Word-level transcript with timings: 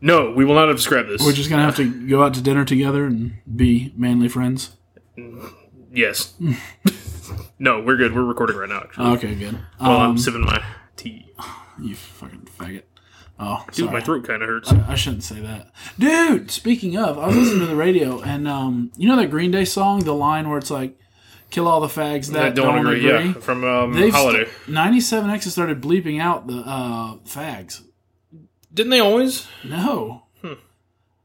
No, 0.00 0.30
we 0.30 0.44
will 0.44 0.54
not 0.54 0.68
have 0.68 0.80
scrapped 0.80 1.08
this. 1.08 1.22
We're 1.24 1.32
just 1.32 1.48
gonna 1.50 1.62
have 1.62 1.76
to 1.76 2.08
go 2.08 2.22
out 2.22 2.34
to 2.34 2.42
dinner 2.42 2.64
together 2.64 3.04
and 3.06 3.38
be 3.54 3.92
manly 3.96 4.28
friends. 4.28 4.76
yes. 5.92 6.34
no, 7.58 7.80
we're 7.80 7.96
good. 7.96 8.14
We're 8.14 8.22
recording 8.24 8.56
right 8.56 8.68
now. 8.68 8.80
Actually, 8.84 9.06
Okay, 9.16 9.34
good. 9.34 9.58
while 9.78 9.92
Um, 10.00 10.10
I'm 10.12 10.18
sipping 10.18 10.42
my 10.44 10.62
tea. 10.96 11.30
you 11.80 11.94
fucking 11.94 12.48
faggot. 12.58 12.82
Oh, 13.38 13.64
Dude, 13.66 13.86
sorry. 13.86 13.92
my 13.92 14.00
throat 14.00 14.24
kind 14.26 14.42
of 14.42 14.48
hurts. 14.48 14.72
I 14.72 14.94
shouldn't 14.94 15.22
say 15.22 15.40
that, 15.40 15.70
dude. 15.98 16.50
Speaking 16.50 16.96
of, 16.96 17.18
I 17.18 17.26
was 17.26 17.36
listening 17.36 17.60
to 17.60 17.66
the 17.66 17.76
radio, 17.76 18.20
and 18.22 18.48
um, 18.48 18.92
you 18.96 19.06
know 19.08 19.16
that 19.16 19.30
Green 19.30 19.50
Day 19.50 19.66
song, 19.66 20.00
the 20.04 20.14
line 20.14 20.48
where 20.48 20.56
it's 20.56 20.70
like, 20.70 20.98
"Kill 21.50 21.68
all 21.68 21.80
the 21.80 21.86
fags 21.86 22.32
that 22.32 22.42
I 22.42 22.48
don't, 22.48 22.78
agree. 22.78 23.06
Yeah, 23.06 23.34
from 23.34 23.62
um, 23.62 23.92
Holiday. 24.10 24.46
st- 24.64 24.74
97X 24.74 25.44
has 25.44 25.52
started 25.52 25.82
bleeping 25.82 26.18
out 26.18 26.46
the 26.46 26.60
uh, 26.60 27.16
fags. 27.26 27.82
Didn't 28.76 28.90
they 28.90 29.00
always? 29.00 29.48
No. 29.64 30.24
Hmm. 30.42 30.52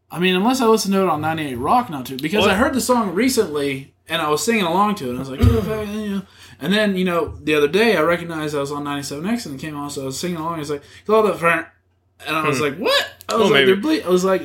I 0.09 0.19
mean, 0.19 0.35
unless 0.35 0.61
I 0.61 0.67
listened 0.67 0.93
to 0.93 1.01
it 1.01 1.09
on 1.09 1.19
98 1.19 1.55
Rock, 1.55 1.89
not 1.89 2.05
to. 2.05 2.15
Because 2.15 2.45
What? 2.45 2.51
I 2.51 2.55
heard 2.55 2.73
the 2.73 2.81
song 2.81 3.13
recently 3.13 3.93
and 4.07 4.21
I 4.21 4.29
was 4.29 4.43
singing 4.43 4.63
along 4.63 4.95
to 4.95 5.07
it. 5.07 5.09
And 5.09 5.17
I 5.17 5.19
was 5.19 5.29
like, 5.29 5.39
"Oh, 5.43 5.81
yeah, 5.83 6.13
yeah." 6.15 6.21
and 6.61 6.71
then, 6.71 6.95
you 6.95 7.03
know, 7.03 7.35
the 7.43 7.53
other 7.53 7.67
day 7.67 7.97
I 7.97 8.01
recognized 8.01 8.55
I 8.55 8.59
was 8.59 8.71
on 8.71 8.85
97X 8.85 9.45
and 9.45 9.55
it 9.55 9.61
came 9.61 9.75
on, 9.75 9.89
so 9.89 10.03
I 10.03 10.05
was 10.05 10.17
singing 10.17 10.37
along. 10.37 10.55
I 10.55 10.59
was 10.59 10.69
like, 10.69 10.83
all 11.09 11.23
the 11.23 11.33
fr-" 11.33 11.47
and 11.47 12.35
I 12.35 12.47
was 12.47 12.57
hmm. 12.59 12.63
like, 12.63 12.77
what? 12.77 13.11
I 13.27 13.35
was 13.35 13.49
Oh, 13.49 13.53
like, 13.53 13.65
maybe. 13.65 13.79
ble-. 13.81 14.03
I 14.05 14.09
was 14.09 14.23
like, 14.23 14.43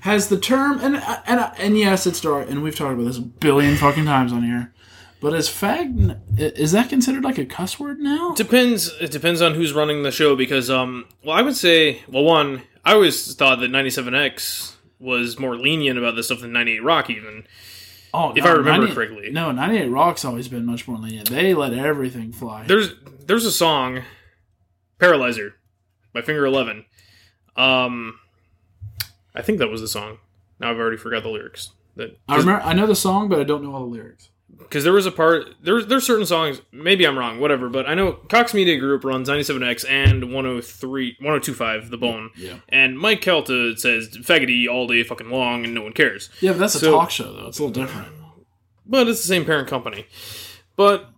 has 0.00 0.28
the 0.28 0.38
term, 0.38 0.78
and, 0.80 0.96
and, 1.26 1.52
and 1.58 1.76
yes, 1.76 2.06
it's 2.06 2.20
dark, 2.20 2.48
and 2.48 2.62
we've 2.62 2.76
talked 2.76 2.94
about 2.94 3.06
this 3.06 3.18
a 3.18 3.22
billion 3.22 3.76
fucking 3.76 4.04
times 4.04 4.32
on 4.32 4.44
here. 4.44 4.72
But 5.20 5.34
is 5.34 5.48
fag, 5.48 6.18
is 6.38 6.72
that 6.72 6.88
considered 6.90 7.24
like 7.24 7.38
a 7.38 7.46
cuss 7.46 7.80
word 7.80 7.98
now? 8.00 8.34
Depends. 8.34 8.88
It 9.00 9.10
depends 9.10 9.40
on 9.40 9.54
who's 9.54 9.72
running 9.72 10.02
the 10.02 10.10
show 10.12 10.36
because, 10.36 10.68
um, 10.70 11.06
well, 11.24 11.36
I 11.36 11.42
would 11.42 11.56
say, 11.56 12.02
well, 12.08 12.22
one, 12.24 12.62
I 12.84 12.92
always 12.92 13.34
thought 13.34 13.60
that 13.60 13.70
97X 13.70 14.74
was 14.98 15.38
more 15.38 15.56
lenient 15.56 15.98
about 15.98 16.16
this 16.16 16.26
stuff 16.26 16.40
than 16.40 16.52
98 16.52 16.82
Rock, 16.82 17.10
even. 17.10 17.46
Oh, 18.14 18.32
If 18.36 18.44
I 18.44 18.50
remember 18.52 18.92
correctly. 18.92 19.30
No, 19.30 19.52
98 19.52 19.88
Rock's 19.88 20.24
always 20.24 20.48
been 20.48 20.64
much 20.66 20.86
more 20.86 20.98
lenient. 20.98 21.28
They 21.30 21.54
let 21.54 21.72
everything 21.74 22.32
fly. 22.32 22.64
There's 22.66 22.94
there's 23.26 23.44
a 23.44 23.52
song, 23.52 24.02
Paralyzer, 24.98 25.56
by 26.12 26.22
Finger 26.22 26.46
Eleven. 26.46 26.84
Um, 27.56 28.18
I 29.34 29.42
think 29.42 29.58
that 29.58 29.68
was 29.68 29.80
the 29.80 29.88
song. 29.88 30.18
Now 30.60 30.70
I've 30.70 30.78
already 30.78 30.96
forgot 30.96 31.24
the 31.24 31.28
lyrics. 31.30 31.70
That 31.96 32.18
I 32.28 32.36
remember, 32.36 32.62
I 32.62 32.72
know 32.74 32.86
the 32.86 32.94
song, 32.94 33.28
but 33.28 33.40
I 33.40 33.44
don't 33.44 33.62
know 33.62 33.74
all 33.74 33.80
the 33.80 33.86
lyrics. 33.86 34.28
Because 34.58 34.84
there 34.84 34.92
was 34.92 35.06
a 35.06 35.10
part 35.12 35.54
there's 35.62 35.86
there's 35.86 36.04
certain 36.06 36.26
songs 36.26 36.60
maybe 36.72 37.06
i'm 37.06 37.16
wrong 37.18 37.38
whatever 37.40 37.68
but 37.68 37.86
i 37.88 37.94
know 37.94 38.12
cox 38.12 38.52
media 38.52 38.76
group 38.78 39.04
runs 39.04 39.28
97x 39.28 39.88
and 39.88 40.32
103 40.32 41.16
1025 41.20 41.90
the 41.90 41.96
bone 41.96 42.30
Yeah. 42.36 42.56
and 42.68 42.98
mike 42.98 43.20
calta 43.20 43.76
says 43.76 44.08
faggoty 44.18 44.66
all 44.68 44.86
day 44.86 45.02
fucking 45.04 45.30
long 45.30 45.64
and 45.64 45.72
no 45.74 45.82
one 45.82 45.92
cares 45.92 46.30
Yeah, 46.40 46.52
but 46.52 46.58
that's 46.58 46.74
a 46.82 46.90
talk 46.90 47.10
show, 47.10 47.32
though. 47.32 47.46
It's 47.46 47.58
a 47.58 47.64
little 47.64 47.82
different. 47.84 48.08
but 48.84 49.06
it's 49.08 49.20
the 49.22 49.28
same 49.28 49.44
parent 49.44 49.68
company 49.68 50.06
but 50.74 51.10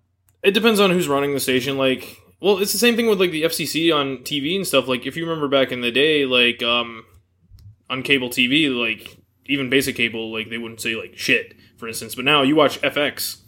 it 0.43 0.53
depends 0.53 0.79
on 0.81 0.91
who's 0.91 1.09
running 1.09 1.33
the 1.33 1.41
station 1.41 1.79
like 1.79 2.21
well 2.41 2.59
it's 2.59 2.73
the 2.73 2.79
same 2.79 2.97
thing 2.97 3.07
with 3.07 3.19
like 3.21 3.31
the 3.31 3.43
fcc 3.45 3.95
on 3.95 4.19
tv 4.19 4.57
and 4.57 4.67
stuff 4.67 4.87
like 4.89 5.07
if 5.07 5.17
you 5.17 5.25
remember 5.25 5.49
back 5.49 5.73
in 5.73 5.81
the 5.81 5.91
day 5.91 6.27
like 6.27 6.63
um 6.63 7.05
on 7.89 8.03
cable 8.03 8.29
tv 8.29 8.69
like 8.71 9.17
even 9.47 9.71
basic 9.71 9.97
cable 9.97 10.31
like 10.33 10.51
they 10.51 10.59
wouldn't 10.59 10.81
say 10.81 10.95
like 10.95 11.17
shit 11.17 11.55
for 11.79 11.89
instance 11.89 12.15
but 12.15 12.25
now 12.27 12.43
you 12.43 12.55
watch 12.55 12.79
fx 12.83 13.39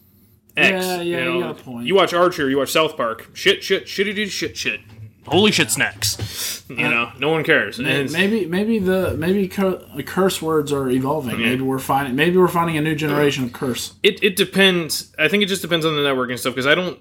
X, 0.57 0.85
Yeah, 0.85 1.01
yeah, 1.01 1.25
you, 1.27 1.35
you 1.35 1.41
got 1.43 1.51
a 1.61 1.63
point. 1.63 1.87
you 1.87 1.95
watch 1.95 2.13
Archer, 2.13 2.51
you 2.51 2.59
watch 2.59 2.73
South 2.73 2.97
Park, 2.97 3.31
shit, 3.35 3.63
shit, 3.63 3.85
shitty, 3.87 4.15
dude, 4.17 4.31
shit, 4.33 4.57
shit. 4.57 4.81
Holy 5.27 5.53
shit, 5.53 5.71
snacks! 5.71 6.65
You 6.69 6.77
know, 6.77 7.13
no 7.21 7.29
one 7.29 7.45
cares. 7.45 7.79
And 7.79 7.87
it's- 7.87 8.13
Maybe, 8.13 8.47
maybe 8.47 8.81
the 8.81 9.15
maybe 9.17 9.47
cur- 9.47 9.81
curse 10.05 10.43
words 10.43 10.73
are 10.73 10.91
evolving. 10.91 11.39
Maybe 11.39 11.63
we're 11.63 11.79
finding 11.79 12.17
maybe 12.17 12.37
we're 12.37 12.49
finding 12.49 12.77
a 12.79 12.81
new 12.81 12.97
generation 12.97 13.45
of 13.45 13.53
curse. 13.53 13.95
It 14.03 14.21
it 14.25 14.35
depends. 14.35 15.13
I 15.21 15.29
think 15.29 15.45
it 15.45 15.47
just 15.47 15.63
depends 15.63 15.87
on 15.87 15.95
the 15.95 16.03
network 16.03 16.31
and 16.31 16.41
stuff 16.41 16.55
because 16.55 16.67
I 16.67 16.75
don't. 16.75 16.99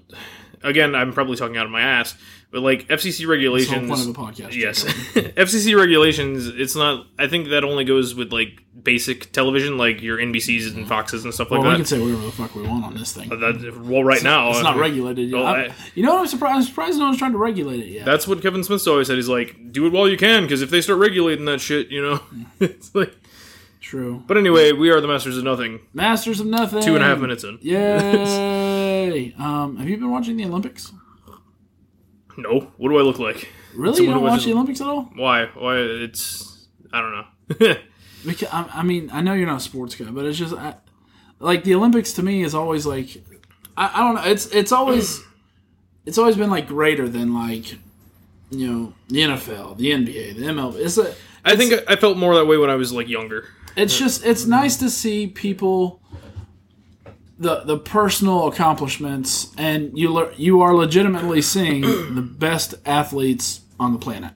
Again, 0.62 0.94
I'm 0.94 1.12
probably 1.12 1.36
talking 1.36 1.56
out 1.56 1.64
of 1.64 1.72
my 1.72 1.80
ass, 1.80 2.14
but 2.50 2.62
like 2.62 2.88
FCC 2.88 3.02
That's 3.02 3.18
the 3.18 3.26
regulations. 3.26 3.88
point 3.88 4.00
of 4.00 4.06
the 4.06 4.12
podcast. 4.12 4.54
yes, 4.56 4.84
FCC 5.14 5.76
regulations. 5.76 6.46
It's 6.48 6.74
not. 6.74 7.06
I 7.18 7.26
think 7.28 7.48
that 7.50 7.64
only 7.64 7.84
goes 7.84 8.14
with 8.14 8.32
like 8.32 8.62
basic 8.82 9.30
television, 9.32 9.76
like 9.76 10.00
your 10.02 10.18
NBCs 10.18 10.74
and 10.74 10.88
Foxes 10.88 11.24
and 11.24 11.34
stuff 11.34 11.50
like 11.50 11.60
Well, 11.60 11.68
we 11.70 11.74
that. 11.74 11.76
can 11.76 11.84
say 11.86 11.98
whatever 12.00 12.22
the 12.22 12.32
fuck 12.32 12.54
we 12.54 12.62
want 12.62 12.84
on 12.84 12.94
this 12.94 13.12
thing. 13.12 13.28
That- 13.28 13.80
well, 13.84 14.02
right 14.02 14.22
now 14.22 14.50
it's 14.50 14.62
not 14.62 14.76
uh, 14.76 14.80
regulated 14.80 15.28
yet. 15.28 15.36
well, 15.36 15.46
I- 15.46 15.72
you 15.94 16.02
know 16.02 16.14
what? 16.14 16.20
I'm 16.22 16.26
surprised. 16.26 16.56
I'm 16.56 16.62
surprised 16.62 16.98
no 16.98 17.04
one's 17.06 17.18
trying 17.18 17.32
to 17.32 17.38
regulate 17.38 17.80
it 17.80 17.88
yet. 17.88 18.04
That's 18.06 18.26
what 18.26 18.40
Kevin 18.42 18.64
Smith's 18.64 18.86
always 18.86 19.06
said. 19.08 19.16
He's 19.16 19.28
like, 19.28 19.72
do 19.72 19.86
it 19.86 19.92
while 19.92 20.08
you 20.08 20.16
can, 20.16 20.42
because 20.44 20.62
if 20.62 20.70
they 20.70 20.80
start 20.80 20.98
regulating 20.98 21.44
that 21.44 21.60
shit, 21.60 21.88
you 21.88 22.02
know, 22.02 22.20
it's 22.60 22.94
like. 22.94 23.14
True. 23.82 24.22
But 24.26 24.36
anyway, 24.36 24.72
we 24.72 24.90
are 24.90 25.00
the 25.00 25.08
masters 25.08 25.36
of 25.38 25.42
nothing. 25.44 25.80
Masters 25.94 26.38
of 26.38 26.46
nothing. 26.46 26.82
Two 26.82 26.94
and 26.94 27.02
a 27.02 27.06
half 27.06 27.18
minutes 27.18 27.44
in. 27.44 27.58
Yay! 27.62 29.34
um, 29.38 29.76
have 29.78 29.88
you 29.88 29.96
been 29.96 30.10
watching 30.10 30.36
the 30.36 30.44
Olympics? 30.44 30.92
No, 32.36 32.72
what 32.76 32.88
do 32.88 32.98
I 32.98 33.02
look 33.02 33.18
like? 33.18 33.48
Really? 33.74 34.04
You 34.04 34.10
don't 34.10 34.22
watch 34.22 34.44
the 34.44 34.52
Olympics 34.52 34.80
at 34.80 34.86
all? 34.86 35.10
Why? 35.14 35.46
Why? 35.46 35.76
It's 35.76 36.66
I 36.92 37.00
don't 37.00 37.12
know. 37.12 37.74
Because 38.24 38.48
I, 38.52 38.68
I 38.74 38.82
mean, 38.82 39.08
I 39.12 39.22
know 39.22 39.32
you're 39.32 39.46
not 39.46 39.56
a 39.56 39.60
sports 39.60 39.94
guy, 39.94 40.04
but 40.10 40.26
it's 40.26 40.38
just 40.38 40.54
I, 40.54 40.74
like 41.38 41.64
the 41.64 41.74
Olympics 41.74 42.12
to 42.14 42.22
me 42.22 42.42
is 42.42 42.54
always 42.54 42.84
like 42.86 43.22
I, 43.76 43.90
I 43.94 43.98
don't 44.00 44.14
know. 44.16 44.30
It's 44.30 44.46
it's 44.48 44.72
always 44.72 45.22
it's 46.06 46.18
always 46.18 46.36
been 46.36 46.50
like 46.50 46.68
greater 46.68 47.08
than 47.08 47.34
like 47.34 47.72
you 48.50 48.70
know 48.70 48.92
the 49.08 49.20
NFL, 49.20 49.78
the 49.78 49.90
NBA, 49.92 50.36
the 50.36 50.42
MLB. 50.42 50.76
It's 50.76 50.98
I 51.44 51.56
think 51.56 51.72
I 51.88 51.96
felt 51.96 52.18
more 52.18 52.34
that 52.34 52.44
way 52.44 52.58
when 52.58 52.70
I 52.70 52.74
was 52.74 52.92
like 52.92 53.08
younger. 53.08 53.48
it's 53.76 53.98
just 53.98 54.24
it's 54.24 54.44
nice 54.44 54.76
to 54.76 54.90
see 54.90 55.26
people 55.26 56.02
the 57.40 57.60
the 57.64 57.78
personal 57.78 58.46
accomplishments 58.48 59.52
and 59.58 59.96
you 59.98 60.12
lear- 60.12 60.32
you 60.36 60.60
are 60.60 60.74
legitimately 60.74 61.42
seeing 61.42 61.80
the 62.14 62.22
best 62.22 62.74
athletes 62.86 63.62
on 63.80 63.92
the 63.94 63.98
planet. 63.98 64.32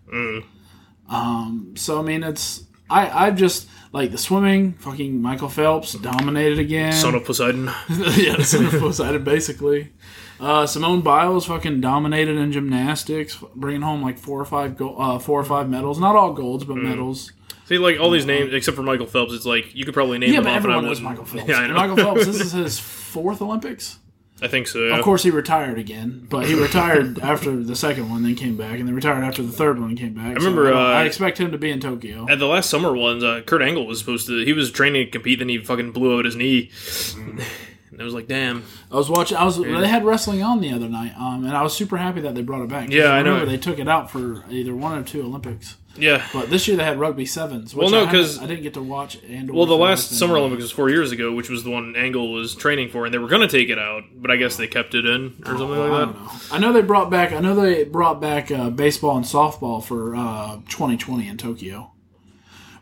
Um, 1.09 1.75
so 1.77 1.99
I 1.99 2.03
mean, 2.03 2.23
it's 2.23 2.65
I 2.91 3.27
I've 3.27 3.37
just 3.37 3.69
like 3.93 4.11
the 4.11 4.19
swimming. 4.19 4.73
Fucking 4.75 5.21
Michael 5.21 5.49
Phelps 5.49 5.93
dominated 5.95 6.59
again. 6.59 6.93
Son 6.93 7.15
of 7.15 7.25
Poseidon. 7.25 7.71
yeah, 8.17 8.43
son 8.43 8.67
of 8.67 8.73
Poseidon, 8.73 9.23
basically. 9.23 9.93
Uh, 10.41 10.67
Simone 10.67 11.01
Biles 11.01 11.47
fucking 11.47 11.81
dominated 11.81 12.37
in 12.37 12.51
gymnastics, 12.53 13.39
bringing 13.55 13.83
home 13.83 14.03
like 14.03 14.19
four 14.19 14.41
or 14.41 14.45
five 14.45 14.77
go- 14.77 14.97
uh, 14.97 15.19
four 15.19 15.39
or 15.41 15.45
five 15.45 15.69
medals. 15.69 15.99
Not 16.01 16.17
all 16.17 16.33
golds, 16.33 16.65
but 16.65 16.77
medals. 16.77 17.33
See, 17.67 17.79
like 17.79 17.99
all 17.99 18.11
these 18.11 18.27
names 18.27 18.53
except 18.53 18.77
for 18.77 18.83
Michael 18.83 19.07
Phelps, 19.07 19.33
it's 19.33 19.47
like 19.47 19.75
you 19.75 19.85
could 19.85 19.95
probably 19.95 20.19
name 20.19 20.31
Yeah, 20.33 20.41
them 20.41 20.45
but 20.45 20.51
off, 20.51 20.65
and 20.65 20.73
I 20.73 20.77
everyone 20.77 20.85
knows. 20.85 21.01
Michael 21.01 21.25
Phelps. 21.25 21.49
Yeah, 21.49 21.57
I 21.57 21.67
know. 21.67 21.75
Michael 21.75 21.97
Phelps. 21.97 22.27
This 22.27 22.41
is 22.41 22.53
his 22.65 22.79
fourth 22.79 23.41
Olympics. 23.41 23.99
I 24.43 24.49
think 24.49 24.67
so. 24.67 24.81
Yeah. 24.81 24.99
Of 24.99 25.05
course, 25.05 25.23
he 25.23 25.31
retired 25.31 25.79
again, 25.79 26.27
but 26.29 26.45
he 26.47 26.55
retired 26.55 27.19
after 27.23 27.57
the 27.57 27.77
second 27.77 28.11
one, 28.11 28.25
then 28.25 28.35
came 28.35 28.57
back, 28.57 28.79
and 28.79 28.87
then 28.89 28.95
retired 28.95 29.23
after 29.25 29.43
the 29.43 29.53
third 29.53 29.79
one, 29.79 29.91
and 29.91 29.99
came 29.99 30.13
back. 30.13 30.27
I 30.27 30.33
remember, 30.33 30.71
So 30.71 30.77
I, 30.77 30.83
uh, 30.83 31.03
I 31.03 31.05
expect 31.05 31.39
him 31.39 31.53
to 31.53 31.59
be 31.59 31.71
in 31.71 31.81
Tokyo. 31.81 32.27
At 32.29 32.41
the 32.41 32.47
last 32.47 32.69
summer 32.69 32.93
ones, 32.95 33.23
uh, 33.25 33.43
Kurt 33.47 33.63
Angle 33.63 33.87
was 33.87 34.01
supposed 34.01 34.27
to. 34.27 34.45
He 34.45 34.53
was 34.53 34.71
training 34.73 35.07
to 35.07 35.11
compete, 35.13 35.39
then 35.39 35.49
he 35.49 35.59
fucking 35.59 35.93
blew 35.93 36.19
out 36.19 36.25
his 36.25 36.35
knee. 36.37 36.71
And 37.17 37.41
I 38.01 38.05
was 38.05 38.13
like, 38.13 38.27
damn. 38.27 38.65
I 38.91 38.97
was 38.97 39.09
watching. 39.09 39.37
I 39.39 39.45
was. 39.45 39.57
They 39.57 39.87
had 39.89 40.05
wrestling 40.05 40.43
on 40.43 40.61
the 40.61 40.73
other 40.73 40.89
night, 40.89 41.13
um, 41.17 41.45
and 41.47 41.57
I 41.57 41.63
was 41.63 41.73
super 41.75 41.97
happy 41.97 42.21
that 42.23 42.35
they 42.35 42.43
brought 42.43 42.63
it 42.63 42.69
back. 42.69 42.91
Yeah, 42.91 43.11
I 43.13 43.23
know. 43.23 43.31
remember 43.35 43.51
They 43.53 43.57
took 43.59 43.79
it 43.79 43.89
out 43.89 44.11
for 44.11 44.45
either 44.51 44.75
one 44.75 44.99
or 44.99 45.05
two 45.05 45.23
Olympics, 45.23 45.77
Yeah. 45.97 46.25
but 46.33 46.51
this 46.51 46.67
year 46.67 46.77
they 46.77 46.85
had 46.85 46.99
rugby 46.99 47.25
sevens. 47.27 47.75
Which 47.75 47.91
Well, 47.91 48.05
no, 48.05 48.11
'cause- 48.11 48.39
I 48.41 48.47
didn't 48.47 48.63
get 48.65 48.75
to 48.75 48.83
watch. 48.83 49.17
And 49.29 49.51
Well, 49.51 49.67
the 49.67 49.77
last 49.77 50.11
Summer 50.11 50.37
Olympics 50.37 50.63
was 50.63 50.71
four 50.73 50.91
years 50.91 51.13
ago, 51.13 51.33
which 51.33 51.49
was 51.49 51.63
the 51.65 51.71
one 51.71 51.95
Angle 51.97 52.33
was 52.33 52.55
training 52.55 52.89
for, 52.89 53.05
and 53.05 53.15
they 53.15 53.19
were 53.19 53.29
going 53.29 53.43
to 53.43 53.49
take 53.49 53.69
it 53.69 53.79
out, 53.79 54.03
but 54.17 54.31
I 54.31 54.37
guess 54.37 54.57
they 54.57 54.67
kept 54.67 54.95
it 54.95 55.07
in 55.07 55.35
or 55.47 55.57
something 55.57 55.71
I 55.73 55.79
like 55.79 55.91
don't 55.91 56.13
that. 56.15 56.21
know. 56.21 56.31
I 56.53 56.59
know 56.59 56.73
they 56.73 56.83
brought 56.83 57.11
back. 57.11 57.33
I 57.33 57.41
know 57.41 57.55
they 57.55 57.85
brought 57.85 58.21
back 58.21 58.51
uh, 58.51 58.71
baseball 58.71 59.17
and 59.17 59.25
softball 59.25 59.83
for 59.85 60.17
uh, 60.17 60.57
2020 60.69 61.29
in 61.29 61.37
Tokyo, 61.37 61.93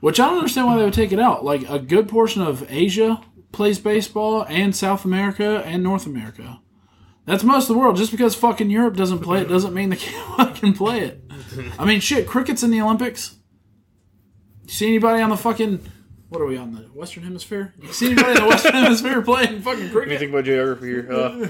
which 0.00 0.18
I 0.18 0.26
don't 0.28 0.38
understand 0.38 0.68
why 0.68 0.78
they 0.78 0.84
would 0.84 0.94
take 0.94 1.12
it 1.12 1.20
out. 1.20 1.44
Like 1.44 1.68
a 1.68 1.78
good 1.78 2.08
portion 2.08 2.40
of 2.42 2.66
Asia 2.70 3.20
plays 3.52 3.78
baseball, 3.78 4.46
and 4.48 4.74
South 4.74 5.04
America 5.04 5.62
and 5.66 5.82
North 5.82 6.06
America. 6.06 6.60
That's 7.24 7.44
most 7.44 7.64
of 7.70 7.74
the 7.74 7.78
world. 7.78 7.96
Just 7.96 8.10
because 8.10 8.34
fucking 8.34 8.70
Europe 8.70 8.96
doesn't 8.96 9.20
play 9.20 9.40
it 9.40 9.48
doesn't 9.48 9.74
mean 9.74 9.90
they 9.90 9.96
can't 9.96 10.36
fucking 10.36 10.74
play 10.74 11.00
it. 11.00 11.24
I 11.78 11.84
mean, 11.84 12.00
shit, 12.00 12.26
cricket's 12.26 12.62
in 12.62 12.70
the 12.70 12.80
Olympics. 12.80 13.36
You 14.64 14.72
see 14.72 14.88
anybody 14.88 15.22
on 15.22 15.30
the 15.30 15.36
fucking 15.36 15.80
what 16.32 16.40
are 16.40 16.46
we 16.46 16.56
on 16.56 16.72
the 16.72 16.80
Western 16.94 17.24
Hemisphere? 17.24 17.74
You 17.78 17.92
see 17.92 18.06
anybody 18.06 18.30
in 18.30 18.36
the 18.36 18.46
Western 18.46 18.72
Hemisphere 18.84 19.20
playing 19.20 19.60
fucking 19.60 19.90
cricket? 19.90 20.12
Anything 20.12 20.30
about 20.30 20.44
geography 20.46 20.86
here? 20.86 21.12
Uh, 21.12 21.48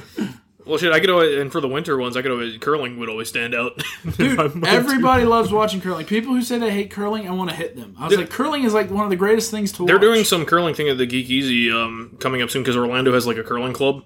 well, 0.66 0.76
shit, 0.76 0.92
I 0.92 0.98
could 0.98 1.08
always, 1.10 1.38
and 1.38 1.52
for 1.52 1.60
the 1.60 1.68
winter 1.68 1.96
ones, 1.96 2.16
I 2.16 2.22
could 2.22 2.32
always, 2.32 2.58
curling 2.58 2.98
would 2.98 3.08
always 3.08 3.28
stand 3.28 3.54
out. 3.54 3.80
Dude, 4.16 4.66
everybody 4.66 5.24
loves 5.24 5.52
watching 5.52 5.80
curling. 5.80 6.04
People 6.06 6.34
who 6.34 6.42
say 6.42 6.58
they 6.58 6.72
hate 6.72 6.90
curling, 6.90 7.28
I 7.28 7.32
want 7.32 7.50
to 7.50 7.54
hit 7.54 7.76
them. 7.76 7.94
I 7.96 8.08
was 8.08 8.16
like, 8.16 8.28
curling 8.30 8.64
is 8.64 8.74
like 8.74 8.90
one 8.90 9.04
of 9.04 9.10
the 9.10 9.16
greatest 9.16 9.52
things 9.52 9.70
to 9.72 9.86
They're 9.86 9.96
watch. 9.96 10.02
doing 10.02 10.24
some 10.24 10.44
curling 10.44 10.74
thing 10.74 10.88
at 10.88 10.98
the 10.98 11.06
Geek 11.06 11.30
Easy 11.30 11.70
um, 11.70 12.16
coming 12.18 12.42
up 12.42 12.50
soon 12.50 12.62
because 12.62 12.76
Orlando 12.76 13.12
has 13.12 13.24
like 13.24 13.36
a 13.36 13.44
curling 13.44 13.72
club. 13.74 14.02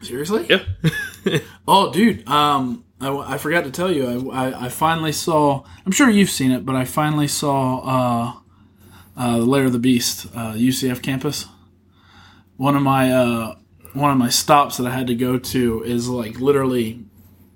Seriously. 0.00 0.46
Yeah. 0.48 0.62
Oh, 1.70 1.92
dude. 1.92 2.26
Um, 2.26 2.84
I, 2.98 3.14
I 3.34 3.38
forgot 3.38 3.64
to 3.64 3.70
tell 3.70 3.92
you. 3.92 4.30
I, 4.30 4.46
I, 4.48 4.64
I 4.64 4.68
finally 4.70 5.12
saw. 5.12 5.64
I'm 5.84 5.92
sure 5.92 6.08
you've 6.08 6.30
seen 6.30 6.50
it, 6.50 6.64
but 6.64 6.74
I 6.74 6.86
finally 6.86 7.28
saw 7.28 7.80
uh, 7.80 8.32
uh, 9.14 9.38
the 9.38 9.44
Lair 9.44 9.66
of 9.66 9.72
the 9.72 9.78
Beast, 9.78 10.26
uh, 10.34 10.54
UCF 10.54 11.02
campus. 11.02 11.46
One 12.56 12.74
of 12.74 12.82
my 12.82 13.12
uh, 13.12 13.56
one 13.92 14.10
of 14.10 14.16
my 14.16 14.30
stops 14.30 14.78
that 14.78 14.86
I 14.86 14.90
had 14.90 15.06
to 15.08 15.14
go 15.14 15.38
to 15.38 15.82
is 15.82 16.08
like 16.08 16.40
literally 16.40 17.04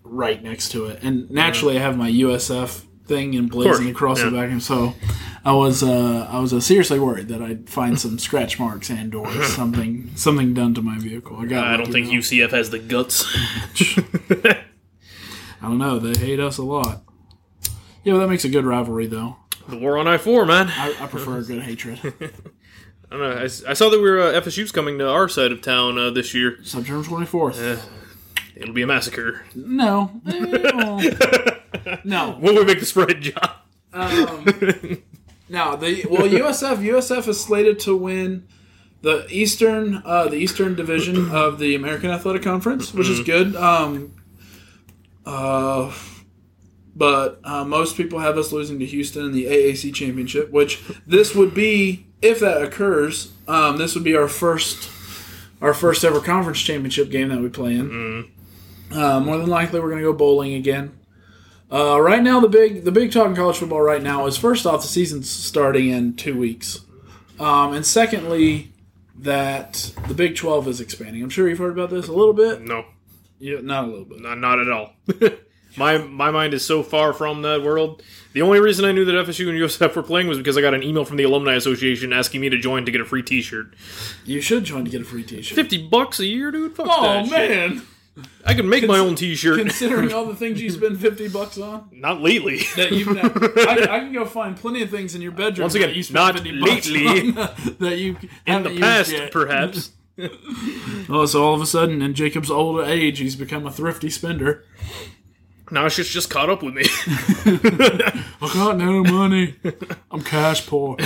right 0.03 0.43
next 0.43 0.71
to 0.73 0.87
it, 0.87 1.03
and 1.03 1.31
naturally 1.31 1.79
I 1.79 1.81
have 1.81 1.97
my 1.97 2.11
USF 2.11 2.85
thing 3.07 3.35
emblazoned 3.35 3.89
across 3.89 4.19
yeah. 4.19 4.31
the 4.31 4.37
back, 4.37 4.51
and 4.51 4.63
so 4.63 4.95
I 5.45 5.53
was 5.53 5.83
uh, 5.83 6.29
I 6.31 6.39
was 6.39 6.53
uh, 6.53 6.61
seriously 6.61 6.99
worried 6.99 7.29
that 7.29 7.43
I'd 7.43 7.69
find 7.69 7.99
some 7.99 8.19
scratch 8.19 8.59
marks 8.59 8.91
and 8.91 9.15
or 9.15 9.31
something 9.45 10.11
something 10.15 10.55
done 10.55 10.75
to 10.75 10.83
my 10.83 10.99
vehicle. 10.99 11.37
I 11.37 11.47
got. 11.47 11.67
I 11.67 11.77
don't 11.77 11.91
think 11.91 12.07
though. 12.07 12.13
UCF 12.13 12.51
has 12.51 12.71
the 12.71 12.79
guts. 12.79 13.25
I 15.63 15.67
don't 15.67 15.79
know. 15.79 15.99
They 15.99 16.19
hate 16.19 16.41
us 16.41 16.59
a 16.59 16.63
lot. 16.65 17.03
Yeah, 18.05 18.15
well, 18.15 18.23
that 18.23 18.29
makes 18.29 18.45
a 18.45 18.49
good 18.49 18.65
rivalry, 18.65 19.07
though. 19.07 19.37
the 19.69 19.79
war 19.79 19.97
on 19.97 20.09
I 20.09 20.19
four, 20.19 20.45
man. 20.45 20.69
I, 20.71 20.95
I 21.01 21.07
prefer 21.07 21.39
a 21.39 21.43
good 21.43 21.63
hatred. 21.63 22.01
I 23.11 23.17
don't 23.17 23.21
know. 23.21 23.37
I, 23.37 23.45
I 23.45 23.75
saw 23.75 23.89
that 23.91 24.01
we 24.01 24.11
were 24.11 24.21
uh, 24.21 24.41
FSU's 24.41 24.73
coming 24.73 24.99
to 24.99 25.09
our 25.09 25.29
side 25.29 25.53
of 25.53 25.61
town 25.61 25.99
uh, 25.99 26.11
this 26.11 26.35
year. 26.35 26.59
September 26.65 27.07
twenty 27.07 27.27
fourth. 27.27 27.61
It'll 28.57 28.75
be 28.75 28.83
a 28.83 28.87
massacre. 28.87 29.45
No, 29.55 30.21
no, 32.05 32.39
Will 32.41 32.55
we 32.57 32.65
make 32.65 32.81
the 32.81 32.87
spread, 32.87 33.21
John? 33.21 33.51
um, 33.93 34.45
no. 35.49 35.77
The 35.77 36.07
well, 36.11 36.23
USF 36.23 36.79
USF 36.79 37.29
is 37.29 37.41
slated 37.41 37.79
to 37.81 37.97
win 37.97 38.47
the 39.03 39.27
Eastern 39.31 40.03
uh, 40.05 40.29
the 40.29 40.37
Eastern 40.37 40.75
Division 40.75 41.31
of 41.31 41.59
the 41.59 41.75
American 41.75 42.11
Athletic 42.11 42.43
Conference, 42.43 42.93
which 42.95 43.09
is 43.09 43.21
good. 43.21 43.55
Um, 43.57 44.15
uh, 45.27 45.93
but 46.95 47.41
uh, 47.45 47.65
most 47.65 47.97
people 47.97 48.19
have 48.19 48.37
us 48.37 48.53
losing 48.53 48.79
to 48.79 48.87
Houston 48.87 49.25
in 49.27 49.33
the 49.33 49.47
AAC 49.47 49.95
championship, 49.95 50.51
which 50.51 50.83
this 51.07 51.35
would 51.35 51.55
be 51.55 52.07
if 52.21 52.41
that 52.41 52.63
occurs. 52.63 53.33
Um, 53.49 53.79
this 53.79 53.95
would 53.95 54.05
be 54.05 54.15
our 54.17 54.29
first 54.29 54.91
our 55.61 55.75
first 55.75 56.05
ever 56.05 56.21
conference 56.21 56.61
championship 56.61 57.11
game 57.11 57.29
that 57.29 57.41
we 57.41 57.49
play 57.49 57.73
in. 57.75 58.31
Uh, 58.91 59.21
more 59.21 59.39
than 59.39 59.49
likely, 59.49 59.81
we're 59.81 59.89
going 59.89 60.03
to 60.03 60.07
go 60.07 60.13
bowling 60.13 60.55
again. 60.55 60.99
Uh, 61.73 61.99
right 62.01 62.23
now, 62.23 62.39
the 62.39 62.49
big 62.49 62.85
the 62.85 62.93
big 62.93 63.11
talk 63.11 63.27
in 63.29 63.35
college 63.35 63.57
football 63.57 63.81
right 63.81 64.03
now 64.03 64.27
is 64.27 64.37
first 64.37 64.67
off 64.67 64.83
the 64.83 64.89
season's 64.89 65.31
starting 65.31 65.89
in 65.89 66.15
two 66.15 66.37
weeks, 66.39 66.81
um, 67.41 67.73
and 67.73 67.87
secondly 67.87 68.73
that 69.19 69.93
the 70.09 70.15
Big 70.15 70.37
Twelve 70.37 70.69
is 70.69 70.81
expanding. 70.81 71.23
I'm 71.23 71.31
sure 71.31 71.49
you've 71.49 71.59
heard 71.59 71.73
about 71.73 71.89
this 71.91 72.09
a 72.09 72.13
little 72.13 72.35
bit. 72.35 72.61
No, 72.63 72.85
Yeah, 73.39 73.61
not 73.63 73.85
a 73.85 73.87
little 73.87 74.05
bit. 74.05 74.21
not, 74.21 74.39
not 74.39 74.61
at 74.61 74.71
all. 74.71 74.93
my 75.79 75.97
my 75.99 76.31
mind 76.31 76.53
is 76.53 76.63
so 76.65 76.83
far 76.83 77.15
from 77.15 77.41
that 77.43 77.63
world. 77.63 78.03
The 78.35 78.43
only 78.43 78.61
reason 78.61 78.85
I 78.85 78.93
knew 78.93 79.05
that 79.07 79.13
FSU 79.27 79.49
and 79.49 79.59
USF 79.59 79.95
were 79.97 80.03
playing 80.03 80.27
was 80.27 80.39
because 80.39 80.59
I 80.59 80.61
got 80.61 80.75
an 80.75 80.83
email 80.83 81.05
from 81.07 81.17
the 81.17 81.25
alumni 81.25 81.55
association 81.55 82.13
asking 82.13 82.41
me 82.43 82.49
to 82.51 82.59
join 82.59 82.85
to 82.85 82.91
get 82.93 83.01
a 83.01 83.05
free 83.05 83.23
T-shirt. 83.23 83.75
You 84.25 84.41
should 84.41 84.65
join 84.65 84.85
to 84.85 84.91
get 84.91 85.03
a 85.03 85.05
free 85.05 85.23
T-shirt. 85.23 85.57
Fifty 85.57 85.87
bucks 85.87 86.21
a 86.21 86.27
year, 86.27 86.51
dude. 86.51 86.75
Fuck 86.77 86.87
Oh 86.91 87.03
that 87.03 87.29
shit. 87.29 87.83
Man! 88.17 88.27
I 88.45 88.55
can 88.55 88.69
make 88.69 88.87
my 88.87 88.99
own 88.99 89.15
T-shirt. 89.15 89.59
Considering 89.59 90.13
all 90.13 90.27
the 90.27 90.35
things 90.37 90.61
you 90.61 90.71
spend 90.71 91.01
fifty 91.01 91.29
bucks 91.29 91.59
on, 91.59 91.89
Not 91.93 92.21
lately. 92.21 92.59
that 92.77 92.93
you 92.93 93.07
I, 93.19 93.97
I 93.97 93.99
can 94.01 94.13
go 94.13 94.25
find 94.25 94.57
plenty 94.57 94.83
of 94.83 94.91
things 94.91 95.15
in 95.15 95.23
your 95.23 95.33
bedroom. 95.33 95.65
Once 95.65 95.75
again, 95.75 95.89
that 95.89 95.97
you 95.97 96.03
spend 96.03 96.15
not 96.15 96.35
50 96.35 96.61
bucks 96.61 96.89
lately. 96.89 97.29
on 97.31 97.77
that 97.81 97.99
you 97.99 98.17
In 98.47 98.63
the 98.63 98.79
past, 98.79 99.13
yet. 99.13 99.31
perhaps. 99.33 99.93
Oh, 101.09 101.25
so 101.25 101.43
all 101.43 101.55
of 101.55 101.63
a 101.63 101.67
sudden, 101.67 102.03
in 102.03 102.13
Jacob's 102.15 102.51
older 102.51 102.85
age, 102.85 103.19
he's 103.19 103.35
become 103.35 103.67
a 103.67 103.73
thrifty 103.73 104.11
spender. 104.11 104.63
Now 105.71 105.87
it's 105.87 105.97
just 105.97 106.11
just 106.11 106.29
caught 106.29 106.51
up 106.51 106.63
with 106.63 106.75
me. 106.75 106.83
I 106.87 108.51
got 108.53 108.77
no 108.77 109.03
money. 109.03 109.55
I'm 110.11 110.23
cash 110.23 110.67
poor. 110.67 110.97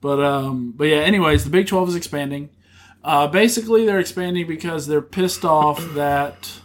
but 0.00 0.20
um, 0.22 0.72
but 0.76 0.84
yeah. 0.84 0.98
Anyways, 0.98 1.44
the 1.44 1.50
Big 1.50 1.66
Twelve 1.66 1.88
is 1.88 1.96
expanding. 1.96 2.50
Uh, 3.04 3.26
basically, 3.26 3.84
they're 3.84 3.98
expanding 3.98 4.46
because 4.46 4.86
they're 4.86 5.02
pissed 5.02 5.44
off 5.44 5.94
that 5.94 6.60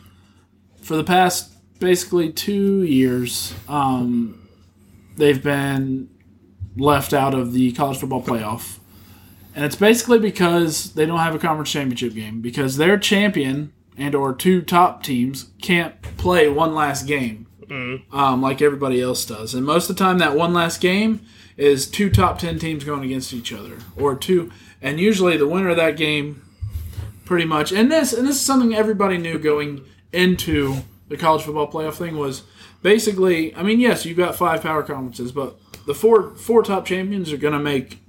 for 0.82 0.96
the 0.96 1.04
past 1.04 1.54
basically 1.80 2.32
two 2.32 2.84
years, 2.84 3.54
um, 3.68 4.48
they've 5.16 5.42
been 5.44 6.10
left 6.76 7.14
out 7.14 7.34
of 7.34 7.54
the 7.54 7.72
college 7.74 7.98
football 7.98 8.24
playoff. 8.24 8.80
And 9.56 9.66
it's 9.66 9.76
basically 9.76 10.20
because 10.20 10.94
they 10.94 11.08
don't 11.08 11.18
have 11.18 11.34
a 11.34 11.40
conference 11.40 11.72
championship 11.72 12.14
game 12.14 12.42
because 12.42 12.78
their 12.78 12.98
champion 12.98 13.74
and 13.98 14.14
or 14.14 14.34
two 14.34 14.62
top 14.62 15.02
teams 15.02 15.48
can't 15.62 16.00
play 16.18 16.48
one 16.48 16.76
last 16.76 17.08
game 17.08 17.48
um, 18.12 18.42
like 18.42 18.62
everybody 18.62 19.02
else 19.02 19.26
does. 19.26 19.54
And 19.54 19.66
most 19.66 19.90
of 19.90 19.98
the 19.98 20.04
time, 20.04 20.20
that 20.20 20.36
one 20.36 20.54
last 20.54 20.80
game 20.80 21.22
is 21.58 21.88
two 21.88 22.10
top 22.10 22.40
ten 22.40 22.60
teams 22.60 22.84
going 22.84 23.04
against 23.04 23.34
each 23.34 23.52
other, 23.52 23.78
or 23.96 24.16
two, 24.16 24.52
and 24.82 25.00
usually 25.00 25.38
the 25.38 25.48
winner 25.48 25.70
of 25.70 25.78
that 25.78 25.98
game, 25.98 26.42
pretty 27.26 27.46
much. 27.46 27.72
And 27.72 27.92
this 27.92 28.14
and 28.14 28.28
this 28.28 28.36
is 28.36 28.42
something 28.42 28.74
everybody 28.76 29.18
knew 29.18 29.38
going 29.38 29.86
into 30.12 30.78
the 31.08 31.18
college 31.18 31.44
football 31.44 31.72
playoff 31.72 31.96
thing 31.96 32.18
was 32.18 32.44
basically. 32.82 33.56
I 33.56 33.64
mean, 33.64 33.80
yes, 33.80 34.06
you've 34.06 34.18
got 34.18 34.36
five 34.36 34.62
power 34.62 34.84
conferences, 34.84 35.32
but 35.32 35.58
the 35.86 35.94
four 35.94 36.36
four 36.36 36.64
top 36.64 36.86
champions 36.86 37.32
are 37.32 37.38
going 37.38 37.54
to 37.54 37.60
make 37.60 38.00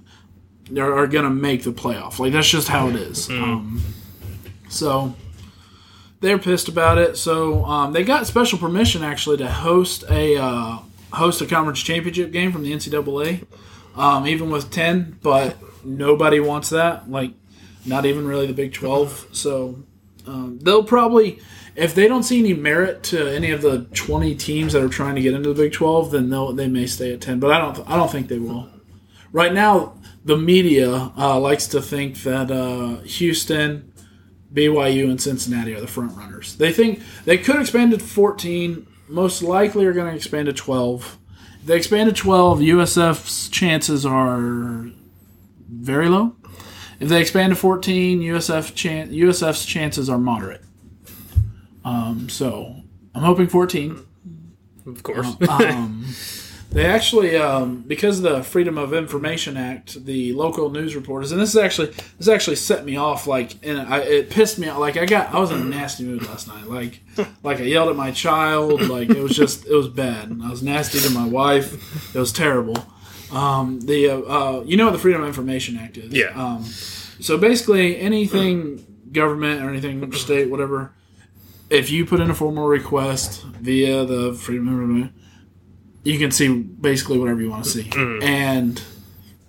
are, 0.77 1.07
to 1.07 1.29
make 1.29 1.63
the 1.63 1.71
playoff. 1.71 2.19
Like 2.19 2.33
that's 2.33 2.49
just 2.49 2.67
how 2.67 2.87
it 2.89 2.95
is. 2.95 3.29
Um, 3.29 3.81
so 4.69 5.15
they're 6.19 6.37
pissed 6.37 6.67
about 6.67 6.97
it. 6.97 7.17
So 7.17 7.65
um, 7.65 7.93
they 7.93 8.03
got 8.03 8.27
special 8.27 8.59
permission 8.59 9.03
actually 9.03 9.37
to 9.37 9.49
host 9.49 10.03
a 10.09 10.37
uh, 10.37 10.79
host 11.13 11.41
a 11.41 11.45
conference 11.45 11.81
championship 11.81 12.31
game 12.31 12.51
from 12.51 12.63
the 12.63 12.71
NCAA, 12.71 13.45
um, 13.95 14.27
even 14.27 14.49
with 14.49 14.71
ten. 14.71 15.17
But 15.21 15.57
nobody 15.83 16.39
wants 16.39 16.69
that. 16.69 17.09
Like, 17.09 17.31
not 17.85 18.05
even 18.05 18.27
really 18.27 18.47
the 18.47 18.53
Big 18.53 18.73
Twelve. 18.73 19.27
So 19.31 19.83
um, 20.27 20.59
they'll 20.61 20.83
probably, 20.83 21.39
if 21.75 21.95
they 21.95 22.07
don't 22.07 22.23
see 22.23 22.39
any 22.39 22.53
merit 22.53 23.03
to 23.03 23.27
any 23.27 23.51
of 23.51 23.61
the 23.61 23.85
twenty 23.93 24.35
teams 24.35 24.73
that 24.73 24.83
are 24.83 24.89
trying 24.89 25.15
to 25.15 25.21
get 25.21 25.33
into 25.33 25.49
the 25.49 25.63
Big 25.63 25.73
Twelve, 25.73 26.11
then 26.11 26.29
they'll 26.29 26.53
they 26.53 26.67
may 26.67 26.87
stay 26.87 27.13
at 27.13 27.21
ten. 27.21 27.39
But 27.39 27.51
I 27.51 27.59
don't 27.59 27.89
I 27.89 27.95
don't 27.95 28.11
think 28.11 28.27
they 28.27 28.39
will. 28.39 28.69
Right 29.31 29.53
now, 29.53 29.95
the 30.25 30.37
media 30.37 31.11
uh, 31.17 31.39
likes 31.39 31.67
to 31.67 31.81
think 31.81 32.23
that 32.23 32.51
uh, 32.51 33.01
Houston, 33.01 33.93
BYU 34.53 35.09
and 35.09 35.21
Cincinnati 35.21 35.73
are 35.73 35.81
the 35.81 35.87
front 35.87 36.15
runners. 36.17 36.55
They 36.55 36.71
think 36.71 37.01
they 37.25 37.37
could 37.37 37.59
expand 37.59 37.91
to 37.91 37.99
14. 37.99 38.87
Most 39.07 39.41
likely 39.41 39.85
are 39.85 39.93
going 39.93 40.09
to 40.09 40.15
expand 40.15 40.47
to 40.47 40.53
12. 40.53 41.17
If 41.61 41.65
they 41.65 41.77
expand 41.77 42.09
to 42.09 42.15
12, 42.15 42.59
USF's 42.59 43.49
chances 43.49 44.05
are 44.05 44.91
very 45.69 46.09
low. 46.09 46.35
If 46.99 47.07
they 47.07 47.21
expand 47.21 47.51
to 47.51 47.55
14, 47.55 48.19
USF 48.19 48.75
chan- 48.75 49.11
USF's 49.11 49.65
chances 49.65 50.09
are 50.09 50.17
moderate. 50.17 50.63
Um, 51.85 52.27
so 52.29 52.75
I'm 53.15 53.23
hoping 53.23 53.47
14. 53.47 54.05
Of 54.85 55.03
course. 55.03 55.27
Um, 55.47 56.05
they 56.71 56.85
actually, 56.85 57.37
um, 57.37 57.83
because 57.87 58.17
of 58.17 58.23
the 58.23 58.43
Freedom 58.43 58.77
of 58.77 58.93
Information 58.93 59.55
Act, 59.55 60.05
the 60.05 60.33
local 60.33 60.69
news 60.69 60.95
reporters, 60.95 61.31
and 61.31 61.39
this 61.39 61.49
is 61.49 61.57
actually 61.57 61.93
this 62.17 62.27
actually 62.27 62.57
set 62.57 62.85
me 62.85 62.97
off. 62.97 63.27
Like, 63.27 63.55
and 63.63 63.79
I, 63.79 63.99
it 63.99 64.29
pissed 64.29 64.59
me 64.59 64.67
off. 64.67 64.79
Like, 64.79 64.97
I 64.97 65.05
got 65.05 65.33
I 65.33 65.39
was 65.39 65.51
in 65.51 65.61
a 65.61 65.65
nasty 65.65 66.03
mood 66.03 66.25
last 66.27 66.47
night. 66.47 66.67
Like, 66.67 67.01
like 67.43 67.59
I 67.59 67.63
yelled 67.63 67.89
at 67.89 67.95
my 67.95 68.11
child. 68.11 68.81
Like, 68.87 69.09
it 69.09 69.21
was 69.21 69.35
just 69.35 69.65
it 69.65 69.73
was 69.73 69.87
bad. 69.87 70.37
I 70.43 70.49
was 70.49 70.61
nasty 70.63 70.99
to 70.99 71.09
my 71.11 71.25
wife. 71.25 72.13
It 72.15 72.19
was 72.19 72.33
terrible. 72.33 72.75
Um, 73.31 73.79
the 73.81 74.09
uh, 74.09 74.19
uh, 74.21 74.63
you 74.65 74.77
know 74.77 74.85
what 74.85 74.91
the 74.91 74.99
Freedom 74.99 75.21
of 75.21 75.27
Information 75.27 75.77
Act 75.77 75.97
is? 75.97 76.13
Yeah. 76.13 76.29
Um, 76.35 76.63
so 76.63 77.37
basically, 77.37 77.99
anything 77.99 78.85
government 79.11 79.63
or 79.63 79.69
anything 79.69 80.11
state, 80.13 80.49
whatever, 80.49 80.93
if 81.69 81.89
you 81.89 82.05
put 82.05 82.19
in 82.19 82.29
a 82.29 82.35
formal 82.35 82.67
request 82.67 83.43
via 83.43 84.05
the 84.05 84.33
Freedom 84.33 84.67
of 84.67 84.73
Information, 84.73 85.13
you 86.03 86.17
can 86.17 86.31
see 86.31 86.61
basically 86.61 87.19
whatever 87.19 87.41
you 87.41 87.49
want 87.49 87.65
to 87.65 87.69
see. 87.69 87.91
And 88.23 88.81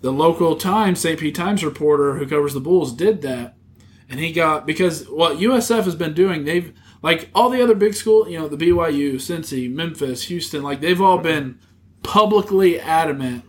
the 0.01 0.13
local 0.13 0.57
Times, 0.57 1.01
St. 1.01 1.19
Pete 1.19 1.35
Times 1.35 1.65
reporter 1.65 2.17
who 2.17 2.27
covers 2.27 2.55
the 2.55 2.61
Bulls, 2.61 2.93
did 2.93 3.23
that, 3.23 3.55
and 4.09 4.21
he 4.21 4.33
got 4.33 4.67
because 4.67 5.09
what 5.09 5.39
USF 5.39 5.85
has 5.85 5.95
been 5.95 6.15
doing, 6.15 6.45
they've 6.45 6.73
like 7.03 7.31
all 7.35 7.49
the 7.49 7.63
other 7.63 7.75
big 7.75 7.95
school, 7.95 8.29
you 8.29 8.39
know, 8.39 8.49
the 8.49 8.57
BYU, 8.57 9.15
Cincy, 9.15 9.73
Memphis, 9.73 10.25
Houston, 10.25 10.63
like 10.63 10.81
they've 10.81 11.01
all 11.01 11.19
been 11.19 11.59
publicly 12.03 12.81
adamant 12.81 13.45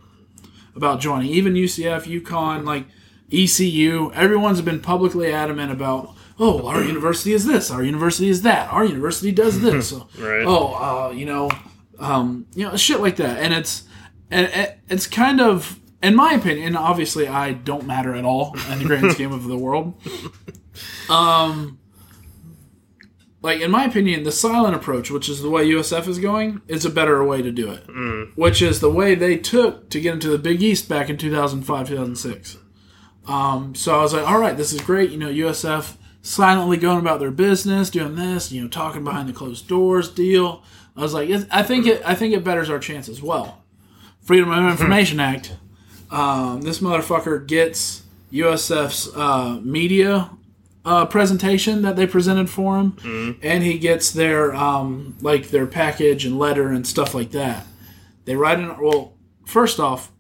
about 0.76 1.00
joining. 1.00 1.30
Even 1.30 1.54
UCF, 1.54 2.04
UConn, 2.04 2.66
like 2.66 2.86
ECU, 3.32 4.12
everyone's 4.14 4.62
been 4.62 4.80
publicly 4.80 5.32
adamant 5.32 5.72
about. 5.72 6.16
Oh, 6.40 6.66
our 6.68 6.82
university 6.84 7.34
is 7.34 7.46
this. 7.46 7.70
Our 7.70 7.84
university 7.84 8.28
is 8.30 8.42
that. 8.42 8.72
Our 8.74 8.84
university 8.84 9.32
does 9.32 9.62
this. 9.62 9.90
So, 9.92 10.08
Right. 10.18 10.44
Oh, 10.46 10.74
uh, 10.74 11.12
you 11.12 11.26
know, 11.26 11.52
um, 12.00 12.48
you 12.56 12.68
know, 12.68 12.76
shit 12.76 13.00
like 13.00 13.18
that. 13.18 13.38
And 13.38 13.54
it's 13.54 13.84
and 14.32 14.50
it's 14.90 15.06
kind 15.06 15.40
of, 15.40 15.80
in 16.02 16.16
my 16.16 16.32
opinion, 16.34 16.76
obviously 16.76 17.28
I 17.28 17.52
don't 17.54 17.86
matter 17.86 18.16
at 18.16 18.26
all 18.26 18.56
in 18.72 18.80
the 18.80 18.86
grand 18.86 19.12
scheme 19.16 19.32
of 19.34 19.44
the 19.46 19.58
world. 19.58 19.94
Um, 21.10 21.80
like 23.42 23.60
in 23.60 23.72
my 23.72 23.86
opinion, 23.86 24.24
the 24.24 24.32
silent 24.32 24.76
approach, 24.76 25.10
which 25.10 25.28
is 25.28 25.42
the 25.42 25.50
way 25.50 25.68
USF 25.68 26.08
is 26.08 26.20
going, 26.20 26.62
is 26.68 26.86
a 26.86 26.90
better 26.90 27.24
way 27.24 27.42
to 27.42 27.52
do 27.52 27.72
it. 27.72 27.84
Which 28.36 28.62
is 28.62 28.80
the 28.80 28.92
way 28.92 29.16
they 29.16 29.38
took 29.38 29.90
to 29.90 30.00
get 30.00 30.14
into 30.14 30.30
the 30.30 30.38
Big 30.38 30.62
East 30.62 30.88
back 30.88 31.10
in 31.10 31.18
2005, 31.18 31.88
2006. 31.88 32.58
Um, 33.28 33.76
so 33.76 33.98
I 33.98 34.02
was 34.02 34.14
like, 34.14 34.28
all 34.28 34.40
right, 34.40 34.58
this 34.58 34.74
is 34.74 34.82
great. 34.82 35.12
You 35.12 35.18
know, 35.18 35.30
USF 35.30 35.96
silently 36.22 36.78
going 36.78 37.00
about 37.00 37.20
their 37.20 37.32
business, 37.32 37.90
doing 37.90 38.16
this, 38.16 38.52
you 38.52 38.62
know, 38.62 38.68
talking 38.68 39.04
behind 39.04 39.28
the 39.28 39.34
closed 39.34 39.68
doors 39.68 40.10
deal. 40.10 40.64
I 40.96 41.02
was 41.02 41.14
like, 41.14 41.30
I 41.50 41.64
think 41.64 41.88
it, 41.88 42.02
I 42.06 42.14
think 42.16 42.34
it 42.34 42.44
betters 42.44 42.70
our 42.70 42.80
chance 42.80 43.10
as 43.10 43.22
well. 43.22 43.64
Freedom 44.22 44.52
of 44.52 44.72
Information 44.72 45.20
Act. 45.20 45.56
Um, 46.12 46.62
this 46.62 46.80
motherfucker 46.80 47.48
gets 47.48 48.04
USF's 48.32 49.16
uh, 49.16 49.60
media 49.64 50.30
uh, 50.84 51.06
presentation 51.06 51.82
that 51.84 51.96
they 51.96 52.08
presented 52.08 52.50
for 52.50 52.78
him, 52.80 53.38
and 53.44 53.64
he 53.64 53.78
gets 53.78 54.12
their 54.12 54.54
um, 54.56 55.16
like 55.22 55.50
their 55.50 55.68
package 55.68 56.26
and 56.26 56.40
letter 56.40 56.70
and 56.70 56.86
stuff 56.88 57.14
like 57.14 57.32
that. 57.32 57.66
They 58.26 58.36
write 58.36 58.60
in. 58.60 58.68
Well, 58.80 59.14
first 59.46 59.80
off, 59.80 60.12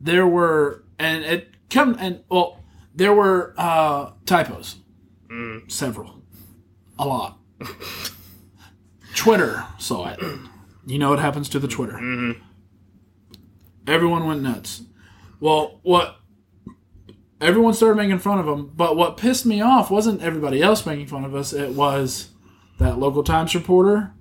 there 0.00 0.26
were 0.26 0.84
and 0.98 1.24
it 1.24 1.48
come 1.68 1.96
and 1.98 2.22
well 2.28 2.60
there 2.94 3.12
were 3.12 3.54
uh, 3.56 4.12
typos, 4.26 4.76
several, 5.68 6.22
a 6.98 7.06
lot. 7.06 7.38
Twitter 9.14 9.66
saw 9.78 10.08
it. 10.10 10.20
You 10.86 10.98
know 10.98 11.10
what 11.10 11.18
happens 11.18 11.48
to 11.50 11.58
the 11.58 11.68
Twitter. 11.68 11.98
Everyone 13.86 14.26
went 14.26 14.42
nuts. 14.42 14.82
Well, 15.40 15.80
what 15.82 16.19
everyone 17.40 17.74
started 17.74 17.96
making 17.96 18.18
fun 18.18 18.38
of 18.38 18.46
him. 18.46 18.72
But 18.74 18.96
what 18.96 19.16
pissed 19.16 19.46
me 19.46 19.60
off 19.60 19.90
wasn't 19.90 20.22
everybody 20.22 20.62
else 20.62 20.86
making 20.86 21.06
fun 21.06 21.24
of 21.24 21.34
us. 21.34 21.52
It 21.52 21.70
was 21.70 22.30
that 22.78 22.98
local 22.98 23.22
Times 23.22 23.54
reporter, 23.54 24.12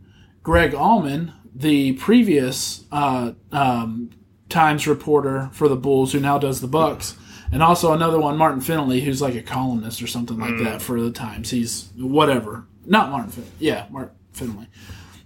Greg 0.43 0.71
Auman, 0.71 1.33
the 1.53 1.93
previous 1.93 2.85
uh, 2.91 3.33
um, 3.51 4.11
Times 4.47 4.87
reporter 4.87 5.49
for 5.53 5.67
the 5.67 5.75
Bulls, 5.75 6.11
who 6.11 6.19
now 6.19 6.37
does 6.37 6.61
the 6.61 6.67
Bucs, 6.67 7.15
and 7.51 7.63
also 7.63 7.93
another 7.93 8.19
one, 8.19 8.37
Martin 8.37 8.61
Fennelly, 8.61 9.01
who's 9.01 9.21
like 9.21 9.35
a 9.35 9.41
columnist 9.41 10.01
or 10.01 10.07
something 10.07 10.39
like 10.39 10.57
that 10.63 10.81
for 10.81 11.01
the 11.01 11.11
Times. 11.11 11.49
He's 11.49 11.89
whatever, 11.97 12.67
not 12.85 13.09
Martin 13.11 13.31
Fennelly. 13.31 13.51
Yeah, 13.59 13.87
Martin 13.89 14.15
Fennelly. 14.33 14.67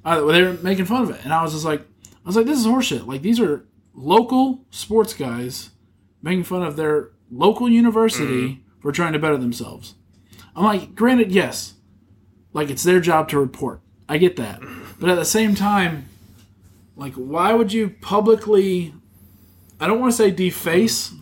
Uh, 0.06 0.22
they 0.26 0.44
were 0.44 0.54
making 0.54 0.86
fun 0.86 1.04
of 1.04 1.10
it, 1.12 1.24
and 1.24 1.34
I 1.34 1.42
was 1.44 1.54
just 1.54 1.66
like, 1.66 1.82
I 1.82 2.28
was 2.28 2.36
like, 2.36 2.46
this 2.46 2.60
is 2.60 2.66
horseshit. 2.66 3.08
Like 3.08 3.22
these 3.22 3.40
are 3.40 3.66
local 3.94 4.66
sports 4.70 5.14
guys 5.14 5.70
making 6.22 6.44
fun 6.44 6.64
of 6.64 6.76
their 6.76 7.10
local 7.34 7.70
university 7.70 8.26
mm-hmm. 8.26 8.80
for 8.82 8.92
trying 8.92 9.14
to 9.14 9.20
better 9.20 9.38
themselves. 9.38 9.96
I'm 10.56 10.64
like, 10.64 10.96
granted, 10.96 11.32
yes, 11.32 11.74
like 12.54 12.70
it's 12.70 12.84
their 12.84 13.00
job 13.00 13.30
to 13.30 13.40
report. 13.40 13.82
I 14.08 14.18
get 14.18 14.36
that. 14.36 14.62
Mm-hmm. 14.62 15.00
But 15.00 15.10
at 15.10 15.16
the 15.16 15.26
same 15.26 15.56
time, 15.56 16.08
like, 16.96 17.14
why 17.16 17.54
would 17.54 17.74
you 17.74 17.90
publicly, 17.90 18.94
I 19.80 19.88
don't 19.88 20.00
want 20.00 20.12
to 20.12 20.18
say 20.18 20.32
deface 20.32 21.14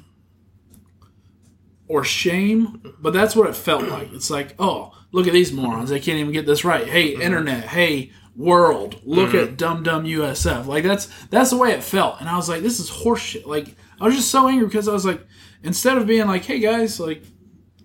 or 1.88 2.04
shame, 2.04 2.96
but 3.00 3.14
that's 3.14 3.36
what 3.36 3.50
it 3.50 3.56
felt 3.56 3.88
like. 3.88 4.12
It's 4.14 4.30
like, 4.30 4.56
oh, 4.60 4.94
look 5.12 5.28
at 5.28 5.34
these 5.34 5.52
morons. 5.54 5.90
They 5.90 6.00
can't 6.00 6.20
even 6.20 6.34
get 6.34 6.46
this 6.46 6.66
right. 6.66 6.88
Hey, 6.88 7.14
mm-hmm. 7.14 7.22
internet. 7.22 7.66
Hey, 7.66 8.12
world. 8.36 9.00
Look 9.04 9.34
at 9.34 9.58
dumb 9.58 9.84
dumb 9.84 10.06
USF. 10.06 10.66
Like 10.66 10.84
that's 10.84 11.08
that's 11.30 11.50
the 11.50 11.58
way 11.58 11.72
it 11.72 11.84
felt. 11.84 12.20
And 12.20 12.30
I 12.30 12.36
was 12.36 12.50
like, 12.50 12.62
this 12.62 12.80
is 12.80 12.90
horseshit. 12.90 13.46
Like 13.46 13.76
I 14.00 14.06
was 14.06 14.16
just 14.16 14.32
so 14.32 14.48
angry 14.48 14.68
because 14.68 14.88
I 14.88 14.94
was 14.94 15.06
like, 15.06 15.22
instead 15.64 15.98
of 15.98 16.08
being 16.08 16.28
like, 16.28 16.46
hey 16.46 16.60
guys, 16.60 17.00
like 17.00 17.24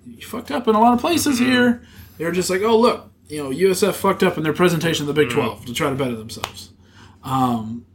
you 0.05 0.27
fucked 0.27 0.51
up 0.51 0.69
in 0.69 0.75
a 0.75 0.81
lot 0.81 0.95
of 0.95 1.01
places 1.01 1.41
mm-hmm. 1.41 1.51
here, 1.51 1.83
they're 2.19 2.33
just 2.33 2.51
like, 2.51 2.63
oh 2.63 2.79
look, 2.79 3.11
you 3.29 3.43
know, 3.43 3.51
USF 3.51 3.95
fucked 3.95 4.23
up 4.23 4.37
in 4.37 4.43
their 4.43 4.53
presentation 4.53 5.09
of 5.09 5.15
the 5.15 5.21
Big 5.21 5.29
mm-hmm. 5.29 5.41
Twelve 5.41 5.67
to 5.67 5.75
try 5.75 5.91
to 5.91 5.97
better 5.97 6.17
themselves. 6.17 6.73
Um, 7.23 7.87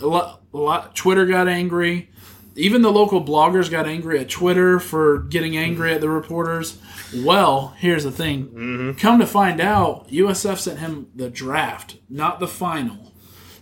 a 0.00 0.06
lot, 0.06 0.42
a 0.54 0.58
lot. 0.58 0.94
Twitter 0.94 1.26
got 1.26 1.48
angry. 1.48 2.10
Even 2.54 2.82
the 2.82 2.90
local 2.90 3.24
bloggers 3.24 3.70
got 3.70 3.86
angry 3.86 4.18
at 4.18 4.28
Twitter 4.28 4.80
for 4.80 5.20
getting 5.20 5.56
angry 5.56 5.88
mm-hmm. 5.88 5.96
at 5.96 6.00
the 6.00 6.10
reporters. 6.10 6.78
Well, 7.14 7.74
here's 7.78 8.04
the 8.04 8.10
thing. 8.10 8.96
Come 8.98 9.20
to 9.20 9.26
find 9.26 9.60
out, 9.60 10.08
USF 10.08 10.58
sent 10.58 10.78
him 10.78 11.08
the 11.14 11.30
draft, 11.30 11.98
not 12.08 12.40
the 12.40 12.48
final. 12.48 13.07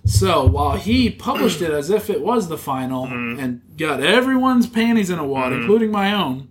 So 0.06 0.46
while 0.46 0.76
he 0.76 1.10
published 1.10 1.60
it 1.60 1.70
as 1.72 1.90
if 1.90 2.08
it 2.08 2.20
was 2.22 2.48
the 2.48 2.56
final 2.56 3.04
and 3.40 3.60
got 3.76 4.00
everyone's 4.00 4.66
panties 4.68 5.10
in 5.10 5.18
a 5.18 5.26
wad, 5.26 5.52
including 5.52 5.90
my 5.90 6.14
own, 6.14 6.48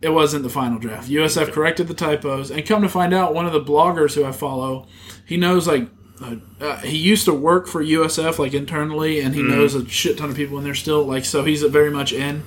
it 0.00 0.10
wasn't 0.10 0.44
the 0.44 0.50
final 0.50 0.78
draft. 0.78 1.10
USF 1.10 1.52
corrected 1.52 1.88
the 1.88 1.94
typos, 1.94 2.50
and 2.50 2.64
come 2.64 2.82
to 2.82 2.88
find 2.88 3.12
out, 3.12 3.34
one 3.34 3.44
of 3.44 3.52
the 3.52 3.60
bloggers 3.60 4.14
who 4.14 4.24
I 4.24 4.32
follow, 4.32 4.86
he 5.26 5.36
knows 5.36 5.66
like 5.66 5.88
uh, 6.22 6.36
uh, 6.60 6.76
he 6.78 6.96
used 6.96 7.24
to 7.24 7.34
work 7.34 7.66
for 7.66 7.82
USF 7.82 8.38
like 8.38 8.54
internally, 8.54 9.20
and 9.20 9.34
he 9.34 9.42
knows 9.42 9.74
a 9.74 9.86
shit 9.88 10.16
ton 10.18 10.30
of 10.30 10.36
people 10.36 10.58
in 10.58 10.64
there 10.64 10.74
still. 10.74 11.04
Like 11.04 11.24
so, 11.24 11.44
he's 11.44 11.62
very 11.62 11.90
much 11.90 12.12
in. 12.12 12.44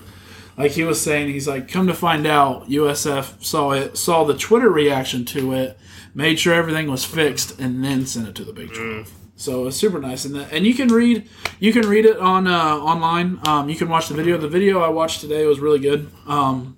Like 0.57 0.71
he 0.71 0.83
was 0.83 1.01
saying, 1.01 1.29
he's 1.29 1.47
like, 1.47 1.67
come 1.67 1.87
to 1.87 1.93
find 1.95 2.27
out, 2.27 2.69
USF 2.69 3.43
saw 3.43 3.71
it, 3.71 3.97
saw 3.97 4.23
the 4.23 4.37
Twitter 4.37 4.69
reaction 4.69 5.25
to 5.25 5.53
it, 5.53 5.77
made 6.13 6.39
sure 6.39 6.53
everything 6.53 6.89
was 6.89 7.03
fixed, 7.03 7.59
and 7.59 7.83
then 7.83 8.05
sent 8.05 8.27
it 8.27 8.35
to 8.35 8.43
the 8.45 8.53
Big 8.53 8.71
Twelve. 8.73 9.11
So 9.35 9.67
it's 9.67 9.77
super 9.77 9.99
nice, 9.99 10.25
and 10.25 10.35
that, 10.35 10.53
and 10.53 10.65
you 10.65 10.73
can 10.73 10.89
read, 10.89 11.27
you 11.59 11.73
can 11.73 11.87
read 11.87 12.05
it 12.05 12.17
on 12.17 12.47
uh, 12.47 12.75
online. 12.77 13.39
Um, 13.47 13.67
you 13.67 13.75
can 13.75 13.89
watch 13.89 14.07
the 14.07 14.13
video. 14.13 14.37
The 14.37 14.47
video 14.47 14.79
I 14.81 14.89
watched 14.89 15.21
today 15.21 15.45
was 15.45 15.59
really 15.59 15.79
good. 15.79 16.09
Um, 16.27 16.77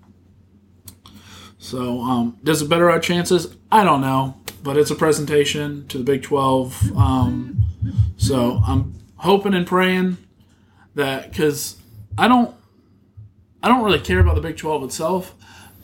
so 1.58 2.02
um, 2.02 2.40
does 2.44 2.62
it 2.62 2.70
better 2.70 2.90
our 2.90 3.00
chances? 3.00 3.56
I 3.72 3.84
don't 3.84 4.02
know, 4.02 4.40
but 4.64 4.78
it's 4.78 4.90
a 4.90 4.96
presentation 4.96 5.86
to 5.90 5.98
the 5.98 6.04
Big 6.04 6.24
Twelve. 6.24 6.82
Um, 6.98 7.66
so 8.18 8.62
I'm 8.66 8.96
hoping 9.18 9.54
and 9.54 9.68
praying 9.68 10.18
that 10.96 11.30
because 11.30 11.78
I 12.18 12.28
don't, 12.28 12.56
I 13.62 13.68
don't 13.68 13.84
really 13.84 14.00
care 14.00 14.20
about 14.20 14.36
the 14.36 14.42
Big 14.42 14.58
Twelve 14.58 14.84
itself. 14.84 15.36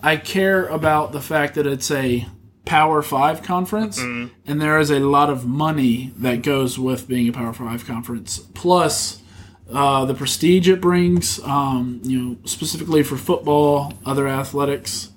I 0.01 0.15
care 0.15 0.65
about 0.67 1.11
the 1.11 1.21
fact 1.21 1.55
that 1.55 1.67
it's 1.67 1.91
a 1.91 2.27
Power 2.65 3.01
Five 3.01 3.41
conference, 3.43 3.99
and 4.45 4.61
there 4.61 4.79
is 4.79 4.91
a 4.91 4.99
lot 4.99 5.29
of 5.29 5.45
money 5.45 6.11
that 6.17 6.41
goes 6.43 6.77
with 6.77 7.07
being 7.07 7.27
a 7.27 7.31
Power 7.31 7.53
Five 7.53 7.85
conference. 7.85 8.39
Plus, 8.53 9.21
uh, 9.73 10.05
the 10.05 10.13
prestige 10.13 10.67
it 10.67 10.79
brings, 10.81 11.39
um, 11.43 12.01
you 12.03 12.19
know, 12.21 12.37
specifically 12.45 13.03
for 13.03 13.17
football, 13.17 13.93
other 14.05 14.27
athletics. 14.27 15.09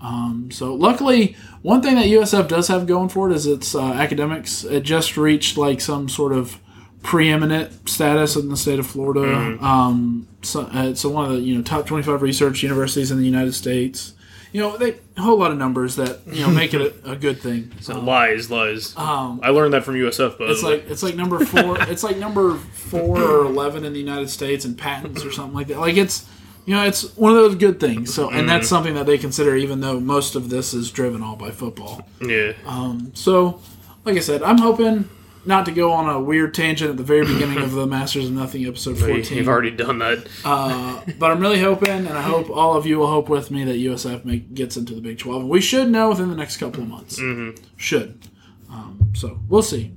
Um, 0.00 0.50
so, 0.50 0.74
luckily, 0.74 1.36
one 1.62 1.80
thing 1.80 1.94
that 1.94 2.06
USF 2.06 2.48
does 2.48 2.68
have 2.68 2.86
going 2.86 3.08
for 3.08 3.30
it 3.30 3.34
is 3.36 3.46
its 3.46 3.74
uh, 3.74 3.80
academics. 3.92 4.64
It 4.64 4.82
just 4.82 5.16
reached 5.16 5.56
like 5.56 5.80
some 5.80 6.08
sort 6.08 6.32
of 6.32 6.58
preeminent 7.02 7.88
status 7.88 8.36
in 8.36 8.48
the 8.48 8.56
state 8.56 8.78
of 8.80 8.86
Florida. 8.86 9.22
Um, 9.64 10.28
so, 10.42 10.62
uh, 10.62 10.88
it's 10.88 11.04
one 11.04 11.24
of 11.30 11.36
the 11.36 11.40
you 11.40 11.56
know 11.56 11.62
top 11.62 11.86
twenty 11.86 12.02
five 12.02 12.20
research 12.20 12.62
universities 12.62 13.10
in 13.12 13.18
the 13.18 13.24
United 13.24 13.54
States. 13.54 14.14
You 14.52 14.60
know, 14.60 14.76
they 14.76 14.96
a 15.16 15.22
whole 15.22 15.38
lot 15.38 15.50
of 15.50 15.56
numbers 15.58 15.96
that 15.96 16.20
you 16.26 16.42
know 16.42 16.50
make 16.50 16.74
it 16.74 16.80
a, 17.04 17.12
a 17.12 17.16
good 17.16 17.40
thing. 17.40 17.72
So, 17.80 17.98
lies, 17.98 18.50
lies. 18.50 18.94
um, 18.96 19.40
I 19.42 19.48
learned 19.50 19.72
that 19.74 19.82
from 19.84 19.94
USF, 19.96 20.36
but 20.38 20.50
it's 20.50 20.62
like 20.62 20.88
it's 20.90 21.02
like 21.02 21.16
number 21.16 21.44
four. 21.44 21.80
it's 21.82 22.02
like 22.04 22.16
number 22.18 22.56
four 22.56 23.18
or 23.20 23.46
eleven 23.46 23.84
in 23.84 23.92
the 23.92 23.98
United 23.98 24.28
States 24.30 24.64
in 24.64 24.74
patents 24.74 25.24
or 25.24 25.32
something 25.32 25.54
like 25.54 25.68
that. 25.68 25.78
Like 25.78 25.96
it's 25.96 26.28
you 26.66 26.74
know 26.74 26.84
it's 26.84 27.16
one 27.16 27.32
of 27.32 27.38
those 27.38 27.54
good 27.56 27.80
things. 27.80 28.14
So 28.14 28.30
and 28.30 28.48
that's 28.48 28.68
something 28.68 28.94
that 28.94 29.06
they 29.06 29.16
consider, 29.18 29.56
even 29.56 29.80
though 29.80 29.98
most 29.98 30.34
of 30.36 30.50
this 30.50 30.74
is 30.74 30.90
driven 30.90 31.22
all 31.22 31.34
by 31.36 31.50
football. 31.50 32.06
yeah, 32.20 32.52
Um, 32.66 33.10
so 33.14 33.60
like 34.04 34.16
I 34.16 34.20
said, 34.20 34.42
I'm 34.42 34.58
hoping 34.58 35.08
not 35.44 35.66
to 35.66 35.72
go 35.72 35.92
on 35.92 36.08
a 36.08 36.20
weird 36.20 36.54
tangent 36.54 36.90
at 36.90 36.96
the 36.96 37.02
very 37.02 37.26
beginning 37.26 37.58
of 37.58 37.72
the 37.72 37.86
Masters 37.88 38.26
of 38.26 38.32
Nothing 38.32 38.66
episode 38.66 38.98
14. 38.98 39.36
you've 39.36 39.48
already 39.48 39.70
done 39.70 39.98
that. 39.98 40.26
Uh, 40.44 41.00
but 41.18 41.30
I'm 41.30 41.40
really 41.40 41.60
hoping, 41.60 41.90
and 42.06 42.10
I 42.10 42.22
hope 42.22 42.48
all 42.50 42.76
of 42.76 42.86
you 42.86 42.98
will 42.98 43.08
hope 43.08 43.28
with 43.28 43.50
me 43.50 43.64
that 43.64 43.76
USF 43.76 44.24
make, 44.24 44.54
gets 44.54 44.76
into 44.76 44.94
the 44.94 45.00
Big 45.00 45.18
12. 45.18 45.44
We 45.46 45.60
should 45.60 45.90
know 45.90 46.10
within 46.10 46.30
the 46.30 46.36
next 46.36 46.58
couple 46.58 46.82
of 46.82 46.88
months. 46.88 47.20
Should. 47.76 48.28
Um, 48.70 49.12
so 49.14 49.40
we'll 49.48 49.62
see. 49.62 49.92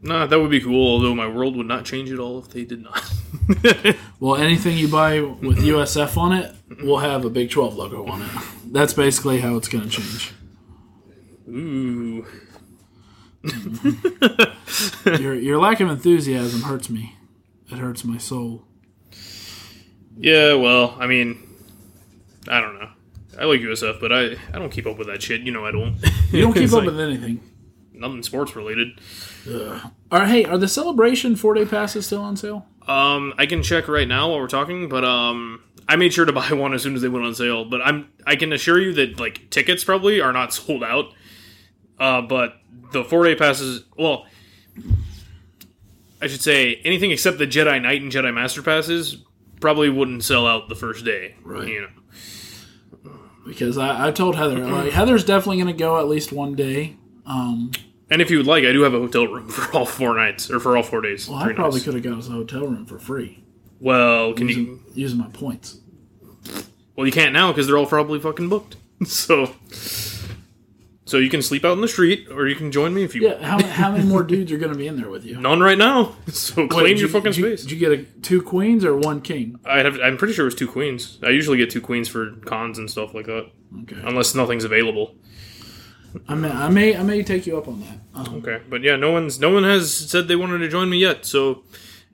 Nah, 0.00 0.26
that 0.26 0.38
would 0.40 0.50
be 0.50 0.60
cool. 0.60 0.92
Although 0.94 1.14
my 1.14 1.26
world 1.28 1.56
would 1.56 1.66
not 1.66 1.84
change 1.84 2.10
at 2.12 2.18
all 2.18 2.38
if 2.38 2.48
they 2.48 2.64
did 2.64 2.82
not. 2.82 3.02
Well, 4.20 4.34
anything 4.36 4.76
you 4.76 4.88
buy 4.88 5.20
with 5.20 5.58
USF 5.58 6.16
on 6.16 6.32
it 6.32 6.52
will 6.82 6.98
have 6.98 7.24
a 7.24 7.30
Big 7.30 7.50
12 7.50 7.76
logo 7.76 8.04
on 8.06 8.22
it. 8.22 8.30
That's 8.72 8.92
basically 8.92 9.40
how 9.40 9.56
it's 9.56 9.68
going 9.68 9.84
to 9.84 9.90
change. 9.90 10.32
Ooh, 11.48 12.26
Your, 15.06 15.34
your 15.34 15.58
lack 15.58 15.80
of 15.80 15.88
enthusiasm 15.90 16.62
hurts 16.62 16.90
me. 16.90 17.16
It 17.70 17.78
hurts 17.78 18.04
my 18.04 18.18
soul. 18.18 18.64
yeah. 20.18 20.54
Well, 20.54 20.96
I 20.98 21.06
mean, 21.06 21.38
I 22.48 22.60
don't 22.60 22.78
know. 22.78 22.90
I 23.38 23.44
like 23.44 23.60
USF, 23.60 24.00
but 24.00 24.12
I 24.12 24.32
I 24.52 24.58
don't 24.58 24.70
keep 24.70 24.86
up 24.86 24.98
with 24.98 25.06
that 25.06 25.22
shit. 25.22 25.42
You 25.42 25.52
know, 25.52 25.64
I 25.64 25.70
don't. 25.70 25.96
You 26.30 26.42
don't 26.42 26.52
keep 26.52 26.68
up 26.72 26.80
like 26.80 26.86
with 26.86 27.00
anything. 27.00 27.40
nothing 27.94 28.22
sports 28.22 28.54
related. 28.54 29.00
All 29.50 29.80
right, 30.18 30.28
hey, 30.28 30.44
are 30.44 30.58
the 30.58 30.68
celebration 30.68 31.36
four 31.36 31.54
day 31.54 31.64
passes 31.64 32.04
still 32.04 32.20
on 32.20 32.36
sale? 32.36 32.66
Um, 32.86 33.32
I 33.38 33.46
can 33.46 33.62
check 33.62 33.88
right 33.88 34.06
now 34.06 34.28
while 34.30 34.40
we're 34.40 34.46
talking, 34.46 34.90
but 34.90 35.04
um, 35.06 35.62
I 35.88 35.96
made 35.96 36.12
sure 36.12 36.26
to 36.26 36.32
buy 36.34 36.52
one 36.52 36.74
as 36.74 36.82
soon 36.82 36.94
as 36.96 37.00
they 37.02 37.08
went 37.08 37.24
on 37.24 37.34
sale. 37.34 37.64
But 37.64 37.80
I'm 37.82 38.10
I 38.26 38.36
can 38.36 38.52
assure 38.52 38.78
you 38.78 38.92
that 38.94 39.18
like 39.18 39.48
tickets 39.48 39.84
probably 39.84 40.20
are 40.20 40.32
not 40.34 40.52
sold 40.52 40.84
out. 40.84 41.06
Uh, 41.98 42.20
but 42.20 42.60
the 42.92 43.04
four 43.04 43.24
day 43.24 43.34
passes, 43.34 43.84
well, 43.96 44.26
I 46.20 46.26
should 46.26 46.40
say 46.40 46.76
anything 46.84 47.10
except 47.10 47.38
the 47.38 47.46
Jedi 47.46 47.80
Knight 47.80 48.02
and 48.02 48.10
Jedi 48.10 48.32
Master 48.34 48.62
passes 48.62 49.24
probably 49.60 49.88
wouldn't 49.90 50.24
sell 50.24 50.46
out 50.46 50.68
the 50.68 50.74
first 50.74 51.04
day. 51.04 51.34
Right. 51.42 51.68
You 51.68 51.80
know. 51.82 53.12
because 53.46 53.78
I, 53.78 54.08
I 54.08 54.10
told 54.10 54.36
Heather 54.36 54.58
like 54.58 54.92
Heather's 54.92 55.24
definitely 55.24 55.56
going 55.62 55.74
to 55.74 55.78
go 55.78 55.98
at 55.98 56.08
least 56.08 56.32
one 56.32 56.54
day. 56.54 56.96
Um, 57.26 57.70
And 58.10 58.22
if 58.22 58.30
you 58.30 58.38
would 58.38 58.46
like, 58.46 58.64
I 58.64 58.72
do 58.72 58.82
have 58.82 58.94
a 58.94 58.98
hotel 58.98 59.26
room 59.26 59.48
for 59.50 59.76
all 59.76 59.86
four 59.86 60.14
nights 60.16 60.50
or 60.50 60.58
for 60.60 60.76
all 60.76 60.82
four 60.82 61.00
days. 61.00 61.28
well, 61.28 61.38
I 61.38 61.52
probably 61.52 61.80
could 61.80 61.94
have 61.94 62.02
got 62.02 62.18
us 62.18 62.28
a 62.28 62.32
hotel 62.32 62.66
room 62.66 62.86
for 62.86 62.98
free 62.98 63.42
Well, 63.80 64.32
can 64.32 64.48
you? 64.48 64.56
using, 64.56 64.80
using 64.94 65.18
my 65.18 65.28
points. 65.28 65.78
Well, 66.96 67.06
you 67.06 67.12
can't 67.12 67.32
now 67.32 67.52
because 67.52 67.66
they're 67.68 67.78
all 67.78 67.86
probably 67.86 68.18
fucking 68.18 68.48
booked. 68.48 68.76
so, 69.06 69.54
so 71.08 71.16
you 71.18 71.30
can 71.30 71.40
sleep 71.42 71.64
out 71.64 71.72
in 71.72 71.80
the 71.80 71.88
street, 71.88 72.28
or 72.30 72.46
you 72.46 72.54
can 72.54 72.70
join 72.70 72.92
me 72.94 73.02
if 73.02 73.14
you. 73.14 73.22
Yeah, 73.28 73.42
how, 73.44 73.62
how 73.64 73.92
many 73.92 74.04
more 74.04 74.22
dudes 74.32 74.52
are 74.52 74.58
going 74.58 74.72
to 74.72 74.78
be 74.78 74.86
in 74.86 74.96
there 74.96 75.08
with 75.08 75.24
you? 75.24 75.40
None 75.40 75.60
right 75.60 75.78
now. 75.78 76.14
So 76.28 76.68
claim 76.68 76.84
Wait, 76.84 76.90
did 76.90 77.00
your 77.00 77.08
you- 77.08 77.12
fucking 77.12 77.32
did 77.32 77.36
you- 77.38 77.56
space. 77.56 77.62
Did 77.62 77.70
you 77.72 77.78
get 77.78 77.92
a, 77.98 78.02
two 78.22 78.42
queens 78.42 78.84
or 78.84 78.96
one 78.96 79.20
king? 79.20 79.58
I 79.64 79.78
have. 79.78 79.98
I'm 80.00 80.16
pretty 80.16 80.34
sure 80.34 80.44
it 80.44 80.52
was 80.52 80.54
two 80.54 80.68
queens. 80.68 81.18
I 81.22 81.30
usually 81.30 81.56
get 81.58 81.70
two 81.70 81.80
queens 81.80 82.08
for 82.08 82.32
cons 82.46 82.78
and 82.78 82.90
stuff 82.90 83.14
like 83.14 83.26
that, 83.26 83.50
Okay, 83.82 83.96
unless 84.04 84.34
nothing's 84.34 84.64
available. 84.64 85.14
I 86.28 86.34
may 86.34 86.50
I 86.50 86.68
may 86.70 86.96
I 86.96 87.02
may 87.02 87.22
take 87.22 87.46
you 87.46 87.58
up 87.58 87.68
on 87.68 87.80
that. 87.80 87.98
Um, 88.14 88.36
Okay, 88.36 88.60
but 88.68 88.82
yeah, 88.82 88.96
no 88.96 89.10
one's 89.12 89.38
no 89.40 89.50
one 89.52 89.64
has 89.64 89.94
said 89.94 90.28
they 90.28 90.36
wanted 90.36 90.58
to 90.58 90.68
join 90.68 90.88
me 90.90 90.98
yet. 90.98 91.24
So 91.26 91.64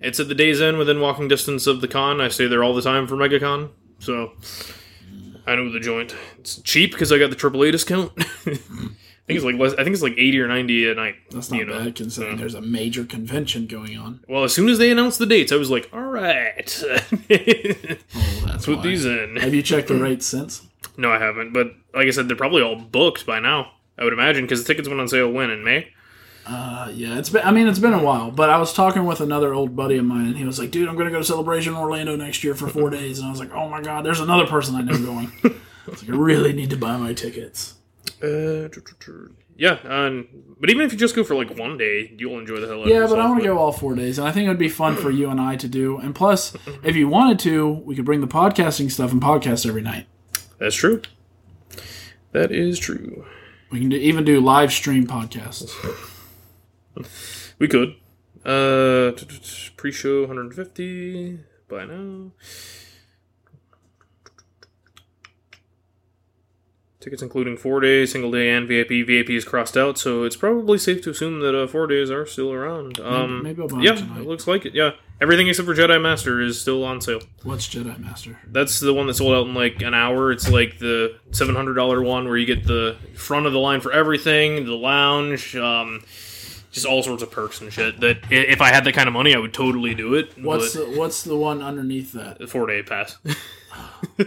it's 0.00 0.18
at 0.20 0.28
the 0.28 0.34
day's 0.34 0.60
end, 0.60 0.78
within 0.78 1.00
walking 1.00 1.28
distance 1.28 1.66
of 1.66 1.80
the 1.80 1.88
con. 1.88 2.20
I 2.20 2.28
stay 2.28 2.46
there 2.46 2.62
all 2.64 2.74
the 2.74 2.82
time 2.82 3.06
for 3.06 3.14
MegaCon, 3.16 3.70
so 4.00 4.32
I 5.46 5.54
know 5.56 5.70
the 5.70 5.80
joint. 5.80 6.14
It's 6.38 6.58
cheap 6.62 6.92
because 6.92 7.12
I 7.12 7.18
got 7.18 7.30
the 7.30 7.36
AAA 7.36 7.72
discount. 7.72 8.12
I 9.26 9.26
think 9.26 9.36
it's 9.38 9.44
like 9.44 9.56
less. 9.56 9.72
I 9.72 9.84
think 9.84 9.94
it's 9.94 10.02
like 10.02 10.12
eighty 10.18 10.38
or 10.38 10.46
ninety 10.48 10.90
a 10.90 10.94
night. 10.94 11.14
That's 11.30 11.50
not 11.50 11.58
you 11.58 11.64
know. 11.64 11.78
bad 11.78 11.94
considering 11.94 12.36
there's 12.36 12.54
a 12.54 12.60
major 12.60 13.04
convention 13.04 13.66
going 13.66 13.96
on. 13.96 14.20
Well, 14.28 14.44
as 14.44 14.52
soon 14.52 14.68
as 14.68 14.76
they 14.78 14.90
announced 14.90 15.18
the 15.18 15.24
dates, 15.26 15.50
I 15.50 15.56
was 15.56 15.70
like, 15.70 15.88
"All 15.94 16.00
right, 16.02 16.82
Oh, 16.90 16.96
that's 18.46 18.66
put 18.66 18.76
why. 18.78 18.82
these 18.82 19.06
in." 19.06 19.36
Have 19.36 19.54
you 19.54 19.62
checked 19.62 19.88
the 19.88 19.94
rates 19.96 20.26
since? 20.26 20.66
No, 20.98 21.10
I 21.10 21.18
haven't. 21.18 21.52
But 21.54 21.74
like 21.94 22.06
I 22.06 22.10
said, 22.10 22.28
they're 22.28 22.36
probably 22.36 22.60
all 22.62 22.76
booked 22.76 23.24
by 23.24 23.40
now. 23.40 23.72
I 23.96 24.04
would 24.04 24.12
imagine 24.12 24.44
because 24.44 24.62
the 24.62 24.66
tickets 24.66 24.88
went 24.88 25.00
on 25.00 25.08
sale 25.08 25.30
when 25.30 25.50
in 25.50 25.64
May. 25.64 25.88
Uh, 26.46 26.90
yeah, 26.94 27.18
it's 27.18 27.30
been. 27.30 27.42
I 27.42 27.50
mean, 27.50 27.66
it's 27.66 27.78
been 27.78 27.94
a 27.94 28.02
while. 28.02 28.30
But 28.30 28.50
I 28.50 28.58
was 28.58 28.72
talking 28.74 29.04
with 29.06 29.20
another 29.20 29.54
old 29.54 29.74
buddy 29.74 29.96
of 29.96 30.04
mine, 30.04 30.26
and 30.26 30.36
he 30.36 30.44
was 30.44 30.58
like, 30.58 30.70
"Dude, 30.70 30.88
I'm 30.88 30.94
going 30.94 31.06
to 31.06 31.10
go 31.12 31.18
to 31.18 31.24
Celebration 31.24 31.74
Orlando 31.74 32.16
next 32.16 32.44
year 32.44 32.54
for 32.54 32.68
four 32.68 32.90
days." 32.98 33.18
And 33.18 33.28
I 33.28 33.30
was 33.30 33.40
like, 33.40 33.52
"Oh 33.52 33.68
my 33.68 33.80
god, 33.80 34.04
there's 34.04 34.20
another 34.20 34.46
person 34.46 34.74
I 34.74 34.82
know 34.82 34.98
going." 34.98 35.32
I 35.44 35.90
was 35.90 36.02
like, 36.02 36.10
"I 36.14 36.18
really 36.20 36.52
need 36.52 36.70
to 36.70 36.76
buy 36.76 36.96
my 36.98 37.14
tickets." 37.14 37.74
Uh, 38.22 38.68
yeah, 39.56 39.78
um, 39.84 40.26
but 40.60 40.68
even 40.70 40.82
if 40.84 40.92
you 40.92 40.98
just 40.98 41.14
go 41.14 41.22
for 41.24 41.34
like 41.34 41.56
one 41.58 41.78
day, 41.78 42.12
you'll 42.18 42.38
enjoy 42.38 42.56
the 42.60 42.66
hell 42.66 42.80
out 42.80 42.82
of 42.82 42.88
Yeah, 42.88 42.94
yourself. 42.96 43.10
but 43.10 43.20
I 43.20 43.28
want 43.28 43.40
to 43.40 43.46
go 43.46 43.58
all 43.58 43.72
four 43.72 43.94
days, 43.94 44.18
and 44.18 44.26
I 44.26 44.32
think 44.32 44.46
it 44.46 44.48
would 44.48 44.58
be 44.58 44.68
fun 44.68 44.96
for 44.96 45.10
you 45.10 45.30
and 45.30 45.40
I 45.40 45.56
to 45.56 45.68
do. 45.68 45.98
And 45.98 46.14
plus, 46.14 46.54
if 46.82 46.96
you 46.96 47.08
wanted 47.08 47.38
to, 47.40 47.68
we 47.72 47.94
could 47.96 48.04
bring 48.04 48.20
the 48.20 48.26
podcasting 48.26 48.90
stuff 48.90 49.12
and 49.12 49.22
podcast 49.22 49.66
every 49.66 49.82
night. 49.82 50.06
That's 50.58 50.74
true. 50.74 51.02
That 52.32 52.50
is 52.50 52.78
true. 52.78 53.24
We 53.70 53.80
can 53.80 53.88
do, 53.90 53.96
even 53.96 54.24
do 54.24 54.40
live 54.40 54.72
stream 54.72 55.06
podcasts. 55.06 55.70
We 57.58 57.68
could. 57.68 57.96
Uh, 58.44 59.12
pre-show 59.76 60.20
150 60.22 61.38
by 61.68 61.84
now. 61.86 62.32
Tickets 67.04 67.20
including 67.20 67.58
four 67.58 67.80
days, 67.80 68.12
single 68.12 68.30
day, 68.30 68.48
and 68.48 68.66
VIP. 68.66 69.06
VIP 69.06 69.30
is 69.30 69.44
crossed 69.44 69.76
out, 69.76 69.98
so 69.98 70.24
it's 70.24 70.36
probably 70.36 70.78
safe 70.78 71.02
to 71.02 71.10
assume 71.10 71.40
that 71.40 71.54
uh, 71.54 71.66
four 71.66 71.86
days 71.86 72.10
are 72.10 72.24
still 72.24 72.50
around. 72.50 72.98
Um, 72.98 73.42
maybe 73.42 73.60
I'll 73.60 73.68
buy 73.68 73.82
yeah, 73.82 73.92
it 73.92 73.98
tonight. 73.98 74.20
it 74.20 74.26
looks 74.26 74.46
like 74.46 74.64
it. 74.64 74.74
Yeah, 74.74 74.92
everything 75.20 75.46
except 75.46 75.66
for 75.66 75.74
Jedi 75.74 76.00
Master 76.00 76.40
is 76.40 76.58
still 76.58 76.82
on 76.82 77.02
sale. 77.02 77.20
What's 77.42 77.68
Jedi 77.68 77.98
Master? 77.98 78.38
That's 78.46 78.80
the 78.80 78.94
one 78.94 79.06
that 79.08 79.14
sold 79.14 79.34
out 79.34 79.47
in 79.47 79.52
like 79.52 79.82
an 79.82 79.92
hour. 79.92 80.32
It's 80.32 80.49
like 80.49 80.78
the 80.78 81.19
seven 81.30 81.54
hundred 81.54 81.75
dollar 81.75 82.02
one 82.02 82.25
where 82.26 82.38
you 82.38 82.47
get 82.47 82.66
the 82.66 82.97
front 83.14 83.45
of 83.45 83.52
the 83.52 83.58
line 83.58 83.82
for 83.82 83.92
everything, 83.92 84.64
the 84.64 84.73
lounge, 84.73 85.54
um, 85.56 86.02
just 86.75 86.87
all 86.87 87.02
sorts 87.02 87.23
of 87.23 87.30
perks 87.30 87.60
and 87.60 87.73
shit. 87.73 88.00
That 88.00 88.19
i- 88.30 88.34
if 88.34 88.60
I 88.60 88.69
had 88.73 88.84
that 88.84 88.93
kind 88.95 89.06
of 89.08 89.13
money, 89.13 89.34
I 89.34 89.39
would 89.39 89.54
totally 89.54 89.95
do 89.95 90.15
it. 90.15 90.32
What's 90.39 90.75
but 90.76 90.91
the, 90.93 90.99
what's 90.99 91.23
the 91.23 91.37
one 91.37 91.63
underneath 91.63 92.13
that? 92.13 92.39
the 92.39 92.47
four 92.47 92.67
day 92.67 92.82
pass? 92.82 93.17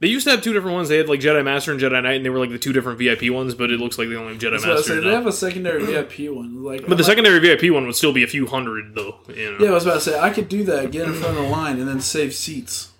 they 0.00 0.06
used 0.08 0.24
to 0.26 0.30
have 0.30 0.42
two 0.42 0.52
different 0.52 0.74
ones. 0.76 0.88
They 0.88 0.96
had 0.98 1.08
like 1.08 1.20
Jedi 1.20 1.42
Master 1.44 1.72
and 1.72 1.80
Jedi 1.80 2.00
Knight, 2.02 2.16
and 2.16 2.24
they 2.24 2.30
were 2.30 2.38
like 2.38 2.50
the 2.50 2.58
two 2.58 2.72
different 2.72 2.98
VIP 2.98 3.30
ones. 3.32 3.54
But 3.54 3.70
it 3.70 3.80
looks 3.80 3.98
like 3.98 4.08
they 4.08 4.14
only 4.16 4.34
have 4.34 4.42
Jedi 4.42 4.60
So 4.60 4.70
I 4.70 4.74
Master. 4.74 4.94
say, 4.94 5.00
they 5.00 5.06
now. 5.06 5.12
have 5.16 5.26
a 5.26 5.32
secondary 5.32 5.84
VIP 5.84 6.30
one. 6.32 6.62
Like, 6.62 6.86
But 6.86 6.98
the 6.98 7.04
secondary 7.04 7.38
VIP 7.40 7.72
one 7.72 7.86
would 7.86 7.96
still 7.96 8.12
be 8.12 8.22
a 8.22 8.28
few 8.28 8.46
hundred 8.46 8.94
though. 8.94 9.16
You 9.28 9.52
know? 9.52 9.64
yeah, 9.64 9.70
I 9.70 9.74
was 9.74 9.84
about 9.84 9.94
to 9.94 10.00
say 10.00 10.18
I 10.18 10.30
could 10.30 10.48
do 10.48 10.64
that, 10.64 10.90
get 10.90 11.06
in 11.08 11.14
front 11.14 11.36
of 11.36 11.42
the 11.44 11.48
line, 11.48 11.78
and 11.78 11.88
then 11.88 12.00
save 12.00 12.34
seats 12.34 12.90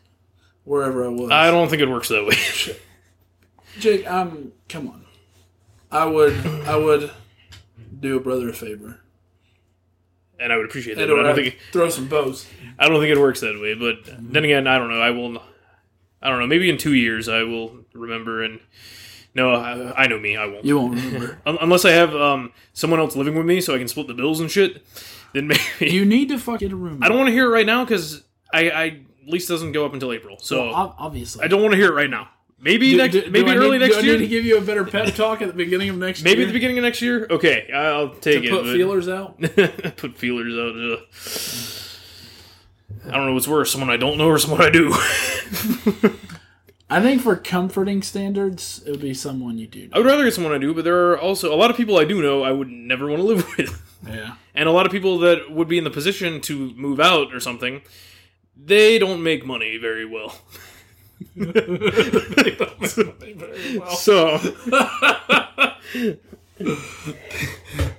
wherever 0.65 1.05
I 1.05 1.09
was. 1.09 1.31
I 1.31 1.51
don't 1.51 1.69
think 1.69 1.83
it 1.83 1.89
works 1.89 2.09
that 2.09 2.25
way. 2.27 2.37
Jake, 3.79 4.11
um, 4.11 4.53
come 4.69 4.89
on. 4.89 5.05
I 5.91 6.05
would, 6.05 6.35
I 6.67 6.77
would 6.77 7.11
do 8.01 8.17
a 8.17 8.21
brother 8.21 8.49
a 8.49 8.53
favor. 8.53 9.01
and 10.39 10.53
I 10.53 10.57
would 10.57 10.67
appreciate 10.67 10.97
that. 10.97 11.09
And 11.09 11.11
But 11.17 11.21
I 11.25 11.29
don't 11.29 11.37
think 11.37 11.59
throw 11.73 11.89
some 11.89 12.09
bows. 12.09 12.47
I 12.79 12.89
don't 12.89 13.01
think 13.01 13.11
it 13.15 13.21
works 13.21 13.41
that 13.41 13.59
way, 13.61 13.75
but 13.75 13.99
then 14.33 14.45
again, 14.45 14.67
I 14.67 14.79
don't 14.79 14.89
know. 14.91 15.01
I 15.01 15.11
will. 15.11 15.43
I 16.21 16.29
don't 16.31 16.39
know. 16.41 16.47
Maybe 16.47 16.69
in 16.69 16.79
two 16.79 16.95
years, 16.95 17.29
I 17.29 17.43
will 17.45 17.85
remember. 17.93 18.43
And 18.43 18.61
no, 19.35 19.55
I, 19.55 20.05
I 20.05 20.07
know 20.09 20.19
me. 20.19 20.37
I 20.37 20.47
won't. 20.47 20.65
You 20.65 20.79
won't 20.79 20.95
remember. 20.95 21.39
Unless 21.47 21.85
I 21.85 21.91
have 21.93 22.15
um 22.15 22.53
someone 22.73 23.01
else 23.01 23.17
living 23.17 23.35
with 23.35 23.47
me, 23.47 23.61
so 23.61 23.75
I 23.75 23.79
can 23.79 23.89
split 23.89 24.07
the 24.09 24.15
bills 24.15 24.41
and 24.41 24.51
shit. 24.51 24.85
Then 25.33 25.49
maybe 25.81 25.95
you 25.95 26.05
need 26.05 26.29
to 26.29 26.39
fuck 26.39 26.61
get 26.61 26.73
a 26.73 26.77
room. 26.77 27.03
I 27.03 27.09
don't 27.09 27.17
want 27.19 27.29
to 27.29 27.33
hear 27.33 27.47
it 27.47 27.51
right 27.53 27.67
now 27.67 27.85
because 27.85 28.23
I, 28.53 28.71
I 28.71 29.01
lease 29.27 29.47
doesn't 29.49 29.73
go 29.73 29.85
up 29.87 29.93
until 29.95 30.13
April, 30.13 30.39
so 30.41 30.67
Well, 30.67 30.95
obviously. 30.99 31.45
I 31.45 31.49
don't 31.49 31.63
want 31.63 31.73
to 31.73 31.77
hear 31.79 31.89
it 31.89 31.95
right 31.95 32.11
now. 32.11 32.29
Maybe 32.61 32.91
Do- 32.93 32.97
next, 32.97 33.13
do- 33.13 33.23
do 33.23 33.31
maybe 33.31 33.51
I 33.51 33.57
early 33.57 33.79
need, 33.79 33.85
next 33.87 33.97
do 33.97 34.01
I 34.01 34.05
year. 34.05 34.13
need 34.15 34.25
to 34.25 34.29
give 34.29 34.45
you 34.45 34.59
a 34.59 34.61
better 34.61 34.85
pep 34.85 35.15
talk 35.15 35.41
at 35.43 35.49
the 35.49 35.55
beginning 35.55 35.91
of 35.91 35.97
next 35.99 36.23
maybe 36.25 36.39
year. 36.41 36.47
at 36.47 36.49
the 36.49 36.53
beginning 36.53 36.79
of 36.79 36.83
next 36.83 37.01
year. 37.01 37.27
Okay, 37.31 37.71
I'll 37.73 38.11
take 38.11 38.43
to 38.43 38.49
it. 38.49 38.51
put 38.51 38.65
but- 38.65 38.73
feelers 38.75 39.09
out. 39.09 39.41
put 39.97 40.19
feelers 40.19 40.55
out. 40.59 40.75
ugh. 40.77 41.05
I 43.07 43.17
don't 43.17 43.27
know 43.27 43.35
what's 43.35 43.47
worse, 43.49 43.71
someone 43.71 43.91
I 43.91 43.97
don't 43.97 44.19
know 44.19 44.27
or 44.27 44.39
someone 44.39 44.61
I 44.61 44.71
do. 44.71 44.93
I 46.91 47.03
think 47.03 47.21
for 47.21 47.37
comforting 47.37 48.01
standards, 48.03 48.83
it 48.87 48.91
would 48.91 49.01
be 49.01 49.13
someone 49.13 49.59
you 49.59 49.67
do. 49.67 49.91
I 49.93 49.99
would 49.99 50.07
rather 50.07 50.25
get 50.25 50.33
someone 50.33 50.55
I 50.55 50.59
do, 50.59 50.73
but 50.73 50.85
there 50.85 51.11
are 51.11 51.19
also 51.19 51.55
a 51.55 51.57
lot 51.57 51.71
of 51.71 51.77
people 51.77 51.99
I 51.99 52.05
do 52.05 52.23
know 52.23 52.43
I 52.43 52.51
would 52.51 52.69
never 52.71 53.07
want 53.07 53.21
to 53.21 53.25
live 53.27 53.47
with. 53.59 53.83
Yeah. 54.07 54.35
And 54.55 54.69
a 54.69 54.73
lot 54.73 54.87
of 54.87 54.93
people 54.93 55.19
that 55.19 55.51
would 55.51 55.69
be 55.69 55.77
in 55.77 55.85
the 55.85 55.91
position 55.91 56.41
to 56.43 56.73
move 56.75 56.99
out 56.99 57.35
or 57.35 57.41
something, 57.41 57.83
they 58.57 58.99
don't 58.99 59.23
make 59.23 59.45
money 59.45 59.77
very 59.77 60.07
well. 60.07 60.35
So, 63.97 64.39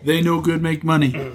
They 0.04 0.22
know 0.22 0.42
good 0.42 0.62
make 0.62 0.84
money. 0.84 1.32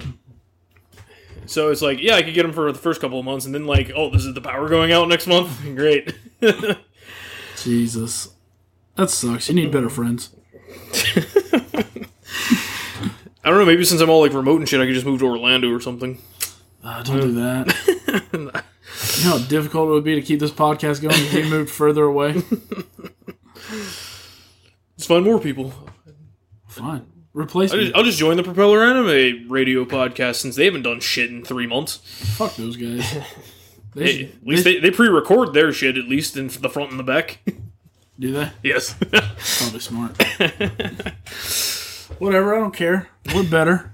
so 1.45 1.69
it's 1.71 1.81
like, 1.81 2.01
yeah, 2.01 2.15
I 2.15 2.23
could 2.23 2.33
get 2.33 2.43
them 2.43 2.53
for 2.53 2.71
the 2.71 2.77
first 2.77 3.01
couple 3.01 3.19
of 3.19 3.25
months, 3.25 3.45
and 3.45 3.53
then 3.55 3.65
like, 3.65 3.91
oh, 3.95 4.09
this 4.09 4.25
is 4.25 4.33
the 4.33 4.41
power 4.41 4.69
going 4.69 4.91
out 4.91 5.07
next 5.07 5.27
month. 5.27 5.61
Great. 5.75 6.13
Jesus. 7.57 8.29
That 8.95 9.09
sucks. 9.09 9.49
You 9.49 9.55
need 9.55 9.71
better 9.71 9.89
friends. 9.89 10.29
I 13.43 13.49
don't 13.49 13.59
know. 13.59 13.65
Maybe 13.65 13.85
since 13.85 14.01
I'm 14.01 14.09
all 14.09 14.21
like 14.21 14.33
remote 14.33 14.59
and 14.59 14.67
shit, 14.69 14.81
I 14.81 14.85
could 14.85 14.93
just 14.93 15.05
move 15.05 15.19
to 15.19 15.25
Orlando 15.27 15.71
or 15.71 15.79
something. 15.79 16.17
Uh, 16.83 17.03
don't 17.03 17.21
do 17.21 17.31
that. 17.33 18.63
you 19.23 19.25
know 19.29 19.37
how 19.37 19.45
difficult 19.47 19.89
it 19.89 19.91
would 19.91 20.03
be 20.03 20.15
to 20.15 20.21
keep 20.21 20.39
this 20.39 20.51
podcast 20.51 21.01
going 21.01 21.15
if 21.15 21.33
we 21.33 21.43
moved 21.49 21.69
further 21.71 22.03
away? 22.03 22.33
Let's 24.97 25.05
find 25.07 25.23
more 25.25 25.39
people. 25.39 25.73
Fine. 26.67 27.05
Replace 27.33 27.71
I'll 27.71 27.77
me. 27.77 27.83
just, 27.85 27.95
I'll 27.97 28.03
just 28.03 28.17
join 28.17 28.37
the 28.37 28.43
Propeller 28.43 28.83
Anime 28.83 29.49
radio 29.51 29.83
podcast 29.85 30.35
since 30.35 30.55
they 30.55 30.65
haven't 30.65 30.83
done 30.83 30.99
shit 31.01 31.29
in 31.29 31.43
three 31.43 31.67
months. 31.67 31.97
Fuck 32.37 32.55
those 32.55 32.77
guys. 32.77 33.17
They 33.95 34.03
Hey, 34.03 34.17
should- 34.17 34.27
at 34.41 34.45
least 34.47 34.63
they, 34.65 34.79
they 34.81 34.91
pre-record 34.91 35.53
their 35.53 35.71
shit 35.71 35.95
at 35.97 36.03
least 36.09 36.35
in 36.35 36.47
the 36.47 36.67
front 36.69 36.91
and 36.91 36.99
the 36.99 37.03
back. 37.03 37.39
do 38.19 38.33
they? 38.33 38.51
yes. 38.61 38.93
Probably 39.57 39.79
smart. 39.79 40.21
Whatever, 42.19 42.55
I 42.55 42.59
don't 42.59 42.75
care. 42.75 43.07
We're 43.33 43.49
better. 43.49 43.93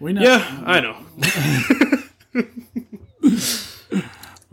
We 0.00 0.14
know. 0.14 0.22
yeah, 0.22 0.62
I 0.64 0.80
know. 0.80 0.96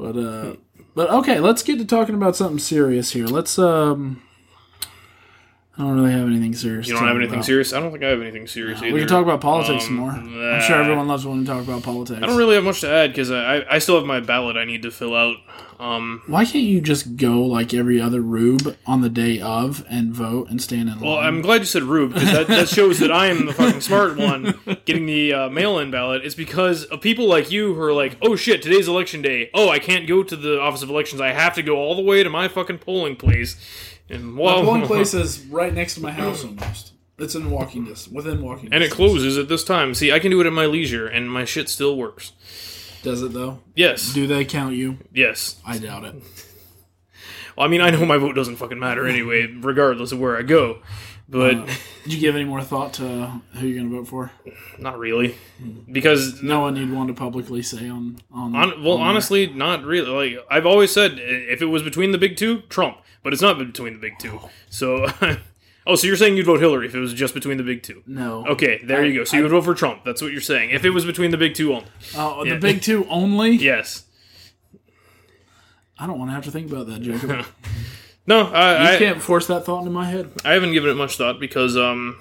But 0.01 0.17
uh 0.17 0.55
but 0.95 1.11
okay, 1.11 1.39
let's 1.39 1.61
get 1.61 1.77
to 1.77 1.85
talking 1.85 2.15
about 2.15 2.35
something 2.35 2.57
serious 2.57 3.11
here. 3.11 3.27
Let's 3.27 3.59
um 3.59 4.23
I 5.81 5.83
don't 5.85 5.95
really 5.95 6.11
have 6.11 6.27
anything 6.27 6.53
serious. 6.53 6.87
You 6.87 6.93
don't 6.93 7.07
have 7.07 7.15
anything 7.15 7.33
about. 7.35 7.45
serious? 7.45 7.73
I 7.73 7.79
don't 7.79 7.91
think 7.91 8.03
I 8.03 8.09
have 8.09 8.21
anything 8.21 8.45
serious 8.45 8.83
either. 8.83 8.93
We 8.93 8.99
can 8.99 9.07
talk 9.09 9.23
about 9.23 9.41
politics 9.41 9.85
some 9.85 9.99
Um, 9.99 10.31
more. 10.31 10.51
I'm 10.51 10.61
sure 10.61 10.75
everyone 10.79 11.07
loves 11.07 11.25
when 11.25 11.39
we 11.39 11.45
talk 11.45 11.63
about 11.63 11.81
politics. 11.81 12.21
I 12.21 12.27
don't 12.27 12.37
really 12.37 12.53
have 12.53 12.63
much 12.63 12.81
to 12.81 12.89
add 12.89 13.09
because 13.11 13.31
I, 13.31 13.65
I 13.67 13.79
still 13.79 13.95
have 13.95 14.05
my 14.05 14.19
ballot 14.19 14.57
I 14.57 14.65
need 14.65 14.83
to 14.83 14.91
fill 14.91 15.15
out. 15.15 15.37
Um, 15.79 16.21
Why 16.27 16.45
can't 16.45 16.63
you 16.65 16.79
just 16.81 17.15
go 17.17 17.41
like 17.41 17.73
every 17.73 17.99
other 17.99 18.21
rube 18.21 18.77
on 18.85 19.01
the 19.01 19.09
day 19.09 19.41
of 19.41 19.83
and 19.89 20.13
vote 20.13 20.51
and 20.51 20.61
stand 20.61 20.89
in 20.89 20.99
line? 20.99 21.01
well, 21.03 21.17
I'm 21.17 21.41
glad 21.41 21.61
you 21.61 21.65
said 21.65 21.81
Rube 21.81 22.13
because 22.13 22.31
that, 22.31 22.47
that 22.49 22.69
shows 22.69 22.99
that 22.99 23.11
I 23.11 23.25
am 23.27 23.47
the 23.47 23.53
fucking 23.53 23.81
smart 23.81 24.15
one 24.15 24.59
getting 24.85 25.07
the 25.07 25.33
uh, 25.33 25.49
mail-in 25.49 25.89
ballot. 25.89 26.23
It's 26.23 26.35
because 26.35 26.83
of 26.85 27.01
people 27.01 27.27
like 27.27 27.49
you 27.49 27.73
who 27.73 27.81
are 27.81 27.93
like, 27.93 28.15
oh 28.21 28.35
shit, 28.35 28.61
today's 28.61 28.87
election 28.87 29.23
day. 29.23 29.49
Oh, 29.55 29.69
I 29.69 29.79
can't 29.79 30.07
go 30.07 30.21
to 30.21 30.35
the 30.35 30.61
office 30.61 30.83
of 30.83 30.91
elections. 30.91 31.19
I 31.19 31.29
have 31.29 31.55
to 31.55 31.63
go 31.63 31.77
all 31.77 31.95
the 31.95 32.03
way 32.03 32.21
to 32.21 32.29
my 32.29 32.47
fucking 32.47 32.77
polling 32.77 33.15
place. 33.15 33.55
And 34.11 34.37
well, 34.37 34.63
polling 34.63 34.83
place 34.85 35.13
is 35.13 35.39
right 35.45 35.73
next 35.73 35.95
to 35.95 36.01
my 36.01 36.11
house 36.11 36.43
almost. 36.43 36.93
It's 37.17 37.35
in 37.35 37.51
walking 37.51 37.85
distance, 37.85 38.11
within 38.13 38.41
walking 38.41 38.73
and 38.73 38.83
it 38.83 38.91
closes 38.91 39.37
at 39.37 39.47
this 39.47 39.63
time. 39.63 39.93
See, 39.93 40.11
I 40.11 40.17
can 40.19 40.31
do 40.31 40.41
it 40.41 40.47
at 40.47 40.53
my 40.53 40.65
leisure, 40.65 41.07
and 41.07 41.31
my 41.31 41.45
shit 41.45 41.69
still 41.69 41.95
works. 41.95 42.31
Does 43.03 43.21
it 43.21 43.33
though? 43.33 43.59
Yes, 43.75 44.13
Do 44.13 44.25
they 44.27 44.43
count 44.45 44.75
you? 44.75 44.97
yes. 45.13 45.59
I 45.65 45.77
doubt 45.77 46.03
it. 46.05 46.15
Well, 47.55 47.65
I 47.65 47.69
mean, 47.69 47.81
I 47.81 47.89
know 47.89 48.05
my 48.05 48.17
vote 48.17 48.33
doesn't 48.35 48.55
fucking 48.55 48.79
matter 48.79 49.05
anyway, 49.07 49.45
regardless 49.61 50.11
of 50.11 50.19
where 50.19 50.37
I 50.37 50.41
go. 50.41 50.79
But 51.29 51.55
Uh, 51.55 51.65
Did 52.03 52.13
you 52.13 52.19
give 52.19 52.35
any 52.35 52.43
more 52.45 52.61
thought 52.61 52.93
to 52.95 53.41
who 53.53 53.67
you're 53.67 53.77
going 53.77 53.89
to 53.89 53.95
vote 53.97 54.07
for? 54.07 54.31
not 54.79 54.97
really, 54.97 55.35
because 55.91 56.41
No 56.41 56.61
one 56.61 56.75
you'd 56.75 56.91
want 56.91 57.09
to 57.09 57.13
publicly 57.13 57.61
say 57.61 57.87
on 57.89 58.17
on. 58.31 58.55
On, 58.55 58.83
well, 58.83 58.97
on 58.97 59.07
honestly, 59.09 59.47
not 59.47 59.83
really. 59.83 60.35
Like 60.35 60.45
I've 60.49 60.65
always 60.65 60.91
said, 60.91 61.13
if 61.19 61.61
it 61.61 61.67
was 61.67 61.83
between 61.83 62.11
the 62.11 62.17
big 62.17 62.35
two, 62.35 62.61
Trump. 62.69 62.97
But 63.23 63.33
it's 63.33 63.41
not 63.41 63.57
between 63.57 63.93
the 63.93 63.99
big 63.99 64.17
two. 64.19 64.39
So, 64.69 65.07
oh, 65.87 65.95
so 65.95 66.07
you're 66.07 66.15
saying 66.15 66.37
you'd 66.37 66.45
vote 66.47 66.59
Hillary 66.59 66.87
if 66.87 66.95
it 66.95 66.99
was 66.99 67.13
just 67.13 67.33
between 67.33 67.57
the 67.57 67.63
big 67.63 67.83
two? 67.83 68.01
No. 68.07 68.45
Okay, 68.47 68.79
there 68.83 69.05
you 69.05 69.13
go. 69.19 69.23
So 69.25 69.37
you 69.37 69.43
would 69.43 69.51
vote 69.51 69.63
for 69.65 69.75
Trump. 69.75 70.03
That's 70.03 70.21
what 70.21 70.31
you're 70.31 70.41
saying. 70.41 70.71
If 70.71 70.85
it 70.85 70.89
was 70.89 71.05
between 71.05 71.29
the 71.31 71.37
big 71.37 71.53
two 71.53 71.73
only. 71.73 71.85
Oh, 72.15 72.43
Yeah. 72.43 72.55
the 72.55 72.59
big 72.59 72.81
two 72.81 73.05
only. 73.09 73.51
Yes. 73.57 74.05
I 75.99 76.07
don't 76.07 76.17
want 76.17 76.31
to 76.31 76.33
have 76.33 76.45
to 76.45 76.51
think 76.51 76.71
about 76.71 76.87
that, 76.87 77.01
Jacob. 77.01 77.45
No, 78.27 78.47
You 78.49 78.53
I, 78.53 78.95
I, 78.95 78.97
can't 78.97 79.19
force 79.21 79.47
that 79.47 79.65
thought 79.65 79.79
into 79.79 79.89
my 79.91 80.05
head. 80.05 80.31
I 80.45 80.53
haven't 80.53 80.73
given 80.73 80.91
it 80.91 80.93
much 80.93 81.17
thought 81.17 81.39
because 81.39 81.75
um, 81.75 82.19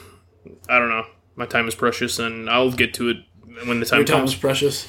I 0.67 0.79
don't 0.79 0.89
know. 0.89 1.05
My 1.37 1.45
time 1.45 1.69
is 1.69 1.75
precious, 1.75 2.19
and 2.19 2.49
I'll 2.49 2.73
get 2.73 2.95
to 2.95 3.11
it 3.11 3.19
when 3.67 3.81
the 3.81 3.87
time 3.87 3.99
Your 3.99 4.07
time 4.07 4.19
comes. 4.21 4.33
is 4.33 4.39
precious. 4.39 4.89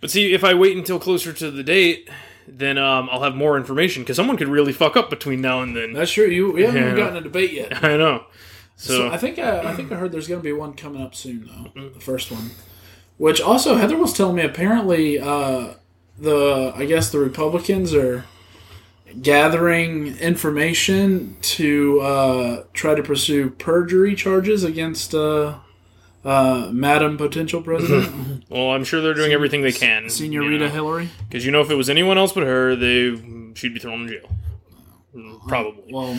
But 0.00 0.10
see, 0.10 0.34
if 0.34 0.42
I 0.42 0.54
wait 0.54 0.76
until 0.76 0.98
closer 0.98 1.32
to 1.32 1.50
the 1.52 1.62
date, 1.62 2.10
then 2.58 2.78
um, 2.78 3.08
I'll 3.12 3.22
have 3.22 3.34
more 3.34 3.56
information 3.56 4.02
because 4.02 4.16
someone 4.16 4.36
could 4.36 4.48
really 4.48 4.72
fuck 4.72 4.96
up 4.96 5.10
between 5.10 5.40
now 5.40 5.62
and 5.62 5.76
then. 5.76 5.92
That's 5.92 6.10
true. 6.12 6.26
You 6.26 6.52
we 6.52 6.62
haven't 6.62 6.82
Yeah. 6.82 6.96
gotten 6.96 7.16
a 7.16 7.20
debate 7.20 7.52
yet. 7.52 7.82
I 7.84 7.96
know. 7.96 8.24
So, 8.76 8.96
So 8.96 9.08
I 9.10 9.16
think 9.18 9.38
I, 9.38 9.70
I 9.70 9.74
think 9.74 9.92
I 9.92 9.96
heard 9.96 10.10
there's 10.12 10.26
going 10.28 10.40
to 10.40 10.44
be 10.44 10.52
one 10.52 10.72
coming 10.74 11.02
up 11.02 11.14
soon 11.14 11.48
though. 11.74 11.88
The 11.94 12.00
first 12.00 12.30
one, 12.32 12.50
which 13.18 13.40
also 13.40 13.76
Heather 13.76 13.96
was 13.96 14.12
telling 14.12 14.36
me 14.36 14.42
apparently 14.42 15.18
uh, 15.18 15.74
the 16.18 16.72
I 16.74 16.84
guess 16.86 17.10
the 17.10 17.18
Republicans 17.18 17.92
are 17.94 18.24
gathering 19.22 20.16
information 20.18 21.36
to 21.42 22.00
uh, 22.00 22.64
try 22.72 22.94
to 22.94 23.02
pursue 23.02 23.50
perjury 23.50 24.14
charges 24.14 24.62
against 24.64 25.14
uh, 25.14 25.58
uh, 26.24 26.68
Madam 26.72 27.16
Potential 27.16 27.62
President 27.62 28.44
well, 28.50 28.70
I'm 28.70 28.84
sure 28.84 29.00
they're 29.00 29.14
doing 29.14 29.32
everything 29.32 29.62
they 29.62 29.72
can. 29.72 30.08
Senorita 30.10 30.68
Hillary. 30.68 31.08
Because 31.28 31.44
you 31.46 31.52
know, 31.52 31.60
if 31.60 31.70
it 31.70 31.76
was 31.76 31.88
anyone 31.90 32.18
else 32.18 32.32
but 32.32 32.42
her, 32.44 32.76
they 32.76 33.14
she'd 33.54 33.74
be 33.74 33.80
thrown 33.80 34.02
in 34.02 34.08
jail. 34.08 34.30
Probably. 35.48 35.92
Well, 35.92 36.18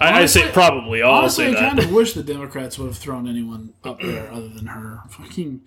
I, 0.00 0.22
I 0.22 0.26
say 0.26 0.50
probably. 0.50 1.02
I'll 1.02 1.12
honestly, 1.12 1.52
say 1.52 1.58
I 1.58 1.68
kind 1.68 1.78
of 1.78 1.92
wish 1.92 2.14
the 2.14 2.22
Democrats 2.22 2.78
would 2.78 2.86
have 2.86 2.98
thrown 2.98 3.28
anyone 3.28 3.74
up 3.84 4.00
there 4.00 4.30
other 4.32 4.48
than 4.48 4.66
her. 4.66 5.00
Fucking 5.10 5.60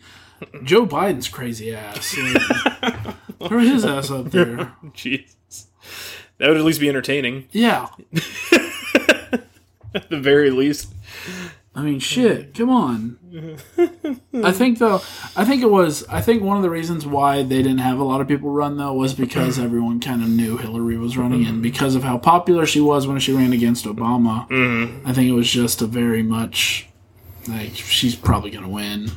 Joe 0.63 0.85
Biden's 0.85 1.27
crazy 1.27 1.73
ass. 1.75 2.17
Like, 3.39 3.49
throw 3.49 3.59
his 3.59 3.83
ass 3.85 4.09
up 4.11 4.31
there. 4.31 4.73
Jesus. 4.93 5.67
That 6.37 6.47
would 6.47 6.57
at 6.57 6.63
least 6.63 6.79
be 6.79 6.87
entertaining, 6.89 7.47
Yeah. 7.51 7.87
at 9.93 10.09
the 10.09 10.19
very 10.19 10.49
least. 10.49 10.93
I 11.75 11.81
mean, 11.81 11.99
shit. 11.99 12.53
Mm. 12.53 12.57
Come 12.57 12.69
on. 12.69 13.19
I 14.43 14.51
think 14.51 14.77
though. 14.77 15.01
I 15.35 15.43
think 15.43 15.63
it 15.63 15.69
was. 15.69 16.05
I 16.07 16.21
think 16.21 16.43
one 16.43 16.55
of 16.55 16.63
the 16.63 16.69
reasons 16.69 17.05
why 17.05 17.41
they 17.41 17.63
didn't 17.63 17.79
have 17.79 17.99
a 17.99 18.03
lot 18.03 18.21
of 18.21 18.27
people 18.27 18.51
run 18.51 18.77
though 18.77 18.93
was 18.93 19.13
because 19.13 19.57
everyone 19.67 19.99
kind 19.99 20.21
of 20.21 20.29
knew 20.29 20.57
Hillary 20.57 20.97
was 20.97 21.17
running, 21.17 21.41
mm-hmm. 21.41 21.53
and 21.55 21.63
because 21.63 21.95
of 21.95 22.03
how 22.03 22.17
popular 22.19 22.65
she 22.67 22.79
was 22.79 23.07
when 23.07 23.19
she 23.19 23.33
ran 23.33 23.53
against 23.53 23.85
Obama. 23.85 24.47
Mm-hmm. 24.49 25.07
I 25.07 25.13
think 25.13 25.29
it 25.29 25.33
was 25.33 25.49
just 25.49 25.81
a 25.81 25.87
very 25.87 26.21
much 26.21 26.87
like 27.47 27.73
she's 27.73 28.15
probably 28.15 28.51
gonna 28.51 28.69
win, 28.69 29.11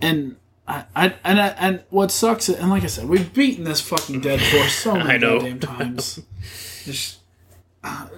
and. 0.00 0.36
I, 0.70 0.84
I, 0.94 1.14
and 1.24 1.40
I, 1.40 1.46
and 1.58 1.82
what 1.88 2.10
sucks, 2.10 2.50
and 2.50 2.68
like 2.68 2.84
I 2.84 2.88
said, 2.88 3.08
we've 3.08 3.32
beaten 3.32 3.64
this 3.64 3.80
fucking 3.80 4.20
dead 4.20 4.38
horse 4.38 4.74
so 4.74 4.94
many 4.96 5.08
I 5.12 5.16
know. 5.16 5.38
goddamn 5.38 5.60
times. 5.60 6.20
Just, 6.84 7.17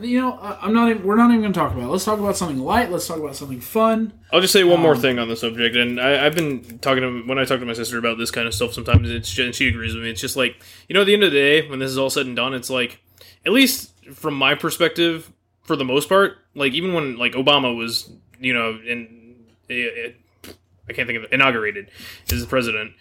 you 0.00 0.20
know, 0.20 0.38
I'm 0.40 0.72
not 0.72 0.90
even. 0.90 1.02
We're 1.04 1.16
not 1.16 1.30
even 1.30 1.40
going 1.40 1.52
to 1.52 1.59
talk 1.59 1.72
about. 1.72 1.85
it. 1.85 1.88
Let's 1.88 2.04
talk 2.04 2.18
about 2.18 2.37
something 2.37 2.59
light. 2.59 2.90
Let's 2.90 3.06
talk 3.06 3.18
about 3.18 3.37
something 3.37 3.61
fun. 3.61 4.12
I'll 4.33 4.40
just 4.40 4.52
say 4.52 4.64
one 4.64 4.76
Um, 4.76 4.83
more 4.83 4.96
thing 4.96 5.18
on 5.18 5.28
the 5.28 5.37
subject, 5.37 5.76
and 5.76 6.00
I, 6.00 6.24
I've 6.26 6.35
been 6.35 6.78
talking 6.78 7.02
to 7.02 7.22
when 7.26 7.38
I 7.38 7.44
talk 7.44 7.61
to 7.61 7.66
my 7.66 7.72
sister 7.72 7.98
about 7.98 8.18
this 8.18 8.30
kind 8.30 8.46
of 8.46 8.54
stuff. 8.54 8.72
Sometimes 8.72 9.11
it's 9.11 9.28
just, 9.30 9.44
and 9.46 9.54
she 9.54 9.68
agrees 9.68 9.94
with 9.94 10.04
me. 10.04 10.11
It's 10.11 10.20
just 10.20 10.37
like 10.37 10.56
you 10.88 10.94
know, 10.94 11.02
at 11.02 11.04
the 11.06 11.14
end 11.14 11.24
of 11.24 11.33
the 11.33 11.38
day, 11.38 11.68
when 11.68 11.78
this 11.78 11.90
is 11.90 11.98
all 11.98 12.11
said 12.11 12.26
and 12.26 12.37
done, 12.37 12.54
it's 12.54 12.70
like 12.70 13.00
at 13.44 13.52
least 13.52 13.92
from 14.12 14.35
my 14.35 14.54
perspective, 14.54 15.33
for 15.62 15.76
the 15.76 15.85
most 15.85 16.09
part, 16.09 16.38
like 16.54 16.72
even 16.72 16.94
when 16.94 17.16
like 17.18 17.33
Obama 17.33 17.76
was, 17.76 18.11
you 18.40 18.52
know, 18.54 18.78
in 18.87 19.37
it, 19.68 20.16
I 20.88 20.92
can't 20.92 21.06
think 21.06 21.18
of 21.18 21.24
it, 21.24 21.33
inaugurated 21.33 21.90
as 22.33 22.40
the 22.40 22.46
president, 22.48 22.92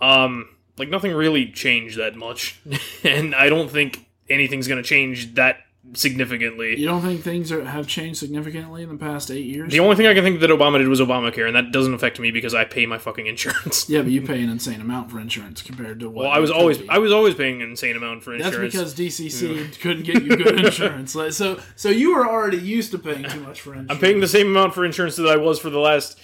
um, 0.00 0.48
like 0.78 0.88
nothing 0.88 1.12
really 1.12 1.50
changed 1.50 1.98
that 1.98 2.16
much, 2.16 2.60
and 3.04 3.34
I 3.34 3.48
don't 3.48 3.70
think 3.70 4.06
anything's 4.28 4.66
going 4.66 4.82
to 4.82 4.88
change 4.88 5.34
that 5.34 5.58
significantly. 5.94 6.78
You 6.78 6.86
don't 6.86 7.02
think 7.02 7.22
things 7.22 7.50
are, 7.52 7.64
have 7.64 7.86
changed 7.86 8.18
significantly 8.18 8.82
in 8.82 8.88
the 8.88 8.96
past 8.96 9.30
eight 9.30 9.46
years? 9.46 9.72
The 9.72 9.80
only 9.80 9.96
thing 9.96 10.06
I 10.06 10.14
can 10.14 10.24
think 10.24 10.40
that 10.40 10.50
Obama 10.50 10.78
did 10.78 10.88
was 10.88 11.00
Obamacare, 11.00 11.46
and 11.46 11.56
that 11.56 11.72
doesn't 11.72 11.94
affect 11.94 12.20
me 12.20 12.30
because 12.30 12.54
I 12.54 12.64
pay 12.64 12.86
my 12.86 12.98
fucking 12.98 13.26
insurance. 13.26 13.88
yeah, 13.88 14.02
but 14.02 14.10
you 14.10 14.22
pay 14.26 14.42
an 14.42 14.50
insane 14.50 14.80
amount 14.80 15.10
for 15.10 15.20
insurance 15.20 15.62
compared 15.62 16.00
to 16.00 16.10
what. 16.10 16.24
Well, 16.24 16.32
I 16.32 16.38
was 16.38 16.50
always 16.50 16.78
be. 16.78 16.88
I 16.88 16.98
was 16.98 17.12
always 17.12 17.34
paying 17.34 17.62
an 17.62 17.70
insane 17.70 17.96
amount 17.96 18.22
for 18.22 18.34
insurance. 18.34 18.74
That's 18.74 18.94
because 18.94 18.94
DCC 18.94 19.80
couldn't 19.80 20.04
get 20.04 20.22
you 20.22 20.36
good 20.36 20.64
insurance. 20.64 21.12
So, 21.12 21.60
so 21.76 21.88
you 21.88 22.14
were 22.14 22.28
already 22.28 22.58
used 22.58 22.90
to 22.92 22.98
paying 22.98 23.24
too 23.24 23.40
much 23.40 23.60
for 23.60 23.70
insurance. 23.70 23.90
I'm 23.90 23.98
paying 23.98 24.20
the 24.20 24.28
same 24.28 24.48
amount 24.48 24.74
for 24.74 24.84
insurance 24.84 25.16
that 25.16 25.28
I 25.28 25.36
was 25.36 25.58
for 25.58 25.70
the 25.70 25.78
last 25.78 26.18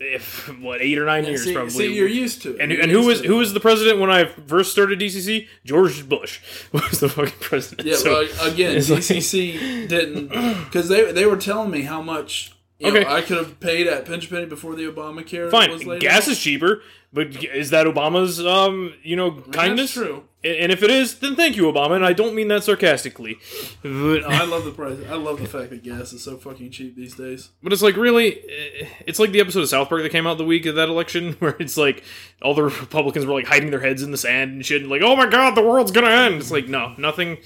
if 0.00 0.48
what 0.60 0.80
eight 0.82 0.98
or 0.98 1.04
nine 1.06 1.24
years 1.24 1.44
see, 1.44 1.52
probably. 1.54 1.70
see, 1.70 1.94
you're 1.94 2.08
used 2.08 2.42
to 2.42 2.54
it. 2.54 2.60
and 2.60 2.72
and 2.72 2.90
who 2.90 3.06
was 3.06 3.20
who 3.20 3.36
was 3.36 3.52
the 3.52 3.60
president 3.60 4.00
when 4.00 4.10
I 4.10 4.24
first 4.24 4.72
started 4.72 4.98
DCC? 4.98 5.46
George 5.64 6.08
Bush 6.08 6.40
was 6.72 7.00
the 7.00 7.08
fucking 7.08 7.34
president. 7.40 7.86
Yeah, 7.86 7.94
So- 7.96 8.26
but 8.26 8.52
again, 8.52 8.76
it's 8.76 8.90
like- 8.90 9.00
DCC 9.00 9.88
didn't 9.88 10.28
because 10.64 10.88
they 10.88 11.12
they 11.12 11.26
were 11.26 11.36
telling 11.36 11.70
me 11.70 11.82
how 11.82 12.02
much 12.02 12.51
you 12.82 12.88
Okay. 12.90 13.00
know, 13.04 13.10
I 13.14 13.22
could 13.22 13.38
have 13.38 13.60
paid 13.60 13.86
at 13.86 14.04
pinch 14.04 14.28
penny 14.28 14.46
before 14.46 14.74
the 14.74 14.84
Obamacare 14.84 15.50
was 15.52 15.82
fine. 15.82 15.98
Gas 16.00 16.28
is 16.28 16.38
cheaper, 16.38 16.82
but 17.12 17.44
is 17.44 17.70
that 17.70 17.86
Obama's 17.86 18.44
um 18.44 18.94
you 19.02 19.16
know 19.16 19.30
kindness? 19.52 19.94
That's 19.94 20.06
true. 20.06 20.24
And 20.44 20.72
if 20.72 20.82
it 20.82 20.90
is, 20.90 21.20
then 21.20 21.36
thank 21.36 21.54
you, 21.56 21.70
Obama. 21.70 21.94
And 21.94 22.04
I 22.04 22.12
don't 22.12 22.34
mean 22.34 22.48
that 22.48 22.64
sarcastically. 22.64 23.38
But, 23.84 24.24
I 24.24 24.44
love 24.44 24.64
the 24.64 24.72
price. 24.72 24.98
I 25.08 25.14
love 25.14 25.40
the 25.40 25.46
fact 25.46 25.70
that 25.70 25.84
gas 25.84 26.12
is 26.12 26.24
so 26.24 26.36
fucking 26.36 26.72
cheap 26.72 26.96
these 26.96 27.14
days. 27.14 27.50
But 27.62 27.72
it's 27.72 27.80
like 27.80 27.94
really, 27.96 28.38
eh, 28.40 28.88
it's 29.06 29.20
like 29.20 29.30
the 29.30 29.38
episode 29.38 29.60
of 29.60 29.68
South 29.68 29.88
Park 29.88 30.02
that 30.02 30.10
came 30.10 30.26
out 30.26 30.38
the 30.38 30.44
week 30.44 30.66
of 30.66 30.74
that 30.74 30.88
election, 30.88 31.34
where 31.38 31.54
it's 31.60 31.76
like 31.76 32.02
all 32.42 32.54
the 32.54 32.64
Republicans 32.64 33.24
were 33.24 33.34
like 33.34 33.46
hiding 33.46 33.70
their 33.70 33.78
heads 33.78 34.02
in 34.02 34.10
the 34.10 34.16
sand 34.18 34.50
and 34.50 34.66
shit, 34.66 34.80
and 34.82 34.90
like, 34.90 35.02
oh 35.02 35.14
my 35.14 35.26
god, 35.26 35.54
the 35.54 35.62
world's 35.62 35.92
gonna 35.92 36.08
end. 36.10 36.34
It's 36.36 36.50
like 36.50 36.66
no, 36.66 36.94
nothing, 36.98 37.38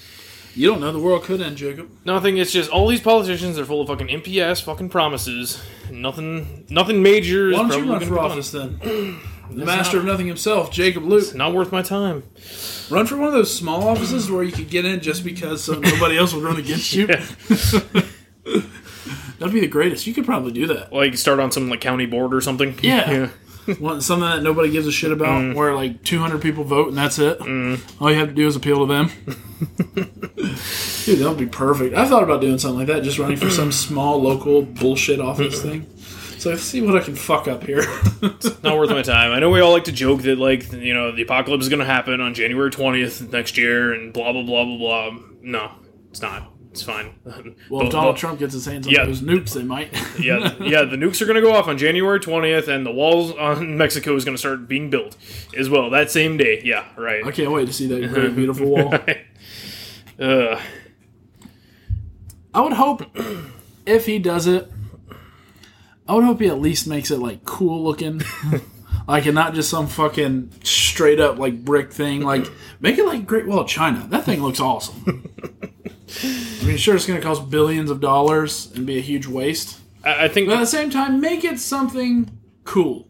You 0.57 0.69
don't 0.71 0.81
know 0.81 0.91
the 0.91 0.99
world 0.99 1.23
could 1.23 1.43
end, 1.43 1.59
Jacob. 1.59 1.91
nothing. 2.07 2.39
It's 2.39 2.51
just 2.51 2.71
all 2.71 2.89
these 2.89 3.03
politicians 3.03 3.59
are 3.59 3.67
full 3.67 3.83
of 3.83 3.89
fucking 3.89 4.11
ass 4.41 4.61
fucking 4.63 4.89
promises. 4.89 5.63
Nothing, 5.91 6.65
nothing 6.71 7.03
major. 7.03 7.51
Is 7.51 7.59
Why 7.59 7.69
don't 7.69 7.79
you 7.79 7.87
probably 7.87 7.91
run 7.91 8.01
for 8.01 8.15
be 8.15 8.17
done. 8.17 8.31
office 8.31 8.51
then? 8.51 9.21
The 9.49 9.65
master 9.65 9.99
of 9.99 10.05
nothing 10.05 10.27
himself, 10.27 10.73
Jacob 10.73 11.05
Luke. 11.05 11.33
Not 11.33 11.55
worth 11.55 11.71
my 11.71 11.81
time. 11.81 12.25
Run 12.91 13.07
for 13.07 13.17
one 13.17 13.29
of 13.29 13.33
those 13.33 13.55
small 13.57 13.87
offices 13.87 14.29
where 14.29 14.43
you 14.43 14.51
could 14.51 14.69
get 14.69 14.85
in 14.85 14.99
just 15.01 15.23
because 15.23 15.63
so 15.63 15.75
nobody 15.75 16.19
else 16.19 16.35
would 16.35 16.43
run 16.43 16.57
against 16.57 16.93
you. 16.93 17.07
That'd 19.39 19.53
be 19.55 19.61
the 19.61 19.69
greatest. 19.69 20.07
You 20.07 20.15
could 20.15 20.25
probably 20.25 20.51
do 20.51 20.67
that. 20.67 20.93
Like 20.93 21.17
start 21.17 21.39
on 21.39 21.53
some 21.53 21.69
like 21.69 21.81
county 21.81 22.07
board 22.07 22.35
or 22.35 22.41
something. 22.41 22.77
Yeah. 22.83 23.11
Yeah. 23.11 23.29
Want 23.81 24.03
something 24.03 24.29
that 24.29 24.43
nobody 24.43 24.71
gives 24.71 24.87
a 24.87 24.93
shit 24.93 25.11
about, 25.13 25.43
Mm. 25.43 25.55
where 25.55 25.75
like 25.75 26.03
200 26.05 26.41
people 26.41 26.65
vote 26.65 26.89
and 26.89 26.97
that's 26.97 27.19
it. 27.19 27.41
All 28.01 28.11
you 28.11 28.17
have 28.19 28.29
to 28.29 28.35
do 28.35 28.47
is 28.47 28.55
appeal 28.57 28.87
to 28.87 28.93
them. 28.93 29.11
Dude, 29.97 31.19
that 31.19 31.27
would 31.29 31.39
be 31.39 31.47
perfect. 31.47 31.95
I 31.97 32.07
thought 32.09 32.23
about 32.23 32.41
doing 32.41 32.59
something 32.59 32.79
like 32.79 32.89
that, 32.89 33.03
just 33.03 33.19
running 33.19 33.37
for 33.37 33.51
some 33.51 33.73
small 33.87 34.21
local 34.23 34.63
bullshit 34.63 35.21
office 35.21 35.63
thing. 35.63 35.87
So 36.39 36.51
let's 36.51 36.63
see 36.63 36.81
what 36.83 36.97
I 36.97 37.01
can 37.01 37.17
fuck 37.17 37.49
up 37.49 37.65
here. 37.65 37.83
it's 38.23 38.63
not 38.63 38.77
worth 38.77 38.91
my 38.91 39.03
time. 39.03 39.33
I 39.33 39.39
know 39.41 39.51
we 39.51 39.61
all 39.61 39.73
like 39.73 39.85
to 39.85 39.93
joke 39.93 40.23
that 40.23 40.39
like 40.39 40.71
you 40.73 40.95
know 40.95 41.11
the 41.13 41.23
apocalypse 41.23 41.65
is 41.65 41.69
going 41.69 41.81
to 41.81 41.87
happen 41.87 42.21
on 42.21 42.35
January 42.35 42.71
twentieth 42.71 43.33
next 43.33 43.57
year 43.57 43.93
and 43.95 44.13
blah 44.13 44.33
blah 44.33 44.43
blah 44.43 44.65
blah 44.65 44.77
blah. 45.11 45.19
No, 45.43 45.71
it's 46.11 46.21
not. 46.23 46.53
It's 46.77 46.83
fine. 46.83 47.15
Well, 47.71 47.87
if 47.87 47.91
Donald 47.91 48.17
Trump 48.19 48.39
gets 48.39 48.53
his 48.53 48.67
hands 48.67 48.87
on 48.87 48.93
Yeah. 48.93 49.07
those 49.07 49.23
nukes, 49.23 49.55
they 49.55 49.63
might. 49.63 49.91
yeah, 50.21 50.55
yeah, 50.61 50.85
the 50.85 50.97
nukes 50.97 51.23
are 51.23 51.25
going 51.27 51.37
to 51.37 51.41
go 51.41 51.55
off 51.55 51.69
on 51.69 51.79
January 51.79 52.21
20th, 52.21 52.69
and 52.69 52.85
the 52.85 52.93
walls 52.93 53.33
on 53.33 53.79
Mexico 53.79 54.15
is 54.15 54.25
going 54.27 54.35
to 54.35 54.39
start 54.39 54.69
being 54.69 54.91
built 54.91 55.17
as 55.57 55.71
well 55.71 55.89
that 55.91 56.11
same 56.11 56.37
day. 56.37 56.61
Yeah, 56.65 56.85
right. 56.99 57.25
I 57.25 57.31
can't 57.33 57.51
wait 57.51 57.67
to 57.67 57.73
see 57.73 57.87
that 57.87 58.13
great, 58.13 58.37
beautiful 58.37 58.67
wall. 58.67 58.95
uh, 60.21 60.61
I 62.55 62.61
would 62.61 62.75
hope 62.75 63.03
if 63.87 64.05
he 64.07 64.19
does 64.19 64.47
it, 64.47 64.71
I 66.07 66.15
would 66.15 66.25
hope 66.25 66.41
he 66.41 66.47
at 66.49 66.61
least 66.61 66.87
makes 66.87 67.11
it 67.11 67.19
like 67.19 67.45
cool 67.45 67.83
looking, 67.85 68.21
like 69.09 69.27
and 69.27 69.35
not 69.35 69.55
just 69.55 69.71
some 69.71 69.87
fucking 69.89 70.53
straight 70.63 71.21
up 71.21 71.39
like 71.39 71.65
brick 71.65 71.93
thing. 71.93 72.21
Like 72.23 72.47
make 72.81 72.99
it 72.99 73.07
like 73.07 73.27
Great 73.27 73.47
Wall 73.47 73.61
of 73.61 73.67
China. 73.69 74.07
That 74.11 74.25
thing 74.25 74.43
looks 74.43 74.61
awesome. 74.61 75.31
I 76.23 76.65
mean, 76.65 76.77
sure, 76.77 76.95
it's 76.95 77.07
going 77.07 77.21
to 77.21 77.27
cost 77.27 77.51
billions 77.51 77.91
of 77.91 78.01
dollars 78.01 78.71
and 78.75 78.87
be 78.87 78.99
a 78.99 79.01
huge 79.01 79.27
waste, 79.27 79.81
I, 80.05 80.25
I 80.25 80.29
think 80.29 80.49
but 80.49 80.55
at 80.55 80.61
the 80.61 80.67
same 80.67 80.91
time, 80.91 81.21
make 81.21 81.45
it 81.45 81.59
something 81.59 82.39
cool. 82.65 83.09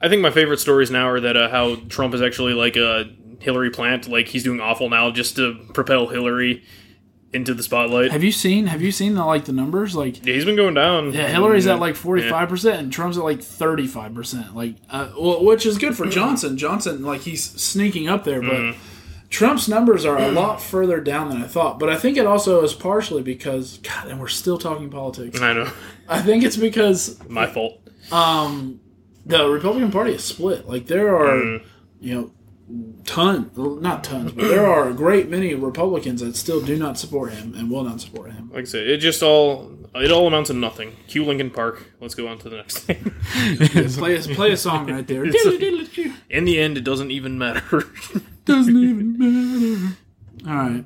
I 0.00 0.08
think 0.08 0.22
my 0.22 0.30
favorite 0.30 0.60
stories 0.60 0.90
now 0.90 1.08
are 1.08 1.20
that 1.20 1.36
uh, 1.36 1.50
how 1.50 1.76
Trump 1.88 2.14
is 2.14 2.22
actually 2.22 2.54
like 2.54 2.76
a 2.76 3.10
Hillary 3.40 3.70
plant, 3.70 4.08
like 4.08 4.28
he's 4.28 4.44
doing 4.44 4.60
awful 4.60 4.88
now 4.88 5.10
just 5.10 5.36
to 5.36 5.54
propel 5.74 6.06
Hillary 6.08 6.62
into 7.32 7.54
the 7.54 7.62
spotlight. 7.62 8.10
Have 8.10 8.24
you 8.24 8.32
seen? 8.32 8.66
Have 8.66 8.82
you 8.82 8.92
seen 8.92 9.14
the 9.14 9.24
like 9.24 9.44
the 9.44 9.52
numbers? 9.52 9.94
Like 9.94 10.24
Yeah, 10.24 10.34
he's 10.34 10.44
been 10.44 10.56
going 10.56 10.74
down. 10.74 11.12
Yeah, 11.12 11.28
Hillary's 11.28 11.66
at 11.66 11.78
like 11.78 11.96
forty 11.96 12.28
five 12.28 12.48
percent, 12.48 12.80
and 12.80 12.92
Trump's 12.92 13.18
at 13.18 13.24
like 13.24 13.42
thirty 13.42 13.86
five 13.86 14.14
percent. 14.14 14.54
Like, 14.56 14.76
uh, 14.90 15.10
well, 15.18 15.44
which 15.44 15.66
is 15.66 15.78
good 15.78 15.96
for 15.96 16.06
Johnson. 16.10 16.56
Johnson, 16.56 17.02
like, 17.02 17.22
he's 17.22 17.44
sneaking 17.44 18.08
up 18.08 18.24
there, 18.24 18.40
but 18.42 18.74
Trump's 19.30 19.68
numbers 19.68 20.04
are 20.04 20.18
a 20.18 20.30
lot 20.30 20.60
further 20.72 21.00
down 21.00 21.30
than 21.30 21.42
I 21.42 21.46
thought. 21.46 21.78
But 21.78 21.88
I 21.88 21.96
think 21.96 22.16
it 22.16 22.26
also 22.26 22.62
is 22.62 22.74
partially 22.74 23.22
because 23.22 23.78
God, 23.78 24.08
and 24.08 24.20
we're 24.20 24.28
still 24.28 24.58
talking 24.58 24.90
politics. 24.90 25.40
I 25.40 25.52
know, 25.52 25.70
I 26.08 26.20
think 26.20 26.44
it's 26.44 26.56
because 26.56 27.18
my 27.28 27.46
fault. 27.46 27.80
um, 28.12 28.80
the 29.24 29.48
Republican 29.48 29.90
Party 29.92 30.12
is 30.14 30.24
split. 30.24 30.68
Like, 30.68 30.86
there 30.86 31.16
are 31.16 31.60
you 32.00 32.14
know. 32.14 32.32
Ton, 33.04 33.50
not 33.56 34.04
tons, 34.04 34.30
but 34.30 34.46
there 34.46 34.64
are 34.64 34.88
a 34.88 34.94
great 34.94 35.28
many 35.28 35.54
Republicans 35.54 36.20
that 36.20 36.36
still 36.36 36.60
do 36.60 36.76
not 36.76 36.96
support 36.96 37.32
him 37.32 37.52
and 37.56 37.68
will 37.68 37.82
not 37.82 38.00
support 38.00 38.30
him. 38.30 38.48
Like 38.52 38.60
I 38.60 38.64
said, 38.64 38.86
it 38.86 38.98
just 38.98 39.24
all 39.24 39.72
it 39.96 40.12
all 40.12 40.28
amounts 40.28 40.50
to 40.50 40.54
nothing. 40.54 40.94
Cue 41.08 41.24
Linkin 41.24 41.50
Park. 41.50 41.84
Let's 42.00 42.14
go 42.14 42.28
on 42.28 42.38
to 42.38 42.48
the 42.48 42.58
next 42.58 42.78
thing. 42.78 43.12
play, 43.98 44.14
a, 44.14 44.20
play 44.20 44.52
a 44.52 44.56
song 44.56 44.88
right 44.88 45.04
there. 45.04 45.24
In 46.30 46.44
the 46.44 46.60
end, 46.60 46.78
it 46.78 46.84
doesn't 46.84 47.10
even 47.10 47.38
matter. 47.38 47.84
Doesn't 48.50 48.76
even 48.76 49.18
matter. 49.18 49.96
All 50.48 50.56
right. 50.56 50.84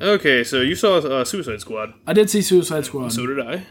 okay, 0.00 0.44
so 0.44 0.60
you 0.60 0.74
saw 0.74 0.98
uh, 0.98 1.24
Suicide 1.24 1.60
Squad. 1.60 1.94
I 2.06 2.12
did 2.12 2.30
see 2.30 2.42
Suicide 2.42 2.84
Squad. 2.84 3.12
So 3.12 3.26
did 3.26 3.40
I. 3.40 3.66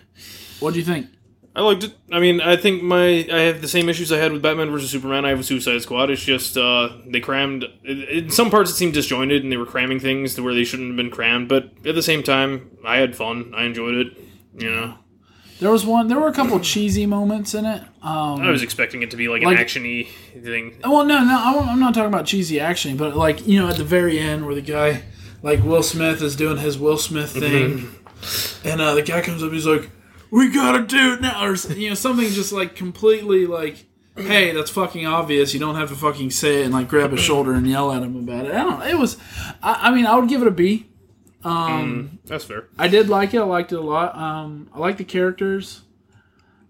what 0.60 0.74
do 0.74 0.80
you 0.80 0.86
think? 0.86 1.08
I 1.54 1.62
liked 1.62 1.84
it. 1.84 1.94
I 2.12 2.20
mean, 2.20 2.40
I 2.40 2.56
think 2.56 2.82
my 2.82 3.28
I 3.32 3.42
have 3.42 3.62
the 3.62 3.68
same 3.68 3.90
issues 3.90 4.12
I 4.12 4.18
had 4.18 4.32
with 4.32 4.42
Batman 4.42 4.70
versus 4.72 4.90
Superman. 4.90 5.26
I 5.26 5.30
have 5.30 5.40
with 5.40 5.48
Suicide 5.48 5.82
Squad. 5.82 6.10
It's 6.10 6.24
just 6.24 6.58
uh, 6.58 6.90
they 7.08 7.20
crammed. 7.20 7.66
In 7.84 8.30
some 8.30 8.50
parts, 8.50 8.72
it 8.72 8.76
seemed 8.76 8.94
disjointed, 8.94 9.44
and 9.44 9.52
they 9.52 9.58
were 9.58 9.66
cramming 9.66 10.00
things 10.00 10.36
to 10.36 10.44
where 10.44 10.54
they 10.54 10.64
shouldn't 10.64 10.90
have 10.90 10.98
been 10.98 11.12
crammed. 11.12 11.50
But 11.50 11.72
at 11.86 11.96
the 11.96 12.02
same 12.02 12.24
time, 12.24 12.78
I 12.86 12.98
had 12.98 13.16
fun. 13.18 13.54
I 13.56 13.64
enjoyed 13.64 13.96
it. 13.96 14.18
You 14.58 14.72
know, 14.72 14.98
There 15.62 15.70
was 15.70 15.86
one. 15.86 16.08
There 16.08 16.20
were 16.20 16.28
a 16.28 16.34
couple 16.34 16.60
cheesy 16.60 17.06
moments 17.06 17.54
in 17.54 17.66
it. 17.68 17.84
Um, 18.02 18.42
I 18.42 18.50
was 18.50 18.64
expecting 18.64 19.04
it 19.04 19.12
to 19.12 19.16
be 19.18 19.28
like, 19.28 19.44
Like- 19.44 19.60
an 19.60 19.64
actiony 19.64 20.08
thing. 20.44 20.74
well, 20.84 21.04
no, 21.06 21.24
no, 21.24 21.66
I'm 21.70 21.80
not 21.80 21.94
talking 21.94 22.08
about 22.08 22.26
cheesy 22.26 22.60
action, 22.60 22.98
but 22.98 23.16
like 23.16 23.48
you 23.48 23.60
know, 23.60 23.70
at 23.70 23.78
the 23.78 23.84
very 23.84 24.18
end 24.18 24.48
where 24.48 24.56
the 24.56 24.62
guy, 24.62 25.04
like 25.44 25.64
Will 25.64 25.84
Smith, 25.84 26.20
is 26.24 26.36
doing 26.36 26.58
his 26.58 26.80
Will 26.80 26.98
Smith 26.98 27.34
thing, 27.34 27.90
and 28.66 28.82
uh, 28.82 28.96
the 28.96 29.04
guy 29.04 29.22
comes 29.22 29.44
up, 29.44 29.52
he's 29.52 29.68
like, 29.68 29.92
"We 30.32 30.50
gotta 30.52 30.82
do 30.84 31.14
it 31.14 31.22
now," 31.22 31.46
or 31.46 31.54
you 31.76 31.90
know, 31.90 31.96
something 31.96 32.28
just 32.30 32.52
like 32.52 32.76
completely 32.76 33.46
like. 33.46 33.86
Hey, 34.18 34.52
that's 34.52 34.70
fucking 34.72 35.06
obvious. 35.06 35.54
You 35.54 35.60
don't 35.62 35.76
have 35.76 35.88
to 35.90 35.96
fucking 35.96 36.32
say 36.32 36.62
it 36.62 36.66
and 36.66 36.74
like 36.74 36.90
grab 36.90 37.12
his 37.12 37.22
shoulder 37.22 37.54
and 37.54 37.66
yell 37.66 37.94
at 37.94 38.04
him 38.04 38.18
about 38.18 38.46
it. 38.46 38.52
I 38.54 38.64
don't. 38.64 38.82
It 38.82 38.98
was. 38.98 39.16
I, 39.64 39.90
I 39.90 39.92
mean, 39.96 40.06
I 40.06 40.16
would 40.18 40.28
give 40.28 40.42
it 40.42 40.48
a 40.50 40.52
B. 40.52 40.88
That's 41.44 42.44
fair. 42.44 42.68
I 42.78 42.88
did 42.88 43.10
like 43.10 43.34
it. 43.34 43.40
I 43.40 43.44
liked 43.44 43.72
it 43.72 43.80
a 43.80 43.82
lot. 43.82 44.16
Um, 44.18 44.70
I 44.74 44.80
like 44.80 44.98
the 44.98 45.04
characters. 45.04 45.82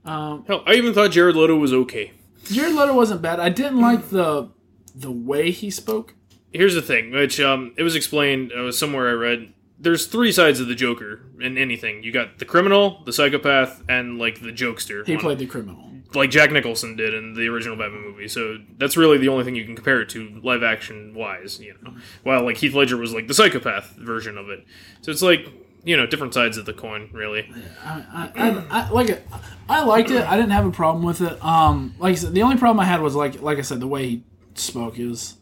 Um, 0.06 0.46
Hell, 0.48 0.64
I 0.66 0.74
even 0.74 0.94
thought 0.94 1.12
Jared 1.12 1.36
Leto 1.36 1.56
was 1.56 1.74
okay. 1.74 2.14
Jared 2.46 2.74
Leto 2.74 2.94
wasn't 2.94 3.22
bad. 3.22 3.40
I 3.40 3.50
didn't 3.50 3.80
like 3.80 4.10
the 4.10 4.50
the 4.96 5.12
way 5.12 5.52
he 5.52 5.70
spoke. 5.70 6.16
Here's 6.52 6.76
the 6.76 6.82
thing, 6.82 7.12
which 7.12 7.40
um, 7.40 7.74
it 7.78 7.84
was 7.84 7.96
explained. 7.96 8.52
It 8.52 8.60
was 8.60 8.78
somewhere 8.78 9.10
I 9.10 9.14
read. 9.14 9.54
There's 9.80 10.06
three 10.06 10.32
sides 10.32 10.60
of 10.60 10.68
the 10.68 10.76
Joker 10.76 11.22
in 11.40 11.58
anything. 11.58 12.04
You 12.04 12.12
got 12.12 12.40
the 12.40 12.46
criminal, 12.46 13.02
the 13.06 13.14
psychopath, 13.14 13.84
and 13.90 14.18
like 14.20 14.42
the 14.42 14.52
jokester. 14.52 15.06
He 15.06 15.18
played 15.18 15.40
the 15.40 15.46
criminal. 15.48 15.91
Like 16.14 16.30
Jack 16.30 16.52
Nicholson 16.52 16.96
did 16.96 17.14
in 17.14 17.34
the 17.34 17.48
original 17.48 17.76
Batman 17.78 18.02
movie. 18.02 18.28
So 18.28 18.58
that's 18.78 18.98
really 18.98 19.18
the 19.18 19.28
only 19.30 19.44
thing 19.44 19.56
you 19.56 19.66
can 19.66 19.76
compare 19.76 20.02
it 20.02 20.10
to 20.10 20.40
live 20.44 20.64
action 20.64 21.14
wise, 21.14 21.60
you 21.60 21.76
know. 21.82 21.94
While 22.24 22.44
like 22.44 22.58
Heath 22.58 22.74
Ledger 22.74 22.98
was 22.98 23.14
like 23.14 23.28
the 23.28 23.34
psychopath 23.34 23.92
version 23.98 24.38
of 24.38 24.50
it. 24.50 24.66
So 25.02 25.12
it's 25.12 25.22
like 25.22 25.48
you 25.84 25.98
know 25.98 26.06
different 26.06 26.34
sides 26.34 26.58
of 26.58 26.66
the 26.66 26.74
coin, 26.74 27.10
really. 27.14 27.52
I, 27.84 28.30
I, 28.36 28.66
I 28.70 28.90
like 28.90 29.10
it. 29.10 29.26
I 29.70 29.84
liked 29.84 30.12
it. 30.12 30.24
I 30.26 30.36
didn't 30.36 30.52
have 30.52 30.66
a 30.66 30.72
problem 30.72 31.04
with 31.06 31.22
it. 31.22 31.44
Um, 31.44 31.96
like 31.98 32.12
I 32.12 32.16
said, 32.16 32.34
the 32.34 32.44
only 32.44 32.58
problem 32.58 32.80
I 32.80 32.86
had 32.86 33.02
was 33.02 33.16
like 33.16 33.42
like 33.42 33.58
I 33.58 33.62
said, 33.62 33.80
the 33.80 33.88
way 33.88 34.08
he 34.08 34.24
spoke. 34.56 35.00
It 35.00 35.34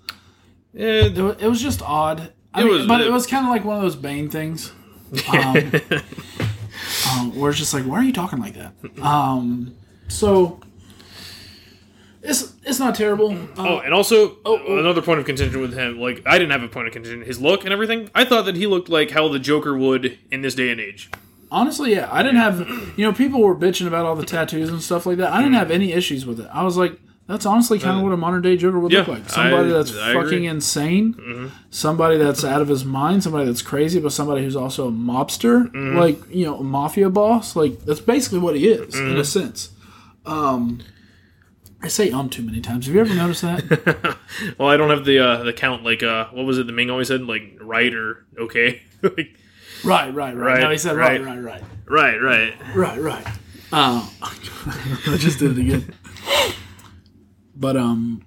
Eh, 0.78 1.08
it 1.08 1.18
was, 1.18 1.36
it 1.42 1.48
was 1.48 1.62
just 1.62 1.82
odd. 1.82 2.32
I 2.54 2.62
It 2.62 2.66
mean, 2.66 2.74
was- 2.74 2.86
but 2.88 3.02
it 3.02 3.08
it- 3.08 3.12
was 3.12 3.26
kind 3.26 3.44
of 3.46 3.50
like 3.52 3.66
one 3.66 3.76
of 3.78 3.82
those 3.82 3.96
Bane 3.96 4.30
things. 4.30 4.72
Um, 5.34 5.72
um, 7.12 7.36
where 7.40 7.50
it's 7.50 7.60
just 7.60 7.74
like, 7.74 7.84
why 7.86 7.98
are 7.98 8.04
you 8.04 8.14
talking 8.14 8.40
like 8.40 8.54
that? 8.54 8.74
Um, 9.04 9.76
so 10.10 10.60
it's 12.22 12.54
it's 12.64 12.80
not 12.80 12.96
terrible. 12.96 13.32
Uh, 13.32 13.46
oh, 13.58 13.80
and 13.80 13.94
also 13.94 14.38
oh, 14.46 14.62
oh. 14.68 14.78
another 14.78 15.02
point 15.02 15.20
of 15.20 15.26
contention 15.26 15.62
with 15.62 15.74
him. 15.74 16.00
Like 16.00 16.22
I 16.26 16.38
didn't 16.38 16.52
have 16.52 16.64
a 16.64 16.68
point 16.68 16.88
of 16.88 16.94
contention. 16.94 17.22
His 17.22 17.40
look 17.40 17.64
and 17.64 17.72
everything. 17.72 18.10
I 18.14 18.26
thought 18.26 18.46
that 18.46 18.56
he 18.56 18.68
looked 18.68 18.90
like 18.90 19.12
how 19.12 19.28
the 19.30 19.40
Joker 19.40 19.78
would 19.78 20.18
in 20.32 20.42
this 20.42 20.56
day 20.56 20.70
and 20.70 20.80
age. 20.80 21.10
Honestly, 21.52 21.94
yeah, 21.94 22.10
I 22.12 22.22
didn't 22.22 22.38
have. 22.38 22.60
You 22.98 23.06
know, 23.06 23.14
people 23.14 23.42
were 23.42 23.56
bitching 23.56 23.88
about 23.88 24.06
all 24.06 24.16
the 24.16 24.26
tattoos 24.26 24.70
and 24.70 24.82
stuff 24.82 25.06
like 25.06 25.18
that. 25.18 25.32
I 25.32 25.38
didn't 25.38 25.56
have 25.56 25.72
any 25.72 25.94
issues 25.94 26.26
with 26.26 26.40
it. 26.40 26.48
I 26.54 26.64
was 26.64 26.78
like, 26.78 27.00
that's 27.26 27.46
honestly 27.46 27.80
kind 27.80 27.96
of 27.96 28.02
uh, 28.02 28.04
what 28.06 28.14
a 28.14 28.18
modern 28.18 28.42
day 28.42 28.58
Joker 28.58 28.80
would 28.80 28.92
look 28.92 29.08
yeah, 29.08 29.14
like. 29.14 29.30
Somebody 29.30 29.70
I- 29.70 29.74
that's 29.74 29.98
I 29.98 30.14
fucking 30.14 30.28
agree. 30.28 30.48
insane, 30.48 31.14
mm-hmm. 31.14 31.48
somebody 31.72 32.18
that's 32.18 32.44
out 32.44 32.62
of 32.62 32.68
his 32.68 32.84
mind, 32.84 33.24
somebody 33.24 33.46
that's 33.46 33.62
crazy, 33.62 34.00
but 34.00 34.12
somebody 34.12 34.44
who's 34.44 34.56
also 34.56 34.90
a 34.90 34.92
mobster, 34.92 35.72
mm-hmm. 35.72 35.98
like 35.98 36.20
you 36.30 36.46
know, 36.46 36.58
a 36.58 36.64
mafia 36.64 37.10
boss. 37.10 37.56
Like 37.56 37.80
that's 37.86 38.02
basically 38.02 38.40
what 38.40 38.56
he 38.56 38.68
is 38.68 38.96
in 38.96 39.08
a 39.08 39.10
mm-hmm. 39.10 39.24
sense. 39.24 39.70
Um, 40.26 40.82
I 41.82 41.88
say 41.88 42.12
um 42.12 42.30
too 42.30 42.44
many 42.44 42.62
times. 42.62 42.86
Have 42.86 42.96
you 42.96 43.02
ever 43.02 43.14
noticed 43.14 43.42
that? 43.42 44.18
Well, 44.58 44.70
I 44.70 44.78
don't 44.78 44.90
have 44.90 45.06
the 45.06 45.20
uh, 45.20 45.44
the 45.44 45.54
count. 45.54 45.84
Like 45.84 46.04
uh, 46.04 46.28
what 46.28 46.46
was 46.46 46.58
it? 46.58 46.68
The 46.68 46.74
Ming 46.74 46.90
always 46.90 47.08
said 47.08 47.24
like 47.24 47.58
right 47.62 47.94
or 47.94 48.26
okay. 48.38 48.82
like, 49.02 49.38
right, 49.84 50.14
right, 50.14 50.36
right. 50.36 50.36
Right, 50.36 50.60
no, 50.62 50.70
he 50.70 50.78
said 50.78 50.96
right, 50.96 51.24
right. 51.24 51.42
right, 51.42 51.62
right. 51.88 52.22
right, 52.22 52.22
right. 52.22 52.76
Right, 52.76 53.02
right. 53.02 53.28
Um, 53.72 54.10
I 54.22 55.18
just 55.18 55.40
did 55.40 55.58
it 55.58 55.62
again. 55.62 55.94
But 57.56 57.76
um, 57.76 58.24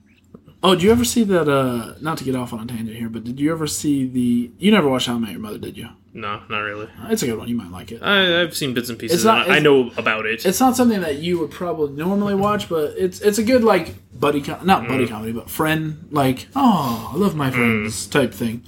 oh, 0.62 0.74
did 0.74 0.82
you 0.82 0.90
ever 0.90 1.04
see 1.04 1.24
that? 1.24 1.48
Uh, 1.48 1.94
not 2.00 2.18
to 2.18 2.24
get 2.24 2.36
off 2.36 2.52
on 2.52 2.60
a 2.60 2.66
tangent 2.66 2.96
here, 2.96 3.08
but 3.08 3.24
did 3.24 3.40
you 3.40 3.52
ever 3.52 3.66
see 3.66 4.06
the? 4.06 4.52
You 4.58 4.70
never 4.70 4.88
watched 4.88 5.06
How 5.06 5.14
I 5.14 5.18
Met 5.18 5.32
Your 5.32 5.40
Mother, 5.40 5.58
did 5.58 5.76
you? 5.76 5.88
No, 6.14 6.42
not 6.50 6.58
really. 6.58 6.88
It's 7.08 7.22
a 7.22 7.26
good 7.26 7.38
one. 7.38 7.48
You 7.48 7.54
might 7.56 7.70
like 7.70 7.90
it. 7.90 8.02
I, 8.02 8.42
I've 8.42 8.54
seen 8.54 8.74
bits 8.74 8.90
and 8.90 8.98
pieces. 8.98 9.16
It's 9.18 9.24
not- 9.24 9.46
and 9.46 9.54
I, 9.54 9.58
know 9.60 9.90
about 9.96 10.26
it. 10.26 10.44
It's 10.44 10.60
not 10.60 10.76
something 10.76 11.00
that 11.00 11.16
you 11.16 11.38
would 11.38 11.50
probably 11.50 11.96
normally 11.96 12.34
watch, 12.34 12.68
but 12.68 12.94
it's 12.98 13.20
it's 13.22 13.38
a 13.38 13.42
good 13.42 13.64
like 13.64 13.94
buddy, 14.18 14.42
com- 14.42 14.66
not 14.66 14.86
buddy 14.88 15.06
comedy, 15.06 15.32
but 15.32 15.48
friend 15.48 16.08
like 16.10 16.48
oh 16.54 17.12
I 17.14 17.16
love 17.16 17.34
my 17.34 17.50
friends 17.50 18.06
type 18.06 18.34
thing. 18.34 18.62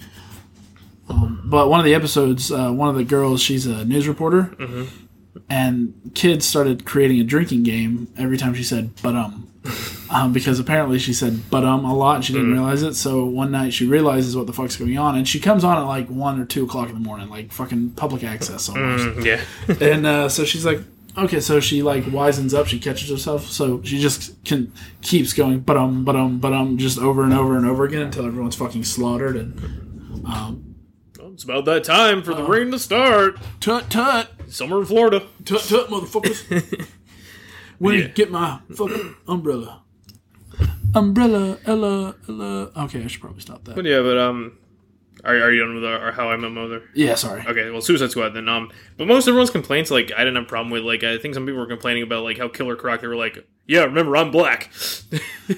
Um, 1.09 1.43
but 1.45 1.69
one 1.69 1.81
of 1.81 1.85
the 1.85 1.95
episodes, 1.95 2.51
uh, 2.51 2.71
one 2.73 2.89
of 2.89 2.95
the 2.97 3.05
girls, 3.05 3.43
she's 3.43 3.67
a 3.67 3.85
news 3.85 4.09
reporter, 4.09 4.55
and 5.51 5.93
kids 6.15 6.47
started 6.47 6.87
creating 6.87 7.21
a 7.21 7.25
drinking 7.25 7.63
game 7.65 8.09
every 8.17 8.39
time 8.39 8.55
she 8.55 8.63
said 8.65 8.91
"but 9.03 9.15
um," 9.15 9.49
um 10.15 10.33
because 10.33 10.59
apparently 10.61 10.99
she 10.99 11.13
said 11.13 11.51
"but 11.51 11.65
um" 11.65 11.85
a 11.85 11.95
lot 11.95 12.25
she 12.25 12.33
didn't 12.33 12.53
realize 12.53 12.83
it. 12.83 12.95
So 12.95 13.25
one 13.25 13.51
night 13.51 13.73
she 13.75 13.87
realizes 13.87 14.37
what 14.37 14.47
the 14.47 14.53
fuck's 14.53 14.77
going 14.77 14.97
on, 14.97 15.17
and 15.17 15.27
she 15.29 15.41
comes 15.41 15.65
on 15.65 15.77
at 15.77 15.83
like 15.83 16.09
one 16.09 16.41
or 16.41 16.47
two 16.47 16.65
o'clock 16.65 16.89
in 16.89 16.95
the 16.95 17.01
morning, 17.01 17.29
like 17.29 17.53
fucking 17.53 17.91
public 17.91 18.25
access 18.25 18.69
almost 18.69 19.05
Mm, 19.05 19.25
yeah. 19.25 19.41
and 19.87 20.07
uh, 20.07 20.29
so 20.29 20.45
she's 20.45 20.65
like, 20.65 20.81
okay, 21.19 21.41
so 21.41 21.61
she 21.61 21.83
like 21.83 22.05
wisens 22.05 22.55
up, 22.59 22.67
she 22.67 22.79
catches 22.79 23.11
herself, 23.11 23.47
so 23.47 23.83
she 23.83 23.99
just 24.01 24.43
can 24.45 24.73
keeps 25.03 25.33
going, 25.33 25.61
but 25.61 25.77
um, 25.77 26.05
but 26.05 26.17
um, 26.17 26.39
but 26.39 26.53
um, 26.53 26.79
just 26.79 26.99
over 26.99 27.23
and 27.25 27.33
over 27.35 27.57
and 27.57 27.67
over 27.67 27.85
again 27.85 28.03
until 28.03 28.25
everyone's 28.27 28.57
fucking 28.57 28.85
slaughtered 28.85 29.37
and 29.37 29.55
Well, 30.25 31.33
it's 31.33 31.45
about 31.45 31.65
that 31.65 31.85
time 31.85 32.23
for 32.23 32.33
Uh. 32.33 32.37
the 32.37 32.45
rain 32.45 32.71
to 32.71 32.79
start. 32.79 33.39
tut 33.61 33.91
tut 33.91 34.31
Summer 34.49 34.79
in 34.81 34.85
Florida. 34.87 35.23
tut 35.45 35.63
tut, 35.63 35.89
motherfuckers. 35.89 36.87
when 37.79 37.95
Yeah. 37.95 38.01
you 38.03 38.09
get 38.09 38.31
my 38.31 38.61
fucking 38.77 39.17
umbrella, 39.27 39.83
umbrella, 40.95 41.59
Ella, 41.67 42.15
Ella. 42.29 42.71
Okay, 42.85 43.03
I 43.05 43.07
should 43.07 43.21
probably 43.21 43.41
stop 43.41 43.65
that. 43.65 43.75
But 43.77 43.85
yeah, 43.85 44.01
but 44.01 44.17
um, 44.19 44.59
Are, 45.25 45.35
are 45.35 45.53
you 45.53 45.61
done 45.65 45.75
with 45.75 45.85
our, 45.85 45.99
our 45.99 46.13
How 46.13 46.31
I 46.31 46.37
Met 46.37 46.51
Mother? 46.53 46.83
Yeah, 46.95 47.15
sorry. 47.15 47.45
Okay, 47.47 47.71
well, 47.71 47.81
Suicide 47.81 48.11
Squad 48.11 48.31
then. 48.31 48.49
Um, 48.49 48.71
but 48.97 49.07
most 49.07 49.27
everyone's 49.29 49.51
complaints, 49.51 49.91
like 49.91 50.13
I 50.13 50.19
didn't 50.19 50.37
have 50.37 50.45
a 50.45 50.49
problem 50.49 50.71
with. 50.71 50.83
Like 50.83 51.03
I 51.05 51.19
think 51.19 51.35
some 51.35 51.45
people 51.47 51.61
were 51.61 51.67
complaining 51.67 52.03
about 52.03 52.25
like 52.25 52.39
how 52.39 52.49
Killer 52.49 52.77
Croc. 52.77 53.01
They 53.01 53.07
were 53.09 53.17
like, 53.17 53.47
"Yeah, 53.67 53.85
remember 53.85 54.17
I'm 54.17 54.31
black." 54.31 54.71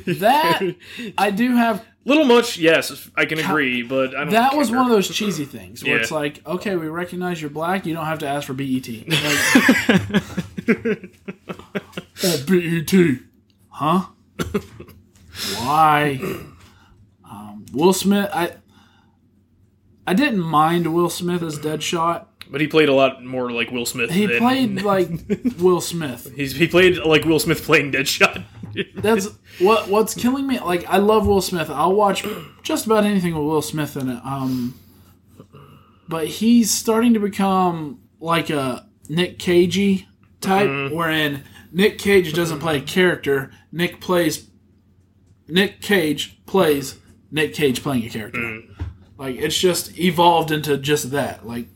That 0.06 0.74
I 1.16 1.30
do 1.30 1.54
have. 1.54 1.84
little 2.04 2.24
much, 2.24 2.58
yes, 2.58 3.08
I 3.16 3.24
can 3.24 3.38
agree, 3.38 3.82
but 3.82 4.16
I 4.16 4.24
don't. 4.24 4.30
That 4.30 4.56
was 4.56 4.70
one 4.70 4.86
of 4.86 4.90
those 4.90 5.08
cheesy 5.08 5.44
things 5.44 5.82
where 5.84 5.94
Yeah. 5.96 6.00
it's 6.02 6.10
like, 6.10 6.44
okay, 6.46 6.74
we 6.76 6.88
recognize 6.88 7.40
you're 7.40 7.50
black. 7.50 7.86
You 7.86 7.94
don't 7.94 8.04
have 8.06 8.18
to 8.20 8.26
ask 8.26 8.46
for 8.48 8.54
BET. 8.54 8.88
Like, 10.66 11.10
oh, 12.24 12.44
BET, 12.48 12.92
huh? 13.68 14.06
Why? 15.58 16.20
Um, 17.28 17.66
Will 17.72 17.92
Smith. 17.92 18.30
I 18.32 18.52
I 20.06 20.14
didn't 20.14 20.38
mind 20.38 20.94
Will 20.94 21.10
Smith 21.10 21.42
as 21.42 21.58
Deadshot. 21.58 22.26
But 22.48 22.60
he 22.60 22.68
played 22.68 22.88
a 22.88 22.92
lot 22.92 23.24
more 23.24 23.50
like 23.50 23.72
Will 23.72 23.84
Smith. 23.86 24.10
He 24.10 24.26
than- 24.26 24.38
played 24.38 24.82
like 24.84 25.08
Will 25.58 25.80
Smith. 25.80 26.32
He's, 26.36 26.54
he 26.54 26.68
played 26.68 26.98
like 26.98 27.24
Will 27.24 27.40
Smith 27.40 27.64
playing 27.64 27.90
Deadshot. 27.90 28.44
That's 28.94 29.28
what 29.58 29.88
what's 29.88 30.14
killing 30.14 30.46
me. 30.46 30.60
Like 30.60 30.86
I 30.86 30.98
love 30.98 31.26
Will 31.26 31.40
Smith. 31.40 31.68
I'll 31.68 31.94
watch 31.94 32.24
just 32.62 32.86
about 32.86 33.04
anything 33.04 33.34
with 33.34 33.44
Will 33.44 33.62
Smith 33.62 33.96
in 33.96 34.08
it. 34.08 34.20
Um, 34.24 34.78
but 36.08 36.28
he's 36.28 36.70
starting 36.70 37.14
to 37.14 37.20
become 37.20 38.00
like 38.20 38.50
a 38.50 38.86
Nick 39.08 39.38
Cagey 39.40 40.06
type, 40.40 40.92
wherein 40.92 41.42
Nick 41.72 41.98
Cage 41.98 42.32
doesn't 42.32 42.60
play 42.60 42.78
a 42.78 42.80
character. 42.82 43.50
Nick 43.72 44.00
plays. 44.00 44.48
Nick 45.48 45.80
Cage 45.80 46.38
plays 46.46 46.98
Nick 47.30 47.54
Cage 47.54 47.82
playing 47.82 48.04
a 48.04 48.10
character. 48.10 48.62
Like 49.18 49.36
it's 49.36 49.58
just 49.58 49.98
evolved 49.98 50.50
into 50.50 50.76
just 50.76 51.10
that. 51.12 51.46
Like 51.46 51.68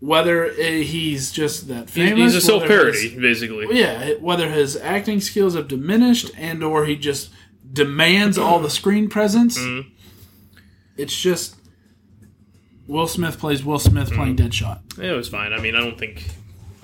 whether 0.00 0.50
he's 0.52 1.30
just 1.30 1.68
that 1.68 1.88
famous, 1.88 2.18
he's 2.18 2.34
a 2.34 2.40
self 2.40 2.64
parody, 2.64 3.18
basically. 3.18 3.78
yeah, 3.78 4.14
whether 4.14 4.48
his 4.50 4.76
acting 4.76 5.20
skills 5.20 5.54
have 5.54 5.68
diminished 5.68 6.30
and 6.36 6.62
or 6.64 6.86
he 6.86 6.96
just 6.96 7.30
demands 7.72 8.36
all 8.38 8.58
the 8.58 8.70
screen 8.70 9.08
presence. 9.08 9.58
Mm-hmm. 9.58 9.88
It's 10.96 11.18
just 11.18 11.56
Will 12.86 13.06
Smith 13.06 13.38
plays 13.38 13.64
Will 13.64 13.78
Smith 13.78 14.08
Mm-hmm. 14.08 14.16
playing 14.16 14.36
Deadshot. 14.36 14.80
Yeah, 14.98 15.12
it 15.12 15.16
was 15.16 15.28
fine. 15.28 15.52
I 15.52 15.60
mean, 15.60 15.74
I 15.76 15.80
don't 15.80 15.98
think 15.98 16.26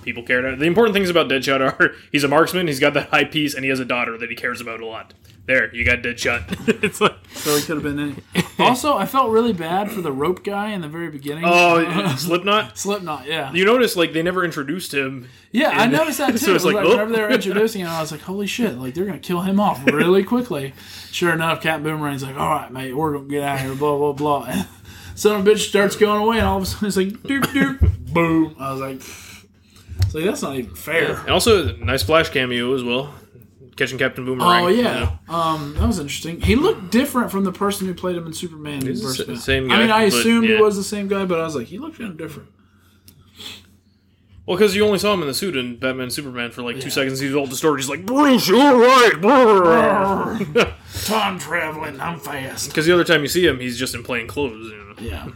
people 0.02 0.22
cared. 0.22 0.58
The 0.58 0.64
important 0.66 0.94
things 0.94 1.10
about 1.10 1.28
Deadshot 1.28 1.60
are 1.80 1.94
he's 2.12 2.24
a 2.24 2.28
marksman, 2.28 2.66
he's 2.68 2.80
got 2.80 2.94
that 2.94 3.08
high 3.08 3.24
piece, 3.24 3.54
and 3.54 3.64
he 3.64 3.68
has 3.70 3.80
a 3.80 3.84
daughter 3.84 4.16
that 4.18 4.30
he 4.30 4.36
cares 4.36 4.60
about 4.60 4.80
a 4.80 4.86
lot. 4.86 5.12
There, 5.48 5.74
you 5.74 5.82
got 5.82 6.00
Deadshot. 6.02 6.82
it's 6.84 7.00
like, 7.00 7.16
So 7.32 7.56
he 7.56 7.62
could 7.62 7.76
have 7.76 7.82
been 7.82 7.98
any. 7.98 8.44
also, 8.58 8.98
I 8.98 9.06
felt 9.06 9.30
really 9.30 9.54
bad 9.54 9.90
for 9.90 10.02
the 10.02 10.12
rope 10.12 10.44
guy 10.44 10.72
in 10.72 10.82
the 10.82 10.88
very 10.88 11.08
beginning. 11.08 11.44
oh, 11.46 12.14
Slipknot. 12.18 12.76
Slipknot, 12.76 13.26
yeah. 13.26 13.50
You 13.54 13.64
notice 13.64 13.96
like 13.96 14.12
they 14.12 14.22
never 14.22 14.44
introduced 14.44 14.92
him. 14.92 15.26
Yeah, 15.50 15.70
I 15.70 15.86
noticed 15.86 16.18
that 16.18 16.32
too. 16.32 16.36
so 16.36 16.50
it 16.50 16.56
it's 16.56 16.64
was 16.64 16.74
like, 16.74 16.84
like, 16.84 16.84
oh. 16.84 16.90
whenever 16.90 17.12
they 17.12 17.22
were 17.22 17.30
introducing 17.30 17.80
him, 17.80 17.88
I 17.88 18.02
was 18.02 18.12
like, 18.12 18.20
"Holy 18.20 18.46
shit! 18.46 18.76
Like 18.76 18.92
they're 18.92 19.06
gonna 19.06 19.18
kill 19.18 19.40
him 19.40 19.58
off 19.58 19.86
really 19.86 20.22
quickly." 20.22 20.74
Sure 21.10 21.32
enough, 21.32 21.62
Captain 21.62 21.82
Boomerang's 21.82 22.22
like, 22.22 22.36
"All 22.36 22.50
right, 22.50 22.70
mate, 22.70 22.92
we're 22.94 23.14
gonna 23.14 23.24
get 23.28 23.42
out 23.42 23.54
of 23.60 23.62
here." 23.62 23.74
Blah 23.74 23.96
blah 23.96 24.12
blah. 24.12 24.44
And 24.50 24.66
son 25.14 25.40
of 25.40 25.46
a 25.46 25.50
bitch 25.50 25.66
starts 25.70 25.96
going 25.96 26.20
away, 26.20 26.36
and 26.36 26.46
all 26.46 26.58
of 26.58 26.64
a 26.64 26.66
sudden 26.66 26.88
it's 26.88 26.96
like, 26.98 27.08
"Doop 27.22 27.44
doop, 27.44 28.12
boom." 28.12 28.54
I 28.60 28.70
was 28.72 28.80
like, 28.82 29.00
"So 30.10 30.20
that's 30.20 30.42
not 30.42 30.56
even 30.56 30.74
fair." 30.74 31.14
And 31.20 31.30
also, 31.30 31.74
nice 31.76 32.02
Flash 32.02 32.28
cameo 32.28 32.74
as 32.74 32.84
well, 32.84 33.14
catching 33.78 33.96
Captain 33.98 34.24
Boomerang. 34.24 34.64
Oh 34.64 34.68
you 34.68 34.82
yeah, 34.82 35.16
know. 35.28 35.34
um, 35.34 35.74
that 35.74 35.86
was 35.86 35.98
interesting. 35.98 36.40
He 36.40 36.56
looked 36.56 36.90
different 36.90 37.30
from 37.30 37.44
the 37.44 37.52
person 37.52 37.86
who 37.86 37.94
played 37.94 38.16
him 38.16 38.26
in 38.26 38.32
Superman. 38.34 38.82
He's 38.84 39.00
the 39.00 39.06
versus 39.06 39.16
sa- 39.16 39.22
Batman. 39.22 39.40
same 39.40 39.70
I 39.70 39.78
mean, 39.78 39.88
guy, 39.88 39.98
I 40.00 40.02
assumed 40.02 40.48
yeah. 40.48 40.56
he 40.56 40.62
was 40.62 40.76
the 40.76 40.84
same 40.84 41.08
guy, 41.08 41.24
but 41.24 41.40
I 41.40 41.44
was 41.44 41.56
like, 41.56 41.68
he 41.68 41.78
looked 41.78 41.98
kind 41.98 42.10
of 42.10 42.18
different. 42.18 42.50
Well, 44.44 44.56
because 44.56 44.74
you 44.74 44.84
only 44.84 44.98
saw 44.98 45.12
him 45.12 45.20
in 45.20 45.28
the 45.28 45.34
suit 45.34 45.56
in 45.56 45.76
Batman 45.76 46.04
and 46.04 46.12
Superman 46.12 46.50
for 46.50 46.62
like 46.62 46.80
two 46.80 46.88
seconds. 46.88 47.20
He's 47.20 47.34
all 47.34 47.46
distorted. 47.46 47.82
He's 47.82 47.90
like, 47.90 48.06
Bruce, 48.06 48.48
you're 48.48 48.78
right. 48.78 49.12
Time 51.04 51.38
traveling, 51.38 52.00
I'm 52.00 52.18
fast. 52.18 52.68
Because 52.68 52.86
the 52.86 52.92
other 52.94 53.04
time 53.04 53.20
you 53.20 53.28
see 53.28 53.46
him, 53.46 53.60
he's 53.60 53.78
just 53.78 53.94
in 53.94 54.02
plain 54.02 54.26
clothes. 54.26 54.70
You 54.70 54.76
know? 54.78 54.94
Yeah. 55.00 55.28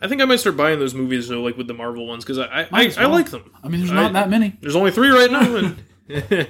I 0.00 0.06
think 0.08 0.22
I 0.22 0.26
might 0.26 0.38
start 0.38 0.56
buying 0.56 0.78
those 0.78 0.94
movies 0.94 1.26
though, 1.26 1.42
like 1.42 1.56
with 1.56 1.66
the 1.66 1.74
Marvel 1.74 2.06
ones, 2.06 2.24
because 2.24 2.38
I 2.38 2.44
I, 2.46 2.68
I, 2.72 2.84
as 2.86 2.98
I 2.98 3.06
like 3.06 3.30
them. 3.30 3.52
I 3.62 3.68
mean, 3.68 3.80
there's 3.80 3.90
I- 3.90 3.94
not 3.94 4.12
that 4.12 4.30
many. 4.30 4.56
There's 4.60 4.76
only 4.76 4.90
three 4.92 5.08
right 5.08 5.30
now, 5.30 5.56
and 5.56 5.76
and, 6.30 6.48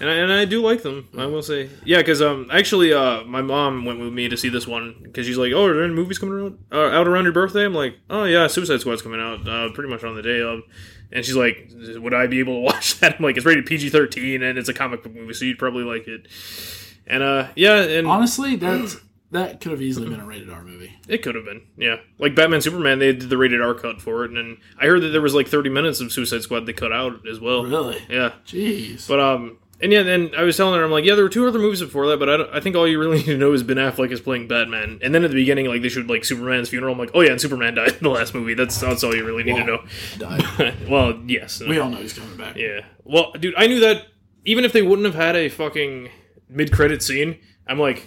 I, 0.00 0.14
and 0.14 0.32
I 0.32 0.46
do 0.46 0.62
like 0.62 0.82
them. 0.82 1.08
I 1.18 1.26
will 1.26 1.42
say, 1.42 1.68
yeah, 1.84 1.98
because 1.98 2.22
um, 2.22 2.48
actually, 2.50 2.92
uh, 2.92 3.22
my 3.24 3.42
mom 3.42 3.84
went 3.84 4.00
with 4.00 4.12
me 4.12 4.30
to 4.30 4.36
see 4.36 4.48
this 4.48 4.66
one 4.66 4.96
because 5.02 5.26
she's 5.26 5.36
like, 5.36 5.52
"Oh, 5.52 5.66
are 5.66 5.74
there 5.74 5.84
any 5.84 5.92
movies 5.92 6.18
coming 6.18 6.34
around 6.34 6.58
uh, 6.72 6.98
out 6.98 7.06
around 7.06 7.24
your 7.24 7.34
birthday?" 7.34 7.66
I'm 7.66 7.74
like, 7.74 7.98
"Oh 8.08 8.24
yeah, 8.24 8.46
Suicide 8.46 8.80
Squad's 8.80 9.02
coming 9.02 9.20
out 9.20 9.46
uh, 9.46 9.70
pretty 9.72 9.90
much 9.90 10.04
on 10.04 10.14
the 10.14 10.22
day 10.22 10.40
of." 10.40 10.62
And 11.12 11.22
she's 11.22 11.36
like, 11.36 11.70
"Would 11.96 12.14
I 12.14 12.26
be 12.26 12.38
able 12.38 12.54
to 12.54 12.60
watch 12.72 12.98
that?" 13.00 13.16
I'm 13.18 13.24
like, 13.24 13.36
"It's 13.36 13.44
rated 13.44 13.66
PG-13 13.66 14.42
and 14.42 14.58
it's 14.58 14.70
a 14.70 14.74
comic 14.74 15.02
book 15.02 15.14
movie, 15.14 15.34
so 15.34 15.44
you'd 15.44 15.58
probably 15.58 15.84
like 15.84 16.08
it." 16.08 16.26
And 17.06 17.22
uh, 17.22 17.48
yeah, 17.56 17.82
and 17.82 18.06
Honestly, 18.06 18.56
that 18.56 19.00
that 19.34 19.60
could 19.60 19.70
have 19.72 19.82
easily 19.82 20.08
been 20.08 20.20
a 20.20 20.26
rated 20.26 20.50
R 20.50 20.62
movie. 20.64 20.92
it 21.06 21.18
could 21.22 21.34
have 21.34 21.44
been, 21.44 21.62
yeah. 21.76 21.96
Like 22.18 22.34
Batman 22.34 22.60
Superman, 22.60 22.98
they 22.98 23.12
did 23.12 23.28
the 23.28 23.36
rated 23.36 23.60
R 23.60 23.74
cut 23.74 24.00
for 24.00 24.24
it, 24.24 24.30
and 24.30 24.36
then 24.36 24.56
I 24.80 24.86
heard 24.86 25.02
that 25.02 25.08
there 25.10 25.20
was 25.22 25.34
like 25.34 25.48
30 25.48 25.70
minutes 25.70 26.00
of 26.00 26.12
Suicide 26.12 26.42
Squad 26.42 26.66
they 26.66 26.72
cut 26.72 26.92
out 26.92 27.26
as 27.28 27.38
well. 27.40 27.64
Really? 27.64 27.98
Yeah. 28.08 28.32
Jeez. 28.46 29.06
But 29.06 29.20
um, 29.20 29.58
and 29.80 29.92
yeah, 29.92 30.02
then 30.02 30.30
I 30.36 30.42
was 30.44 30.56
telling 30.56 30.78
her, 30.78 30.84
I'm 30.84 30.90
like, 30.90 31.04
yeah, 31.04 31.14
there 31.14 31.24
were 31.24 31.28
two 31.30 31.46
other 31.46 31.58
movies 31.58 31.80
before 31.80 32.06
that, 32.06 32.18
but 32.18 32.28
I, 32.30 32.36
don't, 32.38 32.54
I 32.54 32.60
think 32.60 32.76
all 32.76 32.86
you 32.88 32.98
really 32.98 33.16
need 33.18 33.26
to 33.26 33.36
know 33.36 33.52
is 33.52 33.62
Ben 33.62 33.76
Affleck 33.76 34.12
is 34.12 34.20
playing 34.20 34.48
Batman. 34.48 34.98
And 35.02 35.14
then 35.14 35.24
at 35.24 35.30
the 35.30 35.36
beginning, 35.36 35.66
like 35.66 35.82
they 35.82 35.88
showed 35.88 36.08
like 36.08 36.24
Superman's 36.24 36.68
funeral. 36.68 36.92
I'm 36.92 36.98
like, 36.98 37.10
oh 37.12 37.20
yeah, 37.20 37.32
and 37.32 37.40
Superman 37.40 37.74
died 37.74 37.92
in 37.94 38.02
the 38.02 38.08
last 38.10 38.34
movie. 38.34 38.54
That's 38.54 38.78
that's 38.80 39.02
all 39.04 39.14
you 39.14 39.24
really 39.26 39.42
need 39.42 39.56
to 39.56 39.64
know. 39.64 39.84
Died. 40.18 40.74
well, 40.88 41.20
yes, 41.26 41.60
We 41.60 41.78
all 41.78 41.90
know 41.90 41.98
he's 41.98 42.12
coming 42.12 42.36
back. 42.36 42.56
yeah. 42.56 42.80
Well, 43.02 43.32
dude, 43.32 43.54
I 43.56 43.66
knew 43.66 43.80
that 43.80 44.06
even 44.44 44.64
if 44.64 44.72
they 44.72 44.82
wouldn't 44.82 45.06
have 45.06 45.14
had 45.16 45.34
a 45.36 45.48
fucking 45.48 46.08
mid 46.48 46.72
credit 46.72 47.02
scene, 47.02 47.38
I'm 47.66 47.78
like, 47.78 48.06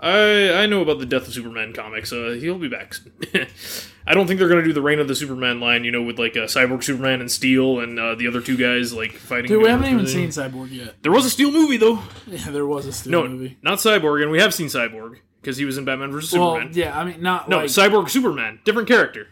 I 0.00 0.52
I 0.62 0.66
know 0.66 0.82
about 0.82 0.98
the 0.98 1.06
death 1.06 1.26
of 1.28 1.32
Superman 1.34 1.72
comics. 1.72 2.12
Uh, 2.12 2.36
he'll 2.40 2.58
be 2.58 2.68
back. 2.68 2.94
I 4.06 4.12
don't 4.12 4.26
think 4.26 4.38
they're 4.38 4.48
gonna 4.48 4.64
do 4.64 4.72
the 4.72 4.82
reign 4.82 4.98
of 4.98 5.08
the 5.08 5.14
Superman 5.14 5.60
line, 5.60 5.84
you 5.84 5.90
know, 5.92 6.02
with 6.02 6.18
like 6.18 6.36
uh, 6.36 6.40
Cyborg 6.40 6.82
Superman 6.82 7.20
and 7.20 7.30
Steel 7.30 7.80
and 7.80 7.98
uh, 7.98 8.14
the 8.14 8.26
other 8.26 8.40
two 8.40 8.56
guys 8.56 8.92
like 8.92 9.12
fighting. 9.12 9.48
Dude, 9.48 9.62
we 9.62 9.68
haven't 9.68 9.86
even 9.90 10.06
seen 10.06 10.28
Cyborg 10.28 10.72
yet. 10.72 10.94
There 11.02 11.12
was 11.12 11.24
a 11.24 11.30
Steel 11.30 11.50
movie 11.52 11.76
though. 11.78 12.00
Yeah, 12.26 12.50
there 12.50 12.66
was 12.66 12.86
a 12.86 12.92
Steel 12.92 13.12
No, 13.12 13.28
movie. 13.28 13.56
not 13.62 13.78
Cyborg, 13.78 14.20
and 14.22 14.30
we 14.30 14.40
have 14.40 14.52
seen 14.52 14.66
Cyborg 14.66 15.18
because 15.40 15.56
he 15.56 15.64
was 15.64 15.78
in 15.78 15.84
Batman 15.84 16.10
vs 16.10 16.32
Well, 16.32 16.54
Superman. 16.54 16.72
yeah, 16.74 16.98
I 16.98 17.04
mean, 17.04 17.22
not 17.22 17.48
no, 17.48 17.58
like 17.58 17.66
Cyborg 17.66 18.10
Superman, 18.10 18.58
different 18.64 18.88
character. 18.88 19.28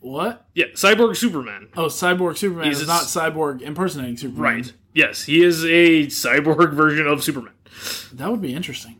what? 0.00 0.46
Yeah, 0.54 0.66
Cyborg 0.74 1.16
Superman. 1.16 1.68
Oh, 1.76 1.86
Cyborg 1.86 2.36
Superman 2.36 2.66
He's 2.66 2.78
is 2.80 2.84
a 2.84 2.86
not 2.86 3.02
Cyborg 3.04 3.62
impersonating 3.62 4.16
Superman. 4.16 4.42
Right. 4.42 4.72
Yes, 4.94 5.24
he 5.24 5.42
is 5.44 5.64
a 5.64 6.06
cyborg 6.06 6.72
version 6.72 7.06
of 7.06 7.22
Superman. 7.22 7.52
That 8.14 8.30
would 8.30 8.42
be 8.42 8.52
interesting. 8.54 8.96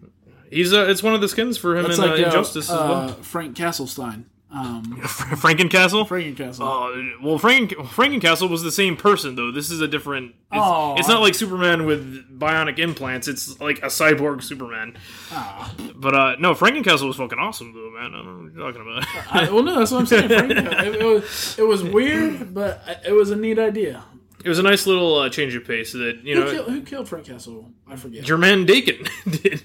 He's 0.51 0.73
uh, 0.73 0.87
it's 0.89 1.03
one 1.03 1.15
of 1.15 1.21
the 1.21 1.29
skins 1.29 1.57
for 1.59 1.77
him 1.77 1.85
That's 1.85 1.99
in 1.99 2.05
like 2.05 2.21
uh, 2.21 2.23
uh, 2.23 2.27
Injustice 2.27 2.71
uh, 2.71 2.75
as 2.75 2.89
well. 2.89 3.09
Frank 3.23 3.57
Castlestein. 3.57 4.25
Um, 4.51 4.83
Frankencastle. 5.03 6.09
Frankencastle. 6.09 6.61
Oh, 6.63 7.13
well, 7.23 7.37
Frank 7.39 7.73
Frankencastle 7.73 8.49
was 8.49 8.63
the 8.63 8.73
same 8.73 8.97
person 8.97 9.35
though. 9.35 9.53
This 9.53 9.71
is 9.71 9.83
a 9.83 9.89
different. 9.89 10.31
It's, 10.31 10.37
Oh, 10.53 10.95
it's 10.97 11.07
not 11.07 11.21
like 11.21 11.35
Superman 11.35 11.85
with 11.85 12.39
bionic 12.39 12.79
implants. 12.79 13.29
It's 13.29 13.61
like 13.61 13.81
a 13.81 13.89
cyborg 13.89 14.43
Superman. 14.43 14.97
Ah. 15.31 15.75
But 15.95 16.15
uh, 16.15 16.37
no, 16.39 16.55
Frankencastle 16.55 17.07
was 17.07 17.17
fucking 17.17 17.39
awesome 17.39 17.75
though, 17.75 17.91
man. 17.91 18.15
I 18.15 18.23
don't 18.23 18.55
know 18.55 18.63
what 18.63 18.75
you're 18.75 18.83
talking 18.87 18.99
about. 19.21 19.35
I, 19.35 19.53
well, 19.53 19.63
no, 19.63 19.79
that's 19.79 19.91
what 19.91 20.01
I'm 20.01 20.07
saying. 20.07 20.31
It, 20.31 20.95
it 20.95 21.05
was 21.05 21.59
it 21.59 21.67
was 21.67 21.85
weird, 21.85 22.55
but 22.55 22.83
it 23.07 23.13
was 23.13 23.31
a 23.31 23.37
neat 23.37 23.59
idea. 23.59 24.03
it 24.43 24.49
was 24.49 24.59
a 24.59 24.63
nice 24.63 24.87
little 24.87 25.19
uh, 25.19 25.29
change 25.29 25.55
of 25.57 25.67
pace 25.67 25.93
that 25.93 26.21
you 26.25 26.37
Who, 26.37 26.45
know. 26.45 26.51
killed, 26.53 26.69
who 26.71 26.81
killed 26.83 27.09
Frank 27.11 27.27
Castle? 27.27 27.71
I 27.87 27.97
forget. 27.97 28.25
Jermaine 28.25 28.67
Daken 28.67 29.43
did 29.43 29.63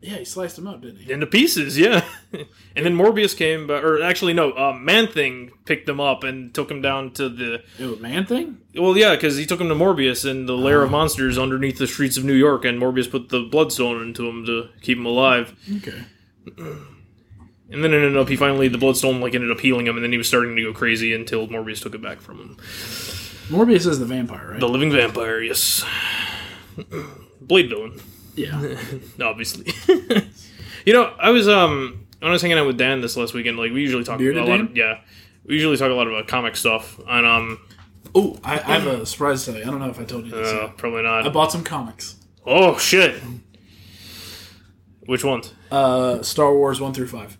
yeah. 0.00 0.16
he 0.16 0.24
sliced 0.24 0.58
him 0.58 0.66
up, 0.66 0.80
didn't 0.80 1.00
he? 1.00 1.12
into 1.12 1.26
pieces, 1.26 1.78
yeah. 1.78 2.04
and 2.32 2.86
then 2.86 2.96
Morbius 2.96 3.36
came, 3.36 3.66
but 3.66 3.84
or 3.84 4.02
actually 4.02 4.32
no, 4.32 4.56
um, 4.56 4.84
Man 4.84 5.06
Thing 5.08 5.52
picked 5.64 5.88
him 5.88 6.00
up 6.00 6.24
and 6.24 6.52
took 6.54 6.70
him 6.70 6.82
down 6.82 7.12
to 7.12 7.28
the 7.28 7.62
It 7.78 7.86
was 7.86 8.00
Man 8.00 8.26
Thing. 8.26 8.58
Well, 8.74 8.96
yeah, 8.96 9.14
because 9.14 9.36
he 9.36 9.46
took 9.46 9.60
him 9.60 9.68
to 9.68 9.74
Morbius 9.74 10.28
in 10.28 10.46
the 10.46 10.56
lair 10.56 10.82
of 10.82 10.90
monsters 10.90 11.38
underneath 11.38 11.78
the 11.78 11.86
streets 11.86 12.16
of 12.16 12.24
New 12.24 12.34
York, 12.34 12.64
and 12.64 12.80
Morbius 12.80 13.10
put 13.10 13.28
the 13.28 13.42
Bloodstone 13.42 14.02
into 14.02 14.28
him 14.28 14.44
to 14.46 14.68
keep 14.80 14.98
him 14.98 15.06
alive. 15.06 15.54
Okay. 15.78 16.04
And 17.72 17.84
then 17.84 17.92
it 17.92 17.98
ended 17.98 18.16
up 18.16 18.28
he 18.28 18.34
finally 18.36 18.66
the 18.66 18.78
Bloodstone 18.78 19.20
like 19.20 19.34
ended 19.34 19.50
up 19.50 19.60
healing 19.60 19.86
him, 19.86 19.96
and 19.96 20.04
then 20.04 20.10
he 20.10 20.18
was 20.18 20.26
starting 20.26 20.56
to 20.56 20.62
go 20.62 20.72
crazy 20.72 21.14
until 21.14 21.46
Morbius 21.46 21.80
took 21.80 21.94
it 21.94 22.02
back 22.02 22.20
from 22.20 22.38
him. 22.38 22.56
Morbius 23.48 23.86
is 23.86 23.98
the 23.98 24.06
vampire, 24.06 24.50
right? 24.50 24.60
The 24.60 24.68
living 24.68 24.90
vampire, 24.90 25.40
yes. 25.40 25.84
Blade 27.40 27.68
villain, 27.68 28.00
yeah. 28.34 28.76
obviously. 29.22 29.72
you 30.86 30.92
know, 30.92 31.14
I 31.18 31.30
was 31.30 31.48
um 31.48 32.06
when 32.20 32.30
I 32.30 32.32
was 32.32 32.42
hanging 32.42 32.58
out 32.58 32.66
with 32.66 32.78
Dan 32.78 33.00
this 33.00 33.16
last 33.16 33.34
weekend, 33.34 33.58
like 33.58 33.72
we 33.72 33.80
usually 33.80 34.04
talk 34.04 34.18
Bearded 34.18 34.42
a 34.42 34.46
lot. 34.46 34.56
Dan? 34.56 34.66
Of, 34.66 34.76
yeah, 34.76 35.00
we 35.44 35.54
usually 35.54 35.76
talk 35.76 35.90
a 35.90 35.94
lot 35.94 36.06
about 36.06 36.28
comic 36.28 36.56
stuff, 36.56 37.00
and 37.08 37.26
um, 37.26 37.58
Oh, 38.14 38.38
I, 38.42 38.54
I 38.54 38.78
have 38.78 38.86
a 38.86 39.06
surprise 39.06 39.44
to 39.44 39.52
tell 39.52 39.60
you. 39.60 39.66
I 39.66 39.70
don't 39.70 39.78
know 39.78 39.88
if 39.88 40.00
I 40.00 40.04
told 40.04 40.24
you 40.24 40.32
this. 40.32 40.52
uh, 40.52 40.62
yet. 40.62 40.76
probably 40.76 41.02
not. 41.02 41.26
I 41.26 41.28
bought 41.28 41.52
some 41.52 41.62
comics. 41.62 42.16
Oh 42.44 42.76
shit! 42.78 43.22
Which 45.06 45.24
ones? 45.24 45.54
Uh, 45.70 46.22
Star 46.22 46.54
Wars 46.54 46.80
one 46.80 46.92
through 46.92 47.08
five. 47.08 47.38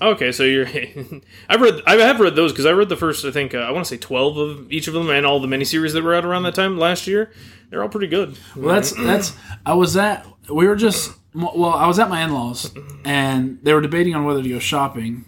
Okay, 0.00 0.32
so 0.32 0.44
you're. 0.44 0.66
I've 1.48 1.60
read. 1.60 1.82
I 1.86 1.96
have 1.96 2.20
read 2.20 2.36
those 2.36 2.52
because 2.52 2.66
I 2.66 2.72
read 2.72 2.88
the 2.88 2.96
first. 2.96 3.24
I 3.24 3.30
think 3.30 3.54
uh, 3.54 3.58
I 3.58 3.70
want 3.70 3.84
to 3.86 3.88
say 3.88 3.98
twelve 3.98 4.36
of 4.36 4.70
each 4.70 4.88
of 4.88 4.94
them, 4.94 5.10
and 5.10 5.26
all 5.26 5.40
the 5.40 5.48
miniseries 5.48 5.92
that 5.92 6.02
were 6.02 6.14
out 6.14 6.24
around 6.24 6.44
that 6.44 6.54
time 6.54 6.78
last 6.78 7.06
year. 7.06 7.32
They're 7.70 7.82
all 7.82 7.88
pretty 7.88 8.06
good. 8.06 8.38
Well, 8.56 8.74
that's 8.74 8.92
that's. 8.92 9.34
I 9.66 9.74
was 9.74 9.96
at. 9.96 10.26
We 10.48 10.66
were 10.66 10.76
just. 10.76 11.12
Well, 11.34 11.72
I 11.72 11.86
was 11.86 11.98
at 11.98 12.08
my 12.08 12.24
in 12.24 12.32
laws, 12.32 12.72
and 13.04 13.58
they 13.62 13.72
were 13.74 13.80
debating 13.80 14.14
on 14.14 14.24
whether 14.24 14.42
to 14.42 14.48
go 14.48 14.58
shopping. 14.58 15.24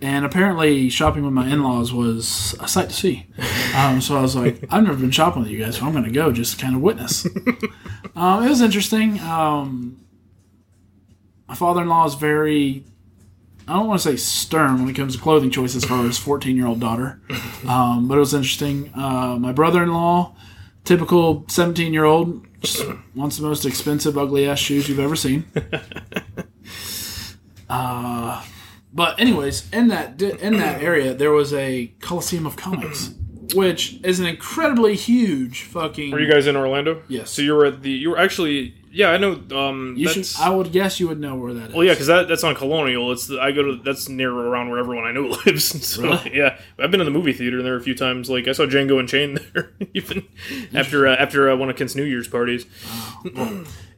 And 0.00 0.24
apparently, 0.24 0.90
shopping 0.90 1.22
with 1.22 1.32
my 1.32 1.46
in 1.46 1.62
laws 1.62 1.92
was 1.92 2.56
a 2.60 2.66
sight 2.68 2.88
to 2.90 2.94
see. 2.94 3.26
Um, 3.74 4.02
so 4.02 4.18
I 4.18 4.20
was 4.20 4.36
like, 4.36 4.62
I've 4.68 4.84
never 4.84 4.98
been 4.98 5.10
shopping 5.10 5.40
with 5.40 5.50
you 5.50 5.58
guys, 5.58 5.78
so 5.78 5.86
I'm 5.86 5.92
going 5.92 6.04
to 6.04 6.10
go 6.10 6.30
just 6.30 6.58
to 6.58 6.62
kind 6.62 6.76
of 6.76 6.82
witness. 6.82 7.24
um, 8.14 8.44
it 8.44 8.50
was 8.50 8.60
interesting. 8.60 9.18
Um, 9.20 10.04
my 11.48 11.54
father 11.54 11.80
in 11.80 11.88
law 11.88 12.04
is 12.04 12.16
very 12.16 12.84
I 13.72 13.76
don't 13.76 13.86
want 13.86 14.02
to 14.02 14.10
say 14.10 14.16
stern 14.16 14.80
when 14.80 14.90
it 14.90 14.92
comes 14.92 15.16
to 15.16 15.22
clothing 15.22 15.50
choices 15.50 15.82
for 15.82 15.96
his 16.02 16.18
14 16.18 16.56
year 16.56 16.66
old 16.66 16.78
daughter, 16.78 17.22
um, 17.66 18.06
but 18.06 18.16
it 18.16 18.20
was 18.20 18.34
interesting. 18.34 18.92
Uh, 18.94 19.38
my 19.40 19.52
brother 19.52 19.82
in 19.82 19.94
law, 19.94 20.34
typical 20.84 21.46
17 21.48 21.90
year 21.94 22.04
old, 22.04 22.46
wants 23.14 23.38
the 23.38 23.42
most 23.42 23.64
expensive, 23.64 24.18
ugly 24.18 24.46
ass 24.46 24.58
shoes 24.58 24.90
you've 24.90 25.00
ever 25.00 25.16
seen. 25.16 25.46
Uh, 27.70 28.44
but 28.92 29.18
anyways, 29.18 29.72
in 29.72 29.88
that 29.88 30.20
in 30.20 30.58
that 30.58 30.82
area, 30.82 31.14
there 31.14 31.30
was 31.30 31.54
a 31.54 31.86
Coliseum 32.00 32.44
of 32.44 32.54
Comics, 32.54 33.14
which 33.54 33.98
is 34.04 34.20
an 34.20 34.26
incredibly 34.26 34.94
huge 34.94 35.62
fucking. 35.62 36.10
Were 36.10 36.20
you 36.20 36.30
guys 36.30 36.46
in 36.46 36.54
Orlando? 36.54 37.02
Yes. 37.08 37.30
So 37.30 37.40
you 37.40 37.54
were 37.54 37.64
at 37.64 37.80
the. 37.82 37.90
You 37.90 38.10
were 38.10 38.18
actually. 38.18 38.74
Yeah, 38.94 39.10
I 39.10 39.16
know. 39.16 39.40
Um, 39.56 39.94
You 39.96 40.06
should. 40.08 40.28
I 40.38 40.50
would 40.50 40.70
guess 40.70 41.00
you 41.00 41.08
would 41.08 41.18
know 41.18 41.34
where 41.34 41.54
that 41.54 41.70
is. 41.70 41.74
well, 41.74 41.82
yeah, 41.82 41.92
because 41.94 42.08
that, 42.08 42.28
that's 42.28 42.44
on 42.44 42.54
Colonial. 42.54 43.10
It's 43.10 43.26
the, 43.26 43.40
I 43.40 43.50
go 43.50 43.62
to 43.62 43.76
that's 43.82 44.08
near 44.10 44.30
around 44.30 44.68
where 44.68 44.78
everyone 44.78 45.04
I 45.06 45.12
know 45.12 45.34
lives. 45.46 45.86
So 45.86 46.02
Really? 46.02 46.36
yeah, 46.36 46.58
I've 46.78 46.90
been 46.90 47.00
in 47.00 47.06
the 47.06 47.10
movie 47.10 47.32
theater 47.32 47.62
there 47.62 47.74
a 47.76 47.80
few 47.82 47.94
times. 47.94 48.28
Like 48.28 48.48
I 48.48 48.52
saw 48.52 48.66
Django 48.66 49.00
Unchained 49.00 49.38
there, 49.54 49.70
even 49.94 50.26
after 50.74 51.06
uh, 51.08 51.16
after 51.16 51.50
uh, 51.50 51.56
one 51.56 51.70
of 51.70 51.76
Kent's 51.76 51.94
New 51.96 52.04
Year's 52.04 52.28
parties. 52.28 52.66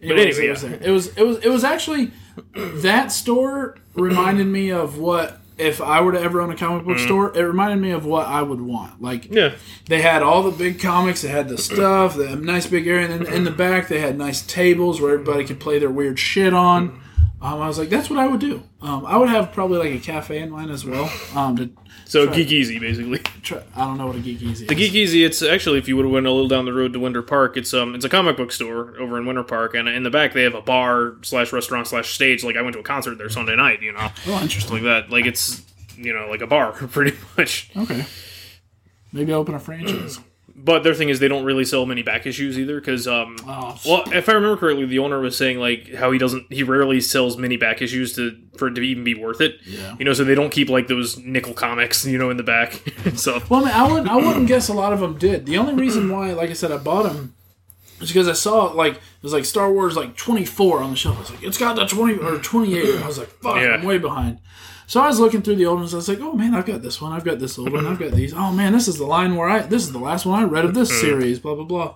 Anyways, 0.03 0.39
anyway, 0.39 0.47
it, 0.47 0.51
was 0.51 0.65
it 0.65 0.91
was 0.91 1.07
it 1.17 1.23
was 1.27 1.39
it 1.39 1.49
was 1.49 1.65
actually 1.65 2.11
that 2.55 3.11
store 3.11 3.77
reminded 3.95 4.47
me 4.47 4.71
of 4.71 4.99
what 4.99 5.41
if 5.57 5.81
I 5.81 6.01
were 6.01 6.13
to 6.13 6.21
ever 6.21 6.41
own 6.41 6.51
a 6.51 6.57
comic 6.57 6.85
book 6.85 6.99
store. 6.99 7.37
It 7.37 7.43
reminded 7.43 7.81
me 7.81 7.91
of 7.93 8.05
what 8.05 8.27
I 8.27 8.43
would 8.43 8.61
want. 8.61 9.01
Like 9.01 9.31
Yeah, 9.33 9.55
they 9.87 10.03
had 10.03 10.23
all 10.23 10.43
the 10.43 10.51
big 10.51 10.81
comics, 10.81 11.23
they 11.23 11.29
had 11.29 11.49
the 11.49 11.59
stuff, 11.59 12.17
they 12.17 12.27
had 12.27 12.39
a 12.39 12.45
nice 12.45 12.67
big 12.67 12.87
area, 12.87 13.09
and 13.09 13.27
then 13.27 13.33
in 13.33 13.45
the 13.45 13.51
back 13.51 13.89
they 13.89 14.01
had 14.01 14.19
nice 14.19 14.43
tables 14.45 15.01
where 15.01 15.13
everybody 15.15 15.45
could 15.45 15.61
play 15.61 15.79
their 15.79 15.91
weird 15.91 16.19
shit 16.19 16.53
on. 16.55 17.01
Um, 17.41 17.61
I 17.61 17.69
was 17.69 17.79
like, 17.79 17.91
that's 17.91 18.09
what 18.09 18.19
I 18.19 18.27
would 18.27 18.41
do. 18.41 18.63
Um, 18.81 19.05
I 19.05 19.19
would 19.19 19.29
have 19.29 19.53
probably 19.53 19.79
like 19.79 20.01
a 20.01 20.03
cafe 20.03 20.39
in 20.39 20.51
mine 20.51 20.71
as 20.71 20.85
well. 20.85 21.11
Um, 21.35 21.57
to 21.57 21.71
so 22.15 22.33
Geek 22.33 22.53
Easy 22.53 22.79
basically. 22.79 23.19
try, 23.43 23.61
I 23.75 23.81
don't 23.81 23.99
know 23.99 24.07
what 24.07 24.15
a 24.15 24.21
geek 24.21 24.41
easy 24.41 24.65
is. 24.65 24.69
The 24.69 24.77
Geek 24.77 24.95
Easy, 24.95 25.25
it's 25.25 25.43
actually 25.43 25.79
if 25.79 25.89
you 25.89 25.97
would 25.97 26.05
have 26.05 26.13
went 26.13 26.27
a 26.27 26.31
little 26.31 26.47
down 26.47 26.65
the 26.65 26.73
road 26.73 26.93
to 26.93 27.01
Winter 27.01 27.23
Park, 27.23 27.57
it's 27.57 27.75
um 27.75 27.97
it's 27.97 28.05
a 28.05 28.09
comic 28.09 28.37
book 28.37 28.53
store 28.53 28.95
over 29.01 29.19
in 29.19 29.27
Winter 29.27 29.43
Park, 29.43 29.75
and 29.75 29.89
in 29.89 30.05
the 30.05 30.11
back 30.11 30.33
they 30.33 30.45
have 30.45 30.55
a 30.55 30.63
bar 30.63 31.17
slash 31.23 31.53
restaurant 31.53 31.89
slash 31.89 32.15
stage. 32.15 32.45
Like 32.45 32.57
I 32.57 32.63
went 32.63 32.75
to 32.75 32.81
a 32.81 32.85
concert 32.85 33.19
there 33.19 33.29
Sunday 33.29 33.57
night, 33.57 33.83
you 33.83 33.93
know, 33.93 34.11
oh, 34.29 34.41
interesting. 34.41 34.75
like 34.75 34.83
that. 34.85 35.11
Like 35.11 35.27
it's 35.27 35.63
you 35.97 36.15
know 36.15 36.29
like 36.31 36.41
a 36.41 36.47
bar 36.47 36.73
pretty 36.73 37.17
much. 37.37 37.71
Okay, 37.77 38.05
maybe 39.13 39.33
I'll 39.33 39.41
open 39.41 39.57
a 39.57 39.59
franchise. 39.59 40.21
But 40.65 40.83
their 40.83 40.95
thing 40.95 41.11
is 41.11 41.21
they 41.21 41.29
don't 41.29 41.45
really 41.45 41.67
sell 41.67 41.85
many 41.85 42.03
back 42.03 42.27
issues 42.27 42.59
either 42.59 42.81
because 42.81 43.07
um 43.07 43.37
Oh, 43.47 43.79
well 43.85 44.03
if 44.13 44.29
I 44.31 44.33
remember 44.33 44.57
correctly 44.57 44.87
the 44.87 44.99
owner 44.99 45.21
was 45.21 45.37
saying 45.37 45.59
like 45.59 45.93
how 45.95 46.11
he 46.11 46.19
doesn't 46.19 46.51
he 46.51 46.63
rarely 46.63 47.03
sells 47.03 47.37
many 47.37 47.59
back 47.59 47.83
issues 47.83 48.15
to 48.15 48.37
for 48.57 48.69
it 48.69 48.75
to 48.77 48.81
even 48.81 49.05
be 49.05 49.15
worth 49.15 49.43
it. 49.43 49.57
Yeah. 49.67 49.95
You 49.99 50.07
know, 50.07 50.15
so 50.15 50.25
they 50.25 50.35
don't 50.35 50.51
keep 50.51 50.71
like 50.71 50.89
those 50.89 51.19
nickel 51.19 51.53
comics 51.53 52.07
you 52.07 52.17
know 52.17 52.31
in 52.31 52.39
the 52.39 52.43
back. 52.43 52.83
so 53.15 53.43
Well, 53.51 53.67
I, 53.67 53.69
mean, 53.69 53.75
I 53.75 53.93
wouldn't. 53.93 54.09
I 54.09 54.17
wouldn't 54.17 54.47
guess 54.49 54.69
a 54.69 54.75
lot 54.75 54.93
of 54.95 55.01
them 55.01 55.19
did. 55.19 55.45
The 55.47 55.59
only 55.59 55.75
reason 55.75 56.11
why, 56.11 56.33
like 56.33 56.49
I 56.49 56.55
said, 56.55 56.73
I 56.73 56.79
bought 56.79 57.03
them 57.03 57.35
is 58.01 58.09
because 58.09 58.29
I 58.29 58.33
saw 58.33 58.65
like 58.73 58.95
it 58.95 59.23
was 59.23 59.33
like 59.35 59.45
Star 59.45 59.71
Wars 59.71 59.97
like 59.97 60.17
twenty 60.17 60.47
four 60.47 60.83
on 60.83 60.91
the 60.91 60.97
shelf. 60.97 61.17
I 61.17 61.21
was 61.21 61.31
like, 61.31 61.43
it's 61.43 61.59
got 61.59 61.77
the 61.77 61.85
twenty 61.87 62.17
or 62.19 62.39
twenty 62.39 62.79
eight. 62.79 63.03
I 63.03 63.07
was 63.07 63.19
like, 63.19 63.29
fuck, 63.29 63.57
Yeah. 63.57 63.75
I'm 63.75 63.83
way 63.83 63.99
behind. 63.99 64.39
So 64.87 65.01
I 65.01 65.07
was 65.07 65.19
looking 65.19 65.43
through 65.43 65.57
the 65.57 65.67
old 65.67 65.81
ones. 65.81 65.95
I 65.95 65.97
was 65.97 66.09
like, 66.09 66.21
oh 66.21 66.35
man, 66.35 66.55
I've 66.55 66.67
got 66.67 66.83
this 66.83 67.01
one. 67.01 67.13
I've 67.13 67.25
got 67.25 67.39
this 67.39 67.59
old 67.59 67.73
one. 67.73 67.87
I've 67.87 67.99
got 67.99 68.13
these. 68.13 68.35
Oh 68.35 68.53
man, 68.53 68.73
this 68.73 68.89
is 68.89 68.99
the 68.99 69.07
line 69.07 69.37
where 69.37 69.49
I. 69.49 69.61
This 69.61 69.83
is 69.83 69.93
the 69.93 69.99
last 69.99 70.27
one 70.27 70.43
I 70.43 70.47
read 70.47 70.65
of 70.65 70.75
this 70.75 70.91
mm-hmm. 70.91 71.01
series. 71.01 71.39
Blah 71.39 71.55
blah 71.55 71.65
blah. 71.65 71.95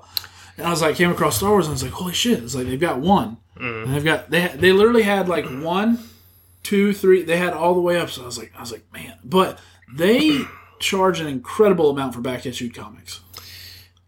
And 0.57 0.67
I 0.67 0.71
was 0.71 0.83
like, 0.83 0.97
came 0.97 1.11
across 1.11 1.37
Star 1.37 1.51
Wars 1.51 1.67
and 1.67 1.73
I 1.73 1.75
was 1.75 1.83
like, 1.85 1.93
holy 1.93 2.13
shit! 2.13 2.43
It's 2.43 2.55
like 2.55 2.67
they've 2.67 2.81
got 2.81 2.99
one, 2.99 3.37
mm. 3.57 3.85
and 3.85 3.95
they've 3.95 4.05
got 4.05 4.31
they 4.31 4.49
they 4.49 4.73
literally 4.73 5.03
had 5.03 5.29
like 5.29 5.47
one, 5.47 6.01
two, 6.65 6.93
three. 6.93 7.23
They 7.23 7.37
had 7.37 7.53
all 7.53 7.75
the 7.75 7.81
way 7.81 7.99
up. 7.99 8.11
So 8.11 8.23
I 8.23 8.27
was 8.27 8.39
like, 8.39 8.53
I 8.57 8.61
was 8.61 8.73
like, 8.73 8.85
man, 8.93 9.19
but 9.25 9.61
they 9.95 10.41
charge 10.81 11.21
an 11.21 11.29
incredible 11.29 11.91
amount 11.91 12.15
for 12.15 12.21
back 12.21 12.45
issued 12.45 12.75
comics, 12.75 13.21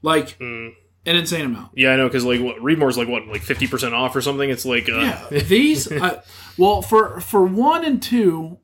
like 0.03 0.39
mm. 0.41 0.73
an 1.07 1.17
insane 1.17 1.45
amount. 1.45 1.71
yeah, 1.77 1.93
I 1.93 1.97
know 1.97 2.09
because 2.09 2.25
like 2.25 2.41
what 2.41 2.61
Readmore's 2.61 2.99
like 2.99 3.09
what 3.09 3.29
like 3.29 3.43
fifty 3.43 3.69
percent 3.69 3.95
off 3.95 4.17
or 4.17 4.21
something. 4.21 4.51
It's 4.51 4.65
like 4.67 4.89
uh, 4.89 4.99
Yeah, 4.99 5.29
these. 5.29 5.91
I, 5.93 5.97
uh, 6.09 6.23
well, 6.59 6.83
for 6.83 7.21
for 7.21 7.45
one 7.45 7.85
and 7.85 8.03
two, 8.03 8.59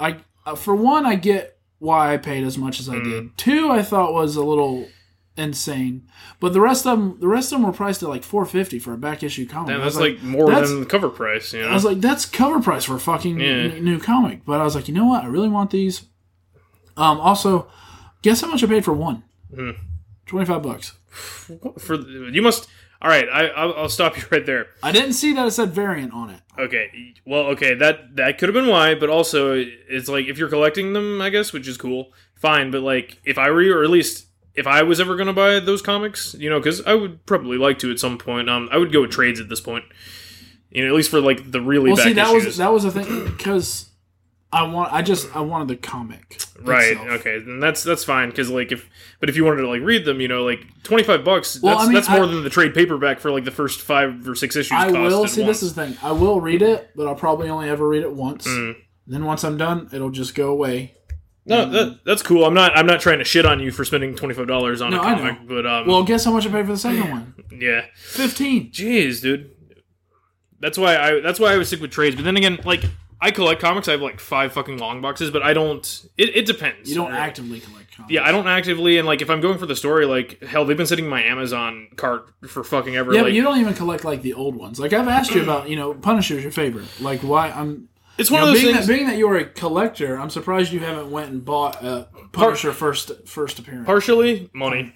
I 0.00 0.18
uh, 0.44 0.54
for 0.54 0.74
one 0.74 1.06
I 1.06 1.14
get 1.16 1.58
why 1.78 2.12
I 2.12 2.16
paid 2.16 2.44
as 2.44 2.56
much 2.56 2.80
as 2.80 2.88
I 2.88 2.98
did. 3.00 3.36
Two, 3.36 3.70
I 3.70 3.82
thought 3.82 4.12
was 4.14 4.36
a 4.36 4.44
little 4.44 4.88
insane, 5.36 6.08
but 6.40 6.54
the 6.54 6.60
rest 6.62 6.86
of 6.86 6.98
them, 6.98 7.20
the 7.20 7.28
rest 7.28 7.52
of 7.52 7.58
them 7.58 7.66
were 7.66 7.72
priced 7.72 8.02
at 8.02 8.08
like 8.08 8.24
four 8.24 8.44
fifty 8.46 8.78
for 8.78 8.92
a 8.94 8.96
back 8.96 9.22
issue 9.22 9.46
comic. 9.46 9.74
I 9.74 9.78
that's 9.78 9.96
was 9.96 10.00
like, 10.00 10.22
more 10.22 10.46
that's- 10.48 10.70
than 10.70 10.80
the 10.80 10.86
cover 10.86 11.10
price, 11.10 11.52
you 11.52 11.60
know. 11.60 11.68
I 11.68 11.74
was 11.74 11.84
like, 11.84 12.00
that's 12.00 12.24
cover 12.24 12.60
price 12.60 12.84
for 12.84 12.94
a 12.94 13.00
fucking 13.00 13.38
Yeah. 13.40 13.46
n- 13.74 13.84
new 13.84 13.98
comic. 13.98 14.44
But 14.46 14.60
I 14.60 14.64
was 14.64 14.74
like, 14.74 14.88
you 14.88 14.94
know 14.94 15.04
what? 15.06 15.24
I 15.24 15.26
really 15.26 15.48
want 15.48 15.70
these. 15.70 16.02
Um. 16.96 17.20
Also, 17.20 17.68
guess 18.22 18.40
how 18.40 18.48
much 18.50 18.64
I 18.64 18.66
paid 18.66 18.84
for 18.84 18.94
one? 18.94 19.22
Hmm. 19.54 19.72
Twenty 20.24 20.46
five 20.46 20.62
bucks. 20.62 20.94
For 21.78 21.94
you 21.96 22.40
must. 22.42 22.68
All 23.02 23.10
right, 23.10 23.28
I, 23.32 23.48
I'll, 23.48 23.74
I'll 23.74 23.88
stop 23.88 24.16
you 24.16 24.22
right 24.30 24.44
there. 24.46 24.68
I 24.82 24.90
didn't 24.92 25.12
see 25.12 25.32
that 25.34 25.46
it 25.46 25.50
said 25.50 25.72
variant 25.72 26.12
on 26.12 26.30
it. 26.30 26.40
Okay, 26.58 27.14
well, 27.26 27.42
okay, 27.48 27.74
that 27.74 28.16
that 28.16 28.38
could 28.38 28.48
have 28.48 28.54
been 28.54 28.68
why, 28.68 28.94
but 28.94 29.10
also 29.10 29.52
it's 29.56 30.08
like 30.08 30.26
if 30.26 30.38
you're 30.38 30.48
collecting 30.48 30.92
them, 30.94 31.20
I 31.20 31.28
guess, 31.30 31.52
which 31.52 31.68
is 31.68 31.76
cool, 31.76 32.12
fine. 32.34 32.70
But 32.70 32.80
like, 32.82 33.20
if 33.24 33.36
I 33.38 33.50
were 33.50 33.60
you, 33.62 33.76
or 33.76 33.84
at 33.84 33.90
least 33.90 34.26
if 34.54 34.66
I 34.66 34.82
was 34.82 34.98
ever 35.00 35.16
gonna 35.16 35.34
buy 35.34 35.60
those 35.60 35.82
comics, 35.82 36.34
you 36.38 36.48
know, 36.48 36.58
because 36.58 36.80
I 36.86 36.94
would 36.94 37.26
probably 37.26 37.58
like 37.58 37.78
to 37.80 37.90
at 37.90 37.98
some 37.98 38.16
point. 38.16 38.48
Um, 38.48 38.68
I 38.72 38.78
would 38.78 38.92
go 38.92 39.02
with 39.02 39.10
trades 39.10 39.38
at 39.40 39.48
this 39.50 39.60
point. 39.60 39.84
You 40.70 40.82
know, 40.82 40.88
at 40.88 40.96
least 40.96 41.10
for 41.10 41.20
like 41.20 41.50
the 41.50 41.60
really 41.60 41.90
Well, 41.90 41.96
back 41.96 42.06
see, 42.06 42.12
that 42.14 42.28
issues. 42.34 42.44
was 42.46 42.56
that 42.56 42.72
was 42.72 42.82
the 42.84 42.90
thing 42.90 43.26
because 43.36 43.90
I 44.52 44.62
want. 44.62 44.92
I 44.92 45.02
just 45.02 45.34
I 45.36 45.40
wanted 45.40 45.68
the 45.68 45.76
comic. 45.76 46.40
Right. 46.60 46.92
itself. 46.92 47.08
Okay. 47.20 47.38
Then 47.40 47.60
that's 47.60 47.82
that's 47.82 48.04
fine 48.04 48.30
because 48.30 48.48
like 48.48 48.72
if 48.72 48.88
but 49.20 49.28
if 49.28 49.36
you 49.36 49.44
wanted 49.44 49.62
to 49.62 49.68
like 49.68 49.82
read 49.82 50.04
them, 50.04 50.20
you 50.20 50.28
know, 50.28 50.44
like 50.44 50.60
twenty 50.84 51.02
five 51.02 51.24
bucks. 51.24 51.60
Well, 51.60 51.74
that's 51.76 51.82
I 51.84 51.86
mean, 51.88 51.94
that's 51.94 52.08
more 52.08 52.24
I- 52.24 52.26
than 52.28 52.44
the 52.44 52.50
trade 52.50 52.72
paperback 52.72 53.20
for 53.20 53.30
like 53.30 53.44
the 53.44 53.50
first 53.50 53.80
five 53.80 54.26
or 54.26 54.34
six 54.34 54.56
issues. 54.56 54.72
I 54.72 54.90
will 54.90 55.26
see. 55.26 55.42
once. 55.42 55.60
This 55.60 55.62
is 55.64 55.74
the 55.74 55.86
thing. 55.86 55.96
I 56.02 56.12
will 56.12 56.40
read 56.40 56.62
it, 56.62 56.90
but 56.94 57.06
I'll 57.06 57.14
probably 57.16 57.48
only 57.48 57.68
ever 57.68 57.86
read 57.88 58.02
it 58.02 58.12
once. 58.12 58.46
Mm. 58.46 58.76
Then 59.06 59.24
once 59.24 59.44
I'm 59.44 59.56
done, 59.56 59.88
it'll 59.92 60.10
just 60.10 60.34
go 60.34 60.48
away. 60.50 60.94
no, 61.44 61.68
that, 61.70 62.00
that's 62.04 62.22
cool. 62.22 62.44
I'm 62.44 62.54
not 62.54 62.76
I'm 62.76 62.86
not 62.86 63.00
trying 63.00 63.18
to 63.18 63.24
shit 63.24 63.44
on 63.46 63.60
you 63.60 63.70
for 63.72 63.84
spending 63.84 64.14
twenty 64.14 64.34
five 64.34 64.46
dollars 64.46 64.80
on 64.80 64.90
No, 64.92 65.00
a 65.00 65.02
comic, 65.02 65.38
but 65.46 65.66
um, 65.66 65.86
Well, 65.86 66.02
guess 66.04 66.24
how 66.24 66.32
much 66.32 66.46
I 66.46 66.50
paid 66.50 66.66
for 66.66 66.72
the 66.72 66.78
second 66.78 67.10
one? 67.10 67.34
yeah, 67.60 67.84
Fifteen. 67.96 68.70
jeez, 68.70 69.20
dude. 69.20 69.50
That's 70.60 70.78
why 70.78 70.96
I 70.96 71.20
that's 71.20 71.38
why 71.38 71.52
I 71.52 71.56
was 71.56 71.68
sick 71.68 71.80
with 71.80 71.90
trades. 71.90 72.16
But 72.16 72.24
then 72.24 72.36
again, 72.36 72.58
like 72.64 72.84
I 73.20 73.30
collect 73.30 73.60
comics. 73.60 73.88
I 73.88 73.92
have 73.92 74.02
like 74.02 74.20
five 74.20 74.52
fucking 74.52 74.78
long 74.78 75.00
boxes, 75.00 75.30
but 75.30 75.42
I 75.42 75.54
don't. 75.54 76.06
It, 76.18 76.36
it 76.36 76.46
depends. 76.46 76.88
You 76.88 76.96
don't 76.96 77.08
really. 77.08 77.18
actively 77.18 77.60
collect 77.60 77.96
comics. 77.96 78.12
Yeah, 78.12 78.24
I 78.24 78.32
don't 78.32 78.46
actively, 78.46 78.98
and 78.98 79.06
like 79.06 79.22
if 79.22 79.30
I'm 79.30 79.40
going 79.40 79.58
for 79.58 79.66
the 79.66 79.76
story, 79.76 80.04
like 80.06 80.42
hell, 80.42 80.64
they've 80.64 80.76
been 80.76 80.86
sitting 80.86 81.06
in 81.06 81.10
my 81.10 81.22
Amazon 81.22 81.88
cart 81.96 82.28
for 82.46 82.62
fucking 82.62 82.96
ever. 82.96 83.12
Yeah, 83.12 83.20
like, 83.20 83.26
but 83.26 83.32
you 83.32 83.42
don't 83.42 83.58
even 83.58 83.74
collect 83.74 84.04
like 84.04 84.22
the 84.22 84.34
old 84.34 84.54
ones. 84.56 84.78
Like 84.78 84.92
I've 84.92 85.08
asked 85.08 85.34
you 85.34 85.42
about, 85.42 85.68
you 85.68 85.76
know, 85.76 85.94
Punisher's 85.94 86.42
your 86.42 86.52
favorite. 86.52 86.88
Like 87.00 87.20
why 87.20 87.50
I'm 87.50 87.88
it's 88.18 88.30
you 88.30 88.34
one 88.34 88.44
know, 88.44 88.48
of 88.48 88.54
those 88.54 88.62
being 88.62 88.74
things. 88.74 88.86
that 88.86 88.92
being 88.92 89.06
that 89.08 89.16
you're 89.16 89.36
a 89.36 89.44
collector, 89.44 90.18
I'm 90.18 90.30
surprised 90.30 90.72
you 90.72 90.80
haven't 90.80 91.10
went 91.10 91.30
and 91.30 91.44
bought 91.44 91.82
uh, 91.84 92.06
a 92.22 92.28
Punisher 92.28 92.72
first 92.72 93.12
first 93.26 93.58
appearance. 93.58 93.86
partially 93.86 94.50
money. 94.52 94.94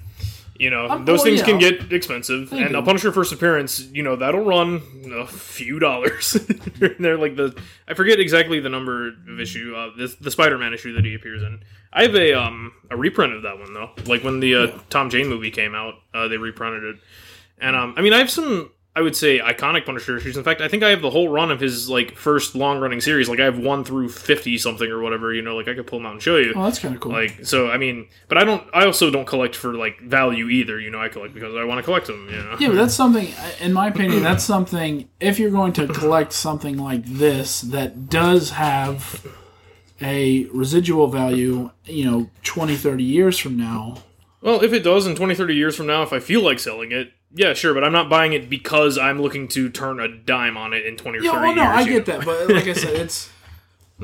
You 0.60 0.68
know, 0.68 0.88
Um, 0.90 1.04
those 1.06 1.18
well, 1.20 1.24
things 1.24 1.38
yeah. 1.40 1.46
can 1.46 1.58
get 1.58 1.90
expensive, 1.92 2.50
They 2.50 2.62
and 2.62 2.72
do. 2.72 2.78
a 2.78 2.82
Punisher 2.82 3.12
first 3.12 3.32
appearance, 3.32 3.80
you 3.92 4.02
know, 4.02 4.14
that'll 4.14 4.44
run 4.44 4.82
a 5.14 5.26
few 5.26 5.78
dollars. 5.78 6.32
They're 6.78 7.16
like 7.16 7.34
the 7.36 7.58
I 7.88 7.94
forget 7.94 8.20
exactly 8.20 8.60
the 8.60 8.68
number 8.68 9.08
of 9.08 9.40
issue, 9.40 9.74
uh, 9.74 9.90
the, 9.96 10.14
the 10.20 10.30
Spider-Man 10.30 10.74
issue 10.74 10.92
that 10.96 11.04
he 11.06 11.14
appears 11.14 11.42
in. 11.42 11.62
I 11.94 12.02
have 12.02 12.14
a 12.14 12.34
um 12.34 12.72
a 12.90 12.96
reprint 12.96 13.32
of 13.32 13.42
that 13.44 13.58
one 13.58 13.72
though. 13.72 13.90
Like 14.04 14.22
when 14.22 14.40
the 14.40 14.54
uh, 14.54 14.78
Tom 14.90 15.08
Jane 15.08 15.28
movie 15.28 15.50
came 15.50 15.74
out, 15.74 15.94
uh, 16.12 16.28
they 16.28 16.36
reprinted 16.36 16.84
it, 16.84 16.96
and 17.58 17.74
um 17.74 17.94
I 17.96 18.02
mean 18.02 18.12
I 18.12 18.18
have 18.18 18.30
some 18.30 18.70
I 18.94 19.02
would 19.02 19.14
say 19.14 19.38
iconic 19.38 19.86
Punisher 19.86 20.16
issues. 20.16 20.36
In 20.36 20.42
fact, 20.42 20.60
I 20.60 20.66
think 20.66 20.82
I 20.82 20.90
have 20.90 21.00
the 21.00 21.10
whole 21.10 21.28
run 21.28 21.52
of 21.52 21.60
his 21.60 21.88
like 21.88 22.16
first 22.16 22.56
long 22.56 22.80
running 22.80 23.00
series. 23.00 23.28
Like 23.28 23.38
I 23.38 23.44
have 23.44 23.56
one 23.58 23.84
through 23.84 24.08
fifty 24.08 24.58
something 24.58 24.90
or 24.90 25.00
whatever. 25.00 25.32
You 25.32 25.42
know, 25.42 25.56
like 25.56 25.68
I 25.68 25.74
could 25.74 25.86
pull 25.86 26.00
them 26.00 26.06
out 26.06 26.14
and 26.14 26.22
show 26.22 26.36
you. 26.36 26.52
Oh, 26.56 26.64
that's 26.64 26.80
kind 26.80 26.94
of 26.94 27.00
cool. 27.00 27.12
Like 27.12 27.44
so, 27.44 27.70
I 27.70 27.76
mean, 27.76 28.08
but 28.26 28.36
I 28.36 28.44
don't. 28.44 28.66
I 28.74 28.86
also 28.86 29.08
don't 29.10 29.26
collect 29.26 29.54
for 29.54 29.74
like 29.74 30.00
value 30.00 30.48
either. 30.48 30.80
You 30.80 30.90
know, 30.90 31.00
I 31.00 31.08
collect 31.08 31.34
because 31.34 31.54
I 31.54 31.62
want 31.62 31.78
to 31.78 31.84
collect 31.84 32.08
them. 32.08 32.28
You 32.28 32.38
know. 32.38 32.56
yeah, 32.58 32.68
but 32.68 32.74
that's 32.74 32.94
something. 32.94 33.28
In 33.60 33.72
my 33.72 33.86
opinion, 33.86 34.24
that's 34.24 34.44
something. 34.44 35.08
If 35.20 35.38
you're 35.38 35.52
going 35.52 35.72
to 35.74 35.86
collect 35.86 36.32
something 36.32 36.76
like 36.76 37.04
this 37.04 37.60
that 37.60 38.08
does 38.08 38.50
have 38.50 39.24
a 40.00 40.46
residual 40.46 41.06
value, 41.06 41.70
you 41.84 42.04
know, 42.04 42.30
20, 42.42 42.74
30 42.74 43.04
years 43.04 43.38
from 43.38 43.56
now. 43.56 43.98
Well, 44.40 44.64
if 44.64 44.72
it 44.72 44.80
does 44.80 45.06
in 45.06 45.14
20, 45.14 45.34
30 45.34 45.54
years 45.54 45.76
from 45.76 45.86
now, 45.86 46.02
if 46.02 46.12
I 46.12 46.18
feel 46.18 46.42
like 46.42 46.58
selling 46.58 46.90
it, 46.92 47.12
yeah, 47.34 47.52
sure, 47.54 47.74
but 47.74 47.84
I'm 47.84 47.92
not 47.92 48.08
buying 48.08 48.32
it 48.32 48.48
because 48.50 48.98
I'm 48.98 49.20
looking 49.22 49.48
to 49.48 49.68
turn 49.70 50.00
a 50.00 50.08
dime 50.08 50.56
on 50.56 50.72
it 50.72 50.84
in 50.86 50.96
20 50.96 51.18
or 51.18 51.20
30 51.22 51.26
Yeah, 51.26 51.40
well, 51.42 51.54
no, 51.54 51.62
years. 51.62 51.74
I 51.76 51.84
get 51.84 52.08
know? 52.08 52.16
that, 52.18 52.24
but 52.26 52.50
like 52.54 52.66
I 52.66 52.72
said, 52.72 52.94
it's 52.96 53.30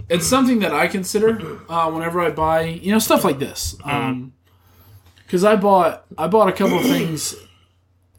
it's 0.09 0.27
something 0.27 0.59
that 0.61 0.73
I 0.75 0.87
consider 0.89 1.61
uh, 1.71 1.91
whenever 1.91 2.21
I 2.21 2.31
buy, 2.31 2.63
you 2.63 2.93
know, 2.93 2.99
stuff 2.99 3.25
like 3.25 3.39
this. 3.39 3.75
Mm-hmm. 3.81 4.29
Because 5.25 5.43
I 5.45 5.57
bought 5.57 6.05
I 6.17 6.27
bought 6.29 6.49
a 6.49 6.53
couple 6.53 6.79
of 6.79 6.85
things. 6.85 7.35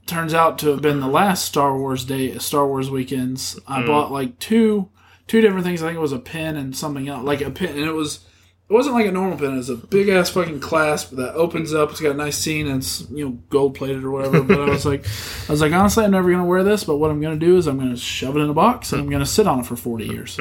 Turns 0.07 0.33
out 0.33 0.57
to 0.59 0.69
have 0.69 0.81
been 0.81 0.99
the 1.01 1.07
last 1.07 1.45
Star 1.45 1.77
Wars 1.77 2.05
day, 2.05 2.37
Star 2.37 2.65
Wars 2.65 2.89
weekends. 2.89 3.59
I 3.67 3.81
Mm. 3.81 3.87
bought 3.87 4.11
like 4.11 4.39
two 4.39 4.89
two 5.27 5.41
different 5.41 5.65
things. 5.65 5.81
I 5.83 5.87
think 5.87 5.97
it 5.97 6.01
was 6.01 6.13
a 6.13 6.19
pen 6.19 6.55
and 6.55 6.75
something 6.75 7.07
else, 7.09 7.23
like 7.25 7.41
a 7.41 7.49
pen, 7.51 7.69
and 7.69 7.79
it 7.85 7.91
was. 7.93 8.21
It 8.69 8.73
wasn't 8.73 8.95
like 8.95 9.05
a 9.05 9.11
normal 9.11 9.37
pen. 9.37 9.53
It 9.53 9.57
was 9.57 9.69
a 9.69 9.75
big 9.77 10.09
ass 10.09 10.29
fucking 10.29 10.59
clasp 10.59 11.11
that 11.11 11.35
opens 11.35 11.73
up. 11.73 11.91
It's 11.91 12.01
got 12.01 12.11
a 12.11 12.15
nice 12.15 12.37
scene 12.37 12.67
and 12.67 12.81
it's 12.81 13.09
you 13.09 13.23
know 13.23 13.31
gold 13.49 13.75
plated 13.75 14.03
or 14.03 14.11
whatever. 14.11 14.43
But 14.43 14.59
I 14.59 14.65
was 14.69 14.85
like, 14.85 15.05
I 15.47 15.51
was 15.53 15.61
like, 15.61 15.71
honestly, 15.71 16.03
I'm 16.03 16.11
never 16.11 16.29
gonna 16.29 16.43
wear 16.45 16.63
this. 16.63 16.83
But 16.83 16.97
what 16.97 17.09
I'm 17.09 17.21
gonna 17.21 17.37
do 17.37 17.55
is 17.57 17.65
I'm 17.67 17.77
gonna 17.79 17.95
shove 17.95 18.35
it 18.35 18.41
in 18.41 18.49
a 18.49 18.53
box 18.53 18.91
and 18.91 19.01
I'm 19.01 19.09
gonna 19.09 19.25
sit 19.25 19.47
on 19.47 19.59
it 19.61 19.65
for 19.65 19.77
40 19.77 20.05
years. 20.05 20.37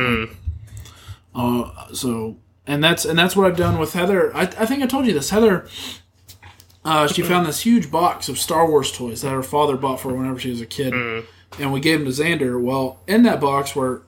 Uh, 1.35 1.71
so 1.93 2.37
and 2.67 2.83
that's 2.83 3.05
and 3.05 3.17
that's 3.17 3.37
what 3.37 3.47
I've 3.47 3.57
done 3.57 3.79
with 3.79 3.93
Heather. 3.93 4.35
I, 4.37 4.43
I 4.43 4.67
think 4.67 4.83
I 4.83 4.87
told 4.87 5.07
you 5.07 5.13
this. 5.13 5.31
Heather, 5.31 5.69
uh, 6.85 7.07
she 7.07 7.23
found 7.23 7.47
this 7.47 7.61
huge 7.61 7.91
box 7.93 8.29
of 8.29 8.39
Star 8.39 8.69
Wars 8.69 8.91
toys 8.91 9.23
that 9.23 9.31
her 9.31 9.43
father 9.45 9.77
bought 9.77 10.01
for 10.01 10.11
her 10.11 10.17
whenever 10.17 10.39
she 10.41 10.51
was 10.51 10.61
a 10.61 10.67
kid, 10.67 10.93
and 11.61 11.73
we 11.73 11.79
gave 11.81 12.01
them 12.01 12.13
to 12.13 12.23
Xander. 12.23 12.61
Well, 12.61 13.01
in 13.07 13.23
that 13.23 13.41
box 13.41 13.77
were 13.77 14.03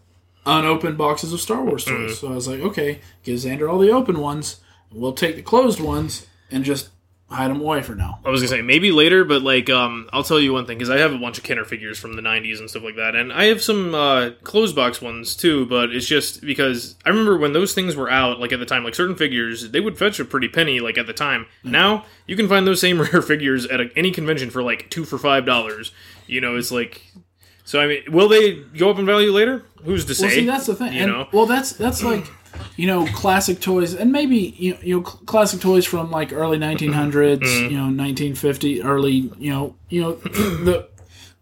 unopened 0.46 0.98
boxes 0.98 1.32
of 1.32 1.40
Star 1.40 1.62
Wars 1.62 1.84
toys. 1.84 2.18
So 2.18 2.28
I 2.28 2.34
was 2.34 2.48
like, 2.48 2.60
okay, 2.60 3.00
give 3.22 3.38
Xander 3.38 3.70
all 3.70 3.78
the 3.78 3.90
open 3.90 4.20
ones. 4.20 4.60
We'll 4.92 5.12
take 5.12 5.36
the 5.36 5.42
closed 5.42 5.80
ones 5.80 6.26
and 6.50 6.64
just 6.64 6.90
hide 7.30 7.50
them 7.50 7.60
away 7.60 7.82
for 7.82 7.94
now. 7.94 8.20
I 8.24 8.30
was 8.30 8.40
gonna 8.40 8.48
say 8.48 8.62
maybe 8.62 8.90
later, 8.90 9.24
but 9.24 9.42
like, 9.42 9.68
um, 9.68 10.08
I'll 10.12 10.22
tell 10.22 10.40
you 10.40 10.52
one 10.52 10.66
thing 10.66 10.78
because 10.78 10.90
I 10.90 10.98
have 10.98 11.12
a 11.12 11.18
bunch 11.18 11.38
of 11.38 11.44
Kenner 11.44 11.64
figures 11.64 11.98
from 11.98 12.14
the 12.14 12.22
'90s 12.22 12.58
and 12.58 12.70
stuff 12.70 12.82
like 12.82 12.96
that, 12.96 13.14
and 13.14 13.32
I 13.32 13.44
have 13.44 13.62
some 13.62 13.94
uh, 13.94 14.30
closed 14.42 14.74
box 14.74 15.02
ones 15.02 15.36
too. 15.36 15.66
But 15.66 15.90
it's 15.90 16.06
just 16.06 16.40
because 16.40 16.96
I 17.04 17.10
remember 17.10 17.36
when 17.36 17.52
those 17.52 17.74
things 17.74 17.96
were 17.96 18.10
out, 18.10 18.40
like 18.40 18.52
at 18.52 18.60
the 18.60 18.66
time, 18.66 18.84
like 18.84 18.94
certain 18.94 19.16
figures 19.16 19.70
they 19.70 19.80
would 19.80 19.98
fetch 19.98 20.18
a 20.20 20.24
pretty 20.24 20.48
penny, 20.48 20.80
like 20.80 20.96
at 20.96 21.06
the 21.06 21.12
time. 21.12 21.46
Now 21.62 22.06
you 22.26 22.36
can 22.36 22.48
find 22.48 22.66
those 22.66 22.80
same 22.80 23.00
rare 23.12 23.22
figures 23.22 23.66
at 23.66 23.80
a, 23.80 23.90
any 23.96 24.10
convention 24.10 24.50
for 24.50 24.62
like 24.62 24.88
two 24.90 25.04
for 25.04 25.18
five 25.18 25.44
dollars. 25.44 25.92
You 26.26 26.40
know, 26.40 26.56
it's 26.56 26.72
like. 26.72 27.02
So 27.68 27.78
I 27.80 27.86
mean, 27.86 28.02
will 28.10 28.28
they 28.28 28.54
go 28.78 28.88
up 28.88 28.98
in 28.98 29.04
value 29.04 29.30
later? 29.30 29.62
Who's 29.84 30.06
to 30.06 30.14
say? 30.14 30.24
Well, 30.26 30.34
see, 30.34 30.46
that's 30.46 30.66
the 30.66 30.74
thing. 30.74 30.94
You 30.94 31.02
and, 31.02 31.12
know, 31.12 31.28
well, 31.34 31.44
that's 31.44 31.72
that's 31.72 32.02
like, 32.02 32.24
you 32.76 32.86
know, 32.86 33.04
classic 33.08 33.60
toys, 33.60 33.92
and 33.92 34.10
maybe 34.10 34.38
you 34.38 34.72
know, 34.72 34.78
you 34.82 34.96
know, 34.96 35.04
cl- 35.04 35.20
classic 35.26 35.60
toys 35.60 35.84
from 35.84 36.10
like 36.10 36.32
early 36.32 36.56
1900s, 36.56 37.40
Mm-hmm. 37.40 37.70
you 37.70 37.76
know, 37.76 37.84
1950, 37.92 38.82
early, 38.82 39.12
you 39.38 39.50
know, 39.52 39.76
you 39.90 40.00
know, 40.00 40.12
the 40.64 40.88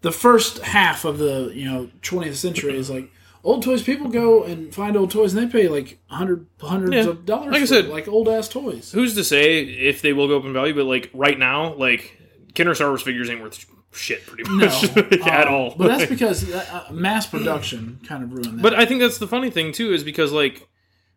the 0.00 0.10
first 0.10 0.58
half 0.64 1.04
of 1.04 1.18
the 1.18 1.52
you 1.54 1.64
know 1.70 1.90
20th 2.02 2.34
century 2.34 2.76
is 2.76 2.90
like 2.90 3.08
old 3.44 3.62
toys. 3.62 3.84
People 3.84 4.08
go 4.08 4.42
and 4.42 4.74
find 4.74 4.96
old 4.96 5.12
toys, 5.12 5.32
and 5.32 5.48
they 5.48 5.52
pay 5.60 5.68
like 5.68 6.00
hundred 6.08 6.44
hundreds 6.60 6.96
Yeah. 7.06 7.10
of 7.12 7.24
dollars. 7.24 7.52
Like 7.52 7.62
I 7.62 7.66
said- 7.66 7.84
it, 7.84 7.90
like 7.92 8.08
old 8.08 8.28
ass 8.28 8.48
toys. 8.48 8.90
who's 8.90 9.14
to 9.14 9.22
say 9.22 9.60
if 9.62 10.02
they 10.02 10.12
will 10.12 10.26
go 10.26 10.38
up 10.38 10.44
in 10.44 10.52
value? 10.52 10.74
But 10.74 10.86
like 10.86 11.08
right 11.14 11.38
now, 11.38 11.74
like 11.74 12.20
Kenner 12.54 12.74
Star 12.74 12.88
Wars 12.88 13.02
figures 13.02 13.30
ain't 13.30 13.40
worth 13.40 13.64
shit 13.96 14.26
pretty 14.26 14.44
No, 14.44 14.66
much 14.66 14.84
at 15.26 15.48
um, 15.48 15.54
all. 15.54 15.74
But 15.76 15.88
that's 15.88 16.10
because 16.10 16.50
uh, 16.52 16.86
uh, 16.88 16.92
mass 16.92 17.26
production 17.26 18.00
kind 18.06 18.22
of 18.22 18.32
ruined 18.32 18.58
that. 18.58 18.62
But 18.62 18.74
I 18.74 18.84
think 18.86 19.00
that's 19.00 19.18
the 19.18 19.26
funny 19.28 19.50
thing 19.50 19.72
too, 19.72 19.92
is 19.92 20.04
because 20.04 20.32
like, 20.32 20.68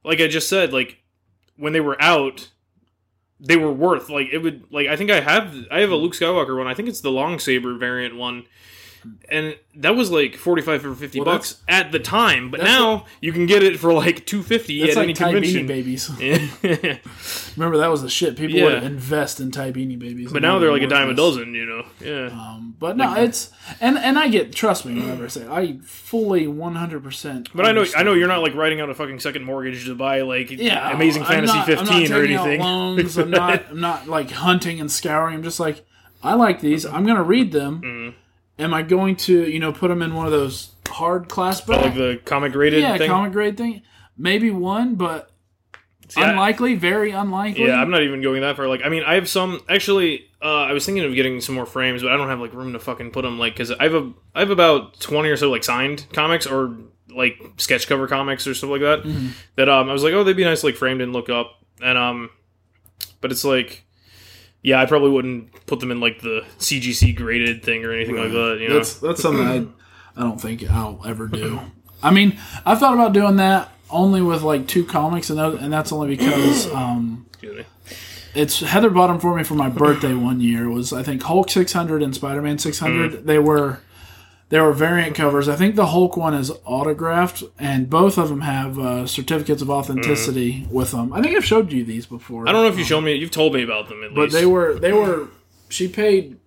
like 0.04 0.20
I 0.20 0.28
just 0.28 0.50
said, 0.50 0.74
like 0.74 0.98
when 1.58 1.74
they 1.74 1.82
were 1.82 2.02
out, 2.02 2.50
they 3.40 3.56
were 3.58 3.72
worth 3.72 4.10
like 4.10 4.28
it 4.32 4.40
would 4.40 4.66
like 4.72 4.88
I 4.88 4.96
think 4.96 5.12
I 5.12 5.22
have 5.22 5.56
I 5.72 5.80
have 5.80 5.92
a 5.92 5.96
Luke 5.96 6.14
Skywalker 6.14 6.58
one. 6.58 6.68
I 6.68 6.74
think 6.74 6.90
it's 6.90 7.02
the 7.02 7.12
long 7.12 7.40
saber 7.40 7.76
variant 7.76 8.16
one. 8.16 8.46
And 9.30 9.56
that 9.76 9.96
was 9.96 10.12
like 10.12 10.36
forty 10.36 10.62
five 10.62 10.86
or 10.86 10.94
fifty 10.96 11.20
Well, 11.20 11.26
bucks 11.38 11.62
at 11.68 11.92
the 11.92 12.00
time, 12.00 12.52
but 12.52 12.62
now 12.62 13.06
you 13.22 13.32
can 13.32 13.46
get 13.46 13.64
it 13.64 13.80
for 13.80 13.94
like 13.94 14.26
two 14.26 14.44
fifty 14.44 14.80
that's 14.82 14.92
at 14.98 14.98
like 14.98 15.04
any 15.06 15.14
convention. 15.14 15.68
Babies. 15.68 16.10
Remember 17.56 17.78
that 17.78 17.88
was 17.90 18.02
the 18.02 18.10
shit. 18.10 18.36
People 18.36 18.58
Yeah. 18.60 18.66
would 18.66 18.84
invest 18.84 19.40
in 19.40 19.52
Ty 19.52 19.72
Beanie 19.72 19.98
Babies. 20.00 20.32
but 20.32 20.42
now 20.42 20.60
they're 20.60 20.72
like 20.72 20.82
a 20.82 20.88
dime 20.88 21.10
a 21.10 21.14
dozen, 21.14 21.54
you 21.54 21.66
know. 21.66 21.86
Yeah. 22.02 22.28
Um, 22.28 22.76
but 22.80 22.98
no, 22.98 23.16
it's 23.16 23.52
and 23.80 23.98
and 23.98 24.18
I 24.18 24.28
get 24.28 24.54
trust 24.54 24.86
me 24.86 24.96
whenever 24.96 25.26
I 25.26 25.28
say 25.28 25.48
I 25.48 25.78
fully 25.84 26.48
one 26.48 26.76
hundred 26.76 27.04
percent. 27.04 27.50
But 27.54 27.66
I 27.66 27.72
know 27.72 27.86
I 27.96 28.04
know 28.04 28.14
you're 28.14 28.28
not 28.28 28.42
like 28.42 28.56
writing 28.56 28.82
out 28.82 28.90
a 28.90 28.94
fucking 28.96 29.20
second 29.20 29.44
mortgage 29.44 29.86
to 29.86 29.96
buy 29.96 30.22
like 30.22 30.52
yeah, 30.52 30.92
Amazing 30.94 31.24
I'm 31.24 31.28
Fantasy 31.46 31.54
not- 31.54 31.70
I'm 31.70 31.76
not 31.86 31.88
15 32.10 32.14
or 32.14 32.24
anything. 32.24 32.60
loans. 32.62 33.18
I'm 33.18 33.30
not 33.32 33.64
I'm 33.70 33.80
not 33.82 34.08
like 34.08 34.32
hunting 34.32 34.80
and 34.80 34.92
scouring. 34.92 35.36
I'm 35.36 35.44
just 35.44 35.60
like 35.60 35.86
I 36.22 36.34
like 36.34 36.60
these. 36.62 36.86
I'm 36.86 37.06
gonna 37.06 37.24
read 37.24 37.52
them. 37.52 37.82
Mm. 37.82 38.14
Am 38.60 38.74
I 38.74 38.82
going 38.82 39.16
to 39.18 39.50
you 39.50 39.60
know 39.60 39.72
put 39.72 39.88
them 39.88 40.02
in 40.02 40.14
one 40.14 40.26
of 40.26 40.32
those 40.32 40.72
hard 40.88 41.30
class 41.30 41.62
back? 41.62 41.82
like 41.84 41.96
the 41.96 42.22
comic 42.26 42.54
rated 42.54 42.82
yeah, 42.82 42.98
thing. 42.98 43.10
comic 43.10 43.32
grade 43.32 43.58
thing. 43.58 43.82
Maybe 44.18 44.52
one, 44.52 44.96
but 44.96 45.32
See, 46.10 46.22
I- 46.22 46.32
unlikely, 46.32 46.76
very 46.76 47.12
unlikely. 47.12 47.68
Yeah, 47.68 47.80
I'm 47.80 47.90
not 47.92 48.02
even 48.04 48.22
going 48.22 48.42
that 48.42 48.58
far. 48.58 48.68
Like, 48.68 48.82
I 48.84 48.90
mean, 48.90 49.04
I 49.04 49.14
have 49.14 49.30
some. 49.30 49.62
Actually, 49.70 50.26
uh, 50.42 50.64
I 50.64 50.74
was 50.74 50.86
thinking 50.86 51.04
of 51.04 51.14
getting 51.14 51.40
some 51.40 51.54
more 51.56 51.68
frames, 51.68 52.02
but 52.02 52.12
I 52.12 52.18
don't 52.18 52.28
have 52.30 52.40
like 52.40 52.54
room 52.54 52.74
to 52.74 52.80
fucking 52.80 53.12
put 53.12 53.22
them. 53.22 53.38
Like, 53.38 53.54
because 53.54 53.72
I 53.72 53.84
have 53.84 53.94
a, 53.94 54.12
I 54.34 54.40
have 54.40 54.50
about 54.50 55.00
twenty 55.00 55.30
or 55.30 55.38
so 55.38 55.52
like 55.52 55.64
signed 55.64 56.08
comics 56.12 56.48
or 56.48 56.76
like 57.10 57.40
sketch 57.58 57.88
cover 57.88 58.08
comics 58.08 58.48
or 58.48 58.54
stuff 58.56 58.72
like 58.72 58.82
that. 58.82 59.04
Mm-hmm. 59.04 59.30
That 59.56 59.70
um, 59.70 59.88
I 59.90 59.94
was 59.94 60.04
like, 60.04 60.14
oh, 60.14 60.24
they'd 60.24 60.36
be 60.36 60.44
nice 60.44 60.64
like 60.64 60.76
framed 60.76 61.02
and 61.02 61.14
look 61.14 61.30
up, 61.30 61.60
and 61.82 61.98
um, 61.98 62.32
but 63.22 63.32
it's 63.32 63.46
like, 63.46 63.86
yeah, 64.62 64.82
I 64.82 64.86
probably 64.86 65.10
wouldn't 65.10 65.66
put 65.66 65.80
them 65.80 65.92
in 65.92 66.00
like 66.00 66.22
the 66.22 66.46
CGC 66.58 67.16
graded 67.16 67.64
thing 67.64 67.86
or 67.86 67.92
anything 67.94 68.18
like 68.18 68.32
that. 68.32 68.58
You 68.60 68.70
know, 68.70 68.76
That's 68.76 68.96
that's 68.96 69.22
something 69.22 69.48
I 69.48 70.20
I 70.20 70.24
don't 70.24 70.40
think 70.40 70.70
I'll 70.70 71.02
ever 71.06 71.28
do. 71.28 71.60
I 72.04 72.12
mean, 72.12 72.38
I 72.66 72.76
thought 72.76 72.94
about 72.94 73.14
doing 73.14 73.38
that 73.38 73.70
only 73.90 74.22
with 74.22 74.42
like 74.42 74.68
two 74.68 74.86
comics, 74.86 75.30
and 75.30 75.40
that, 75.40 75.54
and 75.56 75.72
that's 75.72 75.92
only 75.92 76.16
because 76.16 76.72
um, 76.74 77.26
Excuse 77.34 77.58
me. 77.58 77.66
it's 78.36 78.60
Heather 78.60 78.90
bought 78.90 79.08
them 79.08 79.20
for 79.20 79.36
me 79.36 79.44
for 79.44 79.56
my 79.56 79.70
birthday 79.70 80.14
one 80.14 80.42
year. 80.42 80.66
It 80.66 80.74
was 80.74 80.94
I 80.94 81.04
think 81.04 81.24
Hulk 81.24 81.50
600 81.50 82.02
and 82.02 82.14
Spider 82.14 82.42
Man 82.42 82.58
600. 82.58 83.12
Mm. 83.12 83.26
They 83.26 83.40
were 83.40 83.80
they 84.50 84.60
were 84.60 84.74
variant 84.74 85.16
covers. 85.16 85.48
I 85.48 85.56
think 85.56 85.76
the 85.76 85.88
Hulk 85.88 86.18
one 86.18 86.34
is 86.34 86.52
autographed, 86.66 87.44
and 87.60 87.90
both 87.90 88.18
of 88.18 88.30
them 88.30 88.42
have 88.42 88.80
uh, 88.80 89.06
certificates 89.06 89.62
of 89.62 89.70
authenticity 89.70 90.68
with 90.72 90.92
them. 90.92 91.14
I 91.14 91.22
think 91.22 91.38
I've 91.38 91.46
showed 91.46 91.72
you 91.72 91.84
these 91.84 92.06
before. 92.08 92.46
Mm. 92.46 92.50
I 92.50 92.52
don't 92.52 92.64
know 92.64 92.70
if 92.70 92.78
you 92.78 92.84
showed 92.84 93.02
me. 93.02 93.14
You've 93.14 93.32
told 93.32 93.54
me 93.54 93.64
about 93.64 93.90
them 93.90 94.04
at 94.04 94.14
but 94.14 94.22
least. 94.22 94.34
But 94.34 94.40
they 94.40 94.46
were 94.46 94.80
they 94.80 94.94
were. 94.94 95.28
She 95.70 95.88
paid 95.88 96.38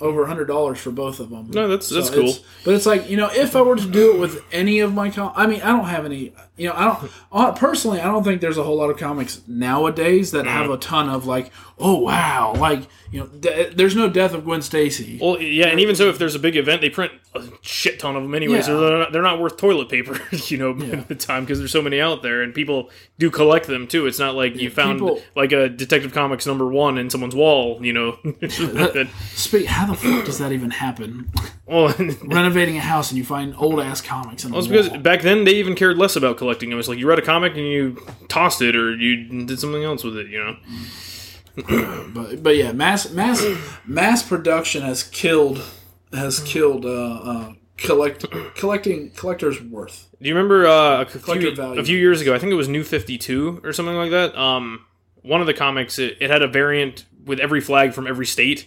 over 0.00 0.22
a 0.22 0.26
hundred 0.26 0.46
dollars 0.46 0.78
for 0.78 0.90
both 0.90 1.20
of 1.20 1.30
them. 1.30 1.50
No, 1.50 1.68
that's- 1.68 1.90
that's 1.90 2.08
it's- 2.10 2.36
cool. 2.38 2.44
But 2.64 2.74
it's 2.74 2.86
like 2.86 3.10
you 3.10 3.16
know, 3.16 3.28
if 3.34 3.56
I 3.56 3.62
were 3.62 3.76
to 3.76 3.88
do 3.88 4.14
it 4.14 4.20
with 4.20 4.42
any 4.52 4.78
of 4.78 4.94
my 4.94 5.10
com, 5.10 5.32
I 5.34 5.46
mean, 5.46 5.60
I 5.62 5.72
don't 5.72 5.86
have 5.86 6.04
any. 6.06 6.32
You 6.56 6.68
know, 6.68 6.74
I 6.76 6.84
don't 6.84 7.10
uh, 7.32 7.52
personally. 7.52 8.00
I 8.00 8.04
don't 8.04 8.24
think 8.24 8.40
there's 8.42 8.58
a 8.58 8.62
whole 8.62 8.76
lot 8.76 8.90
of 8.90 8.98
comics 8.98 9.40
nowadays 9.48 10.32
that 10.32 10.46
have 10.46 10.66
Mm. 10.68 10.74
a 10.74 10.76
ton 10.76 11.08
of 11.08 11.26
like, 11.26 11.50
oh 11.78 11.98
wow, 11.98 12.54
like 12.58 12.82
you 13.10 13.20
know, 13.20 13.26
de- 13.26 13.70
there's 13.74 13.96
no 13.96 14.08
death 14.08 14.34
of 14.34 14.44
Gwen 14.44 14.60
Stacy. 14.62 15.18
Well, 15.20 15.40
yeah, 15.40 15.66
and 15.68 15.80
even 15.80 15.96
so, 15.96 16.08
if 16.08 16.18
there's 16.18 16.34
a 16.34 16.38
big 16.38 16.56
event, 16.56 16.80
they 16.82 16.90
print 16.90 17.12
a 17.34 17.42
shit 17.62 17.98
ton 17.98 18.16
of 18.16 18.22
them 18.22 18.34
anyway, 18.34 18.60
so 18.62 18.74
Yeah. 18.82 18.88
they're 18.88 18.98
not, 18.98 19.12
they're 19.12 19.22
not 19.22 19.40
worth 19.40 19.56
toilet 19.56 19.88
paper, 19.88 20.18
you 20.48 20.58
know, 20.58 20.70
at 20.92 21.08
the 21.08 21.14
time 21.14 21.44
because 21.44 21.58
there's 21.58 21.72
so 21.72 21.82
many 21.82 22.00
out 22.00 22.22
there, 22.22 22.42
and 22.42 22.54
people 22.54 22.90
do 23.18 23.30
collect 23.30 23.66
them 23.66 23.86
too. 23.86 24.06
It's 24.06 24.18
not 24.18 24.34
like 24.34 24.54
you 24.56 24.68
found 24.70 24.98
people- 25.00 25.22
like 25.34 25.52
a 25.52 25.68
Detective 25.70 26.12
Comics 26.12 26.46
number 26.46 26.66
one 26.66 26.98
in 26.98 27.08
someone's 27.10 27.34
wall, 27.34 27.78
you 27.84 27.92
know. 27.94 28.18
That- 28.24 29.08
Speak, 29.34 29.66
how 29.66 29.86
the 29.86 29.94
fuck 29.94 30.24
does 30.26 30.38
that 30.38 30.52
even 30.52 30.70
happen? 30.70 31.30
well, 31.66 31.94
Renovating 32.22 32.76
a 32.76 32.80
house 32.80 33.10
and 33.10 33.16
you 33.18 33.24
find 33.24 33.54
old 33.56 33.80
ass 33.80 34.00
comics 34.02 34.44
in 34.44 34.50
the 34.50 34.56
Well, 34.56 34.64
it's 34.64 34.72
wall. 34.72 34.82
because 34.84 35.02
back 35.02 35.22
then 35.22 35.44
they 35.44 35.52
even 35.54 35.74
cared 35.74 35.96
less 35.98 36.16
about 36.16 36.36
collecting 36.42 36.70
them. 36.70 36.78
It's 36.80 36.88
like 36.88 36.98
you 36.98 37.06
read 37.06 37.20
a 37.20 37.22
comic 37.22 37.52
and 37.52 37.64
you 37.64 38.04
tossed 38.26 38.60
it 38.62 38.74
or 38.74 38.96
you 38.96 39.44
did 39.46 39.60
something 39.60 39.84
else 39.84 40.02
with 40.02 40.16
it, 40.16 40.26
you 40.26 40.42
know. 40.42 40.56
but 42.12 42.42
but 42.42 42.56
yeah, 42.56 42.72
mass 42.72 43.10
mass 43.12 43.44
mass 43.86 44.24
production 44.24 44.82
has 44.82 45.04
killed 45.04 45.62
has 46.12 46.40
killed 46.40 46.84
uh, 46.84 46.88
uh, 47.14 47.52
collect 47.76 48.26
collecting 48.56 49.10
collectors 49.10 49.62
worth. 49.62 50.08
Do 50.20 50.28
you 50.28 50.34
remember 50.34 50.66
uh, 50.66 51.02
a, 51.02 51.04
Collector 51.04 51.54
few, 51.54 51.78
a 51.78 51.84
few 51.84 51.96
years 51.96 52.20
ago? 52.20 52.34
I 52.34 52.40
think 52.40 52.50
it 52.50 52.56
was 52.56 52.66
New 52.66 52.82
Fifty 52.82 53.18
Two 53.18 53.60
or 53.62 53.72
something 53.72 53.94
like 53.94 54.10
that. 54.10 54.36
Um, 54.36 54.84
one 55.22 55.40
of 55.40 55.46
the 55.46 55.54
comics 55.54 56.00
it, 56.00 56.16
it 56.20 56.28
had 56.28 56.42
a 56.42 56.48
variant 56.48 57.04
with 57.24 57.38
every 57.38 57.60
flag 57.60 57.92
from 57.92 58.08
every 58.08 58.26
state, 58.26 58.66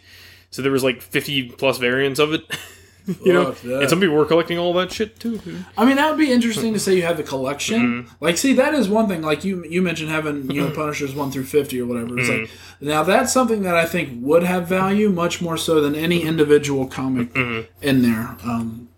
so 0.49 0.61
there 0.61 0.71
was 0.71 0.84
like 0.84 1.01
fifty 1.01 1.49
plus 1.49 1.78
variants 1.78 2.19
of 2.21 2.34
it. 2.34 2.43
you 3.25 3.33
know, 3.33 3.51
that. 3.51 3.81
and 3.81 3.89
some 3.89 3.99
people 3.99 4.15
were 4.15 4.25
collecting 4.25 4.57
all 4.57 4.73
that 4.73 4.91
shit 4.91 5.19
too. 5.19 5.39
I 5.77 5.85
mean, 5.85 5.95
that 5.97 6.09
would 6.09 6.17
be 6.17 6.31
interesting 6.31 6.73
to 6.73 6.79
say 6.79 6.95
you 6.95 7.03
have 7.03 7.17
the 7.17 7.23
collection. 7.23 7.81
Mm-hmm. 8.03 8.23
Like, 8.23 8.37
see, 8.37 8.53
that 8.53 8.73
is 8.73 8.89
one 8.89 9.07
thing. 9.07 9.21
Like 9.21 9.43
you, 9.43 9.63
you 9.65 9.81
mentioned 9.81 10.09
having 10.09 10.49
you 10.49 10.61
know 10.61 10.71
Punishers 10.71 11.13
one 11.13 11.31
through 11.31 11.45
fifty 11.45 11.79
or 11.81 11.85
whatever. 11.85 12.17
It's 12.19 12.29
Mm-hmm. 12.29 12.87
now 12.87 13.03
that's 13.03 13.31
something 13.31 13.61
that 13.63 13.75
I 13.75 13.85
think 13.85 14.09
would 14.23 14.43
have 14.43 14.67
value 14.67 15.09
much 15.09 15.41
more 15.41 15.57
so 15.57 15.81
than 15.81 15.95
any 15.95 16.21
individual 16.23 16.87
comic 16.87 17.33
Mm-hmm. 17.33 17.71
in 17.87 18.01
there. 18.01 18.35
Um, 18.43 18.89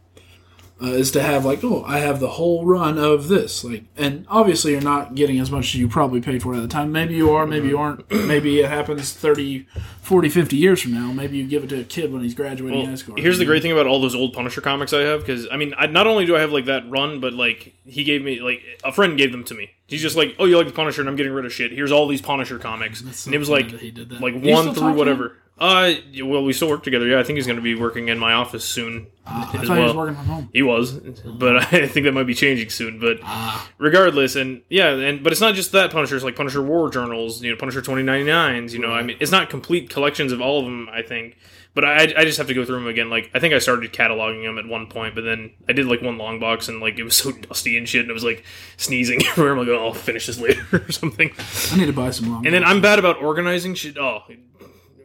uh, 0.81 0.85
is 0.87 1.11
to 1.11 1.21
have 1.21 1.43
like, 1.43 1.63
oh, 1.63 1.83
I 1.85 1.99
have 1.99 2.19
the 2.19 2.29
whole 2.29 2.65
run 2.65 2.97
of 2.97 3.27
this. 3.27 3.63
Like, 3.63 3.85
and 3.95 4.25
obviously 4.29 4.73
you're 4.73 4.81
not 4.81 5.15
getting 5.15 5.39
as 5.39 5.49
much 5.49 5.65
as 5.65 5.75
you 5.75 5.87
probably 5.87 6.21
paid 6.21 6.43
for 6.43 6.53
at 6.53 6.61
the 6.61 6.67
time. 6.67 6.91
Maybe 6.91 7.15
you 7.15 7.31
are, 7.31 7.47
maybe 7.47 7.69
you 7.69 7.77
aren't. 7.77 8.09
maybe 8.27 8.59
it 8.59 8.69
happens 8.69 9.11
30, 9.13 9.67
40, 10.01 10.29
50 10.29 10.55
years 10.55 10.81
from 10.81 10.93
now. 10.93 11.11
Maybe 11.11 11.37
you 11.37 11.47
give 11.47 11.63
it 11.63 11.67
to 11.69 11.81
a 11.81 11.83
kid 11.83 12.13
when 12.13 12.21
he's 12.21 12.35
graduating 12.35 12.85
high 12.85 12.95
school. 12.95 13.15
Here's 13.17 13.39
the 13.39 13.45
great 13.45 13.61
thing 13.61 13.71
about 13.71 13.87
all 13.87 13.99
those 13.99 14.15
old 14.15 14.33
Punisher 14.33 14.61
comics 14.61 14.93
I 14.93 15.01
have, 15.01 15.21
because 15.21 15.47
I 15.51 15.57
mean, 15.57 15.73
I, 15.77 15.87
not 15.87 16.05
only 16.05 16.25
do 16.25 16.35
I 16.35 16.41
have 16.41 16.51
like 16.51 16.65
that 16.65 16.89
run, 16.89 17.19
but 17.19 17.33
like 17.33 17.73
he 17.85 18.03
gave 18.03 18.23
me 18.23 18.39
like 18.39 18.61
a 18.83 18.91
friend 18.91 19.17
gave 19.17 19.31
them 19.31 19.43
to 19.45 19.55
me. 19.55 19.71
He's 19.87 20.01
just 20.01 20.17
like, 20.17 20.35
oh, 20.37 20.45
you 20.45 20.57
like 20.57 20.67
the 20.67 20.73
Punisher, 20.73 21.01
and 21.01 21.09
I'm 21.09 21.15
getting 21.15 21.31
rid 21.31 21.45
of 21.45 21.53
shit. 21.53 21.71
Here's 21.71 21.91
all 21.91 22.07
these 22.07 22.21
Punisher 22.21 22.59
comics, 22.59 23.01
and 23.25 23.33
it 23.33 23.37
was 23.37 23.49
like 23.49 23.71
he 23.71 23.89
did 23.89 24.09
that. 24.09 24.21
like 24.21 24.35
one 24.35 24.73
through 24.73 24.93
whatever. 24.93 25.37
Uh, 25.59 25.93
well, 26.23 26.43
we 26.43 26.53
still 26.53 26.69
work 26.69 26.83
together. 26.83 27.07
Yeah, 27.07 27.19
I 27.19 27.23
think 27.23 27.37
he's 27.37 27.47
going 27.47 27.55
to 27.57 27.63
be 27.63 27.73
working 27.73 28.09
in 28.09 28.19
my 28.19 28.33
office 28.33 28.63
soon. 28.63 29.07
Ah, 29.25 29.49
I 29.53 29.65
thought 29.65 29.77
he 29.77 29.83
was 29.83 29.93
working 29.95 30.15
from 30.15 30.25
home. 30.25 30.49
He 30.53 30.61
was, 30.61 30.91
but 31.25 31.55
I 31.73 31.87
think 31.87 32.03
that 32.05 32.13
might 32.13 32.27
be 32.27 32.35
changing 32.35 32.69
soon. 32.69 32.99
But 32.99 33.17
Ah. 33.23 33.67
regardless, 33.79 34.35
and 34.35 34.61
yeah, 34.69 34.89
and 34.89 35.23
but 35.23 35.31
it's 35.31 35.41
not 35.41 35.55
just 35.55 35.71
that 35.71 35.91
Punisher. 35.91 36.15
It's 36.15 36.23
like 36.23 36.35
Punisher 36.35 36.61
War 36.61 36.89
Journals, 36.91 37.41
you 37.41 37.49
know, 37.51 37.57
Punisher 37.57 37.81
2099s. 37.81 38.71
You 38.71 38.79
know, 38.79 38.91
I 38.93 39.01
mean, 39.01 39.17
it's 39.19 39.31
not 39.31 39.49
complete 39.49 39.89
collections 39.89 40.31
of 40.31 40.41
all 40.41 40.59
of 40.59 40.65
them. 40.65 40.87
I 40.93 41.01
think, 41.01 41.37
but 41.73 41.83
I, 41.83 42.03
I 42.15 42.23
just 42.25 42.37
have 42.37 42.47
to 42.47 42.53
go 42.53 42.63
through 42.63 42.75
them 42.75 42.87
again. 42.87 43.09
Like 43.09 43.31
I 43.33 43.39
think 43.39 43.55
I 43.55 43.57
started 43.59 43.91
cataloging 43.91 44.43
them 44.45 44.59
at 44.59 44.67
one 44.67 44.85
point, 44.87 45.15
but 45.15 45.23
then 45.23 45.51
I 45.67 45.73
did 45.73 45.87
like 45.87 46.03
one 46.03 46.19
long 46.19 46.39
box, 46.39 46.67
and 46.69 46.79
like 46.81 46.99
it 46.99 47.03
was 47.03 47.15
so 47.17 47.31
dusty 47.31 47.77
and 47.79 47.89
shit, 47.89 48.01
and 48.01 48.11
it 48.11 48.13
was 48.13 48.23
like 48.23 48.43
sneezing 48.77 49.25
everywhere. 49.25 49.53
I'm 49.53 49.57
like, 49.59 49.67
oh, 49.69 49.87
I'll 49.87 49.93
finish 49.93 50.27
this 50.27 50.39
later 50.39 50.63
or 50.87 50.91
something. 50.91 51.31
I 51.71 51.77
need 51.77 51.87
to 51.87 51.93
buy 51.93 52.11
some 52.11 52.29
long. 52.29 52.45
And 52.45 52.53
then 52.53 52.63
I'm 52.63 52.79
bad 52.79 52.99
about 52.99 53.17
organizing 53.23 53.73
shit. 53.73 53.97
Oh, 53.97 54.21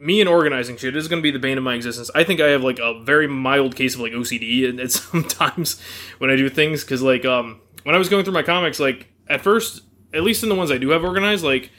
me 0.03 0.20
and 0.20 0.28
organizing 0.28 0.76
shit 0.76 0.96
is 0.96 1.07
going 1.07 1.20
to 1.20 1.22
be 1.22 1.30
the 1.30 1.38
bane 1.38 1.57
of 1.57 1.62
my 1.62 1.74
existence. 1.74 2.11
I 2.12 2.24
think 2.24 2.40
I 2.40 2.48
have 2.48 2.64
like 2.64 2.80
a 2.80 3.00
very 3.05 3.28
mild 3.28 3.76
case 3.76 3.94
of 3.94 4.00
like 4.00 4.11
OCD 4.12 4.68
and 4.68 4.90
sometimes 4.90 5.80
when 6.18 6.28
I 6.28 6.34
do 6.34 6.48
things 6.48 6.82
because 6.82 7.03
like 7.03 7.24
um 7.24 7.61
when 7.84 7.94
I 7.94 7.98
was 7.98 8.09
going 8.09 8.24
through 8.24 8.34
my 8.34 8.42
comics 8.42 8.80
like 8.80 9.07
at 9.28 9.40
first 9.40 9.82
at 10.12 10.24
least 10.24 10.42
in 10.42 10.48
the 10.48 10.57
ones 10.57 10.72
I 10.72 10.78
do 10.78 10.90
have 10.90 11.05
organized 11.05 11.44
like 11.44 11.70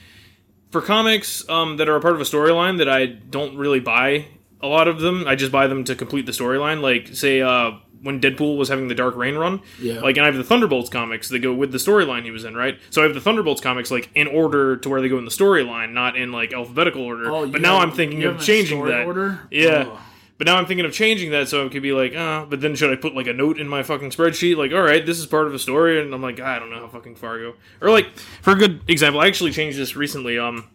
for 0.72 0.82
comics 0.82 1.48
um 1.50 1.76
that 1.78 1.90
are 1.90 1.98
a 1.98 2.02
part 2.02 2.16
of 2.16 2.22
a 2.22 2.24
storyline 2.24 2.78
that 2.78 2.88
I 2.88 3.08
don't 3.08 3.58
really 3.58 3.82
buy 3.82 4.26
a 4.62 4.68
lot 4.68 4.88
of 4.88 5.02
them 5.02 5.26
I 5.28 5.36
just 5.36 5.52
buy 5.52 5.68
them 5.68 5.84
to 5.84 5.94
complete 5.94 6.26
the 6.26 6.32
storyline 6.32 6.80
like 6.80 7.10
say 7.10 7.42
uh 7.42 7.72
when 8.04 8.20
Deadpool 8.22 8.58
was 8.58 8.70
having 8.70 8.90
the 8.90 8.96
Dark 8.96 9.16
Reign 9.16 9.36
run, 9.36 9.62
Yeah. 9.82 10.02
like, 10.02 10.18
and 10.18 10.24
I 10.26 10.28
have 10.28 10.36
the 10.38 10.44
Thunderbolts 10.44 10.90
comics 10.90 11.30
that 11.30 11.40
go 11.40 11.54
with 11.54 11.72
the 11.72 11.78
storyline 11.80 12.24
he 12.24 12.32
was 12.32 12.44
in, 12.46 12.54
right? 12.56 12.78
So 12.92 13.02
I 13.02 13.06
have 13.06 13.14
the 13.16 13.22
Thunderbolts 13.22 13.62
comics 13.62 13.90
like 13.90 14.10
in 14.14 14.28
order 14.28 14.78
to 14.78 14.90
where 14.90 15.02
they 15.02 15.10
go 15.10 15.18
in 15.18 15.26
the 15.26 15.32
storyline, 15.32 15.94
not 15.94 16.16
in 16.16 16.32
like 16.32 16.54
alphabetical 16.54 17.02
order. 17.02 17.32
Oh, 17.32 17.48
but 17.48 17.62
now 17.62 17.80
have- 17.80 17.90
I'm 17.90 17.96
thinking 17.96 18.24
of 18.26 18.40
changing 18.42 18.84
that. 18.86 19.06
order? 19.08 19.40
Yeah. 19.50 19.86
Oh. 19.88 20.00
But 20.38 20.48
now 20.48 20.58
I'm 20.58 20.66
thinking 20.66 20.86
of 20.86 20.92
changing 20.92 21.32
that 21.32 21.48
so 21.48 21.66
it 21.66 21.72
could 21.72 21.84
be 21.84 21.94
like, 21.94 22.16
uh, 22.16 22.46
but 22.46 22.60
then 22.60 22.76
should 22.76 22.92
I 22.92 22.96
put 22.96 23.16
like 23.16 23.28
a 23.28 23.34
note 23.34 23.60
in 23.60 23.68
my 23.68 23.84
fucking 23.84 24.10
spreadsheet? 24.10 24.58
Like, 24.58 24.74
all 24.74 24.82
right, 24.82 25.06
this 25.06 25.20
is 25.20 25.26
part 25.28 25.48
of 25.48 25.54
a 25.54 25.60
story, 25.60 26.02
and 26.02 26.14
I'm 26.14 26.22
like, 26.22 26.40
I 26.42 26.60
don't 26.60 26.70
know 26.72 26.80
how 26.80 26.88
fucking 26.88 27.16
far 27.16 27.36
I 27.38 27.42
go. 27.42 27.54
Or 27.82 27.92
like, 27.92 28.08
for 28.42 28.52
a 28.52 28.56
good 28.56 28.82
example, 28.90 29.22
I 29.22 29.28
actually 29.28 29.52
changed 29.52 29.78
this 29.78 29.96
recently. 29.96 30.38
Um, 30.40 30.68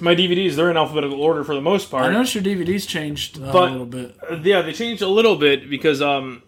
my 0.00 0.14
DVDs 0.14 0.54
they're 0.54 0.70
in 0.70 0.76
alphabetical 0.78 1.20
order 1.20 1.44
for 1.44 1.54
the 1.54 1.60
most 1.60 1.90
part. 1.90 2.04
I 2.04 2.12
noticed 2.12 2.34
your 2.34 2.44
DVDs 2.44 2.88
changed 2.88 3.42
uh, 3.42 3.52
But- 3.52 3.68
a 3.68 3.72
little 3.72 3.86
bit. 3.86 4.16
Uh, 4.30 4.36
yeah, 4.42 4.62
they 4.62 4.72
changed 4.72 5.02
a 5.02 5.08
little 5.08 5.36
bit 5.36 5.68
because 5.68 6.00
um, 6.00 6.42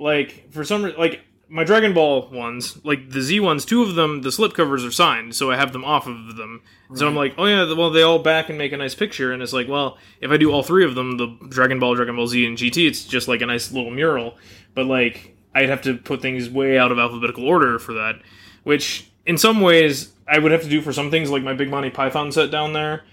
like 0.00 0.50
for 0.50 0.64
some 0.64 0.82
like 0.96 1.20
my 1.48 1.64
Dragon 1.64 1.92
Ball 1.92 2.28
ones, 2.30 2.82
like 2.84 3.10
the 3.10 3.20
Z 3.20 3.40
ones, 3.40 3.64
two 3.64 3.82
of 3.82 3.94
them 3.96 4.22
the 4.22 4.32
slip 4.32 4.54
covers 4.54 4.84
are 4.84 4.90
signed, 4.90 5.34
so 5.34 5.50
I 5.50 5.56
have 5.56 5.72
them 5.72 5.84
off 5.84 6.06
of 6.06 6.36
them. 6.36 6.62
So 6.94 7.06
I'm 7.06 7.14
like, 7.14 7.34
oh 7.38 7.46
yeah, 7.46 7.72
well 7.74 7.90
they 7.90 8.02
all 8.02 8.18
back 8.18 8.48
and 8.48 8.58
make 8.58 8.72
a 8.72 8.76
nice 8.76 8.94
picture, 8.94 9.32
and 9.32 9.42
it's 9.42 9.52
like, 9.52 9.68
well, 9.68 9.98
if 10.20 10.30
I 10.30 10.36
do 10.36 10.50
all 10.50 10.62
three 10.62 10.84
of 10.84 10.94
them, 10.94 11.18
the 11.18 11.26
Dragon 11.48 11.78
Ball, 11.78 11.94
Dragon 11.94 12.16
Ball 12.16 12.26
Z, 12.26 12.44
and 12.46 12.56
GT, 12.56 12.88
it's 12.88 13.04
just 13.04 13.28
like 13.28 13.42
a 13.42 13.46
nice 13.46 13.72
little 13.72 13.90
mural. 13.90 14.36
But 14.74 14.86
like, 14.86 15.36
I'd 15.54 15.68
have 15.68 15.82
to 15.82 15.96
put 15.96 16.22
things 16.22 16.48
way 16.48 16.78
out 16.78 16.92
of 16.92 16.98
alphabetical 16.98 17.46
order 17.46 17.78
for 17.78 17.94
that, 17.94 18.20
which 18.62 19.10
in 19.26 19.36
some 19.36 19.60
ways 19.60 20.12
I 20.26 20.38
would 20.38 20.52
have 20.52 20.62
to 20.62 20.68
do 20.68 20.80
for 20.80 20.92
some 20.92 21.10
things, 21.10 21.30
like 21.30 21.42
my 21.42 21.54
Big 21.54 21.68
Monty 21.68 21.90
Python 21.90 22.30
set 22.32 22.50
down 22.50 22.72
there, 22.72 23.04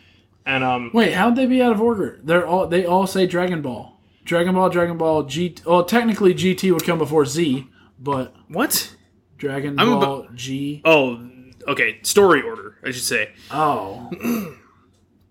and 0.46 0.64
um, 0.64 0.92
Wait, 0.94 1.14
how'd 1.14 1.36
they 1.36 1.48
be 1.48 1.62
out 1.62 1.72
of 1.72 1.82
order? 1.82 2.20
They're 2.24 2.46
all 2.46 2.68
they 2.68 2.86
all 2.86 3.08
say 3.08 3.26
Dragon 3.26 3.62
Ball, 3.62 3.97
Dragon 4.28 4.55
Ball, 4.55 4.69
Dragon 4.69 4.97
Ball. 4.97 5.23
G. 5.23 5.55
Well, 5.65 5.86
technically 5.86 6.34
GT 6.34 6.73
would 6.73 6.84
come 6.84 6.97
before 6.97 7.25
Z, 7.25 7.65
but 7.97 8.36
what? 8.49 8.93
Dragon 9.38 9.80
I'm 9.80 10.01
Ball 10.01 10.28
G. 10.36 10.82
Oh, 10.84 11.30
okay, 11.65 11.99
story 12.03 12.41
order, 12.41 12.78
I 12.84 12.91
should 12.91 13.03
say. 13.03 13.32
Oh, 13.51 14.09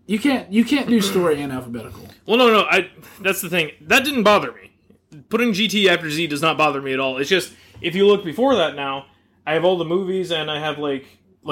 you 0.06 0.18
can't 0.18 0.50
you 0.50 0.64
can't 0.64 0.88
do 0.88 1.02
story 1.02 1.42
and 1.42 1.52
alphabetical. 1.52 2.08
Well, 2.24 2.38
no, 2.38 2.50
no, 2.50 2.62
I. 2.62 2.90
That's 3.20 3.42
the 3.42 3.50
thing. 3.50 3.72
That 3.82 4.02
didn't 4.02 4.22
bother 4.22 4.52
me. 4.52 4.72
Putting 5.28 5.52
GT 5.52 5.88
after 5.88 6.10
Z 6.10 6.28
does 6.28 6.40
not 6.40 6.56
bother 6.56 6.80
me 6.80 6.94
at 6.94 6.98
all. 6.98 7.18
It's 7.18 7.28
just 7.28 7.52
if 7.82 7.94
you 7.94 8.06
look 8.06 8.24
before 8.24 8.56
that 8.56 8.76
now, 8.76 9.06
I 9.46 9.52
have 9.52 9.64
all 9.66 9.76
the 9.76 9.84
movies 9.84 10.32
and 10.32 10.50
I 10.50 10.58
have 10.58 10.78
like 10.78 11.04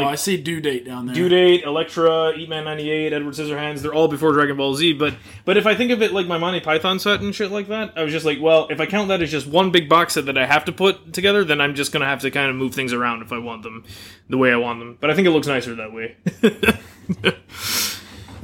oh, 0.03 0.09
I 0.09 0.15
see 0.17 0.37
due 0.37 0.61
date 0.61 0.85
down 0.85 1.07
there. 1.07 1.15
Due 1.15 1.29
Date, 1.29 1.63
Elektra, 1.65 2.33
Eat 2.37 2.49
Man 2.49 2.65
ninety 2.65 2.91
eight, 2.91 3.13
Edward 3.13 3.35
Scissorhands. 3.35 3.81
They're 3.81 3.95
all 3.95 4.09
before 4.09 4.33
Dragon 4.33 4.57
Ball 4.57 4.75
Z. 4.75 4.95
But 4.95 5.15
but 5.45 5.57
if 5.57 5.67
I 5.67 5.75
think 5.75 5.93
of 5.93 6.03
it 6.03 6.13
like 6.13 6.27
my 6.27 6.39
Monty 6.39 6.61
Python 6.61 6.99
set 6.99 7.21
and 7.21 7.35
shit 7.35 7.51
like 7.51 7.69
that, 7.69 7.93
I 7.97 8.03
was 8.03 8.13
just 8.13 8.27
like, 8.27 8.39
well, 8.41 8.67
if 8.71 8.81
I 8.81 8.87
count 8.87 9.09
that 9.09 9.23
as 9.23 9.31
just 9.31 9.47
one 9.47 9.71
big 9.71 9.89
box 9.89 10.15
set 10.15 10.27
that 10.27 10.37
I 10.37 10.47
have 10.47 10.65
to 10.65 10.73
put 10.73 11.13
together, 11.13 11.45
then 11.45 11.61
I'm 11.61 11.75
just 11.75 11.93
gonna 11.93 12.07
have 12.07 12.21
to 12.23 12.31
kind 12.31 12.51
of 12.51 12.57
move 12.57 12.75
things 12.75 12.93
around 12.93 13.23
if 13.23 13.33
I 13.33 13.39
want 13.39 13.63
them 13.63 13.85
the 14.29 14.39
way 14.39 14.53
I 14.53 14.57
want 14.57 14.81
them. 14.81 14.99
But 15.01 15.11
I 15.11 15.15
think 15.15 15.27
it 15.27 15.31
looks 15.31 15.47
nicer 15.47 15.75
that 15.77 15.93
way. 15.93 16.17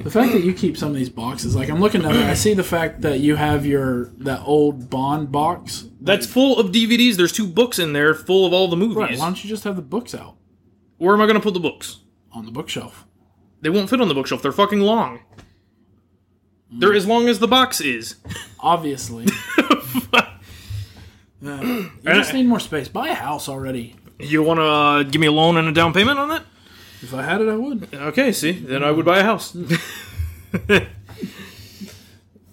The 0.02 0.10
fact 0.10 0.32
that 0.32 0.42
you 0.42 0.54
keep 0.54 0.78
some 0.78 0.88
of 0.90 0.94
these 0.96 1.10
boxes, 1.10 1.54
like 1.54 1.68
I'm 1.68 1.78
looking 1.78 2.04
at 2.06 2.16
it, 2.16 2.22
I 2.22 2.32
see 2.32 2.54
the 2.54 2.64
fact 2.64 3.02
that 3.02 3.20
you 3.20 3.36
have 3.36 3.66
your 3.66 4.06
that 4.18 4.40
old 4.46 4.88
Bond 4.88 5.30
box. 5.30 5.86
That's 6.00 6.26
full 6.26 6.58
of 6.58 6.72
DVDs. 6.72 7.16
There's 7.16 7.32
two 7.32 7.46
books 7.46 7.78
in 7.78 7.92
there 7.92 8.14
full 8.14 8.46
of 8.46 8.54
all 8.54 8.68
the 8.68 8.76
movies. 8.76 8.96
Right, 8.96 9.18
why 9.18 9.26
don't 9.26 9.44
you 9.44 9.50
just 9.50 9.64
have 9.64 9.76
the 9.76 9.82
books 9.82 10.14
out 10.14 10.36
Where 11.00 11.14
am 11.14 11.22
I 11.22 11.24
going 11.24 11.36
to 11.36 11.40
put 11.40 11.54
the 11.54 11.60
books? 11.60 12.00
on 12.32 12.44
the 12.44 12.52
bookshelf? 12.52 13.06
They 13.62 13.70
won't 13.70 13.90
fit 13.90 14.00
on 14.00 14.08
the 14.08 14.14
bookshelf. 14.14 14.42
They're 14.42 14.52
fucking 14.52 14.80
long. 14.80 15.20
They're 16.70 16.92
as 16.94 17.06
long 17.06 17.26
as 17.26 17.38
the 17.38 17.48
box 17.48 17.80
is. 17.80 18.16
Obviously. 18.60 19.26
Uh, 21.42 21.62
you 21.62 21.90
just 22.04 22.34
need 22.34 22.44
more 22.46 22.60
space. 22.60 22.86
Buy 22.86 23.08
a 23.08 23.14
house 23.14 23.48
already. 23.48 23.96
you 24.18 24.42
want 24.42 24.58
to 24.58 24.62
uh, 24.62 25.02
give 25.04 25.22
me 25.22 25.26
a 25.26 25.32
loan 25.32 25.56
and 25.56 25.66
a 25.68 25.72
down 25.72 25.94
payment 25.94 26.18
on 26.18 26.28
that? 26.28 26.44
If 27.00 27.14
I 27.14 27.22
had 27.22 27.40
it, 27.40 27.48
I 27.48 27.56
would. 27.56 27.88
Okay, 27.94 28.30
see, 28.30 28.52
then 28.52 28.84
I 28.84 28.90
would 28.90 29.06
buy 29.06 29.20
a 29.20 29.22
house. 29.22 29.56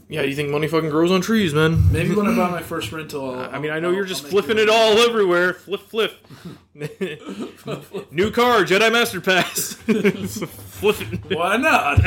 yeah, 0.09 0.21
you 0.21 0.35
think 0.35 0.49
money 0.49 0.67
fucking 0.67 0.89
grows 0.89 1.11
on 1.11 1.21
trees, 1.21 1.53
man? 1.53 1.91
Maybe 1.91 2.15
when 2.15 2.27
I 2.27 2.35
buy 2.35 2.49
my 2.49 2.61
first 2.63 2.91
rental, 2.91 3.31
I'll, 3.35 3.49
I 3.55 3.59
mean, 3.59 3.71
I 3.71 3.79
know 3.79 3.91
you're 3.91 4.05
just 4.05 4.25
flipping 4.25 4.57
it 4.57 4.69
all 4.69 4.97
everywhere. 4.99 5.53
Flip, 5.53 5.81
flip. 5.81 6.13
New 8.11 8.31
car, 8.31 8.63
Jedi 8.63 8.91
Master 8.91 9.19
Pass. 9.21 9.73
flip 9.73 11.01
it. 11.01 11.35
Why 11.37 11.57
not? 11.57 12.05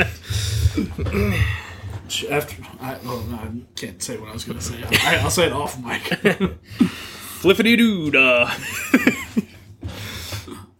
After 2.29 2.55
I, 2.81 2.97
well, 3.05 3.21
no, 3.21 3.35
I 3.37 3.49
can't 3.75 4.01
say 4.01 4.17
what 4.17 4.29
I 4.29 4.33
was 4.33 4.43
going 4.43 4.59
to 4.59 4.63
say. 4.63 4.83
I, 5.03 5.17
I'll 5.17 5.29
say 5.29 5.45
it 5.47 5.53
off 5.53 5.79
mic. 5.81 6.01
Flippity 7.39 7.77
dude. 7.77 8.13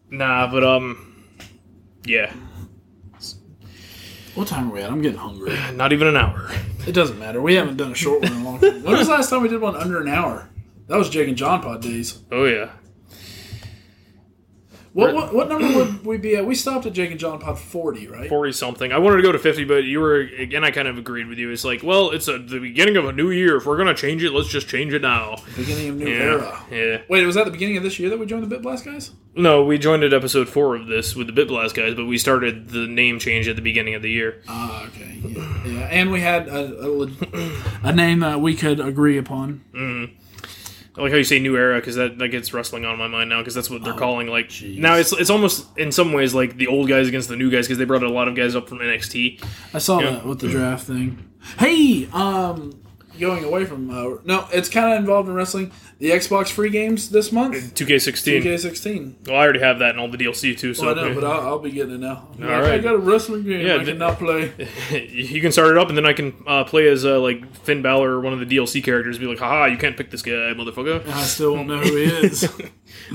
Nah, 0.10 0.52
but 0.52 0.64
um, 0.64 1.26
yeah, 2.06 2.34
what 4.36 4.48
time 4.48 4.70
are 4.70 4.74
we 4.74 4.82
at? 4.82 4.92
I'm 4.92 5.02
getting 5.02 5.18
hungry. 5.18 5.58
not 5.74 5.94
even 5.94 6.08
an 6.08 6.18
hour. 6.18 6.50
It 6.88 6.94
doesn't 6.94 7.20
matter. 7.20 7.42
We 7.42 7.56
haven't 7.56 7.78
done 7.78 7.92
a 7.92 7.96
short 7.96 8.24
one 8.24 8.32
in 8.32 8.42
a 8.42 8.44
long 8.44 8.60
time. 8.60 8.84
When 8.84 8.98
was 8.98 9.08
the 9.08 9.14
last 9.14 9.30
time 9.30 9.42
we 9.42 9.50
did 9.50 9.62
one 9.62 9.76
under 9.76 10.02
an 10.02 10.08
hour? 10.08 10.50
That 10.88 10.98
was 10.98 11.10
Jake 11.10 11.28
and 11.28 11.38
John 11.38 11.62
Pod 11.62 11.82
days. 11.82 12.20
Oh 12.32 12.46
yeah. 12.46 12.72
What, 14.94 15.14
what 15.16 15.34
what 15.34 15.48
number 15.48 15.74
would 15.74 16.06
we 16.06 16.18
be 16.18 16.36
at? 16.36 16.46
We 16.46 16.54
stopped 16.54 16.86
at 16.86 16.92
Jake 16.92 17.12
and 17.12 17.20
John 17.20 17.40
Pod 17.40 17.58
40, 17.58 18.08
right? 18.10 18.28
40 18.28 18.52
something. 18.52 18.92
I 18.92 18.98
wanted 18.98 19.18
to 19.18 19.24
go 19.24 19.32
to 19.32 19.40
50, 19.40 19.64
but 19.64 19.86
you 19.86 20.02
were, 20.02 20.20
again, 20.20 20.66
I 20.66 20.72
kind 20.72 20.86
of 20.88 20.98
agreed 20.98 21.28
with 21.28 21.38
you. 21.38 21.50
It's 21.50 21.64
like, 21.64 21.82
well, 21.82 22.10
it's 22.12 22.28
a, 22.28 22.38
the 22.38 22.60
beginning 22.60 22.98
of 22.98 23.06
a 23.06 23.14
new 23.14 23.30
year. 23.32 23.56
If 23.56 23.66
we're 23.66 23.78
going 23.78 23.88
to 23.88 23.94
change 23.96 24.22
it, 24.22 24.32
let's 24.34 24.50
just 24.50 24.68
change 24.68 24.92
it 24.94 25.02
now. 25.02 25.38
Beginning 25.56 25.90
of 25.90 25.96
new 25.96 26.08
Yeah. 26.10 26.14
era. 26.24 26.66
Yeah. 26.70 27.02
Wait, 27.08 27.26
was 27.26 27.36
that 27.36 27.46
the 27.46 27.52
beginning 27.52 27.78
of 27.78 27.84
this 27.84 28.00
year 28.00 28.10
that 28.10 28.20
we 28.20 28.26
joined 28.26 28.44
the 28.44 28.48
Bit 28.48 28.62
Blast 28.64 28.84
guys? 28.84 29.12
No, 29.34 29.64
we 29.64 29.78
joined 29.78 30.04
at 30.04 30.12
episode 30.14 30.50
four 30.50 30.76
of 30.76 30.88
this 30.88 31.16
with 31.16 31.28
the 31.28 31.34
Bit 31.34 31.48
Blast 31.48 31.74
guys, 31.74 31.96
but 31.96 32.06
we 32.06 32.18
started 32.18 32.68
the 32.72 32.86
name 32.86 33.18
change 33.18 33.48
at 33.48 33.56
the 33.56 33.62
beginning 33.62 33.96
of 33.96 34.02
the 34.02 34.10
year. 34.12 34.42
Ah, 34.50 34.88
okay. 34.88 35.22
Yeah. 35.24 35.68
yeah. 35.68 35.80
And 35.90 36.12
we 36.12 36.20
had 36.20 36.50
a, 36.50 36.86
a, 36.86 37.08
a 37.84 37.94
name 37.94 38.20
that 38.20 38.42
we 38.42 38.56
could 38.56 38.82
agree 38.82 39.18
upon. 39.18 39.62
I 40.98 41.02
like 41.02 41.12
how 41.12 41.18
you 41.18 41.24
say 41.24 41.40
new 41.40 41.56
era 41.56 41.80
because 41.80 41.96
that, 41.96 42.18
that 42.18 42.28
gets 42.30 42.54
wrestling 42.54 42.84
on 42.84 42.98
my 42.98 43.08
mind 43.08 43.30
now 43.30 43.40
because 43.40 43.54
that's 43.56 43.70
what 43.70 43.82
Oh, 43.82 43.86
they're 43.86 43.94
calling 43.94 44.28
like 44.28 44.52
now 44.62 44.96
it's 44.96 45.14
it's 45.14 45.30
almost 45.30 45.66
in 45.78 45.92
some 45.92 46.12
ways 46.12 46.34
like 46.34 46.58
the 46.58 46.68
old 46.68 46.90
guys 46.90 47.08
against 47.08 47.30
the 47.30 47.38
new 47.38 47.50
guys 47.50 47.66
because 47.66 47.78
they 47.78 47.86
brought 47.86 48.04
a 48.04 48.10
lot 48.10 48.28
of 48.28 48.36
guys 48.36 48.56
up 48.58 48.68
from 48.68 48.80
NXT. 48.80 49.42
I 49.74 49.78
saw 49.78 50.00
Yeah. 50.02 50.12
that 50.12 50.26
with 50.26 50.40
the 50.40 50.50
draft 50.50 50.88
thing. 50.88 51.30
Hey, 51.58 52.08
um, 52.12 52.81
going 53.22 53.46
away 53.46 53.64
from. 53.64 53.90
Uh, 53.90 54.18
no, 54.26 54.46
it's 54.52 54.68
kind 54.68 54.92
of 54.94 55.00
involved 55.00 55.30
in 55.30 55.36
wrestling. 55.36 55.72
The 56.00 56.10
Xbox 56.10 56.50
free 56.52 56.70
games 56.72 57.10
this 57.12 57.32
month. 57.32 57.56
2K16. 57.76 58.42
2K16. 58.44 59.28
Well, 59.28 59.38
I 59.38 59.44
already 59.44 59.60
have 59.60 59.80
that 59.80 59.92
and 59.92 60.00
all 60.00 60.10
the 60.10 60.18
DLC 60.18 60.58
too. 60.58 60.74
So 60.74 60.88
Well, 60.88 61.00
I 61.00 61.08
know, 61.10 61.16
but 61.16 61.24
I'll, 61.24 61.40
I'll 61.42 61.60
be 61.60 61.72
getting 61.72 61.94
it 61.96 62.00
now. 62.00 62.28
All 62.42 62.46
right. 62.48 62.72
I 62.72 62.78
got 62.80 62.96
a 62.96 62.98
wrestling 62.98 63.44
game 63.44 63.66
Yeah, 63.66 63.76
I 63.76 63.78
the- 63.84 63.92
cannot 63.94 64.18
play. 64.18 64.52
you 65.10 65.40
can 65.40 65.52
start 65.52 65.72
it 65.72 65.78
up, 65.78 65.90
and 65.90 65.98
then 65.98 66.06
I 66.06 66.14
can 66.14 66.34
uh, 66.48 66.64
play 66.64 66.88
as 66.90 67.06
uh, 67.06 67.20
like 67.20 67.56
Finn 67.56 67.82
Balor 67.82 68.10
or 68.12 68.20
one 68.20 68.34
of 68.34 68.40
the 68.40 68.46
DLC 68.58 68.84
characters. 68.84 69.18
Be 69.20 69.28
like, 69.28 69.40
haha, 69.40 69.66
you 69.66 69.78
can't 69.78 69.96
pick 69.96 70.10
this 70.12 70.24
guy, 70.24 70.32
motherfucker. 70.32 71.08
I 71.08 71.22
still 71.24 71.54
won't 71.54 71.68
know 71.68 71.78
who 71.80 71.96
he 71.96 72.04
is. 72.04 72.52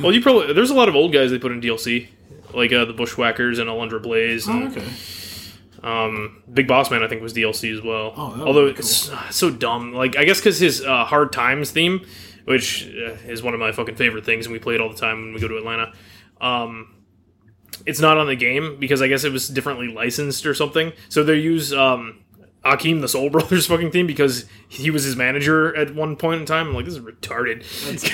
Well, 0.00 0.12
you 0.12 0.22
probably 0.22 0.52
there's 0.54 0.70
a 0.70 0.74
lot 0.74 0.88
of 0.88 0.94
old 0.96 1.12
guys 1.12 1.30
they 1.30 1.38
put 1.38 1.52
in 1.52 1.60
DLC, 1.60 2.08
like 2.54 2.72
uh, 2.72 2.86
the 2.86 2.94
Bushwhackers 2.94 3.58
and 3.58 3.68
Alundra 3.68 4.02
Blaze. 4.02 4.48
oh, 4.48 4.64
okay. 4.68 4.84
Um, 5.86 6.42
Big 6.52 6.66
Boss 6.66 6.90
Man, 6.90 7.04
I 7.04 7.08
think, 7.08 7.22
was 7.22 7.32
DLC 7.32 7.72
as 7.72 7.80
well. 7.80 8.12
Oh, 8.16 8.44
although 8.44 8.66
it's 8.66 9.08
uh, 9.08 9.30
so 9.30 9.50
dumb. 9.50 9.92
Like 9.94 10.16
I 10.16 10.24
guess 10.24 10.40
because 10.40 10.58
his 10.58 10.84
uh, 10.84 11.04
Hard 11.04 11.32
Times 11.32 11.70
theme, 11.70 12.04
which 12.44 12.86
uh, 12.86 13.12
is 13.28 13.40
one 13.42 13.54
of 13.54 13.60
my 13.60 13.70
fucking 13.70 13.94
favorite 13.94 14.24
things, 14.24 14.46
and 14.46 14.52
we 14.52 14.58
play 14.58 14.74
it 14.74 14.80
all 14.80 14.88
the 14.88 14.98
time 14.98 15.22
when 15.22 15.34
we 15.34 15.40
go 15.40 15.46
to 15.46 15.56
Atlanta. 15.56 15.92
Um, 16.40 16.92
it's 17.86 18.00
not 18.00 18.18
on 18.18 18.26
the 18.26 18.34
game 18.34 18.78
because 18.80 19.00
I 19.00 19.06
guess 19.06 19.22
it 19.22 19.30
was 19.30 19.48
differently 19.48 19.86
licensed 19.86 20.44
or 20.44 20.54
something. 20.54 20.92
So 21.08 21.22
they 21.22 21.36
use 21.36 21.72
um, 21.72 22.24
Akeem 22.64 23.00
the 23.00 23.08
Soul 23.08 23.30
Brothers 23.30 23.66
fucking 23.66 23.92
theme 23.92 24.08
because 24.08 24.46
he 24.68 24.90
was 24.90 25.04
his 25.04 25.14
manager 25.14 25.74
at 25.76 25.94
one 25.94 26.16
point 26.16 26.40
in 26.40 26.46
time. 26.46 26.68
I'm 26.68 26.74
like, 26.74 26.86
this 26.86 26.94
is 26.94 27.00
retarded. 27.00 27.62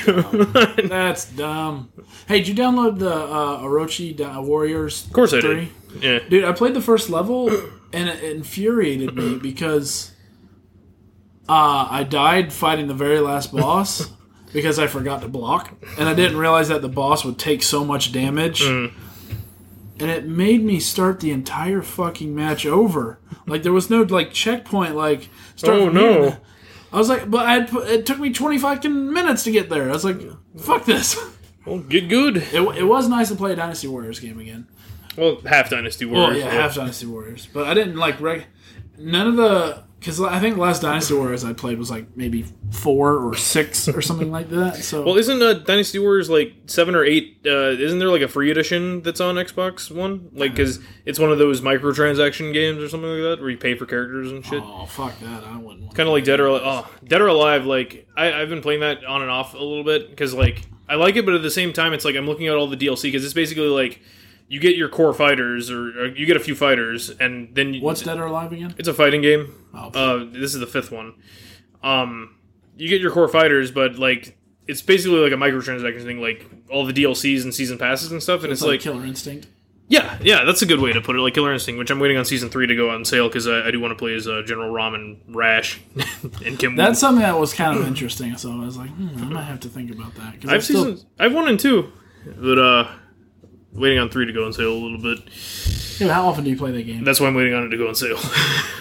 of 0.08 0.52
That's 0.90 1.24
dumb. 1.32 1.90
Hey, 2.28 2.40
did 2.40 2.48
you 2.48 2.54
download 2.54 2.98
the 2.98 3.14
uh, 3.14 3.60
Orochi 3.60 4.44
Warriors? 4.44 5.06
Of 5.06 5.12
course 5.14 5.32
I 5.32 5.40
did. 5.40 5.68
Yeah. 6.00 6.20
Dude, 6.28 6.44
I 6.44 6.52
played 6.52 6.74
the 6.74 6.80
first 6.80 7.10
level 7.10 7.48
and 7.92 8.08
it 8.08 8.22
infuriated 8.24 9.14
me 9.14 9.36
because 9.38 10.12
uh, 11.48 11.86
I 11.90 12.04
died 12.04 12.52
fighting 12.52 12.86
the 12.86 12.94
very 12.94 13.20
last 13.20 13.52
boss 13.54 14.10
because 14.52 14.78
I 14.78 14.86
forgot 14.86 15.22
to 15.22 15.28
block, 15.28 15.72
and 15.98 16.08
I 16.08 16.14
didn't 16.14 16.36
realize 16.38 16.68
that 16.68 16.82
the 16.82 16.88
boss 16.88 17.24
would 17.24 17.38
take 17.38 17.62
so 17.62 17.84
much 17.84 18.12
damage. 18.12 18.62
And 18.62 20.10
it 20.10 20.26
made 20.26 20.64
me 20.64 20.80
start 20.80 21.20
the 21.20 21.30
entire 21.30 21.80
fucking 21.82 22.34
match 22.34 22.66
over. 22.66 23.18
Like 23.46 23.62
there 23.62 23.72
was 23.72 23.88
no 23.90 24.02
like 24.02 24.32
checkpoint. 24.32 24.96
Like 24.96 25.28
start 25.56 25.78
Oh, 25.78 25.88
no. 25.88 26.36
I 26.92 26.96
was 26.98 27.08
like, 27.08 27.30
but 27.30 27.46
I 27.46 27.62
put- 27.62 27.88
it 27.88 28.04
took 28.06 28.18
me 28.18 28.32
twenty 28.32 28.58
five 28.58 28.82
minutes 28.84 29.44
to 29.44 29.50
get 29.52 29.68
there. 29.70 29.88
I 29.88 29.92
was 29.92 30.04
like, 30.04 30.20
fuck 30.58 30.84
this. 30.84 31.18
Well, 31.64 31.78
get 31.78 32.08
good. 32.08 32.38
It, 32.38 32.60
it 32.78 32.82
was 32.84 33.08
nice 33.08 33.28
to 33.28 33.36
play 33.36 33.52
a 33.52 33.56
Dynasty 33.56 33.86
Warriors 33.86 34.18
game 34.18 34.38
again. 34.40 34.66
Well, 35.16 35.40
half 35.46 35.70
Dynasty 35.70 36.04
Warriors. 36.04 36.42
Well, 36.42 36.52
yeah, 36.52 36.60
half 36.60 36.74
Dynasty 36.74 37.06
Warriors, 37.06 37.46
but 37.52 37.66
I 37.66 37.74
didn't 37.74 37.96
like 37.96 38.20
reg- 38.20 38.46
none 38.98 39.26
of 39.28 39.36
the 39.36 39.84
because 39.98 40.20
I 40.20 40.40
think 40.40 40.56
last 40.56 40.82
Dynasty 40.82 41.14
Warriors 41.14 41.44
I 41.44 41.52
played 41.52 41.78
was 41.78 41.88
like 41.88 42.16
maybe 42.16 42.44
four 42.72 43.18
or 43.18 43.36
six 43.36 43.86
or 43.88 44.02
something 44.02 44.32
like 44.32 44.50
that. 44.50 44.76
So 44.78 45.02
Well, 45.04 45.16
isn't 45.16 45.40
uh, 45.40 45.52
Dynasty 45.52 46.00
Warriors 46.00 46.28
like 46.28 46.54
seven 46.66 46.96
or 46.96 47.04
eight? 47.04 47.38
Uh, 47.46 47.70
isn't 47.70 48.00
there 48.00 48.08
like 48.08 48.20
a 48.22 48.26
free 48.26 48.50
edition 48.50 49.02
that's 49.02 49.20
on 49.20 49.36
Xbox 49.36 49.94
One? 49.94 50.28
Like, 50.32 50.52
because 50.56 50.80
it's 51.04 51.20
one 51.20 51.30
of 51.30 51.38
those 51.38 51.60
microtransaction 51.60 52.52
games 52.52 52.82
or 52.82 52.88
something 52.88 53.08
like 53.10 53.22
that, 53.22 53.40
where 53.40 53.50
you 53.50 53.56
pay 53.58 53.76
for 53.76 53.86
characters 53.86 54.32
and 54.32 54.44
shit. 54.44 54.60
oh 54.64 54.86
fuck 54.86 55.16
that, 55.20 55.44
I 55.44 55.56
wouldn't. 55.56 55.94
Kind 55.94 56.08
of 56.08 56.12
like 56.14 56.24
Dead 56.24 56.40
or 56.40 56.46
Alive. 56.46 56.62
Oh, 56.64 56.90
Dead 57.04 57.20
or 57.20 57.28
Alive. 57.28 57.64
Like, 57.64 58.08
I, 58.16 58.32
I've 58.32 58.48
been 58.48 58.62
playing 58.62 58.80
that 58.80 59.04
on 59.04 59.22
and 59.22 59.30
off 59.30 59.54
a 59.54 59.58
little 59.58 59.84
bit 59.84 60.10
because 60.10 60.34
like 60.34 60.62
I 60.88 60.96
like 60.96 61.14
it, 61.14 61.24
but 61.24 61.34
at 61.34 61.42
the 61.42 61.50
same 61.50 61.72
time, 61.72 61.92
it's 61.92 62.04
like 62.04 62.16
I'm 62.16 62.26
looking 62.26 62.48
at 62.48 62.56
all 62.56 62.66
the 62.66 62.76
DLC 62.76 63.02
because 63.02 63.24
it's 63.24 63.34
basically 63.34 63.68
like 63.68 64.00
you 64.52 64.60
get 64.60 64.76
your 64.76 64.90
core 64.90 65.14
fighters 65.14 65.70
or, 65.70 65.98
or 65.98 66.06
you 66.08 66.26
get 66.26 66.36
a 66.36 66.40
few 66.40 66.54
fighters, 66.54 67.08
and 67.08 67.54
then 67.54 67.72
you, 67.72 67.80
What's 67.80 68.02
Dead 68.02 68.18
or 68.18 68.26
Alive 68.26 68.52
again? 68.52 68.74
It's 68.76 68.86
a 68.86 68.92
fighting 68.92 69.22
game. 69.22 69.50
Oh, 69.72 69.88
Uh, 69.94 70.26
this 70.30 70.52
is 70.52 70.60
the 70.60 70.66
fifth 70.66 70.92
one. 70.92 71.14
Um, 71.82 72.36
you 72.76 72.86
get 72.90 73.00
your 73.00 73.10
core 73.10 73.28
fighters, 73.28 73.70
but 73.70 73.96
like 73.96 74.36
it's 74.68 74.82
basically 74.82 75.20
like 75.20 75.32
a 75.32 75.36
microtransaction 75.36 76.04
thing, 76.04 76.20
like 76.20 76.44
all 76.70 76.84
the 76.84 76.92
DLCs 76.92 77.44
and 77.44 77.54
season 77.54 77.78
passes 77.78 78.12
and 78.12 78.22
stuff. 78.22 78.42
And 78.44 78.52
it's, 78.52 78.60
like, 78.60 78.72
like, 78.72 78.80
Killer 78.82 79.06
Instinct. 79.06 79.46
yeah, 79.88 80.18
yeah, 80.22 80.44
that's 80.44 80.60
a 80.60 80.66
good 80.66 80.80
way 80.80 80.92
to 80.92 81.00
put 81.00 81.16
it. 81.16 81.20
Like 81.20 81.32
Killer 81.32 81.54
Instinct, 81.54 81.78
which 81.78 81.90
I'm 81.90 81.98
waiting 81.98 82.18
on 82.18 82.26
season 82.26 82.50
three 82.50 82.66
to 82.66 82.76
go 82.76 82.90
on 82.90 83.06
sale 83.06 83.28
because 83.28 83.48
I, 83.48 83.68
I 83.68 83.70
do 83.70 83.80
want 83.80 83.92
to 83.92 83.96
play 83.96 84.12
as 84.14 84.28
uh, 84.28 84.42
General 84.46 84.70
Ram 84.70 84.92
and 84.94 85.18
Rash 85.34 85.80
and 86.44 86.58
Kim. 86.58 86.76
That's 86.76 87.00
something 87.00 87.22
that 87.22 87.38
was 87.38 87.54
kind 87.54 87.78
of 87.78 87.86
interesting. 87.86 88.36
So 88.36 88.52
I 88.52 88.66
was 88.66 88.76
like, 88.76 88.90
hmm, 88.90 89.16
I 89.18 89.28
might 89.28 89.44
have 89.44 89.60
to 89.60 89.68
think 89.70 89.90
about 89.90 90.14
that. 90.16 90.34
I've 90.46 90.62
still, 90.62 90.84
season 90.96 91.08
I've 91.18 91.32
one 91.32 91.48
and 91.48 91.58
two, 91.58 91.90
but 92.36 92.58
uh, 92.58 92.88
waiting 93.72 93.98
on 93.98 94.10
three 94.10 94.26
to 94.26 94.32
go 94.32 94.44
on 94.44 94.52
sale 94.52 94.72
a 94.72 94.74
little 94.74 94.98
bit. 94.98 95.20
Yeah, 95.98 96.12
how 96.12 96.26
often 96.28 96.44
do 96.44 96.50
you 96.50 96.56
play 96.56 96.72
that 96.72 96.82
game? 96.82 97.04
That's 97.04 97.20
why 97.20 97.26
I'm 97.26 97.34
waiting 97.34 97.54
on 97.54 97.64
it 97.64 97.68
to 97.70 97.76
go 97.76 97.88
on 97.88 97.94
sale. 97.94 98.18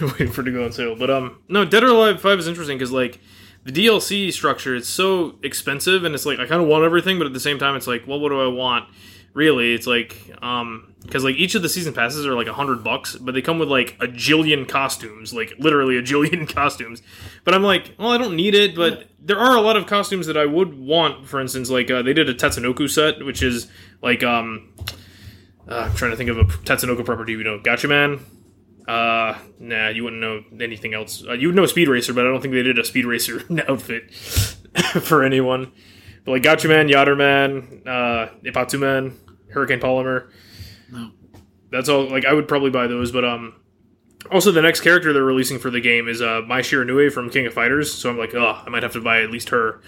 waiting 0.00 0.30
for 0.30 0.42
it 0.42 0.44
to 0.44 0.52
go 0.52 0.64
on 0.64 0.72
sale. 0.72 0.96
But 0.96 1.10
um, 1.10 1.38
no, 1.48 1.64
Dead 1.64 1.84
or 1.84 1.88
Alive 1.88 2.20
Five 2.20 2.38
is 2.38 2.46
interesting 2.46 2.78
because 2.78 2.92
like 2.92 3.20
the 3.64 3.72
DLC 3.72 4.32
structure, 4.32 4.74
it's 4.74 4.88
so 4.88 5.38
expensive, 5.42 6.04
and 6.04 6.14
it's 6.14 6.26
like 6.26 6.38
I 6.38 6.46
kind 6.46 6.60
of 6.62 6.68
want 6.68 6.84
everything, 6.84 7.18
but 7.18 7.26
at 7.26 7.32
the 7.32 7.40
same 7.40 7.58
time, 7.58 7.76
it's 7.76 7.86
like, 7.86 8.06
well, 8.06 8.18
what 8.20 8.30
do 8.30 8.40
I 8.40 8.48
want? 8.48 8.88
Really, 9.34 9.72
it's 9.72 9.86
like 9.86 10.16
um, 10.42 10.91
because 11.02 11.24
like 11.24 11.36
each 11.36 11.54
of 11.54 11.62
the 11.62 11.68
season 11.68 11.92
passes 11.92 12.26
are 12.26 12.34
like 12.34 12.46
a 12.46 12.52
hundred 12.52 12.84
bucks, 12.84 13.16
but 13.16 13.34
they 13.34 13.42
come 13.42 13.58
with 13.58 13.68
like 13.68 13.96
a 14.00 14.06
jillion 14.06 14.68
costumes, 14.68 15.34
like 15.34 15.52
literally 15.58 15.96
a 15.96 16.02
jillion 16.02 16.52
costumes. 16.52 17.02
But 17.44 17.54
I'm 17.54 17.62
like, 17.62 17.94
well, 17.98 18.10
I 18.10 18.18
don't 18.18 18.36
need 18.36 18.54
it, 18.54 18.74
but 18.74 19.08
there 19.20 19.38
are 19.38 19.56
a 19.56 19.60
lot 19.60 19.76
of 19.76 19.86
costumes 19.86 20.26
that 20.26 20.36
I 20.36 20.46
would 20.46 20.78
want. 20.78 21.28
For 21.28 21.40
instance, 21.40 21.70
like 21.70 21.90
uh, 21.90 22.02
they 22.02 22.12
did 22.12 22.28
a 22.28 22.34
Tatsunoko 22.34 22.88
set, 22.88 23.24
which 23.24 23.42
is 23.42 23.68
like 24.00 24.22
um, 24.22 24.72
uh, 25.68 25.88
I'm 25.88 25.94
trying 25.94 26.12
to 26.12 26.16
think 26.16 26.30
of 26.30 26.38
a 26.38 26.44
Tatsunoko 26.44 27.04
property. 27.04 27.32
You 27.32 27.44
know, 27.44 27.58
Gatchaman. 27.58 28.20
Uh, 28.88 29.38
nah, 29.60 29.88
you 29.88 30.02
wouldn't 30.02 30.20
know 30.20 30.42
anything 30.60 30.92
else. 30.92 31.24
Uh, 31.26 31.34
you 31.34 31.48
would 31.48 31.54
know 31.54 31.66
Speed 31.66 31.86
Racer, 31.86 32.12
but 32.12 32.26
I 32.26 32.30
don't 32.30 32.40
think 32.40 32.52
they 32.52 32.64
did 32.64 32.80
a 32.80 32.84
Speed 32.84 33.04
Racer 33.04 33.42
outfit 33.68 34.12
for 35.02 35.22
anyone. 35.22 35.72
But 36.24 36.32
like 36.32 36.42
Gatchaman, 36.42 36.90
Yatterman, 36.90 37.86
uh, 37.86 38.32
Ippatsuman, 38.44 39.14
Hurricane 39.50 39.80
Polymar. 39.80 40.30
No. 40.92 41.10
That's 41.70 41.88
all. 41.88 42.08
Like 42.08 42.24
I 42.24 42.32
would 42.32 42.46
probably 42.46 42.70
buy 42.70 42.86
those, 42.86 43.10
but 43.10 43.24
um. 43.24 43.54
Also, 44.30 44.52
the 44.52 44.62
next 44.62 44.82
character 44.82 45.12
they're 45.12 45.24
releasing 45.24 45.58
for 45.58 45.68
the 45.68 45.80
game 45.80 46.06
is 46.06 46.22
uh, 46.22 46.42
Mai 46.46 46.60
Shiranui 46.60 47.12
from 47.12 47.28
King 47.28 47.46
of 47.46 47.54
Fighters. 47.54 47.92
So 47.92 48.08
I'm 48.08 48.16
like, 48.16 48.32
oh, 48.36 48.62
I 48.64 48.70
might 48.70 48.84
have 48.84 48.92
to 48.92 49.00
buy 49.00 49.20
at 49.20 49.32
least 49.32 49.48
her. 49.48 49.80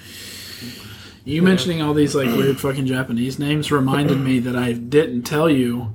You 1.24 1.40
mentioning 1.40 1.80
all 1.80 1.94
these 1.94 2.16
like 2.16 2.26
weird 2.26 2.59
fucking 2.61 2.86
Japanese 2.86 3.38
names 3.38 3.70
reminded 3.70 4.18
me 4.18 4.40
that 4.40 4.57
I 4.57 4.72
didn't 4.72 5.22
tell 5.22 5.48
you. 5.48 5.94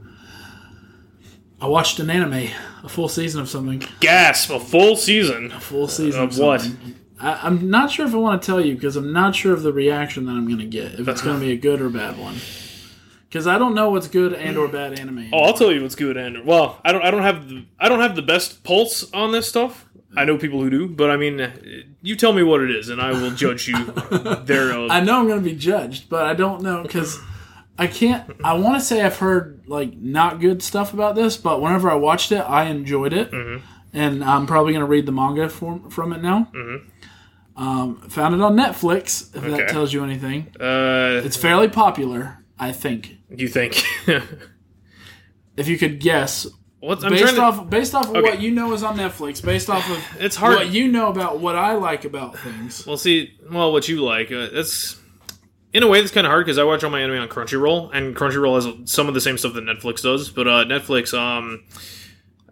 I 1.62 1.68
watched 1.68 2.00
an 2.00 2.10
anime, 2.10 2.50
a 2.84 2.88
full 2.90 3.10
season 3.10 3.42
of 3.42 3.50
something. 3.50 3.84
Gasp! 4.00 4.50
A 4.50 4.60
full 4.60 4.96
season. 4.96 5.52
A 5.52 5.60
full 5.60 5.90
season 5.90 6.24
Of 6.24 6.32
of, 6.32 6.40
what? 6.40 6.72
I, 7.20 7.42
I'm 7.44 7.70
not 7.70 7.92
sure 7.92 8.08
if 8.08 8.14
I 8.14 8.18
want 8.18 8.42
to 8.42 8.46
tell 8.46 8.62
you 8.62 8.76
because 8.76 8.96
I'm 8.96 9.12
not 9.12 9.36
sure 9.36 9.54
of 9.54 9.64
the 9.64 9.74
reaction 9.74 10.26
that 10.26 10.32
I'm 10.32 10.48
going 10.48 10.60
to 10.60 10.66
get. 10.66 10.98
If 11.00 11.08
it's 11.10 11.22
going 11.22 11.40
to 11.40 11.46
be 11.46 11.52
a 11.52 11.58
good 11.58 11.82
or 11.82 11.90
bad 11.90 12.18
one. 12.18 12.38
Because 13.30 13.46
I 13.46 13.60
don't 13.60 13.76
know 13.76 13.92
what's 13.92 14.08
good 14.08 14.34
and 14.34 14.58
or 14.58 14.68
bad 14.68 15.00
anime. 15.00 15.30
Oh, 15.32 15.40
I'll 15.44 15.54
tell 15.54 15.72
you 15.72 15.84
what's 15.84 15.94
good 15.96 16.18
and 16.18 16.46
well, 16.46 16.80
I 16.84 16.92
don't 16.92 17.04
I 17.04 17.12
don't 17.12 17.22
have 17.22 17.48
the 17.48 17.66
I 17.80 17.88
don't 17.88 18.00
have 18.00 18.16
the 18.16 18.24
best 18.24 18.64
pulse 18.64 19.12
on 19.14 19.32
this 19.32 19.48
stuff. 19.48 19.86
I 20.18 20.26
know 20.26 20.38
people 20.40 20.60
who 20.60 20.72
do, 20.72 20.88
but 20.88 21.12
I 21.12 21.18
mean, 21.18 21.94
you 22.02 22.16
tell 22.16 22.34
me 22.34 22.42
what 22.42 22.62
it 22.62 22.72
is, 22.72 22.90
and 22.90 23.00
I 23.00 23.12
will 23.12 23.30
judge 23.30 23.68
you 23.68 23.86
thereof. 24.46 24.90
I 24.90 25.02
know 25.02 25.20
I'm 25.20 25.28
going 25.28 25.44
to 25.44 25.48
be 25.48 25.56
judged, 25.56 26.10
but 26.10 26.26
I 26.26 26.34
don't 26.34 26.64
know 26.64 26.82
because 26.82 27.20
I 27.78 27.86
can't. 27.86 28.28
I 28.44 28.54
want 28.54 28.80
to 28.80 28.84
say 28.84 29.04
I've 29.04 29.18
heard 29.20 29.62
like 29.68 29.96
not 29.96 30.40
good 30.40 30.64
stuff 30.64 30.96
about 30.96 31.14
this, 31.14 31.38
but 31.38 31.62
whenever 31.62 31.92
I 31.92 31.94
watched 31.96 32.32
it, 32.32 32.40
I 32.42 32.64
enjoyed 32.66 33.14
it, 33.14 33.30
Mm-hmm. 33.30 33.64
and 33.94 34.24
I'm 34.24 34.48
probably 34.48 34.74
going 34.74 34.82
to 34.82 34.88
read 34.90 35.06
the 35.06 35.12
manga 35.12 35.48
from 35.48 35.92
from 35.92 36.12
it 36.14 36.24
now. 36.24 36.50
Um, 37.56 37.98
found 38.10 38.34
it 38.34 38.42
on 38.42 38.56
Netflix. 38.56 39.36
If 39.36 39.44
Mm-hmm. 39.44 39.54
Okay. 39.54 39.58
that 39.66 39.70
tells 39.70 39.94
you 39.94 40.04
anything, 40.04 40.48
Uh, 40.60 41.22
it's 41.24 41.38
fairly 41.38 41.68
popular. 41.68 42.39
I 42.60 42.72
think. 42.72 43.16
you 43.30 43.48
think? 43.48 43.84
If 45.58 45.68
you 45.68 45.78
could 45.78 46.00
guess, 46.00 46.48
What's 46.80 47.04
I'm 47.04 47.12
based 47.12 47.24
trying 47.24 47.36
to? 47.36 47.42
off 47.42 47.70
based 47.70 47.94
off 47.96 48.06
of 48.06 48.16
Okay. 48.16 48.22
what 48.22 48.42
you 48.42 48.52
know 48.52 48.72
is 48.74 48.84
on 48.84 48.98
Netflix, 48.98 49.44
based 49.44 49.70
off 49.70 49.90
of 49.90 50.22
It's 50.22 50.36
hard. 50.38 50.56
what 50.56 50.70
you 50.70 50.88
know 50.88 51.10
about 51.10 51.40
what 51.40 51.56
I 51.58 51.74
like 51.74 52.06
about 52.06 52.38
things. 52.40 52.86
Well, 52.88 52.96
see, 52.98 53.34
well, 53.52 53.72
what 53.74 53.88
you 53.90 54.02
like. 54.04 54.32
Uh, 54.32 54.48
that's 54.54 54.98
in 55.74 55.84
a 55.84 55.88
way 55.88 56.00
that's 56.00 56.14
kind 56.14 56.26
of 56.26 56.32
hard 56.32 56.46
because 56.46 56.58
I 56.58 56.64
watch 56.64 56.84
all 56.84 56.90
my 56.90 57.02
anime 57.02 57.20
on 57.20 57.28
Crunchyroll, 57.28 57.90
and 57.94 58.16
Crunchyroll 58.16 58.56
has 58.82 58.90
some 58.92 59.08
of 59.10 59.14
the 59.14 59.20
same 59.22 59.38
stuff 59.38 59.54
that 59.56 59.66
Netflix 59.66 60.02
does. 60.02 60.30
But 60.30 60.48
uh, 60.48 60.64
Netflix, 60.66 61.14
um, 61.18 61.66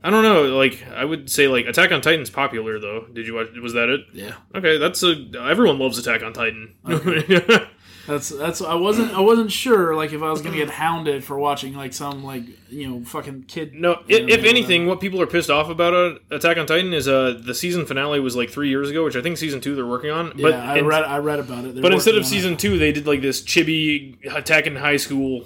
I 0.03 0.10
don't 0.10 0.24
know. 0.24 0.58
Like, 0.58 0.86
I 0.93 1.05
would 1.05 1.30
say 1.30 1.47
like 1.47 1.66
Attack 1.66 1.93
on 1.93 2.01
Titan's 2.01 2.30
popular 2.30 2.80
though. 2.80 3.05
Did 3.14 3.26
you 3.28 3.36
watch? 3.36 3.47
Was 3.62 3.74
that 3.74 3.88
it? 3.88 4.01
Yeah. 4.12 4.34
Okay, 4.53 4.78
that's 4.78 5.01
a 5.03 5.26
everyone 5.39 5.80
loves 5.80 5.97
Attack 5.97 6.22
on 6.24 6.34
Titan. 6.34 6.76
That's 8.08 8.30
that's 8.30 8.62
I 8.62 8.76
wasn't 8.76 9.12
I 9.14 9.20
wasn't 9.20 9.51
sure 9.51 9.93
like 9.93 10.14
if 10.14 10.24
I 10.24 10.32
was 10.32 10.41
gonna 10.41 10.55
get 10.55 10.70
hounded 10.70 11.26
for 11.26 11.38
watching 11.38 11.76
like 11.76 11.91
some 11.93 12.24
like 12.24 12.43
you 12.70 12.88
know 12.89 13.03
fucking 13.03 13.43
kid. 13.43 13.74
no, 13.74 13.95
i 13.95 14.03
if 14.08 14.45
anything, 14.45 14.88
what 14.88 15.01
people 15.01 15.22
are 15.22 15.28
pissed 15.28 15.49
off 15.49 15.70
about 15.70 15.93
uh, 15.93 16.18
Attack 16.32 16.58
on 16.58 16.66
Titan 16.66 16.93
is 16.93 17.10
uh 17.10 17.38
the 17.43 17.53
season 17.53 17.86
finale 17.86 18.22
was 18.22 18.34
like 18.34 18.49
three 18.49 18.70
years 18.70 18.89
ago, 18.89 19.03
which 19.03 19.18
I 19.18 19.22
think 19.22 19.38
season 19.38 19.60
two 19.60 19.76
they're 19.76 19.86
working 19.86 20.10
on. 20.10 20.28
Yeah, 20.38 20.41
but 20.41 20.53
I 20.53 20.78
in- 20.78 20.86
read 20.86 21.03
I 21.03 21.18
read 21.18 21.39
about 21.39 21.66
it. 21.66 21.74
They're 21.74 21.82
But 21.82 21.91
instead 21.91 22.16
of 22.16 22.24
on 22.24 22.30
season 22.30 22.55
two, 22.55 22.80
they 22.80 22.93
did 22.93 23.08
like 23.08 23.22
this 23.22 23.41
chibi 23.41 24.18
attack 24.34 24.68
in 24.68 24.78
high 24.78 24.97
school 24.97 25.45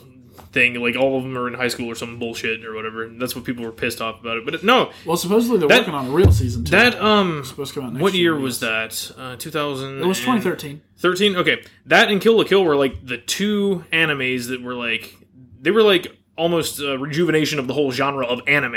thing. 0.51 0.75
Like 0.75 0.95
all 0.95 1.17
of 1.17 1.23
them 1.23 1.37
are 1.37 1.47
in 1.47 1.53
high 1.53 1.67
school 1.69 1.89
or 1.89 1.95
some 1.95 2.19
bullshit 2.19 2.65
or 2.65 2.73
whatever. 2.75 3.07
That's 3.09 3.35
what 3.35 3.45
people 3.45 3.63
were 3.63 3.71
pissed 3.71 4.01
off 4.01 4.19
about 4.19 4.37
it. 4.37 4.45
But 4.45 4.63
no, 4.63 4.91
Well, 5.05 5.17
supposedly 5.17 5.57
they're 5.59 5.67
That- 5.69 5.79
working 5.79 5.93
on 5.93 6.07
a 6.07 6.11
real 6.11 6.31
season 6.31 6.63
two. 6.65 6.71
that 6.71 7.01
um, 7.01 7.43
supposed 7.45 7.73
to 7.73 7.79
come 7.79 7.87
out 7.87 7.93
next 7.93 8.01
what 8.03 8.13
year 8.13 8.33
yes. 8.35 8.43
was 8.43 8.59
that? 8.59 9.11
Uh, 9.17 9.35
2000. 9.37 10.01
It 10.01 10.05
was 10.05 10.19
2013. 10.19 10.81
13 10.97 11.35
okay 11.37 11.63
that 11.87 12.11
and 12.11 12.21
kill 12.21 12.37
la 12.37 12.43
kill 12.43 12.63
were 12.63 12.75
like 12.75 13.03
the 13.03 13.17
two 13.17 13.83
animes 13.91 14.49
that 14.49 14.61
were 14.61 14.75
like 14.75 15.15
they 15.59 15.71
were 15.71 15.81
like 15.81 16.15
almost 16.37 16.79
a 16.79 16.95
rejuvenation 16.97 17.57
of 17.57 17.65
the 17.67 17.73
whole 17.73 17.91
genre 17.91 18.23
of 18.25 18.39
anime 18.47 18.75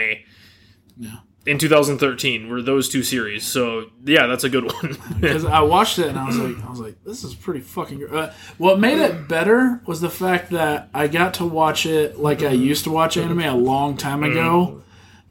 Yeah. 0.97 1.17
In 1.47 1.59
2013 1.59 2.49
were 2.49 2.63
those 2.63 2.89
two 2.89 3.03
series 3.03 3.45
so 3.45 3.91
yeah 4.05 4.27
that's 4.27 4.45
a 4.45 4.49
good 4.49 4.65
one 4.65 4.97
Because 5.21 5.45
I 5.45 5.61
watched 5.61 5.99
it 5.99 6.09
and 6.09 6.19
I 6.19 6.27
was 6.27 6.37
like, 6.39 6.65
I 6.65 6.71
was 6.71 6.81
like, 6.81 7.03
this 7.05 7.25
is 7.25 7.35
pretty 7.35 7.61
fucking. 7.61 7.99
Good. 7.99 8.13
Uh, 8.13 8.33
what 8.59 8.79
made 8.79 8.99
it 8.99 9.29
better 9.29 9.81
was 9.87 10.01
the 10.01 10.11
fact 10.11 10.51
that 10.51 10.89
I 10.93 11.09
got 11.09 11.35
to 11.35 11.47
watch 11.47 11.87
it 11.87 12.19
like 12.19 12.43
I 12.43 12.51
used 12.51 12.85
to 12.85 12.91
watch 12.91 13.17
anime 13.17 13.41
a 13.41 13.55
long 13.55 13.97
time 13.97 14.23
ago, 14.23 14.83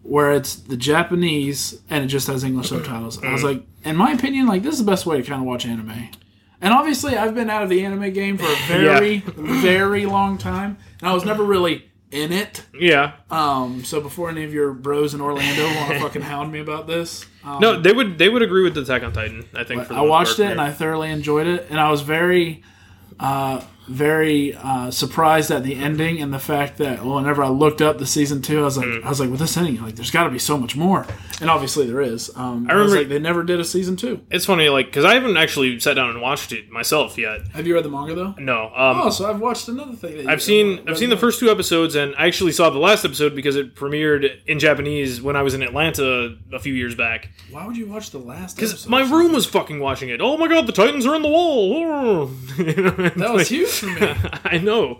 where 0.01 0.32
it's 0.32 0.55
the 0.55 0.78
Japanese 0.78 1.82
and 1.89 2.03
it 2.03 2.07
just 2.07 2.28
has 2.28 2.43
English 2.43 2.70
subtitles. 2.70 3.22
I 3.24 3.32
was 3.32 3.43
like, 3.43 3.66
in 3.84 3.95
my 3.95 4.11
opinion, 4.11 4.47
like 4.47 4.64
this 4.64 4.74
is 4.74 4.84
the 4.84 4.89
best 4.91 5.05
way 5.05 5.18
to 5.18 5.24
kind 5.24 5.41
of 5.41 5.47
watch 5.47 5.66
anime. 5.66 6.09
And 6.61 6.74
obviously, 6.74 7.18
I've 7.18 7.36
been 7.36 7.49
out 7.49 7.61
of 7.61 7.70
the 7.70 7.84
anime 7.86 8.14
game 8.14 8.38
for 8.38 8.45
a 8.45 8.55
very, 8.68 9.20
very 9.20 10.05
long 10.05 10.38
time, 10.38 10.78
and 10.99 11.09
I 11.09 11.14
was 11.14 11.26
never 11.26 11.43
really 11.43 11.91
in 12.14 12.32
it. 12.32 12.64
yeah 12.80 13.14
Um, 13.32 13.84
so 13.84 13.99
before 13.99 14.30
any 14.30 14.43
of 14.43 14.53
your 14.53 14.72
bros 14.72 15.14
in 15.14 15.22
Orlando 15.22 15.66
want 15.66 15.91
to 15.93 15.99
fucking 16.05 16.22
hound 16.22 16.51
me 16.51 16.59
about 16.59 16.88
this, 16.88 17.26
um, 17.43 17.59
no 17.59 17.82
they 17.82 17.91
would 17.91 18.18
they 18.18 18.30
would 18.30 18.41
agree 18.43 18.64
with 18.64 18.76
the 18.76 18.82
Attack 18.82 19.03
on 19.03 19.11
Titan 19.11 19.45
I 19.53 19.64
think 19.64 19.84
for 19.84 19.93
the 19.93 19.99
I 19.99 20.03
watched 20.03 20.39
it 20.39 20.51
and. 20.51 20.61
I 20.61 20.72
thoroughly 20.72 21.09
enjoyed 21.09 21.47
it, 21.47 21.68
and 21.70 21.80
I 21.80 21.89
was 21.89 22.01
very, 22.01 22.61
uh, 23.20 23.61
very 23.88 24.54
uh, 24.56 24.90
surprised 24.92 25.52
at 25.52 25.64
the 25.64 25.76
ending 25.76 26.22
and 26.22 26.34
the 26.34 26.40
fact 26.40 26.78
that 26.78 27.04
well, 27.04 27.16
whenever 27.16 27.44
I 27.44 27.50
looked 27.50 27.82
up 27.82 27.98
the 28.00 28.06
season 28.06 28.42
two, 28.42 28.60
I 28.62 28.64
was 28.64 28.78
like, 28.78 28.84
Mm. 28.88 29.04
I 29.04 29.10
was 29.10 29.20
like, 29.20 29.30
with 29.30 29.40
this 29.40 29.56
ending, 29.58 29.82
like, 29.82 29.96
there's 29.96 30.12
got 30.12 30.24
to 30.26 30.30
be 30.30 30.40
so 30.40 30.58
much 30.58 30.76
more, 30.76 31.06
and 31.42 31.50
obviously 31.50 31.86
there 31.88 32.02
is. 32.02 32.30
Um, 32.36 32.68
I, 32.70 32.76
was 32.76 32.84
remember- 32.92 32.96
like, 32.98 33.10
they 33.10 33.20
never 33.20 33.44
did 33.44 33.60
a 33.60 33.64
season 33.66 33.96
two. 33.96 34.22
it's 34.30 34.46
funny 34.46 34.70
like 34.70 34.88
because 34.88 35.06
I 35.06 35.14
haven't 35.16 35.38
actually 35.38 35.80
sat 35.80 35.94
down 35.96 36.10
and 36.10 36.22
watched 36.22 36.52
it 36.52 36.70
myself 36.70 37.18
yet 37.18 37.48
Have 37.54 37.66
you 37.68 37.74
read 37.76 37.84
the 37.86 37.90
manga 37.90 38.14
though? 38.16 38.36
no 38.38 38.66
um 38.76 39.02
Oh, 39.04 39.10
so 39.10 39.30
I've 39.30 39.40
watched 39.40 39.68
another 39.68 39.94
thing. 39.94 40.18
That 40.18 40.24
you 40.24 40.30
I've 40.30 40.42
seen 40.42 40.88
I've 40.88 40.98
seen 40.98 41.10
the 41.10 41.18
first 41.18 41.40
two 41.40 41.50
episodes, 41.50 41.96
and 41.96 42.14
I 42.18 42.28
actually 42.28 42.52
saw 42.52 42.70
the 42.70 42.80
last 42.80 43.04
episode 43.06 43.36
because 43.36 43.56
it 43.56 43.76
premiered 43.76 44.30
in 44.48 44.60
Japanese 44.60 45.22
when 45.22 45.36
I 45.36 45.42
was 45.42 45.54
in 45.54 45.62
Atlanta 45.64 46.36
a 46.52 46.60
few 46.60 46.74
years 46.74 46.96
back. 46.96 47.30
Why 47.52 47.66
would 47.66 47.78
you 47.78 47.88
watch 47.88 48.12
the 48.12 48.20
last? 48.20 48.56
Because 48.56 48.88
my 48.88 49.02
room 49.10 49.34
was 49.34 49.46
fucking 49.46 49.80
watching 49.80 50.10
it. 50.10 50.22
Oh 50.22 50.38
my 50.38 50.48
god, 50.48 50.68
the 50.68 50.72
Titans 50.74 51.06
are 51.06 51.16
in 51.16 51.22
the 51.22 51.28
wall. 51.30 52.28
That 52.58 53.32
was 53.34 53.50
huge 53.50 53.73
me. 53.82 53.96
I 54.44 54.58
know, 54.58 55.00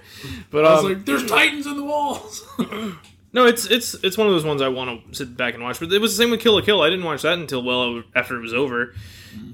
but 0.50 0.66
I 0.66 0.72
was 0.74 0.86
um, 0.86 0.94
like, 0.94 1.06
"There's 1.06 1.26
titans 1.26 1.68
in 1.68 1.78
the 1.78 1.84
walls." 1.84 2.44
no, 3.34 3.46
it's 3.46 3.66
it's 3.66 3.94
it's 3.96 4.18
one 4.18 4.28
of 4.28 4.34
those 4.34 4.46
ones 4.46 4.62
I 4.62 4.70
want 4.70 5.10
to 5.10 5.16
sit 5.16 5.36
back 5.38 5.54
and 5.54 5.64
watch. 5.64 5.80
But 5.80 5.92
it 5.92 6.00
was 6.00 6.16
the 6.18 6.24
same 6.24 6.32
with 6.32 6.40
Kill 6.40 6.56
la 6.56 6.62
Kill. 6.62 6.82
I 6.82 6.90
didn't 6.90 7.06
watch 7.06 7.22
that 7.24 7.38
until 7.38 7.62
well 7.64 8.04
after 8.16 8.38
it 8.38 8.42
was 8.42 8.54
over, 8.54 8.94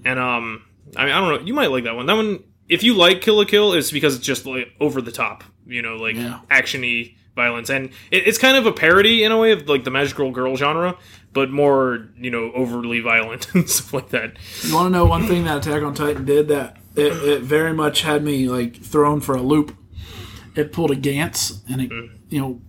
and 0.05 0.19
um, 0.19 0.63
I 0.95 1.05
mean 1.05 1.13
I 1.13 1.19
don't 1.19 1.39
know. 1.41 1.45
You 1.47 1.53
might 1.53 1.71
like 1.71 1.83
that 1.85 1.95
one. 1.95 2.05
That 2.05 2.15
one, 2.15 2.43
if 2.67 2.83
you 2.83 2.93
like 2.93 3.21
Kill 3.21 3.37
la 3.37 3.45
Kill, 3.45 3.73
it's 3.73 3.91
because 3.91 4.15
it's 4.15 4.25
just 4.25 4.45
like 4.45 4.69
over 4.79 5.01
the 5.01 5.11
top. 5.11 5.43
You 5.65 5.81
know, 5.81 5.95
like 5.97 6.15
Yeah. 6.15 6.39
actiony 6.49 7.15
violence, 7.35 7.69
and 7.69 7.85
it, 8.11 8.27
it's 8.27 8.37
kind 8.37 8.57
of 8.57 8.65
a 8.65 8.71
parody 8.71 9.23
in 9.23 9.31
a 9.31 9.37
way 9.37 9.51
of 9.51 9.67
like 9.69 9.83
the 9.83 9.91
magical 9.91 10.31
girl 10.31 10.55
genre, 10.57 10.97
but 11.31 11.49
more 11.49 12.07
you 12.17 12.31
know 12.31 12.51
overly 12.53 12.99
violent 12.99 13.47
and 13.53 13.69
stuff 13.69 13.93
like 13.93 14.09
that. 14.09 14.33
You 14.63 14.73
want 14.73 14.87
to 14.87 14.89
know 14.89 15.05
one 15.05 15.27
thing 15.27 15.43
that 15.45 15.57
Attack 15.65 15.83
on 15.83 15.93
Titan 15.93 16.25
did 16.25 16.47
that 16.49 16.77
it, 16.99 17.23
it 17.23 17.41
very 17.41 17.73
much 17.73 18.01
had 18.01 18.23
me 18.23 18.47
like 18.49 18.81
thrown 18.81 19.21
for 19.21 19.35
a 19.35 19.41
loop. 19.41 19.75
It 20.55 20.71
pulled 20.71 20.91
a 20.91 20.95
Gantz 20.95 21.61
and 21.71 21.81
it 21.81 21.91
you 22.29 22.39
know 22.39 22.61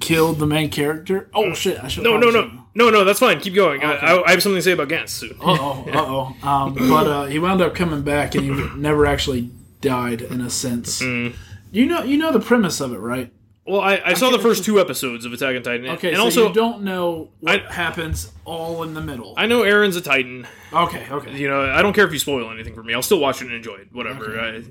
killed 0.00 0.38
the 0.38 0.46
main 0.46 0.70
character. 0.70 1.28
Oh 1.34 1.54
shit! 1.54 1.82
I 1.82 1.88
should 1.88 2.04
No, 2.04 2.16
no, 2.16 2.30
no, 2.30 2.50
no, 2.74 2.90
no. 2.90 3.04
That's 3.04 3.20
fine. 3.20 3.40
Keep 3.40 3.54
going. 3.54 3.82
I, 3.82 3.94
I, 3.94 4.26
I 4.26 4.30
have 4.32 4.42
something 4.42 4.58
to 4.58 4.62
say 4.62 4.72
about 4.72 4.88
Gantz 4.88 5.10
soon. 5.10 5.32
Uh 5.40 5.56
oh, 5.60 5.84
uh 5.92 6.36
oh. 6.42 6.48
Um, 6.48 6.74
but 6.74 7.06
uh, 7.06 7.24
he 7.26 7.38
wound 7.38 7.60
up 7.60 7.74
coming 7.74 8.02
back 8.02 8.34
and 8.34 8.44
he 8.44 8.50
never 8.76 9.06
actually 9.06 9.50
died 9.80 10.22
in 10.22 10.40
a 10.40 10.50
sense. 10.50 11.00
Mm. 11.00 11.34
You 11.70 11.86
know, 11.86 12.02
you 12.02 12.16
know 12.16 12.32
the 12.32 12.40
premise 12.40 12.80
of 12.80 12.92
it, 12.92 12.98
right? 12.98 13.32
Well, 13.70 13.80
I, 13.80 14.00
I 14.04 14.14
saw 14.14 14.30
the 14.30 14.38
first 14.38 14.64
two 14.64 14.80
episodes 14.80 15.24
of 15.24 15.32
Attack 15.32 15.56
on 15.56 15.62
Titan, 15.62 15.88
Okay, 15.90 16.08
and 16.08 16.16
so 16.16 16.22
also 16.24 16.48
you 16.48 16.54
don't 16.54 16.82
know 16.82 17.30
what 17.40 17.66
I- 17.66 17.72
happens 17.72 18.32
all 18.44 18.82
in 18.82 18.94
the 18.94 19.00
middle. 19.00 19.34
I 19.36 19.46
know 19.46 19.60
Eren's 19.60 19.96
a 19.96 20.00
Titan. 20.00 20.46
okay, 20.72 21.06
okay. 21.10 21.36
You 21.38 21.48
know, 21.48 21.70
I 21.70 21.80
don't 21.82 21.92
care 21.92 22.04
if 22.06 22.12
you 22.12 22.18
spoil 22.18 22.50
anything 22.50 22.74
for 22.74 22.82
me. 22.82 22.94
I'll 22.94 23.02
still 23.02 23.20
watch 23.20 23.40
it 23.40 23.46
and 23.46 23.54
enjoy 23.54 23.76
it. 23.76 23.88
Whatever. 23.92 24.40
I, 24.40 24.62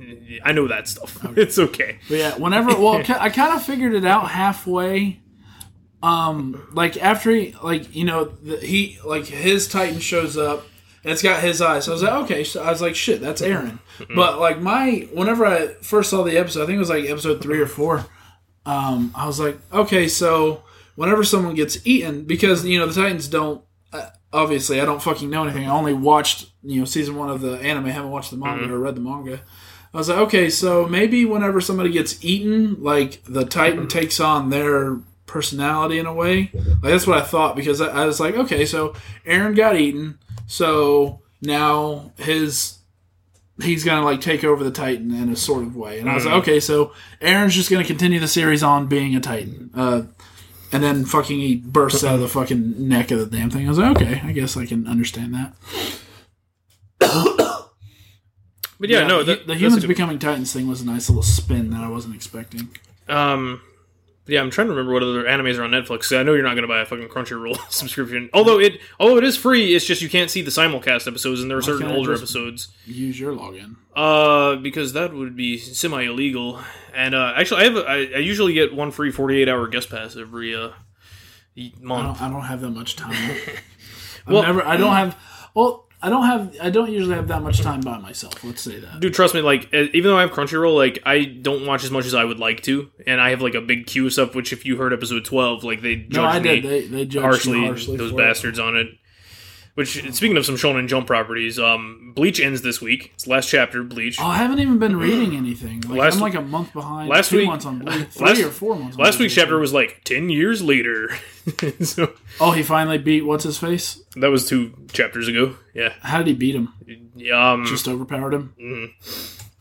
I 0.44 0.52
know 0.52 0.68
that 0.68 0.88
stuff. 0.88 1.18
it's 1.38 1.58
okay. 1.58 2.00
But 2.10 2.18
yeah, 2.18 2.36
whenever 2.38 2.70
well, 2.80 2.98
I 3.20 3.30
kind 3.30 3.54
of 3.56 3.64
figured 3.64 3.94
it 3.94 4.06
out 4.06 4.30
halfway. 4.32 5.22
Um, 6.02 6.70
like 6.74 6.98
after 6.98 7.32
he, 7.32 7.56
like 7.62 7.96
you 7.96 8.06
know, 8.06 8.26
the, 8.26 8.58
he 8.58 9.00
like 9.06 9.26
his 9.26 9.68
Titan 9.68 10.00
shows 10.00 10.38
up 10.38 10.66
and 11.04 11.12
it's 11.12 11.22
got 11.22 11.42
his 11.42 11.62
eyes. 11.62 11.86
So 11.86 11.92
I 11.92 11.94
was 11.94 12.04
like, 12.04 12.14
okay. 12.24 12.44
So 12.44 12.62
I 12.64 12.70
was 12.72 12.82
like, 12.82 12.96
shit, 12.96 13.22
that's 13.22 13.42
Eren. 13.42 13.80
but 14.16 14.40
like 14.40 14.60
my, 14.62 15.08
whenever 15.14 15.46
I 15.46 15.68
first 15.82 16.10
saw 16.10 16.24
the 16.24 16.38
episode, 16.38 16.64
I 16.64 16.66
think 16.66 16.76
it 16.78 16.80
was 16.80 16.90
like 16.90 17.06
episode 17.06 17.42
three 17.42 17.60
or 17.60 17.68
four. 17.68 18.06
Um, 18.70 19.12
I 19.16 19.26
was 19.26 19.40
like, 19.40 19.58
okay, 19.74 20.08
so 20.08 20.64
whenever 20.96 21.24
someone 21.24 21.56
gets 21.56 21.80
eaten, 21.86 22.26
because 22.26 22.66
you 22.66 22.78
know 22.78 22.86
the 22.86 23.02
Titans 23.02 23.28
don't. 23.28 23.64
Uh, 23.92 24.10
obviously, 24.32 24.80
I 24.80 24.86
don't 24.86 25.02
fucking 25.02 25.30
know 25.30 25.44
anything. 25.44 25.66
I 25.66 25.72
only 25.72 25.94
watched 25.94 26.52
you 26.62 26.80
know 26.80 26.86
season 26.86 27.16
one 27.16 27.30
of 27.30 27.42
the 27.42 27.54
anime. 27.62 27.88
I 27.88 27.92
haven't 27.92 28.12
watched 28.12 28.30
the 28.30 28.38
manga 28.38 28.72
or 28.72 28.78
read 28.78 28.96
the 28.96 29.02
manga. 29.02 29.42
I 29.92 29.98
was 29.98 30.08
like, 30.08 30.20
okay, 30.20 30.52
so 30.52 30.86
maybe 30.88 31.26
whenever 31.26 31.60
somebody 31.62 31.90
gets 31.90 32.24
eaten, 32.24 32.84
like 32.84 33.24
the 33.24 33.44
Titan 33.44 33.88
takes 33.88 34.20
on 34.20 34.52
their 34.52 35.00
personality 35.26 35.98
in 35.98 36.06
a 36.06 36.14
way. 36.14 36.52
Like 36.54 36.92
that's 36.92 37.08
what 37.08 37.18
I 37.18 37.22
thought 37.22 37.56
because 37.56 37.82
I, 37.82 38.04
I 38.04 38.06
was 38.06 38.20
like, 38.20 38.36
okay, 38.36 38.66
so 38.66 38.94
Eren 39.26 39.56
got 39.56 39.78
eaten, 39.78 40.20
so 40.46 41.22
now 41.42 42.12
his 42.18 42.79
he's 43.62 43.84
gonna 43.84 44.06
like 44.06 44.22
take 44.22 44.44
over 44.44 44.64
the 44.64 44.72
Titan 44.72 45.12
in 45.14 45.30
a 45.30 45.36
sort 45.36 45.64
of 45.64 45.76
way. 45.76 46.00
And 46.00 46.10
I 46.10 46.16
was 46.16 46.26
like, 46.26 46.36
okay, 46.42 46.60
so 46.60 46.94
Eren's 47.22 47.56
just 47.56 47.70
gonna 47.70 47.84
continue 47.84 48.20
the 48.20 48.28
series 48.28 48.64
on 48.64 48.88
being 48.88 49.16
a 49.16 49.20
Titan. 49.20 49.70
Uh, 49.76 50.02
and 50.72 50.84
then 50.84 51.04
fucking 51.06 51.40
he 51.40 51.56
bursts 51.56 52.04
out 52.04 52.16
of 52.16 52.22
the 52.22 52.28
fucking 52.28 52.88
neck 52.88 53.12
of 53.12 53.20
the 53.20 53.26
damn 53.38 53.50
thing. 53.50 53.66
I 53.66 53.70
was 53.70 53.78
like, 53.80 53.96
okay, 53.98 54.22
I 54.24 54.32
guess 54.32 54.56
I 54.56 54.66
can 54.66 54.88
understand 54.88 55.34
that. 55.34 55.54
But 58.82 58.90
yeah, 58.90 59.06
no, 59.06 59.24
the, 59.24 59.36
that, 59.36 59.40
the 59.42 59.48
that's 59.48 59.60
humans 59.62 59.82
good- 59.84 59.90
becoming 59.90 60.20
Titans 60.20 60.54
thing 60.54 60.68
was 60.68 60.82
a 60.82 60.86
nice 60.86 61.10
little 61.10 61.24
spin 61.24 61.72
that 61.72 61.84
I 61.84 61.90
wasn't 61.90 62.16
expecting. 62.16 62.70
Um, 63.10 63.62
yeah, 64.30 64.42
I'm 64.42 64.50
trying 64.50 64.68
to 64.68 64.74
remember 64.74 64.94
what 64.94 65.04
other 65.04 65.24
animes 65.24 65.58
are 65.58 65.64
on 65.64 65.72
Netflix. 65.72 66.18
I 66.18 66.24
know 66.24 66.34
you're 66.34 66.44
not 66.44 66.54
going 66.56 66.62
to 66.64 66.68
buy 66.68 66.82
a 66.82 66.86
fucking 66.86 67.08
Crunchyroll 67.10 67.58
subscription. 67.72 68.30
Although 68.34 68.60
it, 68.60 68.80
although 69.00 69.18
it 69.18 69.24
is 69.24 69.36
free, 69.38 69.76
it's 69.76 69.86
just 69.86 70.02
you 70.02 70.10
can't 70.10 70.30
see 70.32 70.42
the 70.42 70.52
simulcast 70.52 71.08
episodes, 71.08 71.42
and 71.42 71.50
there 71.52 71.58
are 71.58 71.62
certain 71.62 71.82
can't 71.82 71.94
I 71.94 71.96
older 71.98 72.12
just- 72.14 72.24
episodes. 72.24 72.68
Use 72.86 73.20
your 73.20 73.34
login. 73.34 73.76
Uh, 73.96 74.56
because 74.56 74.94
that 74.94 75.14
would 75.14 75.36
be 75.36 75.58
semi 75.58 76.04
illegal. 76.04 76.62
And 76.94 77.14
uh, 77.16 77.34
actually, 77.36 77.62
I 77.62 77.64
have 77.66 77.76
a, 77.76 77.86
I, 77.86 77.96
I 77.96 78.20
usually 78.20 78.54
get 78.54 78.74
one 78.74 78.92
free 78.92 79.12
48 79.12 79.50
hour 79.50 79.68
guest 79.68 79.90
pass 79.90 80.16
every 80.16 80.56
uh 80.56 80.70
e- 81.56 81.74
I 81.78 81.84
month. 81.84 82.20
don't, 82.20 82.30
I 82.30 82.32
don't 82.32 82.44
have 82.44 82.62
that 82.62 82.70
much 82.70 82.96
time. 82.96 83.16
Well- 84.28 84.44
never. 84.44 84.64
I 84.64 84.78
don't 84.78 84.94
have. 84.94 85.18
Well, 85.56 85.89
I 86.02 86.10
don't 86.10 86.24
have. 86.26 86.56
I 86.62 86.70
don't 86.70 86.90
usually 86.90 87.16
have 87.16 87.28
that 87.28 87.42
much 87.42 87.60
time 87.62 87.82
by 87.82 87.98
myself. 87.98 88.42
Let's 88.44 88.62
say 88.62 88.80
that. 88.80 89.02
Dude, 89.02 89.14
trust 89.14 89.34
me. 89.34 89.42
Like, 89.42 89.74
even 89.74 90.04
though 90.04 90.18
I 90.18 90.22
have 90.22 90.32
Crunchyroll, 90.32 90.74
like 90.76 91.00
I 91.06 91.26
don't 91.26 91.66
watch 91.66 91.84
as 91.84 91.92
much 91.92 92.06
as 92.06 92.14
I 92.14 92.24
would 92.24 92.40
like 92.40 92.64
to, 92.64 92.90
and 93.06 93.20
I 93.20 93.32
have 93.32 93.42
like 93.42 93.54
a 93.56 93.60
big 93.62 93.86
queue 93.86 94.06
of 94.06 94.14
stuff. 94.14 94.34
Which, 94.34 94.54
if 94.54 94.66
you 94.66 94.78
heard 94.78 94.94
episode 94.94 95.26
12, 95.26 95.64
like 95.66 95.82
they 95.82 95.96
judged 95.98 96.14
No, 96.16 96.24
I 96.24 96.40
me 96.40 96.62
did. 96.62 96.64
They 96.64 96.88
they 96.88 97.06
judged 97.06 97.24
harshly, 97.24 97.60
me 97.60 97.66
harshly 97.68 97.98
those 97.98 98.12
for 98.12 98.16
it. 98.22 98.24
bastards 98.24 98.60
on 98.60 98.78
it. 98.78 98.88
Which, 99.76 100.14
speaking 100.14 100.36
of 100.36 100.46
some 100.46 100.56
Shonen 100.56 100.88
Jump 100.90 101.08
properties, 101.08 101.58
um, 101.58 102.12
Bleach 102.14 102.42
ends 102.42 102.62
this 102.64 102.82
week. 102.82 103.12
It's 103.14 103.24
the 103.24 103.30
last 103.30 103.48
chapter, 103.48 103.82
Bleach. 103.84 104.20
Oh, 104.20 104.26
I 104.26 104.36
haven't 104.36 104.60
even 104.60 104.78
been 104.78 104.98
reading 104.98 105.38
anything. 105.38 105.80
Like, 105.82 105.98
Last- 106.00 106.16
I'm 106.16 106.20
like 106.22 106.34
a 106.34 106.42
month 106.42 106.74
behind. 106.74 107.10
last 107.10 107.32
week- 107.32 107.48
months 107.48 107.66
on 107.66 107.80
Bleach. 107.80 108.08
Three 108.12 108.28
last- 108.28 108.42
or 108.42 108.50
four 108.50 108.76
months. 108.76 108.98
Last 108.98 109.20
week's 109.20 109.34
chapter 109.36 109.58
was 109.58 109.72
like 109.72 110.02
ten 110.04 110.30
years 110.30 110.62
later, 110.62 111.12
so 111.82 112.12
Oh, 112.42 112.52
he 112.52 112.62
finally 112.62 112.98
beat 112.98 113.22
what's 113.26 113.46
his 113.46 113.58
face. 113.58 114.02
that 114.18 114.28
was 114.30 114.48
two 114.50 114.74
chapters 114.92 115.28
ago. 115.30 115.56
Yeah, 115.74 115.94
How 116.02 116.18
did 116.18 116.28
he 116.28 116.34
beat 116.34 116.56
him? 116.56 116.74
um, 117.34 117.66
Just 117.66 117.88
overpowered 117.88 118.34
him. 118.34 118.94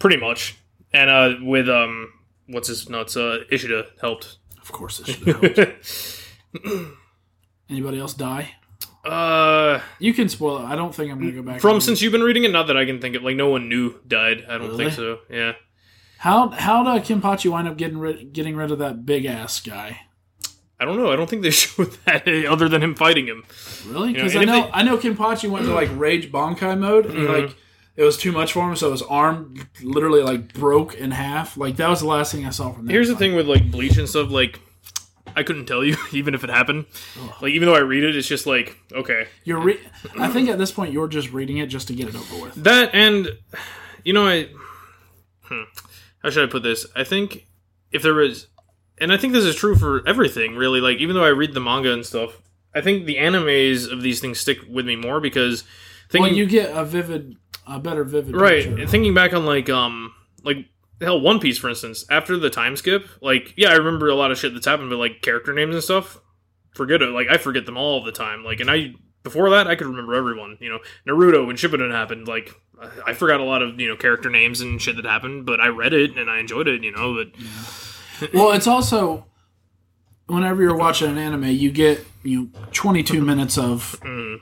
pretty 0.00 0.16
much. 0.16 0.56
And 0.92 1.10
uh, 1.10 1.34
with 1.42 1.68
um, 1.68 2.12
what's 2.46 2.66
his 2.68 2.88
nuts? 2.88 3.16
Uh, 3.16 3.44
Ishida 3.52 3.86
helped. 4.00 4.38
Of 4.60 4.72
course, 4.72 4.98
have 5.06 5.22
helped. 5.24 5.60
Anybody 7.70 7.98
else 8.00 8.14
die? 8.14 8.54
Uh, 9.04 9.80
You 9.98 10.12
can 10.12 10.28
spoil 10.28 10.58
it. 10.58 10.64
I 10.64 10.76
don't 10.76 10.94
think 10.94 11.10
I'm 11.10 11.18
gonna 11.18 11.32
go 11.32 11.42
back. 11.42 11.60
from 11.60 11.80
since 11.80 12.02
you've 12.02 12.12
been 12.12 12.22
reading 12.22 12.44
it, 12.44 12.50
not 12.50 12.66
that 12.66 12.76
I 12.76 12.84
can 12.84 13.00
think 13.00 13.16
of. 13.16 13.22
Like, 13.22 13.36
no 13.36 13.48
one 13.48 13.68
new 13.68 13.94
died. 14.06 14.44
I 14.48 14.58
don't 14.58 14.68
Really? 14.68 14.84
think 14.84 14.92
so. 14.96 15.18
Yeah. 15.30 15.52
how 16.18 16.48
how 16.50 16.82
did 16.82 17.04
Kenpachi 17.04 17.48
wind 17.50 17.68
up 17.68 17.76
getting 17.76 17.98
rid 17.98 18.32
getting 18.32 18.56
rid 18.56 18.70
of 18.72 18.78
that 18.80 19.06
big 19.06 19.24
ass 19.24 19.60
guy? 19.60 20.00
I 20.80 20.84
don't 20.84 20.96
know. 20.96 21.12
I 21.12 21.16
don't 21.16 21.28
think 21.30 21.42
they 21.42 21.50
showed 21.62 21.96
that 22.06 22.26
other 22.46 22.68
than 22.68 22.82
him 22.82 22.94
fighting 22.94 23.26
him. 23.26 23.44
Really? 23.86 24.08
know, 24.08 24.14
Because 24.14 24.34
and 24.34 24.50
I 24.50 24.58
know 24.60 24.64
they- 24.66 24.72
I 24.72 24.82
know 24.82 24.96
Kenpachi 24.98 25.48
went 25.48 25.66
to 25.66 25.72
like 25.72 25.90
Rage 25.96 26.30
Bankai 26.32 26.78
mode, 26.78 27.06
and 27.06 27.14
Mhm. 27.18 27.42
like 27.42 27.56
it 27.96 28.02
was 28.04 28.16
too 28.16 28.30
much 28.32 28.52
for 28.52 28.68
him, 28.68 28.76
so 28.76 28.90
his 28.92 29.02
arm 29.02 29.54
literally 29.82 30.22
like 30.22 30.52
broke 30.54 30.94
in 30.94 31.12
half. 31.12 31.56
Like 31.56 31.76
that 31.76 31.88
was 31.88 32.00
the 32.00 32.06
last 32.06 32.32
thing 32.32 32.44
I 32.46 32.50
saw 32.50 32.72
from 32.72 32.86
that. 32.86 32.92
Here's 32.92 33.08
the 33.08 33.16
thing 33.16 33.34
with 33.34 33.46
like 33.46 33.70
Bleach 33.70 33.96
and 33.96 34.08
stuff. 34.08 34.30
Like, 34.30 34.60
I 35.36 35.42
couldn't 35.42 35.66
tell 35.66 35.84
you 35.84 35.96
even 36.12 36.34
if 36.34 36.44
it 36.44 36.50
happened. 36.50 36.86
Like, 37.40 37.52
even 37.52 37.66
though 37.66 37.74
I 37.74 37.80
read 37.80 38.04
it, 38.04 38.16
it's 38.16 38.28
just 38.28 38.46
like 38.46 38.76
okay, 38.92 39.26
You're 39.44 39.60
re- 39.60 39.80
I 40.18 40.28
think 40.28 40.48
at 40.48 40.58
this 40.58 40.70
point 40.72 40.92
you're 40.92 41.08
just 41.08 41.32
reading 41.32 41.58
it 41.58 41.66
just 41.66 41.88
to 41.88 41.94
get 41.94 42.08
it 42.08 42.14
over 42.14 42.44
with. 42.44 42.54
that 42.64 42.94
and 42.94 43.28
you 44.04 44.12
know 44.12 44.26
I. 44.26 44.48
Hmm, 45.42 45.62
how 46.22 46.30
should 46.30 46.48
I 46.48 46.50
put 46.50 46.62
this? 46.62 46.86
I 46.94 47.04
think 47.04 47.46
if 47.90 48.02
there 48.02 48.14
was, 48.14 48.48
and 48.98 49.12
I 49.12 49.16
think 49.16 49.32
this 49.32 49.44
is 49.44 49.54
true 49.56 49.76
for 49.76 50.06
everything 50.06 50.56
really. 50.56 50.80
Like, 50.80 50.98
even 50.98 51.14
though 51.16 51.24
I 51.24 51.28
read 51.28 51.54
the 51.54 51.60
manga 51.60 51.92
and 51.92 52.04
stuff, 52.04 52.42
I 52.74 52.80
think 52.82 53.06
the 53.06 53.16
animes 53.16 53.90
of 53.90 54.02
these 54.02 54.20
things 54.20 54.38
stick 54.38 54.58
with 54.68 54.86
me 54.86 54.94
more 54.96 55.20
because 55.20 55.64
thinking 56.10 56.32
Well, 56.32 56.38
you 56.38 56.44
get 56.46 56.76
a 56.76 56.84
vivid, 56.84 57.36
a 57.66 57.78
better 57.78 58.04
vivid. 58.04 58.36
right 58.36 58.64
picture. 58.64 58.86
thinking 58.86 59.14
back 59.14 59.32
on 59.32 59.46
like 59.46 59.70
um 59.70 60.12
like 60.42 60.66
hell 61.00 61.20
one 61.20 61.38
piece 61.38 61.58
for 61.58 61.68
instance 61.68 62.04
after 62.10 62.36
the 62.36 62.50
time 62.50 62.76
skip 62.76 63.08
like 63.22 63.54
yeah 63.56 63.68
i 63.70 63.74
remember 63.74 64.08
a 64.08 64.14
lot 64.14 64.30
of 64.30 64.38
shit 64.38 64.52
that's 64.52 64.66
happened 64.66 64.90
but 64.90 64.96
like 64.96 65.22
character 65.22 65.52
names 65.52 65.74
and 65.74 65.84
stuff 65.84 66.20
forget 66.74 67.02
it. 67.02 67.10
Like 67.10 67.28
i 67.28 67.36
forget 67.36 67.66
them 67.66 67.76
all 67.76 68.02
the 68.02 68.12
time. 68.12 68.44
Like 68.44 68.60
and 68.60 68.70
i 68.70 68.94
before 69.24 69.50
that 69.50 69.66
i 69.66 69.74
could 69.74 69.86
remember 69.86 70.14
everyone 70.14 70.56
you 70.60 70.68
know. 70.70 70.78
Naruto 71.06 71.46
when 71.46 71.56
shippuden 71.56 71.90
happened 71.90 72.28
like 72.28 72.54
i 73.04 73.12
forgot 73.12 73.40
a 73.40 73.44
lot 73.44 73.62
of 73.62 73.78
you 73.80 73.88
know 73.88 73.96
character 73.96 74.30
names 74.30 74.60
and 74.60 74.80
shit 74.80 74.96
that 74.96 75.04
happened 75.04 75.44
but 75.44 75.60
i 75.60 75.66
read 75.66 75.92
it 75.92 76.16
and 76.16 76.30
i 76.30 76.38
enjoyed 76.38 76.68
it 76.68 76.84
you 76.84 76.92
know 76.92 77.14
but 77.14 77.32
Well, 78.34 78.52
it's 78.52 78.66
also 78.66 79.26
whenever 80.26 80.62
you're 80.62 80.76
watching 80.76 81.10
an 81.10 81.18
anime, 81.18 81.44
you 81.44 81.70
get 81.70 82.04
you 82.22 82.42
know, 82.42 82.48
22 82.72 83.20
minutes 83.22 83.56
of 83.56 83.98
mm. 84.00 84.40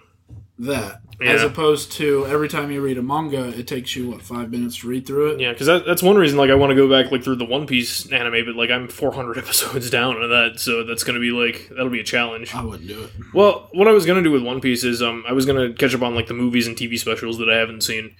That, 0.58 1.00
as 1.20 1.42
opposed 1.42 1.92
to 1.92 2.26
every 2.26 2.48
time 2.48 2.70
you 2.70 2.80
read 2.80 2.96
a 2.96 3.02
manga, 3.02 3.48
it 3.48 3.66
takes 3.66 3.94
you 3.94 4.10
what 4.10 4.22
five 4.22 4.50
minutes 4.50 4.78
to 4.78 4.88
read 4.88 5.06
through 5.06 5.32
it. 5.32 5.40
yeah 5.40 5.52
because 5.52 5.66
that, 5.66 5.84
that's 5.84 6.02
one 6.02 6.16
reason 6.16 6.38
like 6.38 6.50
i 6.50 6.54
want 6.54 6.70
to 6.70 6.74
go 6.74 6.88
back 6.88 7.12
like 7.12 7.22
through 7.22 7.36
the 7.36 7.44
one 7.44 7.66
piece 7.66 8.10
anime 8.10 8.44
but 8.44 8.56
like 8.56 8.70
i'm 8.70 8.88
400 8.88 9.36
episodes 9.44 9.90
down 9.90 10.16
on 10.16 10.30
that 10.30 10.58
so 10.58 10.82
that's 10.84 11.04
gonna 11.04 11.20
be 11.20 11.30
like 11.30 11.68
that'll 11.70 11.90
be 11.90 12.00
a 12.00 12.04
challenge 12.04 12.54
I 12.54 12.62
wouldn't 12.64 12.88
do 12.88 13.04
it. 13.04 13.10
Well, 13.34 13.68
what 13.72 13.86
I 13.88 13.92
was 13.92 14.06
gonna 14.06 14.22
do 14.22 14.30
with 14.30 14.42
One 14.42 14.60
Piece 14.60 14.82
is 14.84 15.02
um 15.02 15.24
I 15.28 15.32
was 15.32 15.44
gonna 15.46 15.72
catch 15.74 15.94
up 15.94 16.02
on 16.02 16.14
like 16.14 16.26
the 16.26 16.34
movies 16.34 16.66
and 16.66 16.76
TV 16.76 16.98
specials 16.98 17.36
that 17.38 17.50
I 17.50 17.56
haven't 17.56 17.82
seen. 17.82 18.14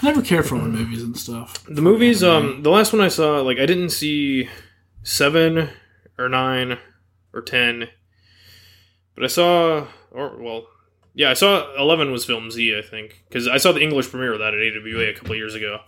I 0.00 0.06
never 0.06 0.22
care 0.22 0.42
for 0.42 0.58
the 0.58 0.68
movies 0.68 1.02
and 1.02 1.16
stuff. 1.16 1.64
The 1.66 1.82
movies, 1.82 2.22
um, 2.22 2.62
the 2.62 2.70
last 2.70 2.92
one 2.92 3.00
I 3.02 3.08
saw, 3.08 3.40
like 3.40 3.58
I 3.58 3.66
didn't 3.66 3.90
see 3.90 4.48
seven 5.02 5.70
or 6.18 6.28
nine 6.28 6.78
or 7.32 7.42
ten, 7.42 7.88
but 9.14 9.24
I 9.24 9.28
saw, 9.28 9.86
or 10.10 10.36
well, 10.40 10.66
yeah, 11.14 11.30
I 11.30 11.34
saw 11.34 11.74
eleven 11.76 12.12
was 12.12 12.24
film 12.24 12.50
Z, 12.50 12.76
I 12.78 12.82
think, 12.82 13.24
because 13.28 13.48
I 13.48 13.58
saw 13.58 13.72
the 13.72 13.80
English 13.82 14.10
premiere 14.10 14.32
of 14.32 14.38
that 14.40 14.54
at 14.54 14.60
AWA 14.60 15.10
a 15.10 15.14
couple 15.14 15.34
years 15.34 15.54
ago, 15.54 15.80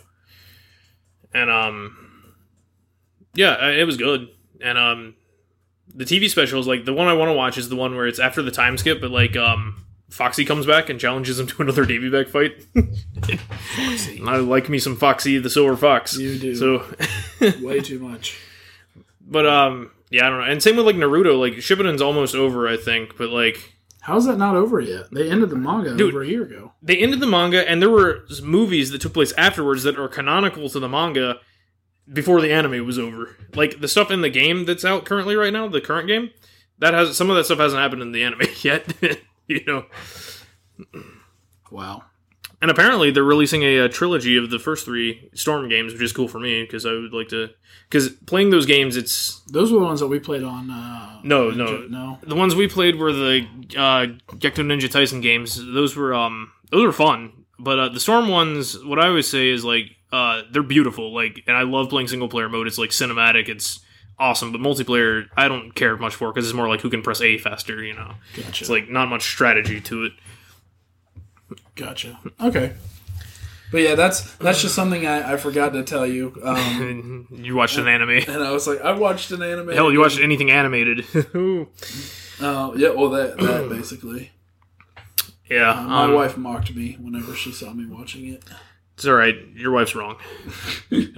and 1.33 1.51
um, 1.51 2.35
yeah, 3.35 3.69
it 3.69 3.85
was 3.85 3.97
good, 3.97 4.29
and 4.61 4.77
um, 4.79 5.15
the 5.95 6.05
TV 6.05 6.29
specials, 6.29 6.67
like 6.67 6.85
the 6.85 6.93
one 6.93 7.09
I 7.09 7.15
want 7.15 7.29
to 7.29 7.35
watch 7.35 7.59
is 7.59 7.69
the 7.69 7.77
one 7.77 7.95
where 7.97 8.07
it's 8.07 8.19
after 8.19 8.43
the 8.43 8.51
time 8.51 8.77
skip, 8.79 9.01
but 9.01 9.11
like 9.11 9.37
um. 9.37 9.79
Foxy 10.11 10.45
comes 10.45 10.67
back 10.67 10.91
and 10.91 11.01
challenges 11.01 11.41
him 11.41 11.47
to 11.47 11.63
another 11.63 11.87
Davy 11.87 12.11
back 12.11 12.29
fight. 12.29 12.67
I 14.27 14.37
like 14.37 14.69
me 14.69 14.79
some 14.79 14.95
Foxy 14.95 15.39
the 15.39 15.49
Silver 15.49 15.75
Fox. 15.75 16.19
You 16.19 16.39
do. 16.39 16.55
So, 16.55 16.85
Way 17.63 17.81
too 17.81 17.99
much. 17.99 18.39
but 19.27 19.47
um, 19.47 19.91
yeah, 20.11 20.27
I 20.27 20.29
don't 20.29 20.41
know. 20.41 20.45
And 20.45 20.63
same 20.63 20.77
with 20.77 20.85
like 20.85 20.97
Naruto. 20.97 21.41
Like 21.41 21.55
Shippuden's 21.55 22.03
almost 22.03 22.35
over, 22.35 22.69
I 22.69 22.77
think. 22.77 23.17
But 23.17 23.31
like 23.31 23.72
How's 24.03 24.27
that 24.27 24.37
not 24.37 24.57
over 24.57 24.81
yet? 24.81 25.11
They 25.13 25.31
ended 25.31 25.51
the 25.51 25.57
manga 25.57 25.97
Dude. 25.97 26.13
over 26.13 26.23
a 26.23 26.27
year 26.29 26.43
ago. 26.43 26.73
they 26.83 26.97
ended 26.99 27.21
the 27.21 27.27
manga, 27.27 27.69
and 27.69 27.81
there 27.81 27.89
were 27.91 28.25
movies 28.43 28.91
that 28.91 29.01
took 29.01 29.15
place 29.15 29.33
afterwards 29.39 29.85
that 29.85 29.99
are 29.99 30.09
canonical 30.09 30.69
to 30.69 30.81
the 30.81 30.89
manga 30.89 31.39
before 32.13 32.41
the 32.41 32.53
anime 32.53 32.85
was 32.85 32.99
over. 32.99 33.37
Like 33.55 33.81
the 33.81 33.87
stuff 33.87 34.11
in 34.11 34.21
the 34.21 34.29
game 34.29 34.65
that's 34.65 34.85
out 34.85 35.05
currently 35.05 35.37
right 35.37 35.53
now, 35.53 35.69
the 35.69 35.81
current 35.81 36.09
game, 36.09 36.31
that 36.79 36.95
has 36.95 37.17
some 37.17 37.31
of 37.31 37.37
that 37.37 37.45
stuff 37.45 37.59
hasn't 37.59 37.81
happened 37.81 38.03
in 38.03 38.11
the 38.13 38.25
anime 38.25 38.41
yet. 38.63 38.93
you 39.47 39.61
know. 39.67 39.87
Wow. 41.71 42.05
And 42.63 42.71
apparently 42.71 43.11
they're 43.11 43.25
releasing 43.25 43.63
a, 43.65 43.81
uh 43.81 43.89
trilogy 43.89 44.37
of 44.39 44.49
the 44.51 44.59
first 44.59 44.85
three 44.87 45.29
Storm 45.35 45.69
games, 45.69 45.93
which 45.93 46.01
is 46.03 46.13
cool 46.13 46.29
for 46.29 46.39
me 46.39 46.63
because 46.63 46.87
I 46.87 46.93
would 46.93 47.13
like 47.13 47.29
to. 47.31 47.51
Because 47.91 48.09
playing 48.09 48.49
those 48.51 48.65
games, 48.65 48.97
it's 48.97 49.41
Those 49.51 49.71
were 49.73 49.81
the 49.81 49.85
ones 49.85 50.01
that 50.01 50.07
we 50.07 50.19
played 50.21 50.45
on. 50.45 50.71
Uh, 50.71 51.21
No, 51.25 51.51
Ninja- 51.51 51.91
no. 51.91 51.99
no. 51.99 52.19
The 52.23 52.37
ones 52.37 52.55
we 52.55 52.69
played 52.69 52.97
were 52.97 53.13
the 53.13 53.47
uh, 53.77 54.07
Gekitou 54.37 54.65
Ninja 54.65 54.89
Taisen 54.89 55.21
games. 55.21 55.57
Those 55.63 55.97
were 55.97 56.15
um 56.15 56.53
those 56.71 56.85
were 56.85 56.93
fun. 56.93 57.33
But 57.59 57.79
uh, 57.79 57.89
the 57.91 58.01
Storm 58.01 58.29
ones, 58.29 58.83
what 58.85 58.99
I 58.99 59.09
always 59.09 59.29
say 59.29 59.49
is 59.51 59.65
like 59.65 59.97
uh, 60.13 60.43
they're 60.53 60.63
beautiful. 60.63 61.13
Like, 61.13 61.43
and 61.47 61.57
I 61.57 61.63
love 61.63 61.89
playing 61.91 62.09
single 62.09 62.29
player 62.29 62.49
mode. 62.49 62.67
It's 62.67 62.79
like 62.79 62.91
cinematic. 62.91 63.49
It's 63.49 63.81
awesome. 64.19 64.53
But 64.53 64.61
multiplayer, 64.61 65.27
I 65.37 65.49
don't 65.49 65.73
care 65.75 65.97
much 65.97 66.15
for 66.15 66.33
because 66.33 66.47
it's 66.47 66.55
more 66.57 66.69
like 66.69 66.81
who 66.81 66.91
can 66.91 67.03
press 67.03 67.21
A 67.21 67.39
faster. 67.39 67.83
You 67.83 67.95
know, 67.95 68.15
Gotcha. 68.37 68.63
it's 68.65 68.71
like 68.71 68.89
not 68.89 69.09
much 69.09 69.23
strategy 69.23 69.81
to 69.83 70.05
it. 70.05 70.13
Gotcha. 71.75 72.19
Okay. 72.41 72.75
But 73.73 73.81
yeah, 73.81 73.95
that's 73.95 74.35
that's 74.37 74.61
just 74.61 74.75
something 74.75 75.07
I, 75.07 75.33
I 75.33 75.37
forgot 75.39 75.73
to 75.73 75.83
tell 75.83 76.07
you. 76.07 76.39
Um, 76.45 77.27
you 77.33 77.57
watched 77.57 77.79
an 77.79 77.89
anime. 77.89 78.11
and 78.29 78.45
I 78.45 78.53
was 78.53 78.69
like, 78.69 78.83
I 78.83 78.93
watched 78.93 79.31
an 79.31 79.43
anime. 79.43 79.71
Hell, 79.71 79.91
you 79.91 79.99
watched 79.99 80.21
anything 80.21 80.51
animated? 80.51 81.07
Oh 81.35 81.67
yeah, 82.77 82.91
well 82.91 83.09
that 83.11 83.39
that 83.39 83.69
basically. 83.71 84.31
yeah, 85.49 85.85
My 85.89 86.05
um, 86.05 86.13
wife 86.13 86.37
mocked 86.37 86.75
me 86.75 86.99
whenever 87.01 87.35
she 87.35 87.51
saw 87.51 87.73
me 87.73 87.87
watching 87.87 88.27
it. 88.29 88.45
It's 88.95 89.07
all 89.07 89.15
right. 89.15 89.37
Your 89.55 89.73
wife's 89.73 89.95
wrong. 89.95 90.17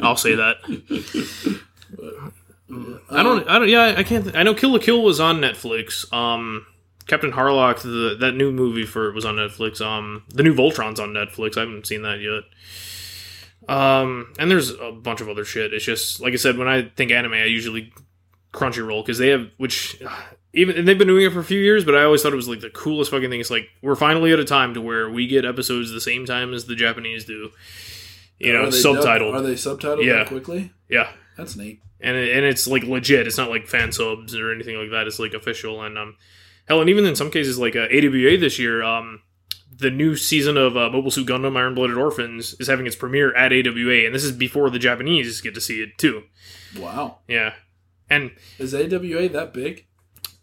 I'll 0.01 0.17
say 0.17 0.37
that. 0.37 0.59
I 3.11 3.23
don't. 3.25 3.49
I 3.49 3.59
don't. 3.59 3.69
Yeah, 3.69 3.95
I 3.97 4.05
can't. 4.05 4.35
I 4.37 4.45
know 4.45 4.55
Kill 4.55 4.71
la 4.71 4.79
Kill 4.79 5.03
was 5.03 5.19
on 5.19 5.41
Netflix. 5.41 6.11
Um, 6.13 6.67
Captain 7.07 7.33
Harlock, 7.33 7.81
the 7.83 8.17
that 8.21 8.33
new 8.35 8.51
movie 8.51 8.87
for 8.87 9.09
it 9.09 9.15
was 9.15 9.25
on 9.25 9.37
Netflix. 9.37 9.81
Um, 9.81 10.25
the 10.31 10.43
new 10.43 10.55
Voltron's 10.55 10.99
on 11.01 11.11
Netflix. 11.11 11.57
I 11.57 11.61
haven't 11.61 11.87
seen 11.87 12.03
that 12.03 12.21
yet. 12.21 12.45
Um, 13.69 14.33
and 14.39 14.51
there's 14.51 14.71
a 14.71 14.93
bunch 14.93 15.21
of 15.21 15.29
other 15.29 15.45
shit. 15.45 15.73
It's 15.73 15.85
just 15.85 16.21
like 16.21 16.33
I 16.33 16.37
said. 16.37 16.59
When 16.59 16.69
I 16.69 16.83
think 16.97 17.11
anime, 17.11 17.33
I 17.33 17.45
usually 17.45 17.93
Crunchyroll 18.53 19.03
because 19.05 19.19
they 19.19 19.29
have 19.29 19.49
which 19.57 20.01
even 20.53 20.77
and 20.77 20.87
they've 20.87 20.99
been 20.99 21.09
doing 21.09 21.25
it 21.25 21.33
for 21.33 21.41
a 21.41 21.45
few 21.45 21.61
years. 21.61 21.85
But 21.85 21.95
I 21.95 22.05
always 22.05 22.23
thought 22.23 22.33
it 22.33 22.37
was 22.37 22.49
like 22.49 22.61
the 22.61 22.71
coolest 22.71 23.11
fucking 23.11 23.31
thing. 23.31 23.41
It's 23.41 23.51
like 23.51 23.69
we're 23.83 23.97
finally 23.97 24.33
at 24.33 24.39
a 24.39 24.45
time 24.45 24.75
to 24.75 24.81
where 24.81 25.09
we 25.11 25.27
get 25.27 25.45
episodes 25.45 25.91
the 25.91 26.01
same 26.01 26.27
time 26.27 26.53
as 26.53 26.67
the 26.67 26.75
Japanese 26.75 27.25
do. 27.25 27.51
You 28.39 28.53
know, 28.53 28.65
Are 28.65 28.67
subtitled. 28.69 29.33
are 29.35 29.43
they 29.43 29.55
subtitled 29.55 30.05
Yeah. 30.05 30.15
that 30.15 30.27
quickly? 30.27 30.73
yeah, 30.89 31.11
That's 31.37 31.55
neat. 31.57 31.81
and 32.01 32.17
it, 32.17 32.37
and 32.37 32.45
it's 32.45 32.67
like 32.67 32.83
legit. 32.83 33.27
It's 33.29 33.39
not 33.39 33.49
like 33.49 33.67
fan 33.69 33.93
subs 33.93 34.35
or 34.35 34.53
anything 34.53 34.77
like 34.77 34.91
that. 34.91 35.07
It's 35.07 35.21
like 35.21 35.35
official 35.35 35.81
and 35.83 35.97
um, 35.97 36.17
hell, 36.67 36.81
and 36.81 36.91
even 36.91 37.05
in 37.05 37.17
some 37.17 37.31
cases 37.31 37.59
like 37.59 37.77
uh, 37.77 37.87
AWA 37.93 38.37
this 38.39 38.59
year, 38.59 38.83
um, 38.83 39.23
the 39.77 39.91
new 39.91 40.15
season 40.17 40.57
of 40.57 40.77
uh, 40.77 40.89
Mobile 40.91 41.11
Suit 41.11 41.27
Gundam 41.29 41.57
Iron 41.57 41.75
Blooded 41.75 41.97
Orphans 41.97 42.55
is 42.61 42.69
having 42.69 42.87
its 42.87 42.97
premiere 42.97 43.35
at 43.35 43.53
AWA, 43.53 44.07
and 44.07 44.15
this 44.15 44.25
is 44.25 44.33
before 44.33 44.71
the 44.71 44.79
Japanese 44.79 45.41
get 45.41 45.55
to 45.55 45.61
see 45.61 45.83
it 45.83 45.99
too. 45.99 46.23
Wow. 46.79 47.19
Yeah, 47.29 47.55
and 48.11 48.33
Is 48.59 48.75
AWA 48.75 49.29
that 49.31 49.53
big? 49.53 49.87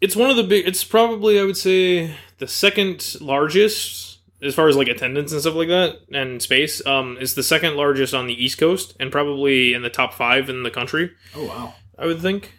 it's 0.01 0.15
one 0.15 0.29
of 0.29 0.35
the 0.35 0.43
big. 0.43 0.67
It's 0.67 0.83
probably 0.83 1.39
I 1.39 1.43
would 1.43 1.57
say 1.57 2.15
the 2.39 2.47
second 2.47 3.15
largest 3.21 4.19
as 4.41 4.55
far 4.55 4.67
as 4.67 4.75
like 4.75 4.87
attendance 4.87 5.31
and 5.31 5.39
stuff 5.39 5.53
like 5.55 5.67
that 5.67 5.97
and 6.11 6.41
space. 6.41 6.83
Um, 6.85 7.17
it's 7.21 7.35
the 7.35 7.43
second 7.43 7.75
largest 7.75 8.13
on 8.13 8.25
the 8.27 8.33
East 8.43 8.57
Coast 8.57 8.95
and 8.99 9.11
probably 9.11 9.73
in 9.73 9.83
the 9.83 9.89
top 9.89 10.13
five 10.13 10.49
in 10.49 10.63
the 10.63 10.71
country. 10.71 11.11
Oh 11.35 11.45
wow, 11.45 11.75
I 11.97 12.05
would 12.07 12.19
think. 12.21 12.53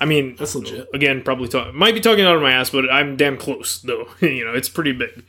I 0.00 0.04
mean, 0.04 0.36
that's 0.36 0.54
legit. 0.54 0.88
again, 0.94 1.22
probably 1.22 1.48
talk, 1.48 1.72
might 1.74 1.94
be 1.94 2.00
talking 2.00 2.24
out 2.24 2.36
of 2.36 2.42
my 2.42 2.52
ass, 2.52 2.70
but 2.70 2.90
I'm 2.92 3.16
damn 3.16 3.36
close 3.36 3.80
though. 3.80 4.08
you 4.20 4.44
know, 4.44 4.52
it's 4.54 4.68
pretty 4.68 4.92
big. 4.92 5.24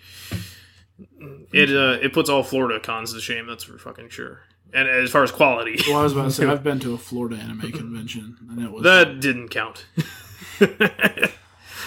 It 1.53 1.69
uh, 1.69 1.99
it 2.03 2.13
puts 2.13 2.29
all 2.29 2.43
Florida 2.43 2.79
cons 2.79 3.13
to 3.13 3.21
shame. 3.21 3.47
That's 3.47 3.63
for 3.63 3.77
fucking 3.77 4.09
sure. 4.09 4.41
And 4.73 4.87
as 4.89 5.09
far 5.11 5.23
as 5.23 5.31
quality, 5.31 5.79
Well, 5.87 5.97
I 5.99 6.03
was 6.03 6.11
about 6.11 6.25
to 6.25 6.31
say 6.31 6.45
I've 6.45 6.63
been 6.69 6.79
to 6.81 6.93
a 6.93 6.97
Florida 6.97 7.37
anime 7.37 7.71
convention 7.71 8.35
and 8.49 8.61
it 8.61 8.71
was 8.71 8.83
that 8.83 9.19
didn't 9.21 9.47
count. 9.49 9.85
it 10.59 11.31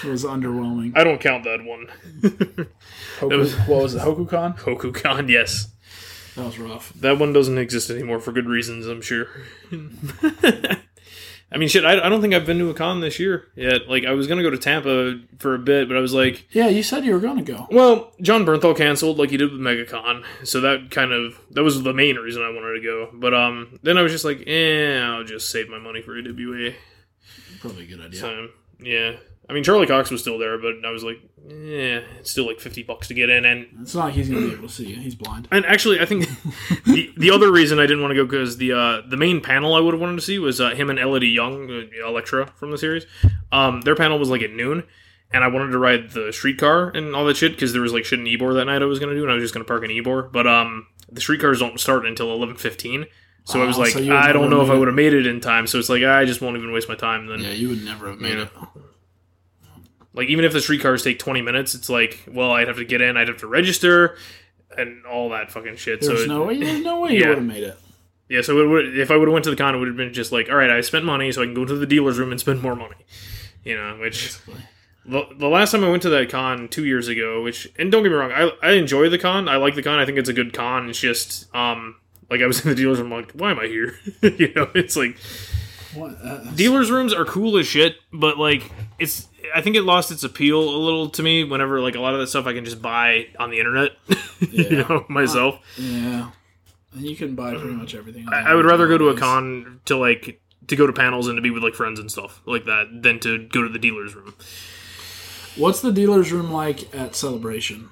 was 0.05 0.25
underwhelming. 0.25 0.97
I 0.97 1.05
don't 1.05 1.21
count 1.21 1.45
that 1.45 1.63
one. 1.63 1.89
Hoku, 3.19 3.37
was- 3.39 3.55
what 3.69 3.83
was 3.83 3.95
it? 3.95 4.01
HokuCon? 4.01 4.59
Hokucon, 4.61 5.29
yes. 5.29 5.69
That 6.37 6.47
was 6.47 6.59
rough. 6.59 6.93
That 6.95 7.19
one 7.19 7.33
doesn't 7.35 7.59
exist 7.59 7.91
anymore 7.91 8.21
for 8.21 8.33
good 8.33 8.47
reasons, 8.47 8.87
I'm 8.87 9.03
sure. 9.03 9.27
I 11.53 11.59
mean, 11.59 11.69
shit, 11.69 11.85
I, 11.85 11.95
I 12.05 12.09
don't 12.09 12.21
think 12.21 12.33
I've 12.33 12.47
been 12.47 12.59
to 12.61 12.71
a 12.71 12.75
con 12.75 13.01
this 13.01 13.19
year 13.19 13.49
yet. 13.57 13.89
Like, 13.89 14.05
I 14.05 14.13
was 14.13 14.27
going 14.29 14.39
to 14.39 14.45
go 14.45 14.51
to 14.51 14.57
Tampa 14.59 15.19
for 15.39 15.55
a 15.55 15.59
bit, 15.59 15.89
but 15.89 15.97
I 15.97 16.01
was 16.01 16.15
like, 16.15 16.47
Yeah, 16.53 16.69
you 16.69 16.83
said 16.85 17.05
you 17.05 17.13
were 17.13 17.19
going 17.19 17.45
to 17.45 17.53
go. 17.53 17.67
well, 17.73 18.13
Jon 18.21 18.45
Bernthal 18.47 18.77
canceled 18.77 19.19
like 19.19 19.31
he 19.31 19.37
did 19.37 19.51
with 19.51 19.61
MegaCon. 19.61 20.25
So 20.45 20.61
that 20.61 20.91
kind 20.93 21.13
of, 21.13 21.41
that 21.51 21.65
was 21.65 21.83
the 21.83 21.93
main 21.93 22.17
reason 22.17 22.43
I 22.43 22.51
wanted 22.51 22.81
to 22.81 22.83
go. 22.83 23.09
But 23.13 23.35
um, 23.35 23.79
then 23.83 23.99
I 23.99 24.03
was 24.03 24.13
just 24.13 24.25
like, 24.25 24.45
eh, 24.47 25.01
I'll 25.01 25.25
just 25.25 25.51
save 25.51 25.69
my 25.69 25.79
money 25.79 26.03
for 26.03 26.17
AWA. 26.17 26.73
Probably 27.61 27.85
a 27.85 27.87
good 27.89 28.01
idea. 28.01 28.21
So, 28.21 28.49
yeah. 28.83 29.17
I 29.49 29.53
mean, 29.53 29.65
Charlie 29.65 29.89
Cox 29.89 30.13
was 30.13 30.21
still 30.21 30.39
there, 30.39 30.59
but 30.59 30.75
I 30.87 30.91
was 30.93 31.03
like, 31.03 31.19
yeah, 31.45 32.03
it's 32.21 32.31
still 32.31 32.47
like 32.47 32.61
fifty 32.61 32.85
bucks 32.85 33.09
to 33.09 33.15
get 33.15 33.29
in, 33.31 33.45
and 33.45 33.67
It's 33.81 33.97
not 33.97 34.05
like 34.05 34.15
he's 34.15 34.29
gonna 34.29 34.47
be 34.47 34.53
able 34.53 34.69
to 34.69 34.73
see 34.75 34.87
you. 34.87 34.95
He's 34.95 35.17
blind. 35.17 35.49
and 35.51 35.67
actually, 35.67 35.99
I 35.99 36.05
think 36.07 36.27
the 36.87 37.13
the 37.17 37.31
other 37.33 37.51
reason 37.51 37.81
I 37.81 37.83
didn't 37.83 38.01
want 38.03 38.13
to 38.13 38.15
go 38.15 38.25
because 38.25 38.59
the 38.59 38.73
uh, 38.73 39.01
the 39.09 39.17
main 39.17 39.41
panel 39.41 39.75
I 39.75 39.81
would 39.81 39.93
have 39.93 40.01
wanted 40.01 40.17
to 40.17 40.23
see 40.23 40.39
was 40.39 40.61
uh, 40.61 40.71
him 40.71 40.89
and 40.89 41.01
Elodie 41.01 41.31
Yung, 41.31 41.69
uh, 41.69 42.07
Elektra 42.07 42.47
from 42.55 42.71
the 42.71 42.79
series. 42.79 43.07
Um, 43.51 43.81
their 43.81 43.97
panel 43.97 44.21
was 44.21 44.29
like 44.31 44.43
at 44.43 44.53
noon, 44.53 44.85
and 45.33 45.43
I 45.43 45.49
wanted 45.49 45.73
to 45.73 45.79
ride 45.79 46.11
the 46.11 46.33
streetcar 46.33 46.91
and 46.91 47.17
all 47.17 47.25
that 47.25 47.37
shit 47.37 47.51
because 47.53 47.73
there 47.73 47.83
was 47.83 47.93
like 47.93 48.05
shit 48.05 48.21
in 48.21 48.27
Ybor 48.27 48.55
that 48.55 48.67
night 48.67 48.83
I 48.83 48.85
was 48.85 49.01
gonna 49.01 49.15
do, 49.15 49.23
and 49.23 49.33
I 49.33 49.35
was 49.35 49.43
just 49.43 49.53
gonna 49.55 49.65
park 49.65 49.83
in 49.83 49.91
Ybor. 49.91 50.31
But 50.31 50.47
um, 50.47 50.87
the 51.11 51.21
streetcars 51.21 51.59
don't 51.59 51.81
start 51.81 52.07
until 52.07 52.31
eleven 52.31 52.55
fifteen. 52.55 53.07
So 53.45 53.63
I 53.63 53.67
was 53.67 53.77
Oh, 53.77 53.81
like, 53.81 53.91
so 53.93 54.17
I 54.17 54.33
don't 54.33 54.51
know 54.51 54.61
if 54.63 54.71
I 54.71 54.75
would 54.75 54.87
have 54.89 54.95
made 54.95 55.13
it 55.15 55.27
in 55.27 55.41
time. 55.41 55.67
So 55.67 55.79
it's 55.79 55.89
like 55.89 56.03
I 56.05 56.25
just 56.25 56.41
won't 56.41 56.57
even 56.57 56.73
waste 56.73 56.89
my 56.89 56.95
time 56.95 57.27
then. 57.27 57.41
Yeah, 57.41 57.51
you 57.53 57.69
would 57.71 57.85
never 57.85 58.09
have 58.09 58.21
made 58.21 58.37
Yeah. 58.39 58.45
it. 58.45 58.51
Like 60.13 60.29
even 60.29 60.45
if 60.45 60.53
the 60.53 60.61
streetcars 60.61 61.05
take 61.05 61.19
twenty 61.21 61.41
minutes, 61.41 61.75
it's 61.75 61.89
like, 61.89 62.25
well, 62.29 62.51
I'd 62.51 62.67
have 62.67 62.79
to 62.79 62.85
get 62.85 63.01
in, 63.01 63.17
I'd 63.17 63.29
have 63.29 63.37
to 63.39 63.47
register, 63.47 64.17
and 64.77 65.07
all 65.07 65.31
that 65.31 65.53
fucking 65.53 65.77
shit. 65.77 66.01
There's 66.01 66.19
so 66.19 66.25
it- 66.25 66.29
no 66.29 66.45
way. 66.45 66.59
There's 66.59 66.83
no 66.83 67.01
way 67.01 67.13
you 67.13 67.21
Yeah. 67.21 67.29
would 67.29 67.39
have 67.39 67.47
made 67.47 67.63
it. 67.63 67.79
Yeah, 68.29 68.43
so 68.43 68.61
it 68.61 68.67
would, 68.69 68.99
if 68.99 69.11
I 69.11 69.17
would 69.17 69.29
have 69.29 69.33
went 69.33 69.45
to 69.45 69.51
the 69.51 69.57
con, 69.57 69.75
it 69.75 69.79
would 69.79 69.89
have 69.89 69.97
been 69.97 70.13
just 70.13 70.31
like, 70.33 70.49
all 70.51 70.57
right, 70.57 70.71
I 70.71 70.81
spent 70.83 71.05
money, 71.05 71.31
so 71.33 71.43
I 71.43 71.47
can 71.47 71.55
go 71.55 71.65
to 71.65 71.75
the 71.77 71.87
dealer's 71.87 72.19
room 72.19 72.31
and 72.33 72.41
spend 72.41 72.61
more 72.63 72.75
money. 72.77 72.95
You 73.65 73.77
know, 73.77 73.99
which 74.01 74.37
the, 75.07 75.27
the 75.37 75.49
last 75.49 75.71
time 75.71 75.85
I 75.85 75.89
went 75.91 76.03
to 76.03 76.11
that 76.11 76.29
con 76.29 76.67
two 76.69 76.85
years 76.87 77.07
ago, 77.07 77.43
which 77.43 77.69
and 77.79 77.93
don't 77.93 78.03
get 78.03 78.11
me 78.11 78.17
wrong, 78.17 78.33
I 78.33 78.51
I 78.63 78.73
enjoy 78.73 79.09
the 79.11 79.19
con. 79.19 79.49
I 79.49 79.57
like 79.59 79.77
the 79.77 79.83
con. 79.83 80.01
I 80.01 80.07
think 80.07 80.19
it's 80.19 80.29
a 80.29 80.33
good 80.33 80.53
con. 80.53 80.91
It's 80.91 80.99
just 81.01 81.55
um 81.55 81.97
like 82.31 82.41
I 82.41 82.47
was 82.47 82.63
in 82.65 82.69
the 82.71 82.75
dealer's 82.75 83.01
room, 83.01 83.11
like, 83.11 83.33
why 83.33 83.51
am 83.51 83.59
I 83.59 83.67
here? 83.67 83.99
you 84.23 84.53
know, 84.55 84.71
it's 84.75 84.97
like 84.97 85.17
What? 85.95 86.17
Uh, 86.23 86.45
dealers' 86.55 86.91
rooms 86.91 87.13
are 87.13 87.25
cool 87.25 87.57
as 87.59 87.67
shit, 87.67 87.97
but 88.13 88.39
like 88.39 88.71
it's 88.99 89.29
I 89.55 89.61
think 89.63 89.77
it 89.77 89.83
lost 89.83 90.11
its 90.11 90.23
appeal 90.23 90.61
a 90.61 90.79
little 90.79 91.11
to 91.11 91.23
me. 91.23 91.45
Whenever 91.45 91.81
like 91.81 91.97
a 91.97 92.01
lot 92.01 92.15
of 92.15 92.21
that 92.21 92.29
stuff 92.29 92.47
I 92.47 92.53
can 92.55 92.65
just 92.65 92.81
buy 92.81 93.27
on 93.39 93.51
the 93.51 93.59
internet, 93.59 93.93
you 94.51 94.85
know, 94.89 95.05
myself. 95.09 95.61
yeah. 95.77 96.31
And 96.93 97.03
you 97.03 97.15
can 97.15 97.37
buy 97.37 97.53
pretty 97.53 97.75
much 97.75 97.95
everything. 97.95 98.27
on 98.27 98.35
I, 98.35 98.51
I 98.51 98.55
would 98.55 98.65
rather 98.65 98.89
go 98.89 98.99
to 98.99 99.09
a 99.11 99.17
con 99.17 99.81
to 99.85 99.97
like 99.97 100.41
to 100.67 100.77
go 100.77 100.87
to 100.87 100.93
panels 100.93 101.29
and 101.29 101.37
to 101.37 101.43
be 101.43 101.51
with 101.51 101.63
like 101.63 101.75
friends 101.75 102.01
and 102.01 102.11
stuff 102.11 102.41
like 102.47 102.65
that 102.65 102.87
than 103.03 103.19
to 103.21 103.47
go 103.49 103.63
to 103.63 103.69
the 103.69 103.79
dealer's 103.79 104.15
room. 104.15 104.35
What's 105.57 105.81
the 105.81 105.93
dealer's 105.93 106.33
room 106.33 106.51
like 106.51 106.93
at 106.95 107.15
Celebration? 107.17 107.89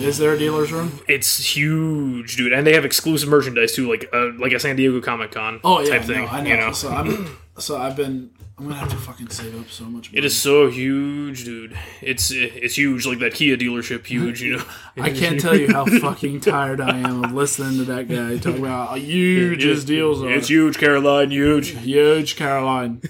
Is 0.00 0.18
there 0.18 0.32
a 0.32 0.38
dealer's 0.38 0.72
room? 0.72 1.00
It's 1.08 1.54
huge, 1.54 2.36
dude, 2.36 2.52
and 2.52 2.66
they 2.66 2.74
have 2.74 2.84
exclusive 2.84 3.28
merchandise 3.28 3.74
too, 3.74 3.88
like 3.90 4.08
uh, 4.12 4.30
like 4.38 4.52
a 4.52 4.60
San 4.60 4.76
Diego 4.76 5.00
Comic 5.00 5.32
Con 5.32 5.60
Oh 5.64 5.80
yeah, 5.80 5.90
type 5.98 6.04
thing. 6.04 6.24
no, 6.24 6.26
I 6.28 6.40
know. 6.40 6.50
You 6.50 6.56
know, 6.56 6.72
So 6.72 6.88
I'm 6.90 7.36
so 7.58 7.76
I've 7.78 7.96
been. 7.96 8.30
I'm 8.58 8.64
gonna 8.68 8.78
have 8.78 8.88
to 8.88 8.96
fucking 8.96 9.28
save 9.28 9.58
up 9.60 9.68
so 9.68 9.84
much. 9.84 10.08
Money. 10.10 10.18
it 10.18 10.24
is 10.24 10.34
so 10.34 10.70
huge, 10.70 11.44
dude. 11.44 11.76
It's 12.00 12.30
it's 12.30 12.78
huge, 12.78 13.04
like 13.06 13.18
that 13.18 13.34
Kia 13.34 13.54
dealership, 13.58 14.06
huge. 14.06 14.40
You 14.40 14.56
know, 14.58 14.64
I 14.96 15.10
can't 15.10 15.38
tell 15.38 15.54
you 15.54 15.70
how 15.70 15.84
fucking 15.84 16.40
tired 16.40 16.80
I 16.80 16.96
am 17.00 17.22
of 17.24 17.32
listening 17.32 17.76
to 17.78 17.84
that 17.92 18.08
guy 18.08 18.38
talk 18.38 18.56
about 18.56 18.88
how 18.90 18.94
huge 18.94 19.62
his 19.62 19.84
deals 19.84 20.22
are. 20.22 20.30
It's 20.30 20.48
huge, 20.48 20.78
Caroline, 20.78 21.30
huge. 21.32 21.68
Huge 21.70 22.36
Caroline. 22.36 23.02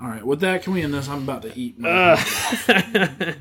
All 0.00 0.08
right, 0.08 0.24
with 0.26 0.40
that, 0.40 0.62
can 0.62 0.72
we 0.72 0.82
end 0.82 0.94
this? 0.94 1.08
I'm 1.08 1.24
about 1.24 1.42
to 1.42 1.52
eat. 1.58 1.76
Uh, 1.84 2.16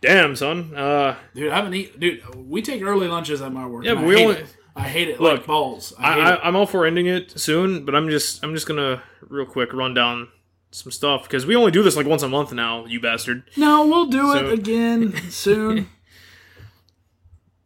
damn, 0.00 0.34
son. 0.34 0.74
Uh, 0.74 1.16
dude, 1.34 1.52
I 1.52 1.56
haven't 1.56 1.74
eaten. 1.74 2.00
Dude, 2.00 2.34
we 2.34 2.62
take 2.62 2.82
early 2.82 3.06
lunches 3.06 3.42
at 3.42 3.52
my 3.52 3.66
work. 3.66 3.84
Yeah, 3.84 3.94
but 3.94 4.04
I 4.04 4.06
we 4.06 4.24
only- 4.24 4.36
it. 4.36 4.56
I 4.74 4.82
hate 4.88 5.08
it 5.08 5.18
Look, 5.20 5.38
like 5.38 5.46
balls. 5.46 5.94
I 5.98 6.08
I, 6.10 6.14
hate 6.14 6.20
I, 6.22 6.32
it. 6.34 6.40
I'm 6.44 6.56
all 6.56 6.66
for 6.66 6.84
ending 6.86 7.06
it 7.06 7.38
soon, 7.38 7.84
but 7.86 7.94
I'm 7.94 8.08
just 8.10 8.42
I'm 8.44 8.54
just 8.54 8.66
gonna 8.66 9.02
real 9.28 9.46
quick 9.46 9.72
run 9.72 9.94
down 9.94 10.28
some 10.70 10.92
stuff 10.92 11.22
because 11.22 11.46
we 11.46 11.56
only 11.56 11.70
do 11.70 11.82
this 11.82 11.96
like 11.96 12.06
once 12.06 12.22
a 12.22 12.28
month 12.28 12.52
now. 12.52 12.84
You 12.86 13.00
bastard. 13.00 13.44
No, 13.56 13.86
we'll 13.86 14.06
do 14.06 14.32
So- 14.32 14.46
it 14.46 14.52
again 14.52 15.14
soon. 15.30 15.88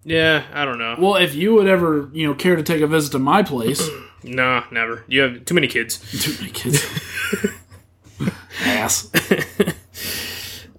Yeah, 0.04 0.44
I 0.54 0.64
don't 0.64 0.78
know. 0.78 0.96
well, 0.98 1.16
if 1.16 1.34
you 1.34 1.52
would 1.54 1.66
ever, 1.68 2.08
you 2.12 2.26
know, 2.26 2.34
care 2.34 2.56
to 2.56 2.62
take 2.62 2.80
a 2.80 2.86
visit 2.86 3.12
to 3.12 3.18
my 3.18 3.42
place, 3.42 3.86
Nah, 4.22 4.64
never. 4.70 5.04
You 5.08 5.20
have 5.22 5.44
too 5.46 5.54
many 5.54 5.66
kids. 5.66 5.98
too 6.24 6.34
many 6.40 6.52
kids. 6.52 6.84
Ass. 8.64 9.10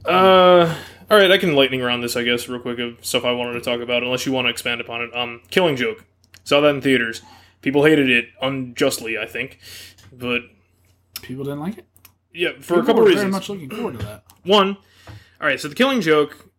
Uh, 0.04 0.76
all 1.12 1.18
right, 1.18 1.30
I 1.32 1.38
can 1.38 1.54
lightning 1.56 1.80
round 1.82 2.04
this, 2.04 2.16
I 2.16 2.24
guess, 2.24 2.50
real 2.50 2.60
quick 2.60 2.80
of 2.80 3.06
stuff 3.06 3.24
I 3.24 3.32
wanted 3.34 3.54
to 3.54 3.62
talk 3.62 3.82
about, 3.82 4.02
unless 4.02 4.26
you 4.26 4.32
want 4.32 4.46
to 4.46 4.50
expand 4.50 4.82
upon 4.82 5.02
it. 5.04 5.16
Um, 5.16 5.42
Killing 5.52 5.76
Joke. 5.76 6.04
Saw 6.44 6.60
that 6.62 6.70
in 6.70 6.82
theaters. 6.82 7.22
People 7.62 7.84
hated 7.84 8.10
it 8.10 8.30
unjustly, 8.42 9.20
I 9.20 9.28
think, 9.28 9.60
but 10.12 10.42
People 11.22 11.44
didn't 11.44 11.60
like 11.60 11.78
it. 11.78 11.86
yeah, 12.34 12.50
for 12.62 12.80
a 12.80 12.84
couple 12.84 13.04
were 13.04 13.10
reasons. 13.10 13.22
Very 13.22 13.32
much 13.32 13.50
looking 13.50 13.70
forward 13.70 14.00
to 14.00 14.06
that. 14.08 14.24
One, 14.44 14.76
all 15.40 15.48
right, 15.48 15.60
so 15.60 15.68
the 15.68 15.76
Killing 15.76 16.02
Joke, 16.02 16.50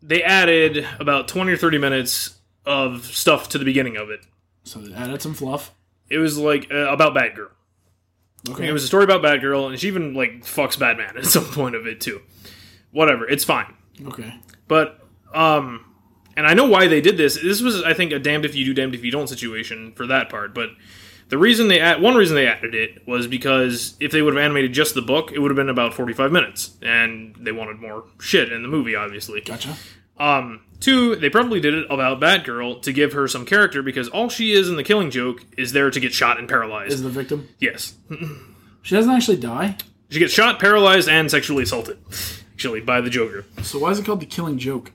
they 0.00 0.22
added 0.22 0.86
about 0.98 1.28
twenty 1.28 1.52
or 1.52 1.58
thirty 1.58 1.76
minutes 1.76 2.38
of 2.64 3.04
stuff 3.04 3.50
to 3.50 3.58
the 3.58 3.66
beginning 3.66 3.98
of 3.98 4.08
it. 4.08 4.20
So 4.64 4.78
they 4.78 4.94
added 4.94 5.20
some 5.20 5.34
fluff. 5.34 5.72
It 6.08 6.16
was 6.16 6.38
like 6.38 6.68
uh, 6.72 6.90
about 6.90 7.14
Batgirl. 7.14 7.50
Okay. 8.50 8.68
It 8.68 8.72
was 8.72 8.82
a 8.82 8.86
story 8.88 9.04
about 9.04 9.22
Batgirl, 9.22 9.70
and 9.70 9.78
she 9.78 9.86
even 9.86 10.14
like 10.14 10.42
fucks 10.44 10.78
Batman 10.78 11.16
at 11.16 11.26
some 11.26 11.44
point 11.44 11.74
of 11.74 11.86
it 11.86 12.00
too. 12.00 12.20
Whatever, 12.90 13.28
it's 13.28 13.44
fine. 13.44 13.74
okay. 14.06 14.34
But 14.68 15.06
um 15.34 15.86
and 16.36 16.46
I 16.46 16.54
know 16.54 16.66
why 16.66 16.88
they 16.88 17.00
did 17.00 17.16
this. 17.16 17.40
This 17.40 17.60
was 17.60 17.82
I 17.82 17.94
think 17.94 18.12
a 18.12 18.18
damned 18.18 18.44
if 18.44 18.54
you 18.54 18.64
do 18.64 18.74
damned 18.74 18.94
if 18.94 19.04
you 19.04 19.10
don't 19.10 19.28
situation 19.28 19.92
for 19.92 20.06
that 20.06 20.28
part, 20.28 20.54
but 20.54 20.70
the 21.28 21.38
reason 21.38 21.68
they 21.68 21.80
add, 21.80 22.02
one 22.02 22.14
reason 22.14 22.34
they 22.36 22.46
added 22.46 22.74
it 22.74 23.06
was 23.06 23.26
because 23.26 23.96
if 24.00 24.12
they 24.12 24.20
would 24.20 24.34
have 24.34 24.42
animated 24.42 24.74
just 24.74 24.94
the 24.94 25.00
book, 25.00 25.32
it 25.32 25.38
would 25.38 25.50
have 25.50 25.56
been 25.56 25.70
about 25.70 25.94
45 25.94 26.30
minutes 26.30 26.76
and 26.82 27.34
they 27.40 27.52
wanted 27.52 27.80
more 27.80 28.04
shit 28.20 28.52
in 28.52 28.62
the 28.62 28.68
movie 28.68 28.94
obviously. 28.96 29.40
Gotcha. 29.40 29.76
Um 30.18 30.62
two, 30.80 31.16
they 31.16 31.30
probably 31.30 31.60
did 31.60 31.74
it 31.74 31.86
about 31.90 32.20
Batgirl 32.20 32.82
to 32.82 32.92
give 32.92 33.12
her 33.12 33.28
some 33.28 33.44
character 33.46 33.82
because 33.82 34.08
all 34.08 34.28
she 34.28 34.52
is 34.52 34.68
in 34.68 34.76
the 34.76 34.84
killing 34.84 35.10
joke 35.10 35.44
is 35.56 35.72
there 35.72 35.90
to 35.90 36.00
get 36.00 36.12
shot 36.12 36.38
and 36.38 36.48
paralyzed. 36.48 36.92
Is 36.92 37.02
the 37.02 37.08
victim? 37.08 37.48
yes. 37.58 37.94
She 38.82 38.94
doesn't 38.96 39.12
actually 39.12 39.36
die. 39.38 39.76
She 40.10 40.18
gets 40.18 40.32
shot, 40.34 40.58
paralyzed 40.58 41.08
and 41.08 41.30
sexually 41.30 41.62
assaulted 41.62 41.98
actually 42.52 42.80
by 42.80 43.00
the 43.00 43.08
Joker. 43.10 43.44
So 43.62 43.78
why 43.78 43.90
is 43.90 43.98
it 43.98 44.04
called 44.04 44.20
the 44.20 44.26
killing 44.26 44.58
joke? 44.58 44.92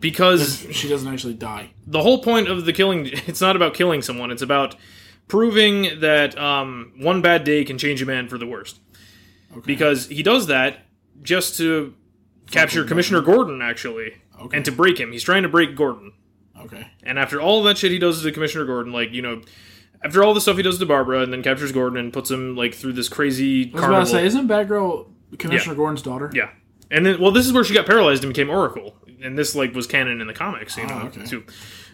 Because 0.00 0.66
She 0.72 0.88
doesn't 0.88 1.10
actually 1.12 1.34
die. 1.34 1.70
the 1.86 2.02
whole 2.02 2.18
point 2.22 2.48
of 2.48 2.64
the 2.64 2.72
killing 2.72 3.06
it's 3.26 3.40
not 3.40 3.56
about 3.56 3.74
killing 3.74 4.02
someone 4.02 4.30
it's 4.30 4.42
about 4.42 4.74
proving 5.28 6.00
that 6.00 6.36
um, 6.36 6.92
one 6.98 7.22
bad 7.22 7.44
day 7.44 7.64
can 7.64 7.78
change 7.78 8.02
a 8.02 8.06
man 8.06 8.28
for 8.28 8.36
the 8.38 8.46
worst 8.46 8.80
because 9.64 10.08
he 10.08 10.22
does 10.22 10.48
that 10.48 10.80
just 11.22 11.56
to 11.56 11.94
capture 12.50 12.84
commissioner 12.84 13.22
gordon 13.22 13.62
actually 13.62 14.14
Okay. 14.40 14.56
and 14.56 14.64
to 14.64 14.72
break 14.72 14.98
him 14.98 15.12
he's 15.12 15.22
trying 15.22 15.42
to 15.44 15.48
break 15.48 15.76
gordon 15.76 16.12
Okay. 16.60 16.86
and 17.02 17.18
after 17.18 17.40
all 17.40 17.62
that 17.64 17.78
shit 17.78 17.90
he 17.92 17.98
does 17.98 18.22
to 18.22 18.32
commissioner 18.32 18.64
gordon 18.64 18.92
like 18.92 19.12
you 19.12 19.22
know 19.22 19.42
after 20.02 20.22
all 20.22 20.34
the 20.34 20.40
stuff 20.40 20.56
he 20.56 20.62
does 20.62 20.78
to 20.78 20.86
barbara 20.86 21.20
and 21.20 21.32
then 21.32 21.42
captures 21.42 21.72
gordon 21.72 21.98
and 21.98 22.12
puts 22.12 22.30
him 22.30 22.56
like 22.56 22.74
through 22.74 22.92
this 22.92 23.08
crazy 23.08 23.70
I 23.72 23.76
was 23.76 23.84
about 23.84 23.98
to 24.00 24.06
say, 24.06 24.26
isn't 24.26 24.48
Batgirl 24.48 25.08
Commissioner 25.38 25.74
Gordon's 25.74 26.02
daughter? 26.02 26.30
yeah. 26.34 26.50
And 26.90 27.04
then, 27.04 27.20
well, 27.20 27.32
this 27.32 27.44
is 27.46 27.52
where 27.52 27.64
she 27.64 27.74
got 27.74 27.86
paralyzed 27.86 28.22
and 28.22 28.32
became 28.32 28.50
Oracle, 28.50 28.94
and 29.22 29.36
this 29.36 29.56
like 29.56 29.74
was 29.74 29.86
canon 29.88 30.20
in 30.20 30.26
the 30.28 30.34
comics, 30.34 30.76
you 30.76 30.86
know, 30.86 31.00
Oh, 31.02 31.06
okay. 31.06 31.24
too. 31.24 31.42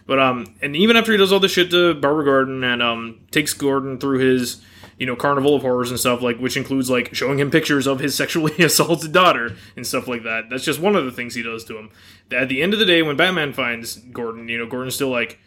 But 0.06 0.18
um, 0.18 0.56
and 0.60 0.74
even 0.76 0.96
after 0.96 1.12
he 1.12 1.16
does 1.16 1.32
all 1.32 1.40
this 1.40 1.52
shit 1.52 1.70
to 1.70 1.94
Barbara 1.94 2.24
Gordon 2.24 2.62
and 2.64 2.82
um 2.82 3.20
takes 3.30 3.54
Gordon 3.54 3.98
through 3.98 4.18
his 4.18 4.60
you 5.00 5.06
know 5.06 5.16
carnival 5.16 5.56
of 5.56 5.62
horrors 5.62 5.90
and 5.90 5.98
stuff 5.98 6.20
like, 6.20 6.38
which 6.38 6.58
includes 6.58 6.90
like 6.90 7.14
showing 7.14 7.40
him 7.40 7.50
pictures 7.50 7.86
of 7.88 7.98
his 7.98 8.14
sexually 8.20 8.54
assaulted 8.62 9.12
daughter 9.12 9.56
and 9.74 9.84
stuff 9.84 10.06
like 10.06 10.22
that. 10.22 10.44
That's 10.48 10.62
just 10.62 10.78
one 10.78 10.94
of 10.94 11.06
the 11.06 11.10
things 11.10 11.34
he 11.34 11.42
does 11.42 11.64
to 11.64 11.78
him. 11.78 11.90
At 12.30 12.48
the 12.48 12.62
end 12.62 12.74
of 12.74 12.78
the 12.78 12.86
day, 12.86 13.02
when 13.02 13.16
Batman 13.16 13.52
finds 13.52 13.96
Gordon, 13.96 14.48
you 14.48 14.58
know, 14.58 14.66
Gordon's 14.66 14.94
still 14.94 15.10
like. 15.10 15.40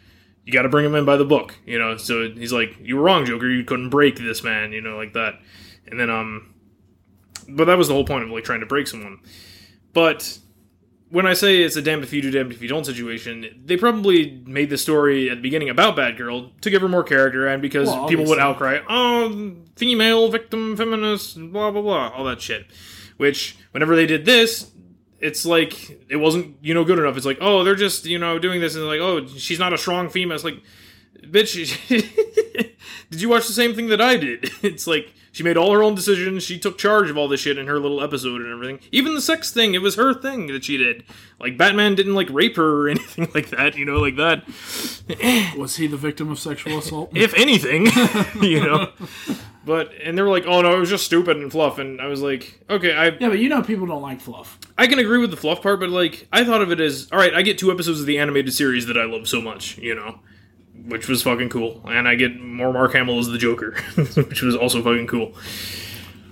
You 0.46 0.52
got 0.52 0.64
to 0.64 0.68
bring 0.68 0.84
him 0.84 0.94
in 0.94 1.06
by 1.06 1.16
the 1.16 1.24
book, 1.24 1.54
you 1.64 1.78
know. 1.78 1.96
So 1.96 2.28
he's 2.28 2.52
like, 2.52 2.76
"You 2.78 2.96
were 2.96 3.02
wrong, 3.02 3.24
Joker. 3.24 3.48
You 3.48 3.64
couldn't 3.64 3.88
break 3.88 4.18
this 4.18 4.44
man," 4.44 4.72
you 4.72 4.82
know, 4.82 4.94
like 4.94 5.14
that. 5.14 5.40
And 5.86 5.98
then, 5.98 6.10
um, 6.10 6.52
but 7.48 7.64
that 7.64 7.78
was 7.78 7.88
the 7.88 7.94
whole 7.94 8.04
point 8.04 8.24
of 8.24 8.30
like 8.30 8.44
trying 8.44 8.60
to 8.60 8.66
break 8.66 8.86
someone. 8.86 9.20
But 9.94 10.38
when 11.10 11.26
I 11.26 11.34
say 11.34 11.62
it's 11.62 11.76
a 11.76 11.82
damned 11.82 12.02
if 12.02 12.12
you 12.12 12.22
do, 12.22 12.30
damned 12.30 12.52
if 12.52 12.62
you 12.62 12.68
don't 12.68 12.84
situation, 12.84 13.62
they 13.64 13.76
probably 13.76 14.42
made 14.46 14.70
the 14.70 14.78
story 14.78 15.30
at 15.30 15.36
the 15.36 15.42
beginning 15.42 15.68
about 15.68 15.96
Batgirl 15.96 16.60
to 16.60 16.70
give 16.70 16.82
her 16.82 16.88
more 16.88 17.04
character 17.04 17.46
and 17.46 17.62
because 17.62 17.88
Well, 17.88 18.08
people 18.08 18.24
would 18.26 18.38
outcry, 18.38 18.80
oh, 18.88 19.54
female, 19.76 20.30
victim, 20.30 20.76
feminist, 20.76 21.36
blah, 21.52 21.70
blah, 21.70 21.82
blah, 21.82 22.08
all 22.08 22.24
that 22.24 22.40
shit. 22.40 22.66
Which, 23.16 23.56
whenever 23.70 23.94
they 23.94 24.06
did 24.06 24.24
this, 24.24 24.72
it's 25.20 25.46
like, 25.46 26.02
it 26.08 26.16
wasn't, 26.16 26.56
you 26.62 26.74
know, 26.74 26.84
good 26.84 26.98
enough. 26.98 27.16
It's 27.16 27.26
like, 27.26 27.38
oh, 27.40 27.62
they're 27.64 27.76
just, 27.76 28.06
you 28.06 28.18
know, 28.18 28.38
doing 28.38 28.60
this 28.60 28.74
and 28.74 28.84
like, 28.86 29.00
oh, 29.00 29.26
she's 29.26 29.58
not 29.58 29.72
a 29.72 29.78
strong 29.78 30.08
female. 30.08 30.34
It's 30.34 30.44
like, 30.44 30.60
bitch, 31.22 31.54
did 33.10 33.20
you 33.20 33.28
watch 33.28 33.46
the 33.46 33.52
same 33.52 33.74
thing 33.74 33.88
that 33.88 34.00
I 34.00 34.16
did? 34.16 34.50
It's 34.62 34.86
like 34.86 35.12
she 35.30 35.42
made 35.42 35.56
all 35.56 35.72
her 35.72 35.82
own 35.82 35.94
decisions. 35.94 36.42
She 36.42 36.58
took 36.58 36.78
charge 36.78 37.10
of 37.10 37.18
all 37.18 37.28
this 37.28 37.40
shit 37.40 37.58
in 37.58 37.66
her 37.66 37.78
little 37.80 38.00
episode 38.00 38.40
and 38.40 38.52
everything. 38.52 38.78
Even 38.92 39.14
the 39.14 39.20
sex 39.20 39.50
thing, 39.50 39.74
it 39.74 39.82
was 39.82 39.96
her 39.96 40.14
thing 40.14 40.46
that 40.46 40.64
she 40.64 40.76
did. 40.76 41.04
Like 41.40 41.58
Batman 41.58 41.96
didn't 41.96 42.14
like 42.14 42.28
rape 42.30 42.56
her 42.56 42.82
or 42.84 42.88
anything 42.94 43.28
like 43.34 43.50
that, 43.50 43.76
you 43.76 43.84
know, 43.84 43.98
like 43.98 44.16
that. 44.16 44.46
Was 45.58 45.76
he 45.76 45.86
the 45.86 45.96
victim 45.96 46.30
of 46.30 46.38
sexual 46.38 46.78
assault? 46.78 47.10
If 47.14 47.34
anything, 47.34 47.86
you 48.42 48.60
know. 48.60 48.92
But 49.66 49.92
and 50.02 50.16
they 50.16 50.22
were 50.22 50.28
like, 50.28 50.44
"Oh 50.46 50.60
no, 50.60 50.76
it 50.76 50.78
was 50.78 50.90
just 50.90 51.04
stupid 51.04 51.38
and 51.38 51.50
fluff." 51.50 51.78
And 51.78 52.00
I 52.00 52.06
was 52.06 52.20
like, 52.20 52.60
"Okay, 52.68 52.94
I 52.94 53.06
Yeah, 53.08 53.30
but 53.30 53.38
you 53.38 53.48
know 53.48 53.62
people 53.62 53.86
don't 53.86 54.02
like 54.02 54.20
fluff. 54.20 54.58
I 54.76 54.86
can 54.86 54.98
agree 54.98 55.18
with 55.18 55.30
the 55.30 55.36
fluff 55.36 55.62
part, 55.62 55.80
but 55.80 55.88
like 55.88 56.28
I 56.32 56.44
thought 56.44 56.60
of 56.60 56.70
it 56.70 56.80
as 56.80 57.08
all 57.10 57.18
right. 57.18 57.34
I 57.34 57.42
get 57.42 57.58
two 57.58 57.72
episodes 57.72 58.00
of 58.00 58.06
the 58.06 58.18
animated 58.18 58.52
series 58.52 58.86
that 58.86 58.98
I 58.98 59.04
love 59.04 59.26
so 59.26 59.40
much, 59.40 59.78
you 59.78 59.94
know, 59.94 60.20
which 60.86 61.08
was 61.08 61.22
fucking 61.22 61.48
cool, 61.48 61.82
and 61.86 62.06
I 62.08 62.14
get 62.14 62.40
more 62.40 62.72
Mark 62.72 62.92
Hamill 62.92 63.18
as 63.18 63.28
the 63.28 63.38
Joker, 63.38 63.72
which 64.14 64.42
was 64.42 64.54
also 64.56 64.82
fucking 64.82 65.06
cool. 65.06 65.34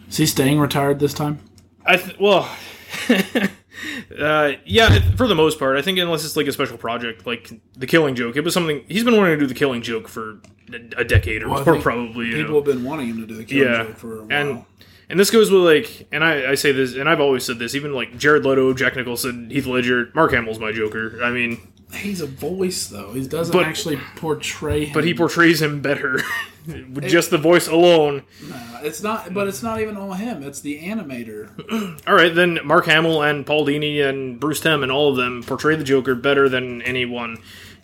Is 0.09 0.17
he 0.19 0.27
staying 0.27 0.59
retired 0.61 0.99
this 0.99 1.15
time? 1.15 1.39
I 1.87 1.97
th- 1.97 2.19
well, 2.19 2.49
uh, 4.19 4.53
yeah, 4.65 5.01
for 5.17 5.27
the 5.27 5.35
most 5.35 5.59
part, 5.59 5.77
I 5.77 5.83
think 5.83 5.99
unless 5.99 6.25
it's 6.25 6.37
like 6.37 6.47
a 6.47 6.53
special 6.53 6.77
project, 6.79 7.27
like 7.27 7.51
the 7.77 7.87
Killing 7.87 8.15
Joke, 8.15 8.37
it 8.37 8.45
was 8.45 8.55
something 8.55 8.85
he's 8.89 9.05
been 9.05 9.17
wanting 9.17 9.39
to 9.39 9.41
do 9.41 9.47
the 9.47 9.55
Killing 9.55 9.83
Joke 9.83 10.09
for 10.09 10.39
a, 10.97 11.05
decade 11.05 11.43
or 11.43 11.49
Well, 11.49 11.61
I 11.61 11.65
more, 11.65 11.75
think 11.75 11.83
probably. 11.85 12.31
People 12.33 12.51
know? 12.51 12.57
have 12.57 12.65
been 12.65 12.85
wanting 12.85 13.09
him 13.09 13.21
to 13.21 13.27
do 13.27 13.35
the 13.35 13.45
killing 13.45 13.65
Yeah, 13.73 13.85
joke 13.85 13.97
for 13.97 14.21
a 14.21 14.25
while. 14.25 14.31
and 14.33 14.65
and 15.11 15.21
this 15.21 15.31
goes 15.31 15.51
with 15.51 15.63
like, 15.63 16.09
and 16.13 16.25
I, 16.25 16.53
I 16.53 16.55
say 16.55 16.73
this, 16.73 16.95
and 16.95 17.09
I've 17.09 17.21
always 17.21 17.45
said 17.45 17.59
this, 17.59 17.75
even 17.75 17.93
like 17.93 18.17
Jared 18.17 18.47
Leto, 18.47 18.73
Jack 18.73 18.97
Nicholson, 18.97 19.51
Heath 19.51 19.67
Ledger, 19.67 20.11
Mark 20.15 20.33
Hamill's 20.33 20.59
my 20.59 20.73
Joker. 20.73 21.23
I 21.23 21.31
mean, 21.31 21.61
he's 21.95 22.21
a 22.21 22.27
voice 22.27 22.87
though. 22.87 23.13
He 23.13 23.27
doesn't 23.27 23.53
But- 23.53 23.67
actually 23.67 23.99
portray 24.17 24.87
him. 24.87 24.95
but 24.95 25.05
he 25.05 25.15
portrays 25.15 25.61
him 25.63 25.81
better 25.81 26.21
with 26.67 27.07
just 27.09 27.31
the 27.31 27.39
voice 27.39 27.67
alone. 27.69 28.23
Uh, 28.53 28.81
it's 28.83 29.03
not. 29.03 29.33
But 29.35 29.49
it's 29.49 29.63
not 29.63 29.81
even 29.81 29.97
all 29.97 30.13
him. 30.13 30.43
It's 30.43 30.61
the 30.61 30.81
animator. 30.81 31.51
All 32.07 32.15
right, 32.15 32.35
then 32.35 32.59
Mark 32.65 32.87
Hamill 32.87 33.23
and 33.23 33.45
Paul 33.47 33.67
Dini 33.67 34.01
and 34.07 34.39
Bruce 34.41 34.61
Timm 34.61 34.83
and 34.83 34.91
all 34.93 35.11
of 35.11 35.17
them 35.17 35.43
portray 35.43 35.75
the 35.77 35.85
Joker 35.85 36.15
better 36.15 36.49
than 36.49 36.83
anyone 36.83 37.39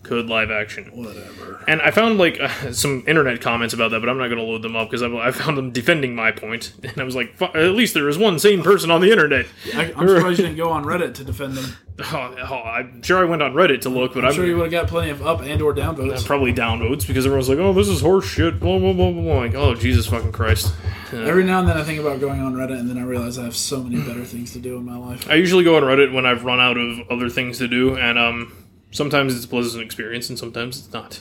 could 0.09 0.27
live 0.27 0.51
action. 0.51 0.87
Whatever. 0.87 1.63
And 1.69 1.83
I 1.83 1.91
found 1.91 2.19
like 2.19 2.41
uh, 2.41 2.73
some 2.73 3.05
internet 3.07 3.41
comments 3.41 3.75
about 3.75 3.91
that, 3.91 4.01
but 4.01 4.09
I'm 4.09 4.17
not 4.17 4.29
going 4.29 4.39
to 4.39 4.45
load 4.45 4.63
them 4.63 4.75
up 4.75 4.89
because 4.91 5.03
I, 5.03 5.15
I 5.15 5.31
found 5.31 5.59
them 5.59 5.71
defending 5.71 6.15
my 6.15 6.33
point, 6.33 6.73
and 6.83 6.99
I 6.99 7.05
was 7.05 7.15
like, 7.15 7.35
"Fu- 7.37 7.45
at 7.45 7.73
least 7.73 7.95
there 7.95 8.09
is 8.09 8.17
one 8.17 8.39
sane 8.39 8.63
person 8.63 8.91
on 8.91 9.01
the 9.01 9.11
internet. 9.13 9.47
I, 9.75 9.93
I'm 9.97 10.09
surprised 10.09 10.39
you 10.39 10.47
didn't 10.47 10.57
go 10.57 10.71
on 10.71 10.85
Reddit 10.85 11.15
to 11.15 11.25
defend 11.25 11.55
them. 11.55 11.77
Oh, 12.01 12.33
oh, 12.49 12.55
I'm 12.63 13.03
sure 13.03 13.19
I 13.19 13.25
went 13.25 13.43
on 13.43 13.55
Reddit 13.55 13.81
to 13.81 13.89
look, 13.89 14.15
but 14.15 14.21
I'm, 14.21 14.29
I'm 14.29 14.35
sure 14.37 14.47
you 14.47 14.57
would 14.57 14.73
have 14.73 14.85
got 14.85 14.87
plenty 14.89 15.11
of 15.11 15.27
up 15.27 15.41
and 15.43 15.61
or 15.61 15.73
down 15.73 15.97
votes. 15.97 16.25
probably 16.25 16.53
downvotes 16.55 17.05
because 17.05 17.27
everyone's 17.27 17.49
like, 17.49 17.59
"Oh, 17.59 17.73
this 17.73 17.89
is 17.89 18.01
horse 18.01 18.25
shit." 18.25 18.61
Blah 18.61 18.79
blah 18.79 18.93
blah 18.93 19.11
blah. 19.11 19.21
blah. 19.21 19.39
Like, 19.39 19.57
oh 19.57 19.75
Jesus 19.75 20.07
fucking 20.07 20.31
Christ! 20.31 20.73
Every 21.13 21.43
now 21.43 21.59
and 21.59 21.69
then 21.69 21.77
I 21.77 21.83
think 21.83 21.99
about 21.99 22.21
going 22.21 22.41
on 22.41 22.55
Reddit, 22.55 22.79
and 22.79 22.89
then 22.89 22.99
I 22.99 23.03
realize 23.03 23.37
I 23.37 23.43
have 23.43 23.57
so 23.57 23.83
many 23.83 24.01
better 24.01 24.25
things 24.25 24.53
to 24.53 24.61
do 24.61 24.77
in 24.77 24.85
my 24.85 24.97
life. 24.97 25.29
I 25.29 25.35
usually 25.35 25.65
go 25.65 25.77
on 25.77 25.83
Reddit 25.83 26.13
when 26.13 26.25
I've 26.25 26.45
run 26.45 26.61
out 26.61 26.77
of 26.77 27.01
other 27.11 27.29
things 27.29 27.59
to 27.59 27.67
do, 27.67 27.97
and 27.97 28.17
um, 28.17 28.58
sometimes 28.91 29.35
it's 29.35 29.45
a 29.45 29.49
pleasant 29.49 29.83
experience, 29.85 30.29
and 30.29 30.39
sometimes 30.39 30.79
it's 30.79 30.93
not. 30.93 31.21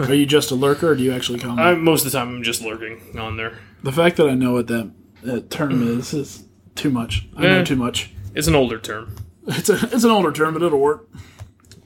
Are 0.08 0.14
you 0.14 0.26
just 0.26 0.50
a 0.50 0.54
lurker, 0.54 0.90
or 0.90 0.94
do 0.94 1.02
you 1.02 1.12
actually 1.12 1.38
comment? 1.38 1.60
I, 1.60 1.74
most 1.74 2.06
of 2.06 2.12
the 2.12 2.18
time, 2.18 2.28
I'm 2.36 2.42
just 2.42 2.62
lurking 2.62 3.18
on 3.18 3.36
there. 3.36 3.58
the 3.82 3.92
fact 3.92 4.16
that 4.16 4.28
I 4.28 4.34
know 4.34 4.52
what 4.52 4.66
that, 4.68 4.90
that 5.22 5.50
term 5.50 5.82
is 5.98 6.14
is 6.14 6.44
too 6.74 6.90
much. 6.90 7.28
I 7.36 7.42
Yeah. 7.44 7.48
know 7.58 7.64
too 7.64 7.76
much. 7.76 8.10
It's 8.34 8.46
an 8.48 8.54
older 8.54 8.78
term. 8.78 9.14
It's 9.46 9.68
a 9.68 9.74
it's 9.92 10.04
an 10.04 10.10
older 10.10 10.32
term, 10.32 10.54
but 10.54 10.62
it'll 10.62 10.78
work. 10.78 11.08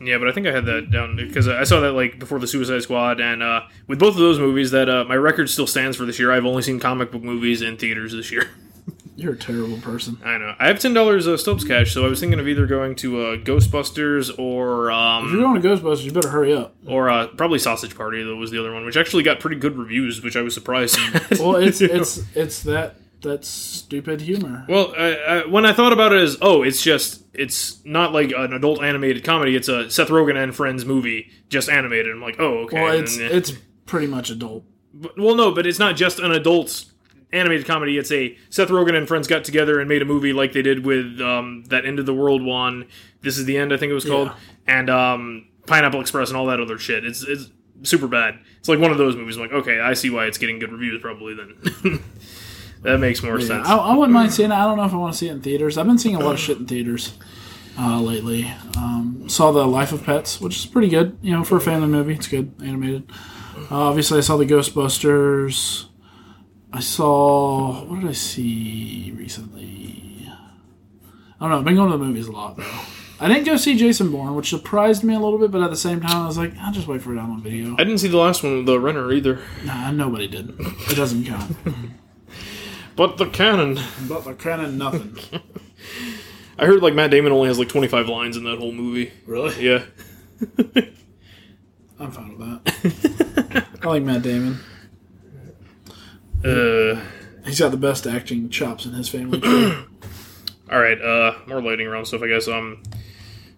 Yeah, 0.00 0.18
but 0.18 0.28
I 0.28 0.32
think 0.32 0.46
I 0.46 0.52
had 0.52 0.66
that 0.66 0.90
down 0.90 1.16
because 1.16 1.48
I 1.48 1.64
saw 1.64 1.80
that 1.80 1.92
like 1.92 2.18
before 2.18 2.38
the 2.38 2.46
Suicide 2.46 2.82
Squad, 2.82 3.18
and 3.18 3.42
uh, 3.42 3.62
with 3.88 3.98
both 3.98 4.12
of 4.14 4.20
those 4.20 4.38
movies, 4.38 4.70
that 4.72 4.88
uh, 4.90 5.04
my 5.04 5.16
record 5.16 5.48
still 5.48 5.66
stands 5.66 5.96
for 5.96 6.04
this 6.04 6.18
year. 6.18 6.30
I've 6.30 6.44
only 6.44 6.60
seen 6.62 6.78
comic 6.78 7.10
book 7.10 7.22
movies 7.22 7.62
in 7.62 7.76
theaters 7.78 8.12
this 8.12 8.30
year. 8.30 8.50
You're 9.16 9.32
a 9.32 9.36
terrible 9.38 9.78
person. 9.78 10.18
I 10.24 10.36
know. 10.38 10.55
I 10.59 10.66
have 10.68 10.78
ten 10.78 10.93
dollars 10.93 11.26
uh, 11.26 11.36
Stubs 11.38 11.64
cash, 11.64 11.93
so 11.94 12.05
I 12.05 12.09
was 12.09 12.20
thinking 12.20 12.38
of 12.38 12.47
either 12.47 12.66
going 12.66 12.94
to 12.97 13.20
uh, 13.22 13.36
Ghostbusters 13.38 14.30
or 14.38 14.90
If 14.90 15.32
you're 15.32 15.44
um, 15.47 15.60
going 15.60 15.62
to 15.62 15.68
Ghostbusters, 15.68 16.05
you 16.05 16.12
better 16.12 16.28
hurry 16.28 16.52
up. 16.55 16.74
or 16.86 17.09
uh, 17.09 17.26
probably 17.28 17.59
Sausage 17.59 17.97
Party. 17.97 18.22
though 18.22 18.36
was 18.36 18.51
the 18.51 18.59
other 18.60 18.72
one, 18.74 18.84
which 18.84 18.97
actually 18.97 19.22
got 19.22 19.40
pretty 19.40 19.56
good 19.56 19.76
reviews, 19.76 20.22
which 20.22 20.36
I 20.36 20.43
was 20.43 20.55
surprised. 20.55 20.98
Well, 21.40 21.56
it's 21.56 21.80
it's 21.80 22.22
it's 22.36 22.62
that 22.64 22.97
that 23.22 23.44
stupid 23.44 24.20
humor. 24.20 24.66
Well, 24.68 24.93
I, 24.97 25.14
I, 25.14 25.47
when 25.47 25.64
I 25.64 25.72
thought 25.72 25.93
about 25.93 26.12
it 26.12 26.22
as, 26.22 26.36
oh, 26.43 26.62
it's 26.62 26.82
just, 26.82 27.22
it's 27.32 27.82
not 27.84 28.12
like 28.12 28.30
an 28.36 28.52
adult 28.52 28.82
animated 28.82 29.24
comedy. 29.24 29.56
It's 29.56 29.68
a 29.68 29.90
Seth 29.90 30.09
Rogen 30.09 30.36
and 30.40 30.55
Friends 30.55 30.84
movie, 30.84 31.30
just 31.48 31.68
animated. 31.70 32.12
I'm 32.12 32.20
like, 32.20 32.36
oh, 32.38 32.59
okay. 32.64 32.82
Well, 32.82 32.93
it's 32.98 33.16
then- 33.16 33.32
it's 33.32 33.52
pretty 33.86 34.06
much 34.06 34.28
adult. 34.30 34.64
But- 34.93 35.18
well, 35.18 35.34
no, 35.34 35.51
but 35.52 35.66
it's 35.66 35.78
not 35.78 35.97
just 35.97 36.18
an 36.20 36.30
adult 36.30 36.84
animated 37.36 37.66
comedy. 37.66 37.98
It's 37.98 38.10
a 38.12 38.36
Seth 38.50 38.68
Rogen 38.68 38.94
and 38.96 39.06
friends 39.06 39.28
got 39.28 39.44
together 39.44 39.78
and 39.80 39.88
made 39.88 40.02
a 40.02 40.04
movie 40.04 40.32
like 40.32 40.52
they 40.52 40.62
did 40.62 40.84
with 40.84 41.20
um, 41.20 41.64
that 41.68 41.84
End 41.86 41.98
of 41.98 42.06
the 42.06 42.14
World 42.14 42.42
one. 42.42 42.86
This 43.22 43.38
is 43.38 43.44
the 43.44 43.56
end, 43.58 43.72
I 43.72 43.76
think 43.76 43.90
it 43.90 43.94
was 43.94 44.04
called, 44.04 44.28
Yeah. 44.28 44.34
and 44.78 44.90
um, 44.90 45.48
Pineapple 45.66 46.00
Express 46.00 46.28
and 46.28 46.36
all 46.36 46.46
that 46.46 46.60
other 46.60 46.78
shit. 46.78 47.04
It's 47.04 47.22
it's 47.22 47.50
super 47.82 48.06
bad. 48.08 48.38
It's 48.58 48.68
like 48.68 48.78
one 48.78 48.90
of 48.90 48.98
those 48.98 49.16
movies. 49.16 49.36
I'm 49.36 49.42
like, 49.42 49.52
okay, 49.52 49.80
I 49.80 49.94
see 49.94 50.10
why 50.10 50.26
it's 50.26 50.38
getting 50.38 50.58
good 50.58 50.72
reviews. 50.72 51.00
Probably 51.00 51.34
then. 51.34 52.02
that 52.82 52.98
makes 52.98 53.22
more 53.22 53.38
Yeah, 53.40 53.46
sense. 53.46 53.68
I, 53.68 53.76
I 53.76 53.94
wouldn't 53.94 54.12
mind 54.12 54.32
seeing 54.32 54.50
it. 54.50 54.54
I 54.54 54.64
don't 54.64 54.76
know 54.76 54.84
if 54.84 54.92
I 54.92 54.96
want 54.96 55.12
to 55.14 55.18
see 55.18 55.28
it 55.28 55.32
in 55.32 55.40
theaters. 55.42 55.76
I've 55.78 55.86
been 55.86 55.98
seeing 55.98 56.14
a 56.16 56.20
lot 56.20 56.34
of 56.34 56.40
shit 56.40 56.58
in 56.58 56.66
theaters 56.66 57.18
uh, 57.78 58.00
lately. 58.00 58.50
Um, 58.76 59.24
saw 59.28 59.50
the 59.52 59.66
Life 59.66 59.92
of 59.92 60.04
Pets, 60.04 60.40
which 60.40 60.56
is 60.56 60.66
pretty 60.66 60.88
good. 60.88 61.18
You 61.22 61.32
know, 61.32 61.44
for 61.44 61.56
a 61.56 61.60
family 61.60 61.88
movie, 61.88 62.14
it's 62.14 62.28
good 62.28 62.52
animated. 62.62 63.10
Uh, 63.70 63.88
obviously, 63.88 64.18
I 64.18 64.20
saw 64.20 64.36
the 64.36 64.46
Ghostbusters. 64.46 65.86
I 66.77 66.81
saw 66.81 67.85
what 67.86 68.01
did 68.01 68.11
I 68.11 68.12
see 68.12 69.11
recently? 69.16 70.28
I 70.28 71.40
don't 71.40 71.51
know. 71.51 71.59
I've 71.59 71.65
been 71.65 71.74
going 71.74 71.90
to 71.90 71.97
the 71.97 72.05
movies 72.05 72.27
a 72.27 72.32
lot 72.32 72.59
though. 72.59 72.81
I 73.19 73.28
didn't 73.28 73.44
go 73.44 73.57
see 73.57 73.78
Jason 73.78 74.11
Bourne, 74.11 74.35
which 74.35 74.51
surprised 74.51 75.03
me 75.03 75.15
a 75.15 75.19
little 75.19 75.39
bit, 75.39 75.51
but 75.51 75.62
at 75.62 75.70
the 75.70 75.77
same 75.77 76.03
time, 76.03 76.24
I 76.24 76.27
was 76.27 76.36
like, 76.36 76.53
I'll 76.59 76.74
just 76.74 76.86
wait 76.86 77.01
for 77.01 77.15
it 77.15 77.19
on 77.19 77.43
video. 77.43 77.73
I 77.73 77.85
didn't 77.85 77.97
see 77.97 78.09
the 78.09 78.19
last 78.19 78.43
one, 78.43 78.66
The 78.66 78.78
Renner, 78.78 79.11
either. 79.11 79.40
Nah, 79.65 79.90
nobody 79.90 80.28
did. 80.28 80.55
It 80.61 80.97
doesn't 80.97 81.24
count. 81.24 81.57
But 82.94 83.19
the 83.19 83.27
canon. 83.27 83.78
But 84.09 84.24
the 84.24 84.32
canon, 84.32 84.78
nothing. 84.78 85.19
I 86.59 86.65
heard 86.65 86.82
like 86.82 86.94
Matt 86.94 87.11
Damon 87.11 87.31
only 87.31 87.48
has 87.48 87.59
like 87.59 87.69
25 87.69 88.09
lines 88.09 88.39
in 88.39 88.44
that 88.44 88.57
whole 88.57 88.73
movie. 88.73 89.12
Really? 89.27 89.62
Yeah. 89.62 89.85
I'm 92.01 92.11
fine 92.11 92.39
with 92.39 92.65
that. 92.65 93.66
I 93.82 93.86
like 93.86 94.03
Matt 94.03 94.23
Damon. 94.23 94.61
Uh, 96.47 97.01
He's 97.44 97.60
got 97.60 97.70
the 97.70 97.77
best 97.77 98.06
acting 98.06 98.48
chops 98.51 98.86
in 98.86 98.93
his 98.93 99.09
family 99.09 99.40
all 100.70 100.81
right. 100.81 101.01
Uh, 101.01 101.39
more 101.47 101.62
lighting 101.62 101.86
around 101.86 102.06
stuff, 102.06 102.23
I 102.23 102.28
guess. 102.28 102.48
Um, 102.48 102.82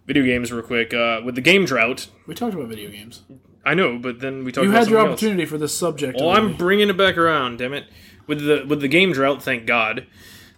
video 0.07 0.25
games, 0.25 0.53
real 0.53 0.63
quick. 0.63 0.93
Uh, 0.93 1.21
with 1.25 1.35
the 1.35 1.41
game 1.41 1.65
drought, 1.65 2.09
we 2.27 2.35
talked 2.35 2.55
about 2.55 2.69
video 2.69 2.91
games. 2.91 3.23
I 3.65 3.75
know, 3.75 3.99
but 3.99 4.21
then 4.21 4.45
we 4.45 4.53
talked 4.53 4.59
about. 4.59 4.63
You 4.67 4.71
about 4.71 4.79
had 4.81 4.91
your 4.91 5.01
else. 5.01 5.09
opportunity 5.09 5.45
for 5.47 5.59
this 5.59 5.77
subject. 5.77 6.19
Well, 6.21 6.31
I'm 6.31 6.57
bringing 6.57 6.89
it 6.89 6.97
back 6.97 7.17
around. 7.17 7.59
Damn 7.59 7.75
it! 7.75 7.87
With 8.27 8.45
the 8.45 8.65
with 8.67 8.81
the 8.81 8.89
game 8.89 9.13
drought, 9.13 9.43
thank 9.43 9.67
God 9.67 10.07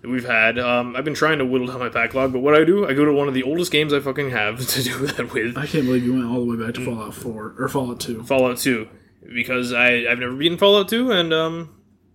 that 0.02 0.08
we've 0.08 0.26
had. 0.26 0.58
Um, 0.58 0.96
I've 0.96 1.04
been 1.04 1.14
trying 1.14 1.38
to 1.38 1.44
whittle 1.46 1.66
down 1.66 1.78
my 1.78 1.88
backlog, 1.88 2.32
but 2.32 2.40
what 2.40 2.54
I 2.54 2.64
do, 2.64 2.86
I 2.86 2.94
go 2.94 3.04
to 3.04 3.12
one 3.12 3.28
of 3.28 3.34
the 3.34 3.42
oldest 3.42 3.70
games 3.70 3.92
I 3.92 4.00
fucking 4.00 4.30
have 4.30 4.66
to 4.68 4.82
do 4.82 5.06
that 5.06 5.32
with. 5.32 5.56
I 5.56 5.66
can't 5.66 5.84
believe 5.86 6.04
you 6.04 6.14
went 6.14 6.26
all 6.26 6.44
the 6.44 6.56
way 6.56 6.64
back 6.64 6.74
to 6.74 6.84
Fallout 6.84 7.14
4 7.14 7.54
or 7.58 7.68
Fallout 7.68 8.00
2. 8.00 8.24
Fallout 8.24 8.58
2 8.58 8.88
because 9.34 9.72
I 9.72 10.06
I've 10.10 10.18
never 10.18 10.34
beaten 10.34 10.58
Fallout 10.58 10.88
2 10.88 11.12
and 11.12 11.32
um 11.32 11.68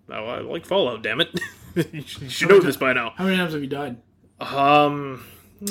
I, 0.10 0.18
I 0.18 0.40
like 0.42 0.66
Fallout. 0.66 1.02
Damn 1.04 1.22
it, 1.22 1.40
you 1.94 2.02
should 2.02 2.50
know 2.50 2.60
this 2.60 2.78
by 2.78 2.94
now. 2.94 3.14
How 3.16 3.26
many 3.26 3.38
times 3.38 3.54
have 3.54 3.62
you 3.62 3.68
died? 3.68 3.98
Um, 4.40 5.24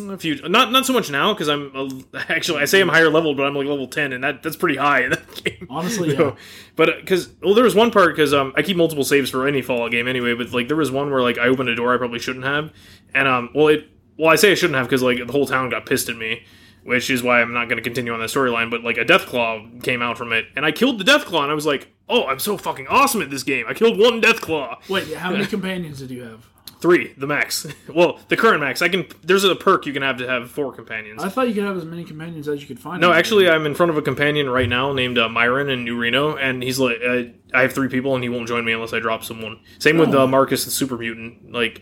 a 0.09 0.17
few, 0.17 0.37
not 0.49 0.73
not 0.73 0.87
so 0.87 0.93
much 0.93 1.11
now 1.11 1.35
because 1.35 1.49
I'm 1.49 1.71
uh, 1.75 2.21
actually 2.29 2.63
I 2.63 2.65
say 2.65 2.81
I'm 2.81 2.89
higher 2.89 3.11
level, 3.11 3.35
but 3.35 3.45
I'm 3.45 3.55
like 3.55 3.67
level 3.67 3.87
ten, 3.87 4.13
and 4.13 4.25
that 4.25 4.43
that's 4.43 4.57
pretty 4.57 4.77
high 4.77 5.05
in 5.05 5.11
that 5.11 5.35
game. 5.45 5.67
Honestly, 5.69 6.17
know? 6.17 6.25
yeah. 6.29 6.35
But 6.77 7.01
because 7.01 7.31
well, 7.43 7.55
there 7.55 7.65
was 7.65 7.75
one 7.75 7.91
part 7.91 8.15
because 8.15 8.33
um 8.33 8.53
I 8.57 8.63
keep 8.63 8.77
multiple 8.77 9.05
saves 9.05 9.31
for 9.31 9.47
any 9.47 9.63
Fallout 9.63 9.91
game 9.91 10.09
anyway, 10.09 10.35
but 10.35 10.53
like 10.53 10.69
there 10.69 10.77
was 10.77 10.91
one 10.91 11.11
where 11.11 11.23
like 11.23 11.39
I 11.39 11.49
opened 11.49 11.69
a 11.69 11.77
door 11.77 11.95
I 11.95 11.99
probably 11.99 12.19
shouldn't 12.19 12.45
have, 12.45 12.73
and 13.15 13.29
um 13.29 13.51
well 13.55 13.69
it 13.69 13.89
well 14.17 14.31
I 14.31 14.37
say 14.37 14.53
I 14.53 14.55
shouldn't 14.55 14.77
have 14.77 14.87
because 14.87 15.03
like 15.03 15.19
the 15.19 15.33
whole 15.33 15.47
town 15.47 15.71
got 15.71 15.87
pissed 15.87 16.09
at 16.09 16.17
me. 16.17 16.45
Which 16.85 17.09
is 17.09 17.23
why 17.23 17.41
I'm 17.41 17.53
not 17.55 17.67
going 17.69 17.79
to 17.79 17.83
continue 17.83 18.13
on 18.13 18.21
that 18.21 18.29
storyline, 18.29 18.71
but 18.71 18.85
like 18.85 18.99
a 18.99 19.05
Deathclaw 19.07 19.83
came 19.83 20.03
out 20.03 20.19
from 20.19 20.33
it, 20.33 20.45
and 20.55 20.67
I 20.67 20.71
killed 20.71 20.99
the 20.99 21.05
Deathclaw, 21.05 21.43
and 21.43 21.51
I 21.51 21.55
was 21.55 21.65
like, 21.65 21.89
"Oh, 22.11 22.27
I'm 22.27 22.39
so 22.39 22.59
fucking 22.59 22.87
awesome 22.89 23.23
at 23.23 23.31
this 23.31 23.43
game! 23.43 23.65
I 23.67 23.73
killed 23.73 23.99
one 23.99 24.21
Deathclaw." 24.21 24.89
Wait, 24.91 25.15
how 25.15 25.31
many 25.31 25.47
companions 25.57 25.99
did 26.01 26.11
you 26.11 26.23
have? 26.25 26.47
Three, 26.81 27.15
the 27.17 27.27
max. 27.27 27.67
well, 27.89 28.21
the 28.29 28.37
current 28.37 28.61
max. 28.61 28.83
I 28.83 28.91
can. 28.91 29.07
There's 29.23 29.45
a 29.45 29.55
perk 29.57 29.87
you 29.87 29.95
can 29.95 30.03
have 30.03 30.19
to 30.19 30.29
have 30.29 30.51
four 30.51 30.75
companions. 30.75 31.25
I 31.25 31.31
thought 31.31 31.49
you 31.49 31.55
could 31.55 31.65
have 31.65 31.79
as 31.79 31.87
many 31.87 32.05
companions 32.05 32.47
as 32.49 32.61
you 32.61 32.67
could 32.69 32.79
find. 32.79 33.01
no, 33.01 33.11
actually. 33.15 33.49
I'm 33.49 33.65
in 33.65 33.75
front 33.75 33.89
of 33.89 33.97
a 33.97 34.03
companion 34.03 34.51
right 34.51 34.69
now 34.69 34.93
named 34.93 35.17
uh, 35.17 35.31
Myron 35.31 35.71
in 35.71 35.85
New 35.85 35.97
Reno, 35.99 36.37
and 36.37 36.63
he's 36.63 36.79
like, 36.79 36.99
uh, 37.03 37.23
I 37.55 37.63
have 37.63 37.73
three 37.73 37.89
people, 37.89 38.15
and 38.15 38.23
he 38.23 38.29
won't 38.29 38.47
join 38.47 38.63
me 38.67 38.73
unless 38.73 38.93
I 38.93 38.99
drop 38.99 39.25
someone. 39.25 39.61
Same 39.79 39.97
with 39.97 40.15
Oh. 40.15 40.25
uh, 40.25 40.27
Marcus 40.27 40.67
the 40.67 40.71
Super 40.71 40.99
Mutant. 40.99 41.51
Like, 41.51 41.81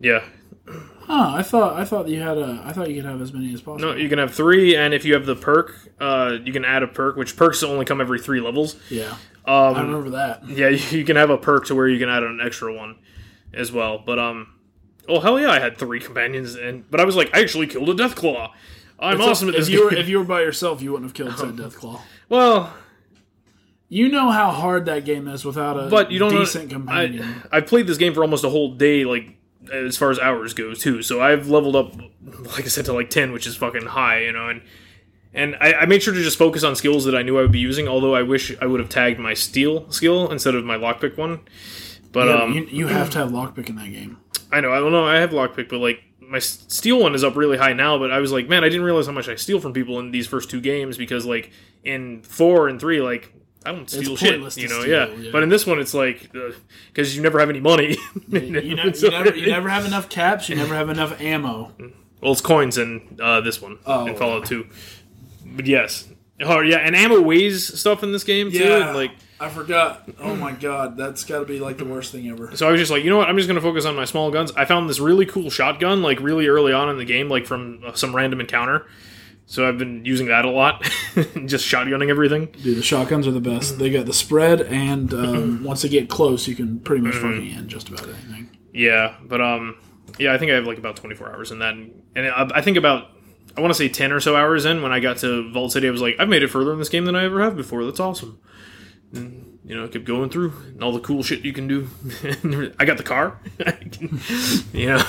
yeah, 0.00 0.24
Huh, 1.06 1.32
I 1.36 1.42
thought 1.42 1.74
I 1.78 1.84
thought 1.84 2.08
you 2.08 2.20
had 2.20 2.38
a 2.38 2.62
I 2.64 2.72
thought 2.72 2.88
you 2.88 2.94
could 2.96 3.04
have 3.10 3.20
as 3.20 3.32
many 3.32 3.52
as 3.54 3.60
possible. 3.60 3.90
no, 3.90 3.96
you 3.96 4.08
can 4.08 4.18
have 4.18 4.32
three, 4.34 4.76
and 4.76 4.94
if 4.94 5.04
you 5.04 5.14
have 5.14 5.26
the 5.26 5.36
perk, 5.36 5.74
uh, 6.00 6.38
you 6.44 6.52
can 6.52 6.64
add 6.64 6.82
a 6.82 6.86
perk, 6.86 7.16
which 7.16 7.36
perks 7.36 7.62
only 7.62 7.84
come 7.84 8.00
every 8.00 8.18
three 8.20 8.40
levels. 8.40 8.76
yeah, 8.90 9.16
I 9.44 9.68
Um, 9.68 9.86
remember 9.90 10.10
that. 10.10 10.48
yeah, 10.48 10.68
you 10.90 11.04
can 11.04 11.16
have 11.16 11.30
a 11.30 11.38
perk 11.38 11.66
to 11.66 11.74
where 11.74 11.88
you 11.88 11.98
can 11.98 12.08
add 12.08 12.22
an 12.22 12.40
extra 12.42 12.72
one 12.72 12.96
as 13.52 13.70
well. 13.72 13.98
But 13.98 14.18
um, 14.18 14.54
oh 15.08 15.20
hell 15.20 15.38
yeah, 15.40 15.50
I 15.50 15.58
had 15.58 15.76
three 15.76 16.00
companions, 16.00 16.54
and 16.54 16.88
but 16.90 17.00
I 17.00 17.04
was 17.04 17.16
like, 17.16 17.34
I 17.36 17.40
actually 17.40 17.66
killed 17.66 17.88
a 17.90 17.94
Deathclaw. 17.94 18.50
I'm 18.98 19.20
awesome 19.20 19.48
at 19.48 19.54
this 19.56 19.66
if 19.66 19.74
you 19.74 19.84
were 19.86 19.94
if 19.94 20.08
you 20.08 20.18
were 20.18 20.24
by 20.24 20.42
yourself, 20.42 20.80
you 20.80 20.92
wouldn't 20.92 21.10
have 21.10 21.14
killed 21.14 21.36
said 21.38 21.56
Deathclaw. 21.70 22.00
Well, 22.28 22.72
You 23.88 24.08
know 24.08 24.30
how 24.30 24.50
hard 24.52 24.86
that 24.86 25.04
game 25.04 25.26
is 25.28 25.44
without 25.44 25.76
a 25.76 25.88
but 25.88 26.10
you 26.12 26.18
don't 26.20 26.30
decent 26.30 26.68
know, 26.70 26.76
companion. 26.78 27.42
I, 27.50 27.56
I've 27.58 27.66
played 27.66 27.86
this 27.88 27.98
game 27.98 28.14
for 28.14 28.22
almost 28.22 28.44
a 28.44 28.48
whole 28.48 28.74
day, 28.74 29.04
like 29.04 29.36
as 29.70 29.96
far 29.96 30.10
as 30.10 30.18
hours 30.18 30.54
go 30.54 30.74
too. 30.74 31.02
So 31.02 31.20
I've 31.20 31.48
leveled 31.48 31.76
up, 31.76 31.94
like 32.56 32.64
I 32.64 32.68
said, 32.68 32.84
to 32.86 32.92
like 32.92 33.10
ten, 33.10 33.32
which 33.32 33.46
is 33.46 33.56
fucking 33.56 33.86
high, 33.86 34.20
you 34.20 34.32
know. 34.32 34.48
And 34.48 34.62
and 35.34 35.56
I, 35.60 35.72
I 35.74 35.86
made 35.86 36.02
sure 36.02 36.14
to 36.14 36.22
just 36.22 36.38
focus 36.38 36.64
on 36.64 36.76
skills 36.76 37.04
that 37.04 37.14
I 37.14 37.22
knew 37.22 37.38
I 37.38 37.42
would 37.42 37.52
be 37.52 37.58
using. 37.58 37.88
Although 37.88 38.14
I 38.14 38.22
wish 38.22 38.54
I 38.60 38.66
would 38.66 38.80
have 38.80 38.88
tagged 38.88 39.18
my 39.18 39.34
steal 39.34 39.90
skill 39.90 40.30
instead 40.30 40.54
of 40.54 40.64
my 40.64 40.76
lockpick 40.76 41.16
one. 41.16 41.40
But 42.12 42.28
Yeah, 42.28 42.42
um, 42.42 42.52
you, 42.52 42.66
you 42.66 42.86
have 42.88 43.10
to 43.10 43.18
have 43.18 43.30
lockpick 43.30 43.68
in 43.68 43.76
that 43.76 43.90
game. 43.90 44.18
I 44.50 44.60
know 44.60 44.72
I 44.72 44.80
don't 44.80 44.92
know 44.92 45.06
I 45.06 45.16
have 45.16 45.30
lockpick, 45.30 45.68
but 45.68 45.78
like 45.78 46.02
my 46.20 46.38
steal 46.38 47.00
one 47.00 47.14
is 47.14 47.24
up 47.24 47.36
really 47.36 47.56
high 47.58 47.72
now. 47.72 47.98
But 47.98 48.10
I 48.10 48.18
was 48.18 48.32
like, 48.32 48.48
man, 48.48 48.64
I 48.64 48.68
didn't 48.68 48.84
realize 48.84 49.06
how 49.06 49.12
much 49.12 49.28
I 49.28 49.36
steal 49.36 49.60
from 49.60 49.72
people 49.72 49.98
in 49.98 50.10
these 50.10 50.26
first 50.26 50.50
two 50.50 50.60
games 50.60 50.98
because 50.98 51.24
like 51.24 51.50
in 51.84 52.22
four 52.22 52.68
and 52.68 52.80
three, 52.80 53.00
like. 53.00 53.32
I 53.64 53.72
don't 53.72 53.88
steal 53.88 54.16
shit, 54.16 54.34
you 54.34 54.40
know. 54.40 54.48
steal, 54.48 54.86
yeah. 54.86 55.08
yeah. 55.08 55.30
but 55.30 55.42
in 55.42 55.48
this 55.48 55.66
one, 55.66 55.78
it's 55.78 55.94
like 55.94 56.30
because 56.92 57.14
you 57.16 57.22
never 57.22 57.38
have 57.40 57.50
any 57.50 57.60
money. 57.60 57.96
You, 58.28 58.50
know, 58.50 58.60
you, 58.60 59.10
never, 59.10 59.36
you 59.36 59.46
never 59.48 59.68
have 59.68 59.84
enough 59.84 60.08
caps. 60.08 60.48
You 60.48 60.56
never 60.56 60.74
have 60.74 60.88
enough 60.88 61.20
ammo. 61.20 61.72
Well, 62.20 62.32
it's 62.32 62.40
coins 62.40 62.78
in 62.78 63.18
uh, 63.20 63.40
this 63.42 63.60
one 63.60 63.78
Oh. 63.86 64.06
in 64.06 64.16
Fallout 64.16 64.46
Two. 64.46 64.66
But 65.44 65.66
yes, 65.66 66.08
oh 66.40 66.60
yeah, 66.60 66.78
and 66.78 66.96
ammo 66.96 67.20
weighs 67.20 67.78
stuff 67.78 68.02
in 68.02 68.12
this 68.12 68.24
game 68.24 68.50
too. 68.50 68.62
And 68.64 68.96
like, 68.96 69.10
I 69.38 69.48
forgot. 69.48 70.08
Oh 70.18 70.34
my 70.34 70.52
god, 70.52 70.96
that's 70.96 71.24
got 71.24 71.40
to 71.40 71.44
be 71.44 71.60
like 71.60 71.76
the 71.78 71.84
worst 71.84 72.12
thing 72.12 72.28
ever. 72.28 72.56
so 72.56 72.68
I 72.68 72.72
was 72.72 72.80
just 72.80 72.90
like, 72.90 73.04
you 73.04 73.10
know 73.10 73.18
what? 73.18 73.28
I'm 73.28 73.36
just 73.36 73.48
gonna 73.48 73.60
focus 73.60 73.84
on 73.84 73.94
my 73.96 74.04
small 74.06 74.30
guns. 74.30 74.50
I 74.56 74.64
found 74.64 74.88
this 74.88 75.00
really 75.00 75.26
cool 75.26 75.50
shotgun 75.50 76.00
like 76.02 76.20
really 76.20 76.46
early 76.46 76.72
on 76.72 76.88
in 76.88 76.96
the 76.96 77.04
game, 77.04 77.28
like 77.28 77.46
from 77.46 77.82
uh, 77.84 77.92
some 77.94 78.14
random 78.16 78.40
encounter. 78.40 78.86
So 79.52 79.68
I've 79.68 79.76
been 79.76 80.02
using 80.06 80.28
that 80.28 80.46
a 80.46 80.50
lot, 80.50 80.82
just 81.44 81.70
shotgunning 81.70 82.08
everything. 82.08 82.46
Dude, 82.62 82.78
the 82.78 82.82
shotguns 82.82 83.26
are 83.26 83.32
the 83.32 83.40
best. 83.40 83.78
They 83.78 83.90
got 83.90 84.06
the 84.06 84.14
spread, 84.14 84.62
and 84.62 85.12
um, 85.12 85.62
once 85.64 85.82
they 85.82 85.90
get 85.90 86.08
close, 86.08 86.48
you 86.48 86.54
can 86.54 86.80
pretty 86.80 87.02
much 87.02 87.16
fucking 87.16 87.50
end 87.50 87.68
just 87.68 87.90
about 87.90 88.08
anything. 88.08 88.56
Yeah, 88.72 89.14
but 89.22 89.42
um, 89.42 89.76
yeah, 90.18 90.32
I 90.32 90.38
think 90.38 90.52
I 90.52 90.54
have 90.54 90.64
like 90.64 90.78
about 90.78 90.96
24 90.96 91.34
hours 91.34 91.50
in 91.50 91.58
that, 91.58 91.74
and 91.74 91.92
I, 92.16 92.50
I 92.54 92.62
think 92.62 92.78
about 92.78 93.10
I 93.54 93.60
want 93.60 93.74
to 93.74 93.74
say 93.74 93.90
10 93.90 94.10
or 94.10 94.20
so 94.20 94.36
hours 94.36 94.64
in 94.64 94.80
when 94.80 94.90
I 94.90 95.00
got 95.00 95.18
to 95.18 95.52
Vault 95.52 95.72
City, 95.72 95.86
I 95.86 95.90
was 95.90 96.00
like, 96.00 96.16
I've 96.18 96.30
made 96.30 96.42
it 96.42 96.48
further 96.48 96.72
in 96.72 96.78
this 96.78 96.88
game 96.88 97.04
than 97.04 97.14
I 97.14 97.24
ever 97.24 97.42
have 97.42 97.54
before. 97.54 97.84
That's 97.84 98.00
awesome. 98.00 98.40
And, 99.12 99.58
you 99.66 99.76
know, 99.76 99.84
I 99.84 99.88
kept 99.88 100.06
going 100.06 100.30
through 100.30 100.54
and 100.68 100.82
all 100.82 100.92
the 100.92 101.00
cool 101.00 101.22
shit 101.22 101.44
you 101.44 101.52
can 101.52 101.68
do. 101.68 101.90
I 102.80 102.86
got 102.86 102.96
the 102.96 103.02
car. 103.02 103.38
you 104.72 104.86
know, 104.86 105.02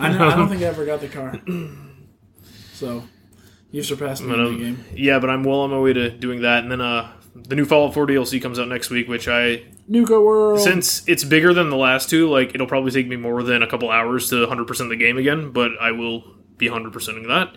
I, 0.00 0.12
know, 0.12 0.28
I 0.28 0.36
don't 0.36 0.48
think 0.48 0.62
I 0.62 0.64
ever 0.64 0.84
got 0.84 1.00
the 1.00 1.08
car. 1.08 1.40
So, 2.72 3.04
you've 3.70 3.86
surpassed 3.86 4.22
me 4.22 4.32
in 4.32 4.44
the 4.58 4.58
game. 4.58 4.84
yeah, 4.94 5.18
but 5.18 5.30
I'm 5.30 5.44
well 5.44 5.60
on 5.60 5.70
my 5.70 5.78
way 5.78 5.92
to 5.92 6.10
doing 6.10 6.42
that, 6.42 6.62
and 6.62 6.70
then 6.72 6.80
uh, 6.80 7.12
the 7.34 7.54
new 7.54 7.64
Fallout 7.64 7.94
4 7.94 8.06
DLC 8.06 8.40
comes 8.40 8.58
out 8.58 8.68
next 8.68 8.90
week, 8.90 9.08
which 9.08 9.28
I 9.28 9.62
Nuka 9.86 10.20
World. 10.20 10.60
since 10.60 11.06
it's 11.08 11.24
bigger 11.24 11.54
than 11.54 11.70
the 11.70 11.76
last 11.76 12.10
two, 12.10 12.28
like 12.28 12.54
it'll 12.54 12.66
probably 12.66 12.90
take 12.90 13.06
me 13.06 13.16
more 13.16 13.42
than 13.42 13.62
a 13.62 13.66
couple 13.68 13.90
hours 13.90 14.28
to 14.30 14.46
100% 14.46 14.88
the 14.88 14.96
game 14.96 15.18
again, 15.18 15.52
but 15.52 15.72
I 15.80 15.92
will 15.92 16.24
be 16.56 16.68
100%ing 16.68 17.28
that. 17.28 17.54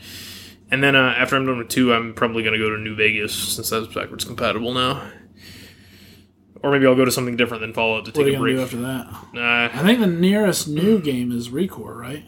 And 0.69 0.81
then 0.81 0.95
uh, 0.95 1.13
after 1.17 1.35
I'm 1.35 1.45
done 1.45 1.57
with 1.57 1.67
two, 1.69 1.93
I'm 1.93 2.13
probably 2.13 2.43
going 2.43 2.53
to 2.53 2.59
go 2.59 2.69
to 2.69 2.77
New 2.77 2.95
Vegas 2.95 3.33
since 3.33 3.69
that's 3.69 3.87
backwards 3.93 4.23
compatible 4.23 4.73
now. 4.73 5.01
Or 6.63 6.71
maybe 6.71 6.85
I'll 6.85 6.95
go 6.95 7.03
to 7.03 7.11
something 7.11 7.35
different 7.35 7.61
than 7.61 7.73
Fallout 7.73 8.05
to 8.05 8.11
what 8.11 8.21
are 8.21 8.23
take 8.23 8.33
you 8.33 8.37
a 8.37 8.41
break. 8.41 8.55
do 8.55 8.61
after 8.61 8.77
that? 8.77 9.33
Nah. 9.33 9.65
I 9.65 9.83
think 9.83 9.99
the 9.99 10.07
nearest 10.07 10.67
new 10.67 11.01
game 11.01 11.31
is 11.31 11.49
Recore, 11.49 11.95
right? 11.95 12.23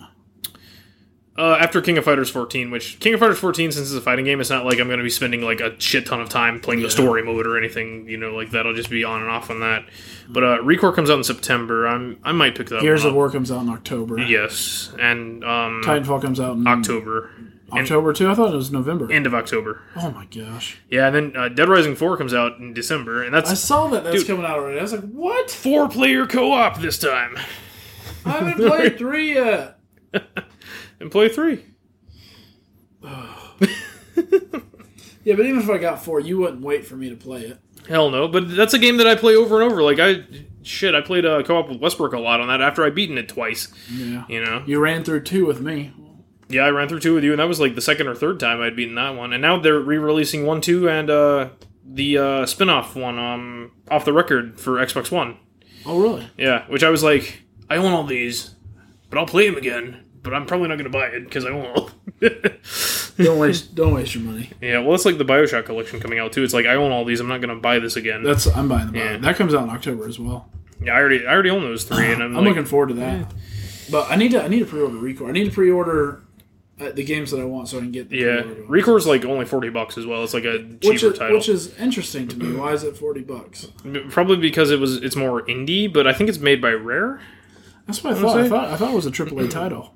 Uh, 1.35 1.57
after 1.59 1.81
King 1.81 1.97
of 1.97 2.05
Fighters 2.05 2.29
14, 2.29 2.69
which 2.69 2.99
King 2.99 3.15
of 3.15 3.19
Fighters 3.19 3.39
14, 3.39 3.71
since 3.71 3.87
it's 3.87 3.97
a 3.97 4.01
fighting 4.01 4.23
game, 4.25 4.39
it's 4.39 4.51
not 4.51 4.65
like 4.65 4.79
I'm 4.79 4.85
going 4.85 4.99
to 4.99 5.03
be 5.03 5.09
spending 5.09 5.41
like 5.41 5.61
a 5.61 5.79
shit 5.81 6.05
ton 6.05 6.21
of 6.21 6.29
time 6.29 6.59
playing 6.59 6.81
Yeah. 6.81 6.85
the 6.87 6.91
story 6.91 7.23
mode 7.23 7.47
or 7.47 7.57
anything, 7.57 8.07
you 8.07 8.17
know, 8.17 8.35
like 8.35 8.51
that. 8.51 8.67
I'll 8.67 8.73
just 8.75 8.91
be 8.91 9.03
on 9.03 9.21
and 9.21 9.31
off 9.31 9.49
on 9.49 9.59
that. 9.61 9.85
But 10.29 10.43
uh, 10.43 10.57
Recore 10.59 10.93
comes 10.93 11.09
out 11.09 11.17
in 11.17 11.23
September. 11.23 11.87
I'm 11.87 12.19
I 12.23 12.33
might 12.33 12.55
pick 12.55 12.69
that 12.69 12.81
Gears 12.81 13.03
of. 13.03 13.15
War 13.15 13.31
comes 13.31 13.51
out 13.51 13.61
in 13.63 13.69
October. 13.69 14.19
Yes, 14.19 14.91
and 14.99 15.43
um, 15.43 15.81
Titanfall 15.83 16.21
comes 16.21 16.39
out 16.39 16.55
in 16.55 16.67
October, 16.67 17.31
October 17.71 18.13
too. 18.13 18.29
I 18.29 18.35
thought 18.35 18.53
it 18.53 18.55
was 18.57 18.71
November. 18.71 19.11
end 19.11 19.25
of 19.25 19.33
October. 19.33 19.81
oh 19.95 20.11
my 20.11 20.25
gosh! 20.25 20.77
Yeah, 20.87 21.07
and 21.07 21.15
then 21.15 21.35
uh, 21.35 21.49
Dead 21.49 21.67
Rising 21.67 21.95
4 21.95 22.15
comes 22.15 22.35
out 22.35 22.59
in 22.59 22.75
December, 22.75 23.23
and 23.23 23.33
that's 23.33 23.49
I 23.49 23.55
saw 23.55 23.87
that 23.87 24.03
that's 24.03 24.17
Dude. 24.17 24.27
coming 24.27 24.45
out 24.45 24.59
already. 24.59 24.77
I 24.77 24.83
was 24.83 24.93
like, 24.93 25.09
what? 25.11 25.49
four 25.49 25.89
player 25.89 26.27
co 26.27 26.51
op 26.51 26.79
this 26.79 26.99
time. 26.99 27.35
I 28.23 28.29
haven't 28.33 28.57
played 28.67 28.99
three 28.99 29.33
yet. 29.33 29.79
And 30.99 31.11
play 31.11 31.29
three. 31.29 31.65
Yeah, 35.25 35.35
but 35.35 35.45
even 35.45 35.61
if 35.61 35.69
I 35.69 35.77
got 35.77 36.03
four, 36.03 36.19
you 36.19 36.37
wouldn't 36.39 36.61
wait 36.61 36.85
for 36.85 36.97
me 36.97 37.09
to 37.09 37.15
play 37.15 37.43
it. 37.43 37.57
Hell 37.87 38.09
no, 38.11 38.27
but 38.27 38.53
that's 38.57 38.73
a 38.73 38.77
game 38.79 38.97
that 38.97 39.07
I 39.07 39.15
play 39.15 39.35
over 39.37 39.61
and 39.61 39.71
over. 39.71 39.81
Like, 39.81 39.97
I, 39.97 40.25
shit, 40.63 40.93
I 40.93 40.99
played 40.99 41.25
uh, 41.25 41.43
co 41.43 41.57
op 41.59 41.69
with 41.69 41.79
Westbrook 41.79 42.11
a 42.11 42.19
lot 42.19 42.41
on 42.41 42.49
that 42.49 42.59
after 42.61 42.83
I'd 42.83 42.93
beaten 42.93 43.17
it 43.17 43.29
twice, 43.29 43.73
Yeah. 43.89 44.25
you 44.27 44.43
know? 44.43 44.63
You 44.65 44.79
ran 44.81 45.05
through 45.05 45.21
two 45.21 45.45
with 45.45 45.61
me. 45.61 45.93
Yeah, 46.49 46.63
I 46.63 46.71
ran 46.71 46.89
through 46.89 46.99
two 46.99 47.13
with 47.15 47.23
you, 47.23 47.31
and 47.31 47.39
that 47.39 47.47
was 47.47 47.61
like 47.61 47.73
the 47.75 47.81
second 47.81 48.07
or 48.07 48.15
third 48.15 48.37
time 48.37 48.59
I'd 48.59 48.75
beaten 48.75 48.95
that 48.95 49.15
one. 49.15 49.31
And 49.31 49.41
now 49.41 49.57
they're 49.57 49.79
re 49.79 49.97
releasing 49.97 50.45
one, 50.45 50.59
two, 50.59 50.89
and 50.89 51.09
uh, 51.09 51.49
the 51.85 52.17
uh, 52.17 52.45
spin 52.45 52.67
off 52.69 52.93
one 52.93 53.17
um, 53.17 53.71
off 53.89 54.03
the 54.03 54.11
record 54.13 54.59
for 54.59 54.73
Xbox 54.73 55.09
One. 55.09 55.37
Oh, 55.85 56.01
really? 56.01 56.27
Yeah, 56.37 56.65
which 56.67 56.83
I 56.83 56.89
was 56.89 57.01
like, 57.01 57.43
I 57.69 57.77
own 57.77 57.93
all 57.93 58.03
these, 58.03 58.55
but 59.09 59.17
I'll 59.17 59.25
play 59.25 59.47
them 59.49 59.57
again. 59.57 60.02
But 60.23 60.33
I'm 60.33 60.45
probably 60.45 60.69
not 60.69 60.75
going 60.75 60.89
to 60.91 60.97
buy 60.97 61.07
it 61.07 61.25
because 61.25 61.45
I 61.45 61.49
own 61.49 61.65
all. 61.65 61.89
Don't 63.17 63.37
waste. 63.37 63.75
don't 63.75 63.93
waste 63.93 64.15
your 64.15 64.23
money. 64.23 64.49
yeah, 64.61 64.79
well, 64.79 64.95
it's 64.95 65.05
like 65.05 65.17
the 65.17 65.25
Bioshock 65.25 65.65
collection 65.65 65.99
coming 65.99 66.17
out 66.17 66.31
too. 66.31 66.43
It's 66.43 66.53
like 66.53 66.65
I 66.65 66.75
own 66.75 66.91
all 66.91 67.05
these. 67.05 67.19
I'm 67.19 67.27
not 67.27 67.41
going 67.41 67.53
to 67.53 67.61
buy 67.61 67.77
this 67.79 67.95
again. 67.95 68.23
That's 68.23 68.47
I'm 68.47 68.67
buying 68.67 68.91
the 68.91 68.97
Yeah. 68.97 69.17
That 69.17 69.35
comes 69.35 69.53
out 69.53 69.63
in 69.63 69.69
October 69.69 70.07
as 70.07 70.17
well. 70.17 70.49
yeah, 70.81 70.93
I 70.93 70.99
already, 70.99 71.27
I 71.27 71.31
already 71.31 71.49
own 71.51 71.61
those 71.61 71.83
three, 71.83 72.11
and 72.11 72.23
I'm, 72.23 72.35
I'm 72.35 72.45
like, 72.45 72.55
looking 72.55 72.65
forward 72.65 72.89
to 72.89 72.95
that. 72.95 73.31
But 73.91 74.09
I 74.09 74.15
need 74.15 74.31
to 74.31 74.43
I 74.43 74.47
need 74.47 74.59
to 74.59 74.65
pre-order 74.65 74.95
Recore. 74.95 75.27
I 75.29 75.31
need 75.31 75.43
to 75.43 75.51
pre-order 75.51 76.23
uh, 76.79 76.91
the 76.91 77.03
games 77.03 77.29
that 77.31 77.39
I 77.39 77.43
want 77.45 77.67
so 77.67 77.77
I 77.77 77.81
can 77.81 77.91
get 77.91 78.09
the 78.09 78.17
yeah. 78.17 78.43
Recore's 78.67 79.05
like 79.05 79.25
only 79.25 79.45
forty 79.45 79.69
bucks 79.69 79.97
as 79.97 80.05
well. 80.05 80.23
It's 80.23 80.33
like 80.33 80.45
a 80.45 80.59
cheaper 80.59 80.87
which 80.89 81.03
is, 81.03 81.17
title, 81.19 81.37
which 81.37 81.49
is 81.49 81.77
interesting 81.77 82.27
to 82.29 82.37
me. 82.37 82.55
Why 82.55 82.71
is 82.71 82.83
it 82.83 82.97
forty 82.97 83.21
bucks? 83.21 83.67
probably 84.09 84.37
because 84.37 84.71
it 84.71 84.79
was 84.79 84.95
it's 84.97 85.15
more 85.15 85.43
indie, 85.43 85.91
but 85.91 86.07
I 86.07 86.13
think 86.13 86.29
it's 86.29 86.39
made 86.39 86.61
by 86.61 86.71
Rare. 86.71 87.19
That's 87.85 88.03
what 88.03 88.13
I 88.13 88.21
thought. 88.21 88.39
I 88.39 88.49
thought 88.49 88.67
I 88.69 88.77
thought 88.77 88.91
it 88.91 88.95
was 88.95 89.05
a 89.05 89.11
AAA 89.11 89.51
title. 89.51 89.93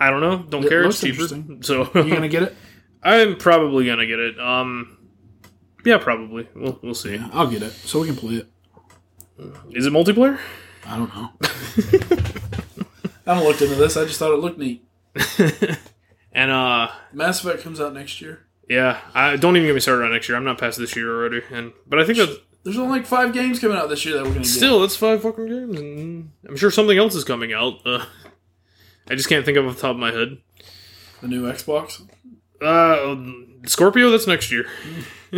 I 0.00 0.10
don't 0.10 0.20
know. 0.20 0.38
Don't 0.48 0.64
It 0.64 0.68
care. 0.68 0.84
It's 0.84 1.00
cheaper. 1.00 1.26
So 1.62 1.90
You 1.94 2.14
gonna 2.14 2.28
get 2.28 2.42
it? 2.44 2.56
I'm 3.02 3.36
probably 3.36 3.86
gonna 3.86 4.06
get 4.06 4.18
it. 4.18 4.38
Um, 4.40 4.98
yeah, 5.84 5.98
probably. 5.98 6.48
We'll 6.54 6.78
we'll 6.82 6.94
see. 6.94 7.18
I'll 7.32 7.46
get 7.46 7.62
it 7.62 7.72
so 7.72 8.00
we 8.00 8.06
can 8.08 8.16
play 8.16 8.34
it. 8.36 8.48
Is 9.70 9.86
it 9.86 9.92
multiplayer? 9.92 10.38
I 10.86 10.96
don't 10.96 11.14
know. 11.14 11.30
I 13.26 13.34
haven't 13.34 13.44
looked 13.44 13.62
into 13.62 13.74
this. 13.76 13.96
I 13.96 14.04
just 14.04 14.18
thought 14.18 14.32
it 14.32 14.38
looked 14.40 14.58
neat. 14.58 14.84
And 16.30 16.50
uh, 16.52 16.88
Mass 17.12 17.42
Effect 17.42 17.62
comes 17.64 17.80
out 17.80 17.94
next 17.94 18.20
year. 18.20 18.46
yeah, 18.68 19.00
I 19.12 19.34
don't 19.36 19.56
even 19.56 19.66
get 19.66 19.74
me 19.74 19.80
started 19.80 20.04
on 20.04 20.12
next 20.12 20.28
year. 20.28 20.36
I'm 20.36 20.44
not 20.44 20.58
past 20.58 20.78
this 20.78 20.94
year 20.94 21.10
already. 21.12 21.42
And 21.50 21.72
but 21.88 21.98
I 21.98 22.04
think 22.04 22.18
that 22.18 22.40
There's 22.62 22.78
only 22.78 22.98
like 22.98 23.06
five 23.06 23.32
games 23.32 23.58
coming 23.58 23.76
out 23.76 23.88
this 23.88 24.04
year 24.04 24.14
that 24.14 24.22
we're 24.22 24.28
gonna 24.30 24.40
get. 24.40 24.46
still 24.48 24.80
that's 24.80 24.94
five 24.94 25.22
fucking 25.22 25.46
games, 25.46 25.80
and 25.80 26.30
I'm 26.48 26.56
sure 26.56 26.70
something 26.70 26.96
else 26.96 27.16
is 27.16 27.24
coming 27.24 27.52
out. 27.52 27.80
Uh, 27.84 28.04
I 29.10 29.14
just 29.14 29.28
can't 29.28 29.44
think 29.44 29.56
of 29.56 29.66
off 29.66 29.76
the 29.76 29.80
top 29.82 29.92
of 29.92 29.96
my 29.98 30.10
head. 30.12 30.38
the 31.20 31.28
new 31.28 31.50
Xbox. 31.50 32.02
Uh, 32.60 33.16
Scorpio, 33.66 34.10
that's 34.10 34.26
next 34.26 34.50
year. 34.52 34.66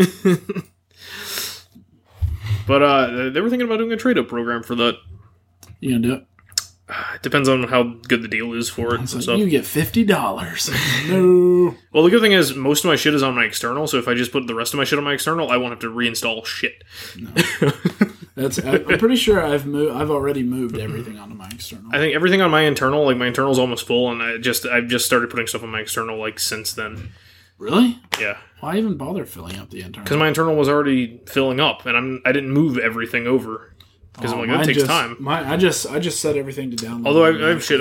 but 2.66 2.82
uh, 2.82 3.30
they 3.30 3.40
were 3.40 3.50
thinking 3.50 3.66
about 3.66 3.78
doing 3.78 3.92
a 3.92 3.96
trade 3.96 4.18
up 4.18 4.28
program 4.28 4.62
for 4.62 4.74
that. 4.76 4.96
You 5.80 5.90
gonna 5.92 6.02
do 6.02 6.14
it? 6.14 6.26
It 7.14 7.22
depends 7.22 7.48
on 7.48 7.64
how 7.64 7.82
good 8.08 8.22
the 8.22 8.28
deal 8.28 8.52
is 8.52 8.68
for 8.68 8.94
it. 8.94 9.02
It's 9.02 9.12
and 9.12 9.20
like, 9.20 9.22
stuff. 9.24 9.38
you 9.38 9.48
get 9.48 9.64
fifty 9.64 10.02
dollars. 10.04 10.70
no. 11.08 11.76
Well, 11.92 12.02
the 12.02 12.10
good 12.10 12.20
thing 12.20 12.32
is 12.32 12.54
most 12.54 12.84
of 12.84 12.88
my 12.88 12.96
shit 12.96 13.14
is 13.14 13.22
on 13.22 13.34
my 13.36 13.44
external, 13.44 13.86
so 13.86 13.98
if 13.98 14.08
I 14.08 14.14
just 14.14 14.32
put 14.32 14.46
the 14.48 14.54
rest 14.56 14.74
of 14.74 14.78
my 14.78 14.84
shit 14.84 14.98
on 14.98 15.04
my 15.04 15.12
external, 15.12 15.50
I 15.50 15.56
won't 15.56 15.70
have 15.70 15.80
to 15.80 15.90
reinstall 15.90 16.44
shit. 16.44 16.82
That's. 18.40 18.58
I, 18.58 18.72
I'm 18.76 18.98
pretty 18.98 19.16
sure 19.16 19.44
I've 19.44 19.66
moved. 19.66 19.94
I've 19.94 20.10
already 20.10 20.42
moved 20.42 20.78
everything 20.78 21.18
onto 21.18 21.34
my 21.34 21.48
external. 21.48 21.90
I 21.94 21.98
think 21.98 22.14
everything 22.14 22.40
on 22.40 22.50
my 22.50 22.62
internal, 22.62 23.04
like 23.04 23.16
my 23.16 23.26
internal's 23.26 23.58
almost 23.58 23.86
full, 23.86 24.10
and 24.10 24.22
I 24.22 24.38
just 24.38 24.64
I've 24.66 24.86
just 24.88 25.04
started 25.06 25.30
putting 25.30 25.46
stuff 25.46 25.62
on 25.62 25.68
my 25.70 25.80
external 25.80 26.18
like 26.18 26.38
since 26.38 26.72
then. 26.72 27.12
Really? 27.58 27.98
Yeah, 28.18 28.38
Why 28.60 28.78
even 28.78 28.96
bother 28.96 29.26
filling 29.26 29.58
up 29.58 29.68
the 29.68 29.82
internal? 29.82 30.04
because 30.04 30.16
my 30.16 30.28
internal 30.28 30.56
was 30.56 30.66
already 30.66 31.20
filling 31.26 31.60
up, 31.60 31.84
and 31.84 31.94
I'm 31.94 32.22
I 32.24 32.32
didn't 32.32 32.52
move 32.52 32.78
everything 32.78 33.26
over 33.26 33.74
because 34.14 34.32
I'm 34.32 34.38
Oh, 34.38 34.42
like 34.44 34.50
that 34.50 34.64
takes 34.64 34.78
just, 34.78 34.86
time. 34.90 35.16
My, 35.20 35.46
I 35.52 35.58
just 35.58 35.86
I 35.90 35.98
just 35.98 36.20
set 36.20 36.36
everything 36.38 36.70
to 36.74 36.76
download. 36.76 37.06
Although 37.06 37.24
I, 37.24 37.46
I 37.46 37.48
have 37.50 37.62
shit, 37.62 37.80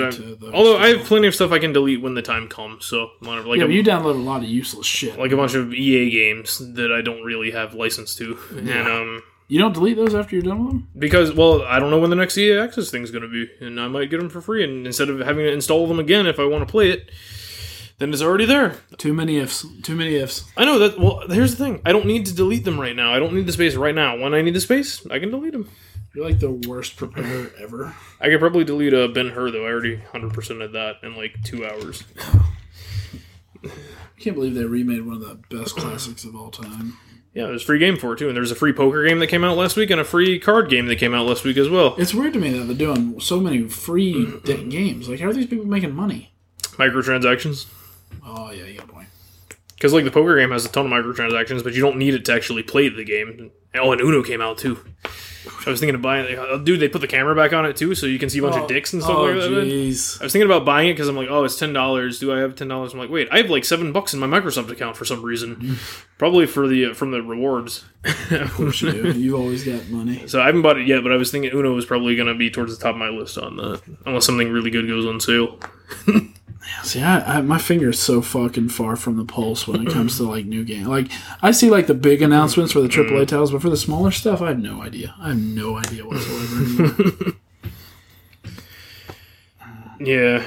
although 0.52 0.76
I 0.76 0.88
have 0.88 1.06
plenty 1.06 1.28
of 1.28 1.34
stuff 1.34 1.50
I 1.50 1.58
can 1.58 1.72
delete 1.72 2.02
when 2.02 2.12
the 2.12 2.20
time 2.20 2.46
comes. 2.46 2.84
So 2.84 3.12
whatever, 3.20 3.48
like 3.48 3.60
yeah, 3.60 3.64
a, 3.64 3.68
you 3.68 3.82
download 3.82 4.16
a 4.16 4.18
lot 4.18 4.42
of 4.42 4.50
useless 4.50 4.86
shit. 4.86 5.18
like 5.18 5.32
a 5.32 5.36
bunch 5.36 5.54
of 5.54 5.72
EA 5.72 6.10
games 6.10 6.58
that 6.74 6.92
I 6.92 7.00
don't 7.00 7.22
really 7.22 7.50
have 7.52 7.72
license 7.72 8.14
to, 8.16 8.38
and 8.50 8.70
um. 8.86 9.22
You 9.50 9.58
don't 9.58 9.72
delete 9.72 9.96
those 9.96 10.14
after 10.14 10.36
you're 10.36 10.44
done 10.44 10.64
with 10.64 10.68
them. 10.68 10.88
Because, 10.96 11.32
well, 11.32 11.62
I 11.62 11.80
don't 11.80 11.90
know 11.90 11.98
when 11.98 12.10
the 12.10 12.16
next 12.16 12.38
EA 12.38 12.58
Access 12.58 12.88
thing's 12.88 13.10
going 13.10 13.22
to 13.22 13.28
be, 13.28 13.50
and 13.60 13.80
I 13.80 13.88
might 13.88 14.08
get 14.08 14.20
them 14.20 14.30
for 14.30 14.40
free. 14.40 14.62
And 14.62 14.86
instead 14.86 15.10
of 15.10 15.18
having 15.18 15.44
to 15.44 15.52
install 15.52 15.88
them 15.88 15.98
again 15.98 16.28
if 16.28 16.38
I 16.38 16.44
want 16.44 16.66
to 16.66 16.70
play 16.70 16.90
it, 16.90 17.10
then 17.98 18.12
it's 18.12 18.22
already 18.22 18.46
there. 18.46 18.76
Too 18.96 19.12
many 19.12 19.38
ifs. 19.38 19.66
Too 19.82 19.96
many 19.96 20.14
ifs. 20.14 20.48
I 20.56 20.64
know 20.64 20.78
that. 20.78 21.00
Well, 21.00 21.24
here's 21.28 21.56
the 21.56 21.64
thing. 21.64 21.82
I 21.84 21.90
don't 21.90 22.06
need 22.06 22.26
to 22.26 22.34
delete 22.34 22.64
them 22.64 22.80
right 22.80 22.94
now. 22.94 23.12
I 23.12 23.18
don't 23.18 23.34
need 23.34 23.46
the 23.46 23.52
space 23.52 23.74
right 23.74 23.94
now. 23.94 24.16
When 24.16 24.34
I 24.34 24.40
need 24.40 24.54
the 24.54 24.60
space, 24.60 25.04
I 25.10 25.18
can 25.18 25.32
delete 25.32 25.52
them. 25.52 25.68
You're 26.14 26.24
like 26.24 26.38
the 26.38 26.52
worst 26.52 26.96
preparer 26.96 27.50
ever. 27.60 27.94
I 28.20 28.28
could 28.28 28.38
probably 28.38 28.62
delete 28.62 28.94
uh, 28.94 28.98
a 28.98 29.08
Ben 29.08 29.30
Hur 29.30 29.50
though. 29.50 29.66
I 29.66 29.70
already 29.70 29.96
hundred 29.96 30.32
percent 30.32 30.60
did 30.60 30.72
that 30.74 30.96
in 31.02 31.16
like 31.16 31.34
two 31.42 31.66
hours. 31.66 32.04
I 33.64 33.68
can't 34.20 34.36
believe 34.36 34.54
they 34.54 34.64
remade 34.64 35.04
one 35.04 35.16
of 35.16 35.22
the 35.22 35.56
best 35.56 35.76
classics 35.76 36.24
of 36.24 36.36
all 36.36 36.50
time. 36.52 36.96
Yeah, 37.32 37.46
there's 37.46 37.62
a 37.62 37.66
free 37.66 37.78
game 37.78 37.96
for 37.96 38.14
it 38.14 38.18
too, 38.18 38.26
and 38.28 38.36
there's 38.36 38.50
a 38.50 38.56
free 38.56 38.72
poker 38.72 39.06
game 39.06 39.20
that 39.20 39.28
came 39.28 39.44
out 39.44 39.56
last 39.56 39.76
week 39.76 39.90
and 39.90 40.00
a 40.00 40.04
free 40.04 40.40
card 40.40 40.68
game 40.68 40.86
that 40.86 40.96
came 40.96 41.14
out 41.14 41.26
last 41.26 41.44
week 41.44 41.56
as 41.56 41.68
well. 41.68 41.94
It's 41.96 42.12
weird 42.12 42.32
to 42.32 42.40
me 42.40 42.50
that 42.50 42.64
they're 42.64 42.74
doing 42.76 43.20
so 43.20 43.38
many 43.38 43.68
free 43.68 44.26
games. 44.44 45.08
Like, 45.08 45.20
how 45.20 45.28
are 45.28 45.32
these 45.32 45.46
people 45.46 45.64
making 45.66 45.94
money? 45.94 46.32
Microtransactions. 46.62 47.66
Oh 48.26 48.50
yeah, 48.50 48.64
you 48.64 48.78
got 48.78 48.88
a 48.88 48.92
point. 48.92 49.08
Because 49.74 49.92
like 49.92 50.04
the 50.04 50.10
poker 50.10 50.36
game 50.36 50.50
has 50.50 50.64
a 50.64 50.68
ton 50.68 50.86
of 50.86 50.92
microtransactions, 50.92 51.62
but 51.62 51.72
you 51.74 51.80
don't 51.80 51.96
need 51.98 52.14
it 52.14 52.24
to 52.24 52.32
actually 52.34 52.62
play 52.64 52.88
the 52.88 53.04
game. 53.04 53.50
Oh, 53.74 53.92
and 53.92 54.00
Uno 54.00 54.22
came 54.22 54.40
out 54.40 54.58
too. 54.58 54.78
I 55.66 55.70
was 55.70 55.80
thinking 55.80 55.94
of 55.94 56.02
buying 56.02 56.26
it. 56.26 56.38
Oh, 56.38 56.58
Dude, 56.58 56.80
they 56.80 56.88
put 56.88 57.00
the 57.00 57.06
camera 57.06 57.34
back 57.34 57.52
on 57.52 57.64
it 57.64 57.76
too, 57.76 57.94
so 57.94 58.06
you 58.06 58.18
can 58.18 58.28
see 58.28 58.38
a 58.38 58.42
bunch 58.42 58.56
of 58.56 58.68
dicks 58.68 58.92
and 58.92 59.02
stuff 59.02 59.16
oh, 59.16 59.24
like 59.24 59.34
that. 59.34 59.50
jeez. 59.50 60.20
I 60.20 60.24
was 60.24 60.32
thinking 60.32 60.46
about 60.46 60.64
buying 60.64 60.88
it 60.88 60.94
because 60.94 61.08
I'm 61.08 61.16
like, 61.16 61.28
oh, 61.30 61.44
it's 61.44 61.56
ten 61.56 61.72
dollars. 61.72 62.18
Do 62.18 62.32
I 62.32 62.40
have 62.40 62.56
ten 62.56 62.68
dollars? 62.68 62.92
I'm 62.92 62.98
like, 62.98 63.10
wait, 63.10 63.28
I 63.30 63.38
have 63.38 63.50
like 63.50 63.64
seven 63.64 63.92
bucks 63.92 64.12
in 64.12 64.20
my 64.20 64.26
Microsoft 64.26 64.70
account 64.70 64.96
for 64.96 65.04
some 65.04 65.22
reason, 65.22 65.78
probably 66.18 66.46
for 66.46 66.68
the 66.68 66.86
uh, 66.86 66.94
from 66.94 67.10
the 67.10 67.22
rewards. 67.22 67.84
Of 68.30 68.52
course 68.54 68.80
you 68.82 68.92
do. 68.92 69.12
You've 69.12 69.38
always 69.38 69.64
got 69.64 69.88
money. 69.88 70.26
so 70.26 70.40
I 70.40 70.46
haven't 70.46 70.62
bought 70.62 70.78
it 70.78 70.86
yet, 70.86 71.02
but 71.02 71.12
I 71.12 71.16
was 71.16 71.30
thinking 71.30 71.52
Uno 71.52 71.76
is 71.76 71.84
probably 71.84 72.16
going 72.16 72.28
to 72.28 72.34
be 72.34 72.50
towards 72.50 72.76
the 72.76 72.82
top 72.82 72.94
of 72.94 72.98
my 72.98 73.08
list 73.08 73.36
on 73.38 73.56
that, 73.56 73.82
unless 74.06 74.26
something 74.26 74.50
really 74.50 74.70
good 74.70 74.88
goes 74.88 75.06
on 75.06 75.20
sale. 75.20 75.58
See, 76.82 77.02
I, 77.02 77.38
I, 77.38 77.40
my 77.42 77.58
finger's 77.58 77.98
so 77.98 78.22
fucking 78.22 78.70
far 78.70 78.96
from 78.96 79.16
the 79.16 79.24
pulse 79.24 79.68
when 79.68 79.86
it 79.86 79.92
comes 79.92 80.16
to 80.16 80.22
like 80.24 80.46
new 80.46 80.64
game. 80.64 80.84
Like, 80.84 81.10
I 81.42 81.50
see 81.50 81.70
like 81.70 81.86
the 81.86 81.94
big 81.94 82.22
announcements 82.22 82.72
for 82.72 82.80
the 82.80 82.88
AAA 82.88 83.10
mm. 83.10 83.28
titles, 83.28 83.52
but 83.52 83.62
for 83.62 83.70
the 83.70 83.76
smaller 83.76 84.10
stuff, 84.10 84.40
I 84.40 84.48
have 84.48 84.58
no 84.58 84.82
idea. 84.82 85.14
I 85.20 85.28
have 85.28 85.38
no 85.38 85.76
idea 85.76 86.06
whatsoever. 86.06 87.32
Yeah, 90.00 90.46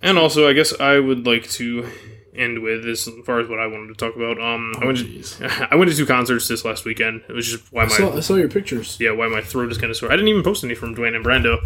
and 0.00 0.18
also 0.18 0.48
I 0.48 0.52
guess 0.52 0.78
I 0.78 1.00
would 1.00 1.26
like 1.26 1.50
to 1.50 1.90
end 2.38 2.60
with 2.60 2.86
as 2.86 3.08
far 3.24 3.40
as 3.40 3.48
what 3.48 3.58
I 3.58 3.66
wanted 3.66 3.88
to 3.88 3.94
talk 3.94 4.16
about. 4.16 4.40
Um, 4.40 4.72
I 4.80 4.86
went 4.86 4.98
to, 4.98 5.68
I 5.70 5.74
went 5.76 5.90
to 5.90 5.96
two 5.96 6.06
concerts 6.06 6.48
this 6.48 6.64
last 6.64 6.84
weekend. 6.84 7.22
It 7.28 7.32
was 7.32 7.46
just 7.48 7.72
why 7.72 7.82
I 7.82 7.86
my 7.86 7.90
saw, 7.96 8.16
I 8.16 8.20
saw 8.20 8.34
your 8.36 8.48
pictures. 8.48 8.96
yeah 9.00 9.10
why 9.10 9.28
my 9.28 9.40
throat 9.40 9.70
is 9.70 9.78
kind 9.78 9.90
of 9.90 9.96
sore. 9.96 10.10
I 10.10 10.16
didn't 10.16 10.28
even 10.28 10.42
post 10.42 10.64
any 10.64 10.74
from 10.74 10.94
Dwayne 10.94 11.14
and 11.16 11.24
Brando, 11.24 11.58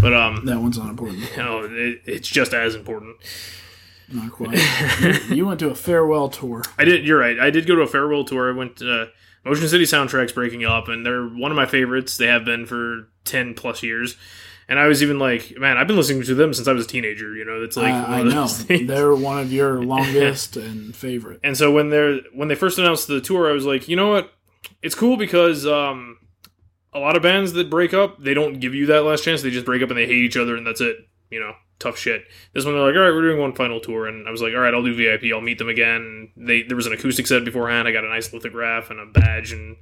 but 0.00 0.12
um, 0.12 0.44
That 0.44 0.58
one's 0.60 0.78
not 0.78 0.90
important. 0.90 1.20
you 1.30 1.36
know, 1.36 1.64
it, 1.64 2.02
it's 2.04 2.28
just 2.28 2.52
as 2.52 2.74
important. 2.74 3.16
Not 4.08 4.30
quite. 4.30 4.58
you, 5.00 5.36
you 5.36 5.46
went 5.46 5.58
to 5.60 5.70
a 5.70 5.74
farewell 5.74 6.28
tour. 6.28 6.62
I 6.78 6.84
did. 6.84 7.06
You're 7.06 7.18
right. 7.18 7.40
I 7.40 7.50
did 7.50 7.66
go 7.66 7.74
to 7.74 7.82
a 7.82 7.86
farewell 7.88 8.24
tour. 8.24 8.52
I 8.52 8.56
went 8.56 8.76
to 8.76 9.02
uh, 9.02 9.06
Motion 9.44 9.68
City 9.68 9.84
Soundtracks 9.84 10.32
breaking 10.32 10.64
up, 10.64 10.86
and 10.88 11.04
they're 11.04 11.26
one 11.26 11.50
of 11.50 11.56
my 11.56 11.66
favorites. 11.66 12.16
They 12.16 12.26
have 12.28 12.44
been 12.44 12.66
for 12.66 13.08
ten 13.24 13.54
plus 13.54 13.82
years. 13.82 14.16
And 14.68 14.80
I 14.80 14.86
was 14.88 15.00
even 15.02 15.18
like, 15.20 15.56
man, 15.56 15.78
I've 15.78 15.86
been 15.86 15.96
listening 15.96 16.22
to 16.24 16.34
them 16.34 16.52
since 16.52 16.66
I 16.66 16.72
was 16.72 16.86
a 16.86 16.88
teenager. 16.88 17.34
You 17.36 17.44
know, 17.44 17.62
it's 17.62 17.76
like 17.76 17.92
I, 17.94 18.00
one 18.02 18.10
I 18.12 18.20
of 18.20 18.26
know 18.34 18.46
things. 18.48 18.88
they're 18.88 19.14
one 19.14 19.38
of 19.38 19.52
your 19.52 19.80
longest 19.84 20.56
and 20.56 20.94
favorite. 20.94 21.40
And 21.44 21.56
so 21.56 21.70
when 21.70 21.90
they're 21.90 22.18
when 22.34 22.48
they 22.48 22.54
first 22.56 22.78
announced 22.78 23.06
the 23.06 23.20
tour, 23.20 23.48
I 23.48 23.52
was 23.52 23.64
like, 23.64 23.86
you 23.88 23.94
know 23.96 24.10
what? 24.10 24.32
It's 24.82 24.94
cool 24.96 25.16
because 25.16 25.66
um, 25.66 26.18
a 26.92 26.98
lot 26.98 27.16
of 27.16 27.22
bands 27.22 27.52
that 27.52 27.70
break 27.70 27.94
up, 27.94 28.20
they 28.20 28.34
don't 28.34 28.58
give 28.58 28.74
you 28.74 28.86
that 28.86 29.04
last 29.04 29.22
chance. 29.22 29.42
They 29.42 29.50
just 29.50 29.66
break 29.66 29.82
up 29.82 29.90
and 29.90 29.98
they 29.98 30.06
hate 30.06 30.24
each 30.24 30.36
other, 30.36 30.56
and 30.56 30.66
that's 30.66 30.80
it. 30.80 30.96
You 31.30 31.38
know, 31.40 31.52
tough 31.78 31.96
shit. 31.98 32.24
This 32.52 32.64
one, 32.64 32.74
they're 32.74 32.82
like, 32.84 32.94
all 32.96 33.02
right, 33.02 33.12
we're 33.12 33.22
doing 33.28 33.40
one 33.40 33.54
final 33.54 33.78
tour, 33.80 34.06
and 34.08 34.26
I 34.26 34.30
was 34.32 34.42
like, 34.42 34.54
all 34.54 34.60
right, 34.60 34.74
I'll 34.74 34.82
do 34.82 34.94
VIP. 34.94 35.32
I'll 35.32 35.40
meet 35.40 35.58
them 35.58 35.68
again. 35.68 36.30
They 36.36 36.62
there 36.62 36.76
was 36.76 36.86
an 36.86 36.92
acoustic 36.92 37.26
set 37.28 37.44
beforehand. 37.44 37.86
I 37.86 37.92
got 37.92 38.04
a 38.04 38.08
nice 38.08 38.32
lithograph 38.32 38.90
and 38.90 38.98
a 38.98 39.06
badge 39.06 39.52
and 39.52 39.76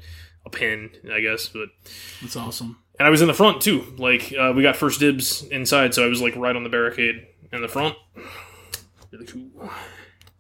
a 0.45 0.51
pin, 0.51 0.91
I 1.11 1.21
guess, 1.21 1.49
but. 1.49 1.69
That's 2.21 2.37
awesome. 2.37 2.79
And 2.99 3.07
I 3.07 3.11
was 3.11 3.21
in 3.23 3.27
the 3.29 3.35
front 3.35 3.61
too. 3.61 3.85
Like 3.99 4.33
uh, 4.39 4.53
we 4.55 4.63
got 4.63 4.77
first 4.77 5.01
dibs 5.01 5.43
inside, 5.45 5.95
so 5.95 6.05
I 6.05 6.09
was 6.09 6.21
like 6.23 6.37
right 6.37 6.55
on 6.55 6.63
the 6.63 6.69
barricade 6.71 7.27
in 7.53 7.61
the 7.63 7.69
front. 7.69 7.97
Really 9.11 9.27
cool. 9.27 9.71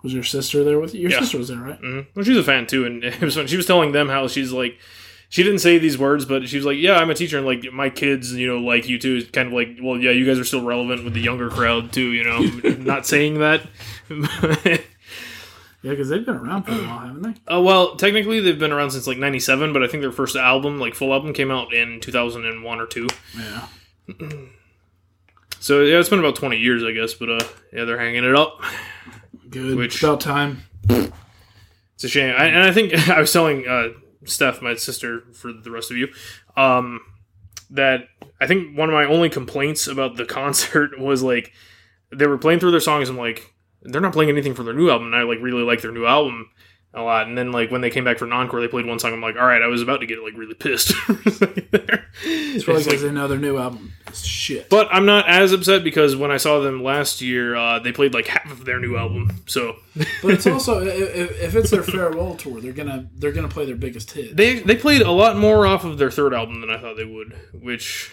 Was 0.02 0.12
your 0.12 0.22
sister 0.22 0.62
there 0.64 0.78
with 0.78 0.94
you? 0.94 1.02
Your 1.02 1.10
Yeah. 1.12 1.20
sister 1.20 1.38
was 1.38 1.48
there, 1.48 1.58
right? 1.58 1.80
Mm-hmm. 1.80 2.10
Well, 2.14 2.24
she's 2.24 2.36
a 2.36 2.42
fan 2.44 2.66
too, 2.66 2.84
and 2.84 3.02
it 3.04 3.20
was 3.20 3.36
when 3.36 3.46
she 3.46 3.56
was 3.56 3.66
telling 3.66 3.92
them 3.92 4.08
how 4.08 4.28
she's 4.28 4.52
like, 4.52 4.78
she 5.30 5.42
didn't 5.42 5.60
say 5.60 5.78
these 5.78 5.98
words, 5.98 6.24
but 6.26 6.46
she 6.48 6.56
was 6.56 6.66
like, 6.66 6.76
"Yeah, 6.78 6.96
I'm 6.96 7.10
a 7.10 7.14
teacher, 7.14 7.38
and 7.38 7.46
like 7.46 7.64
my 7.72 7.90
kids, 7.90 8.32
you 8.34 8.46
know, 8.46 8.58
like 8.58 8.88
you 8.88 8.98
too." 8.98 9.16
It's 9.16 9.30
kind 9.30 9.48
of 9.48 9.54
like, 9.54 9.78
well, 9.82 9.98
yeah, 9.98 10.10
you 10.12 10.24
guys 10.26 10.38
are 10.38 10.44
still 10.44 10.62
relevant 10.62 11.02
with 11.04 11.14
the 11.14 11.20
younger 11.20 11.50
crowd 11.50 11.92
too, 11.92 12.12
you 12.12 12.22
know. 12.22 12.40
Not 12.78 13.06
saying 13.06 13.38
that. 13.40 13.62
Yeah, 15.84 15.90
because 15.90 16.08
they've 16.08 16.24
been 16.24 16.36
around 16.36 16.62
for 16.62 16.72
a 16.72 16.76
while, 16.76 16.98
haven't 17.06 17.22
they? 17.22 17.34
uh, 17.54 17.60
well, 17.60 17.94
technically, 17.96 18.40
they've 18.40 18.58
been 18.58 18.72
around 18.72 18.92
since 18.92 19.06
like 19.06 19.18
'97, 19.18 19.72
but 19.74 19.82
I 19.82 19.86
think 19.86 20.00
their 20.00 20.10
first 20.12 20.34
album, 20.34 20.78
like 20.80 20.94
full 20.94 21.12
album, 21.12 21.34
came 21.34 21.50
out 21.50 21.74
in 21.74 22.00
2001 22.00 22.80
or 22.80 22.86
two. 22.86 23.06
Yeah. 23.38 23.68
So 25.60 25.80
yeah, 25.82 25.98
it's 25.98 26.08
been 26.08 26.18
about 26.18 26.36
20 26.36 26.56
years, 26.56 26.82
I 26.84 26.92
guess. 26.92 27.14
But 27.14 27.30
uh, 27.30 27.40
yeah, 27.72 27.84
they're 27.84 27.98
hanging 27.98 28.24
it 28.24 28.34
up. 28.34 28.60
Good. 29.50 29.76
Which- 29.76 30.02
About 30.02 30.20
time. 30.20 30.62
It's 30.88 32.02
a 32.04 32.08
shame, 32.08 32.34
I, 32.36 32.46
and 32.46 32.62
I 32.62 32.72
think 32.72 32.92
I 33.08 33.20
was 33.20 33.32
telling 33.32 33.68
uh, 33.68 33.90
Steph, 34.24 34.60
my 34.60 34.74
sister, 34.74 35.22
for 35.32 35.52
the 35.52 35.70
rest 35.70 35.90
of 35.92 35.96
you, 35.96 36.08
um, 36.56 37.00
that 37.70 38.08
I 38.40 38.46
think 38.48 38.76
one 38.76 38.88
of 38.88 38.92
my 38.94 39.04
only 39.04 39.30
complaints 39.30 39.86
about 39.86 40.16
the 40.16 40.24
concert 40.40 40.98
was 40.98 41.22
like 41.22 41.52
they 42.10 42.26
were 42.26 42.36
playing 42.38 42.58
through 42.60 42.72
their 42.72 42.80
songs. 42.80 43.08
and 43.08 43.16
like, 43.16 43.53
they're 43.84 44.00
not 44.00 44.12
playing 44.12 44.30
anything 44.30 44.54
from 44.54 44.64
their 44.66 44.74
new 44.74 44.90
album. 44.90 45.06
And 45.08 45.16
I 45.16 45.22
like 45.22 45.38
really 45.40 45.62
like 45.62 45.82
their 45.82 45.92
new 45.92 46.06
album 46.06 46.50
a 46.92 47.02
lot. 47.02 47.26
And 47.28 47.36
then 47.36 47.52
like 47.52 47.70
when 47.70 47.80
they 47.80 47.90
came 47.90 48.04
back 48.04 48.18
for 48.18 48.24
an 48.24 48.32
encore, 48.32 48.60
they 48.60 48.68
played 48.68 48.86
one 48.86 48.98
song. 48.98 49.12
I'm 49.12 49.20
like, 49.20 49.36
all 49.36 49.46
right, 49.46 49.62
I 49.62 49.66
was 49.66 49.82
about 49.82 50.00
to 50.00 50.06
get 50.06 50.22
like 50.22 50.34
really 50.36 50.54
pissed. 50.54 50.92
It's 52.26 52.62
probably 52.64 52.82
like- 52.82 52.90
because 52.90 53.02
they 53.02 53.10
know 53.10 53.26
their 53.26 53.38
new 53.38 53.58
album 53.58 53.92
is 54.10 54.24
shit. 54.24 54.70
but 54.70 54.88
I'm 54.92 55.04
not 55.06 55.28
as 55.28 55.52
upset 55.52 55.82
because 55.82 56.14
when 56.14 56.30
I 56.30 56.36
saw 56.36 56.60
them 56.60 56.82
last 56.84 57.20
year, 57.20 57.56
uh, 57.56 57.80
they 57.80 57.90
played 57.90 58.14
like 58.14 58.28
half 58.28 58.50
of 58.52 58.64
their 58.64 58.78
new 58.78 58.96
album. 58.96 59.30
So 59.46 59.76
But 60.22 60.34
it's 60.34 60.46
also 60.46 60.80
if, 60.86 61.42
if 61.42 61.56
it's 61.56 61.70
their 61.70 61.82
farewell 61.82 62.36
tour, 62.36 62.60
they're 62.60 62.72
gonna 62.72 63.08
they're 63.16 63.32
gonna 63.32 63.48
play 63.48 63.66
their 63.66 63.74
biggest 63.76 64.12
hit. 64.12 64.36
they 64.36 64.60
they 64.60 64.76
played 64.76 65.02
a 65.02 65.10
lot 65.10 65.36
more 65.36 65.66
off 65.66 65.84
of 65.84 65.98
their 65.98 66.10
third 66.12 66.32
album 66.32 66.60
than 66.60 66.70
I 66.70 66.78
thought 66.78 66.96
they 66.96 67.04
would, 67.04 67.36
which 67.52 68.12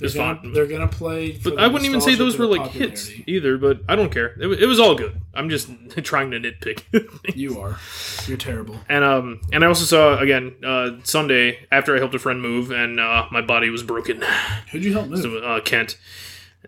They're 0.00 0.10
gonna, 0.10 0.40
fine. 0.40 0.52
they're 0.52 0.66
gonna 0.66 0.88
play. 0.88 1.32
But 1.32 1.58
I 1.58 1.66
wouldn't 1.66 1.84
even 1.88 2.00
say 2.00 2.14
those 2.14 2.38
were 2.38 2.46
like 2.46 2.70
hits 2.70 3.10
either. 3.26 3.58
But 3.58 3.80
I 3.88 3.96
don't 3.96 4.10
care. 4.10 4.34
It, 4.40 4.62
it 4.62 4.66
was 4.66 4.80
all 4.80 4.94
good. 4.94 5.20
I'm 5.34 5.48
just 5.50 5.68
trying 6.02 6.30
to 6.32 6.40
nitpick. 6.40 6.82
You 7.36 7.60
are. 7.60 7.78
You're 8.26 8.36
terrible. 8.38 8.76
and 8.88 9.04
um 9.04 9.40
and 9.52 9.62
I 9.62 9.66
also 9.68 9.84
saw 9.84 10.18
again 10.18 10.54
uh, 10.64 10.92
Sunday 11.04 11.66
after 11.70 11.94
I 11.94 11.98
helped 11.98 12.14
a 12.14 12.18
friend 12.18 12.40
move 12.42 12.70
and 12.72 12.98
uh, 12.98 13.26
my 13.30 13.40
body 13.40 13.70
was 13.70 13.82
broken. 13.82 14.22
Who'd 14.72 14.84
you 14.84 14.92
help 14.92 15.08
move? 15.10 15.20
So, 15.20 15.38
uh, 15.38 15.60
Kent. 15.60 15.98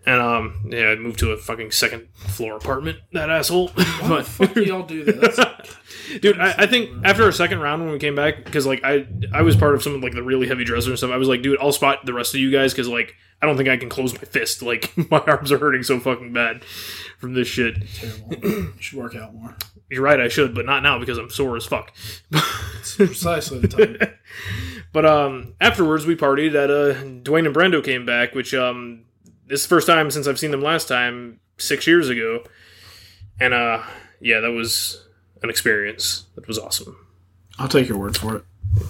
And 0.05 0.19
um 0.19 0.65
yeah, 0.69 0.87
I 0.89 0.95
moved 0.95 1.19
to 1.19 1.31
a 1.31 1.37
fucking 1.37 1.71
second 1.71 2.07
floor 2.15 2.57
apartment. 2.57 2.97
That 3.13 3.29
asshole. 3.29 3.69
Why 3.69 3.83
the 3.83 4.03
But- 4.09 4.25
fuck 4.25 4.53
do 4.53 4.63
y'all 4.63 4.83
do 4.83 5.03
that? 5.05 5.69
Dude, 6.21 6.37
I, 6.39 6.53
I 6.59 6.65
think 6.67 6.89
after 7.05 7.27
a 7.27 7.33
second 7.33 7.59
round 7.61 7.81
when 7.83 7.91
we 7.93 7.99
came 7.99 8.13
back, 8.15 8.43
because 8.43 8.65
like 8.67 8.81
I 8.83 9.07
I 9.31 9.41
was 9.43 9.55
part 9.55 9.73
of 9.75 9.81
some 9.83 9.95
of 9.95 10.03
like 10.03 10.13
the 10.13 10.21
really 10.23 10.47
heavy 10.47 10.63
dressers 10.65 10.87
and 10.89 10.97
stuff. 10.97 11.11
I 11.11 11.17
was 11.17 11.27
like, 11.29 11.41
dude, 11.41 11.57
I'll 11.61 11.71
spot 11.71 12.05
the 12.05 12.13
rest 12.13 12.33
of 12.33 12.39
you 12.41 12.51
guys 12.51 12.73
because 12.73 12.87
like 12.89 13.15
I 13.41 13.45
don't 13.45 13.55
think 13.55 13.69
I 13.69 13.77
can 13.77 13.87
close 13.89 14.13
my 14.13 14.19
fist. 14.21 14.61
Like 14.61 14.93
my 15.11 15.19
arms 15.19 15.51
are 15.51 15.57
hurting 15.57 15.83
so 15.83 15.99
fucking 15.99 16.33
bad 16.33 16.63
from 17.19 17.33
this 17.33 17.47
shit. 17.47 17.75
terrible. 17.95 18.73
Should 18.79 18.99
work 18.99 19.15
out 19.15 19.33
more. 19.33 19.55
You're 19.89 20.01
right, 20.01 20.19
I 20.19 20.27
should, 20.27 20.55
but 20.55 20.65
not 20.65 20.81
now 20.81 20.97
because 20.99 21.17
I'm 21.19 21.29
sore 21.29 21.55
as 21.55 21.65
fuck. 21.65 21.93
Precisely 22.97 23.59
the 23.59 23.67
time. 23.67 23.97
but 24.91 25.05
um, 25.05 25.53
afterwards 25.61 26.05
we 26.07 26.15
partied 26.15 26.55
at 26.55 26.71
uh, 26.71 26.95
Dwayne 27.23 27.45
and 27.45 27.55
Brando 27.55 27.83
came 27.83 28.05
back, 28.05 28.33
which 28.33 28.53
um, 28.55 29.05
this 29.47 29.61
is 29.61 29.65
the 29.67 29.69
first 29.75 29.87
time 29.87 30.09
since 30.11 30.27
I've 30.27 30.39
seen 30.39 30.51
them 30.51 30.61
last 30.61 30.87
time 30.87 31.39
six 31.57 31.85
years 31.87 32.09
ago, 32.09 32.43
and 33.39 33.53
uh, 33.53 33.81
yeah, 34.19 34.39
that 34.39 34.51
was 34.51 35.05
an 35.41 35.49
experience. 35.49 36.25
That 36.35 36.47
was 36.47 36.57
awesome. 36.59 36.95
I'll 37.59 37.67
take 37.67 37.87
your 37.87 37.97
word 37.97 38.17
for 38.17 38.35
it. 38.37 38.43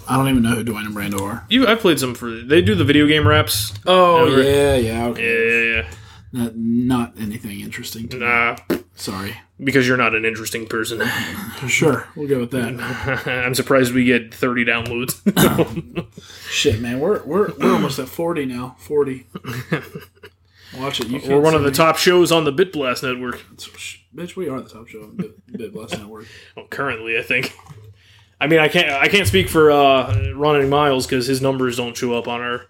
I 0.08 0.16
don't 0.16 0.30
even 0.30 0.44
know 0.44 0.52
who 0.56 0.64
Dwayne 0.64 0.86
and 0.86 0.96
Brando 0.96 1.22
are. 1.22 1.46
You, 1.50 1.68
I 1.68 1.76
played 1.76 2.00
some 2.00 2.16
for. 2.16 2.30
They 2.32 2.62
do 2.62 2.74
the 2.76 2.86
video 2.86 3.06
game 3.08 3.28
raps. 3.28 3.74
Oh 3.86 4.26
Never- 4.30 4.42
yeah, 4.44 4.76
yeah. 4.76 4.94
Yeah, 5.00 5.06
Okay. 5.08 5.72
yeah, 5.74 5.82
yeah. 5.82 5.92
Not, 6.36 6.56
not 6.56 7.14
anything 7.20 7.60
interesting. 7.60 8.08
To 8.10 8.18
me. 8.18 8.26
Nah, 8.26 8.56
Sorry. 8.96 9.36
because 9.64 9.88
you're 9.88 9.98
not 9.98 10.16
an 10.16 10.26
interesting 10.26 10.66
person. 10.66 11.02
Sure, 11.68 12.08
we'll 12.16 12.28
go 12.28 12.40
with 12.42 12.52
that. 12.52 13.24
I'm 13.46 13.54
surprised 13.56 13.94
we 13.94 14.04
get 14.04 14.34
30 14.34 14.66
downloads. 14.66 16.10
Shit, 16.50 16.82
man, 16.82 17.00
we're 17.00 17.24
we're 17.24 17.54
we're 17.58 17.74
almost 17.74 18.00
at 18.00 18.08
forty 18.10 18.46
now. 18.46 18.76
Forty. 18.80 19.28
Watch 20.78 21.02
it. 21.02 21.08
You 21.08 21.20
can't 21.20 21.32
We're 21.32 21.42
one 21.42 21.56
of 21.56 21.64
the 21.64 21.72
top 21.72 21.98
shows 21.98 22.32
on 22.32 22.46
the 22.46 22.54
BitBlast 22.54 23.04
network. 23.04 23.42
Bitch, 24.16 24.36
we 24.36 24.48
are 24.48 24.62
the 24.62 24.70
top 24.70 24.88
show 24.88 25.04
on 25.04 25.16
Bit, 25.16 25.52
Bit 25.58 25.74
Blast 25.74 25.98
Network. 25.98 26.28
Well, 26.56 26.68
currently, 26.68 27.18
I 27.18 27.24
think. 27.24 27.54
I 28.40 28.48
mean, 28.48 28.60
I 28.60 28.68
can't. 28.68 28.90
I 28.90 29.08
can't 29.08 29.28
speak 29.28 29.50
for 29.50 29.72
uh, 29.72 30.34
Ronnie 30.34 30.68
Miles 30.68 31.08
because 31.08 31.26
his 31.26 31.42
numbers 31.42 31.78
don't 31.78 31.96
show 31.98 32.14
up 32.14 32.28
on 32.28 32.42
our 32.42 32.68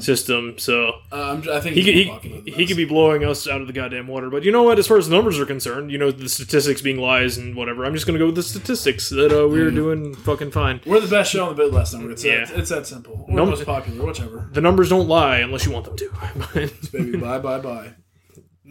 system. 0.00 0.58
So 0.58 0.94
Um, 1.12 1.42
I 1.52 1.60
think 1.60 1.76
he 1.76 1.82
he's 1.82 1.94
could, 1.94 2.06
more 2.06 2.14
popular 2.16 2.36
than 2.38 2.46
he, 2.46 2.52
he 2.52 2.66
could 2.66 2.76
be 2.76 2.84
blowing 2.84 3.24
us 3.24 3.46
out 3.48 3.60
of 3.60 3.66
the 3.66 3.72
goddamn 3.72 4.06
water. 4.06 4.30
But 4.30 4.44
you 4.44 4.52
know 4.52 4.62
what? 4.62 4.78
As 4.78 4.86
far 4.86 4.96
as 4.98 5.08
the 5.08 5.14
numbers 5.14 5.38
are 5.38 5.46
concerned, 5.46 5.90
you 5.90 5.98
know 5.98 6.10
the 6.10 6.28
statistics 6.28 6.80
being 6.82 6.98
lies 6.98 7.36
and 7.38 7.54
whatever. 7.54 7.84
I'm 7.84 7.94
just 7.94 8.06
gonna 8.06 8.18
go 8.18 8.26
with 8.26 8.34
the 8.36 8.42
statistics 8.42 9.08
that 9.10 9.32
uh, 9.32 9.48
we're 9.48 9.70
doing 9.70 10.14
fucking 10.14 10.50
fine. 10.50 10.80
We're 10.86 11.00
the 11.00 11.08
best 11.08 11.32
show 11.32 11.44
on 11.48 11.56
the 11.56 11.62
bid 11.64 11.72
list 11.74 11.92
number. 11.94 12.10
It's, 12.10 12.24
Yeah. 12.24 12.44
that, 12.46 12.58
it's 12.58 12.70
that 12.70 12.86
simple. 12.86 13.24
Or 13.28 13.34
Num- 13.34 13.50
most 13.50 13.64
popular, 13.64 14.04
whichever. 14.06 14.48
The 14.52 14.60
numbers 14.60 14.88
don't 14.88 15.08
lie 15.08 15.38
unless 15.38 15.64
you 15.66 15.72
want 15.72 15.84
them 15.86 15.96
to. 15.96 16.70
Baby, 16.92 17.18
bye, 17.18 17.38
bye, 17.38 17.58
bye. 17.58 17.90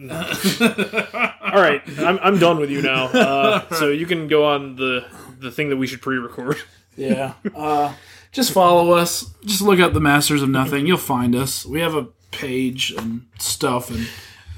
All 0.00 1.60
right, 1.60 1.82
I'm, 1.98 2.18
I'm 2.22 2.38
done 2.38 2.58
with 2.58 2.70
you 2.70 2.80
now. 2.82 3.06
Uh, 3.06 3.68
so 3.74 3.88
you 3.90 4.06
can 4.06 4.28
go 4.28 4.46
on 4.46 4.76
the 4.76 5.04
the 5.38 5.50
thing 5.50 5.68
that 5.70 5.76
we 5.76 5.86
should 5.86 6.00
pre-record. 6.02 6.56
Yeah. 6.96 7.34
Uh, 7.54 7.92
just 8.32 8.52
follow 8.52 8.92
us. 8.92 9.26
Just 9.44 9.62
look 9.62 9.80
up 9.80 9.92
the 9.92 10.00
Masters 10.00 10.42
of 10.42 10.48
Nothing. 10.48 10.86
You'll 10.86 10.96
find 10.98 11.34
us. 11.34 11.64
We 11.66 11.80
have 11.80 11.94
a 11.94 12.08
page 12.30 12.92
and 12.96 13.26
stuff. 13.38 13.90
And 13.90 14.06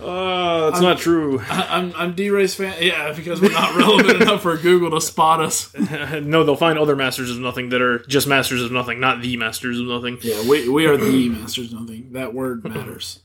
Uh, 0.00 0.68
that's 0.70 0.82
not 0.82 0.98
true. 0.98 1.40
I'm 1.48 1.92
I'm 1.96 2.14
D-Race 2.14 2.54
fan. 2.56 2.74
Yeah, 2.80 3.12
because 3.12 3.40
we're 3.40 3.52
not 3.52 3.76
relevant 3.76 4.20
enough 4.22 4.42
for 4.42 4.56
Google 4.56 4.90
to 4.90 5.00
spot 5.00 5.40
us. 5.40 5.72
no, 5.78 6.42
they'll 6.44 6.56
find 6.56 6.78
other 6.78 6.96
masters 6.96 7.30
of 7.30 7.38
nothing 7.38 7.68
that 7.68 7.80
are 7.80 8.00
just 8.06 8.26
masters 8.26 8.62
of 8.62 8.72
nothing, 8.72 8.98
not 8.98 9.22
the 9.22 9.36
masters 9.36 9.78
of 9.78 9.86
nothing. 9.86 10.18
Yeah, 10.22 10.42
we, 10.48 10.68
we 10.68 10.86
are 10.86 10.96
the 10.96 11.28
Masters 11.30 11.72
of 11.72 11.80
Nothing. 11.80 12.08
That 12.12 12.34
word 12.34 12.64
matters. 12.64 13.20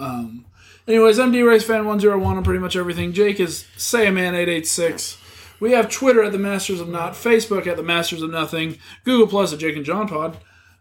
Um. 0.00 0.46
Anyways, 0.86 1.18
I'm 1.18 1.32
D-Race 1.32 1.64
fan 1.64 1.86
101 1.86 2.36
on 2.36 2.44
pretty 2.44 2.58
much 2.60 2.76
everything. 2.76 3.14
Jake 3.14 3.40
is 3.40 3.64
Sayman886. 3.78 5.16
We 5.64 5.72
have 5.72 5.90
Twitter 5.90 6.22
at 6.22 6.30
the 6.32 6.38
Masters 6.38 6.78
of 6.78 6.90
Not, 6.90 7.14
Facebook 7.14 7.66
at 7.66 7.78
the 7.78 7.82
Masters 7.82 8.20
of 8.20 8.28
Nothing, 8.30 8.76
Google 9.02 9.26
Plus 9.26 9.50
at 9.50 9.58
Jake 9.58 9.76
and 9.76 9.84
John 9.86 10.06
Pod. 10.06 10.36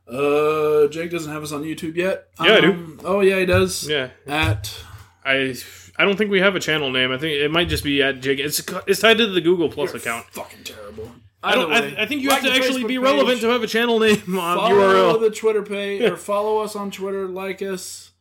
Uh, 0.06 0.88
Jake 0.90 1.10
doesn't 1.10 1.32
have 1.32 1.42
us 1.42 1.54
on 1.54 1.64
YouTube 1.64 1.96
yet. 1.96 2.28
Yeah, 2.38 2.56
I 2.56 2.60
do. 2.60 2.72
Um, 2.74 3.00
Oh 3.06 3.22
yeah, 3.22 3.40
he 3.40 3.46
does. 3.46 3.88
Yeah, 3.88 4.10
At 4.28 4.78
I 5.24 5.56
I 5.98 6.04
don't 6.04 6.18
think 6.18 6.32
we 6.32 6.42
have 6.42 6.58
a 6.58 6.60
channel 6.60 6.92
name. 6.92 7.14
I 7.14 7.18
think 7.18 7.32
it 7.32 7.50
might 7.50 7.70
just 7.70 7.86
be 7.86 8.04
at 8.04 8.20
Jake. 8.20 8.40
It's 8.40 8.62
it's 8.86 9.00
tied 9.00 9.20
to 9.20 9.28
the 9.28 9.40
Google 9.40 9.70
Plus 9.70 9.94
account. 9.94 10.26
fucking 10.32 10.66
terrible. 10.66 11.10
I 11.42 11.56
don't. 11.56 11.70
Way, 11.70 11.96
I, 11.98 12.04
I 12.04 12.06
think 12.06 12.22
you 12.22 12.28
like 12.28 12.42
have 12.42 12.52
to 12.52 12.58
actually 12.60 12.84
Facebook 12.84 12.88
be 12.90 12.96
page, 12.98 13.04
relevant 13.06 13.40
to 13.40 13.48
have 13.48 13.64
a 13.64 13.68
channel 13.68 14.00
name 14.02 14.16
on 14.38 14.58
Follow 14.58 15.16
URL. 15.16 15.22
the 15.22 15.32
Twitter 15.32 15.64
page 15.64 16.02
or 16.02 16.18
follow 16.18 16.58
us 16.58 16.76
on 16.76 16.92
Twitter. 16.92 17.26
Like 17.30 17.62
us. 17.62 18.12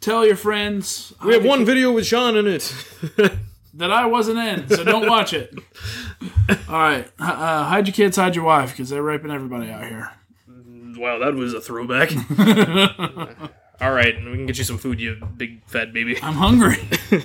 Tell 0.00 0.24
your 0.24 0.36
friends. 0.36 1.12
we 1.24 1.34
have 1.34 1.44
one 1.44 1.64
video 1.64 1.90
with 1.90 2.06
Sean 2.06 2.36
in 2.36 2.46
it. 2.46 2.72
that 3.78 3.90
I 3.90 4.06
wasn't 4.06 4.38
in, 4.38 4.68
so 4.68 4.84
don't 4.84 5.08
watch 5.08 5.32
it. 5.32 5.54
All 6.68 6.78
right, 6.78 7.10
uh, 7.18 7.64
hide 7.64 7.86
your 7.86 7.94
kids, 7.94 8.16
hide 8.16 8.34
your 8.34 8.44
wife, 8.44 8.72
because 8.72 8.90
they're 8.90 9.02
raping 9.02 9.30
everybody 9.30 9.70
out 9.70 9.84
here. 9.84 10.10
wow, 10.96 11.18
that 11.18 11.34
was 11.34 11.54
a 11.54 11.60
throwback. 11.60 12.12
All 13.80 13.92
right, 13.92 14.16
we 14.16 14.32
can 14.32 14.46
get 14.46 14.58
you 14.58 14.64
some 14.64 14.78
food, 14.78 15.00
you 15.00 15.16
big 15.36 15.64
fat 15.66 15.92
baby. 15.92 16.18
I'm 16.22 16.34
hungry. 16.34 16.88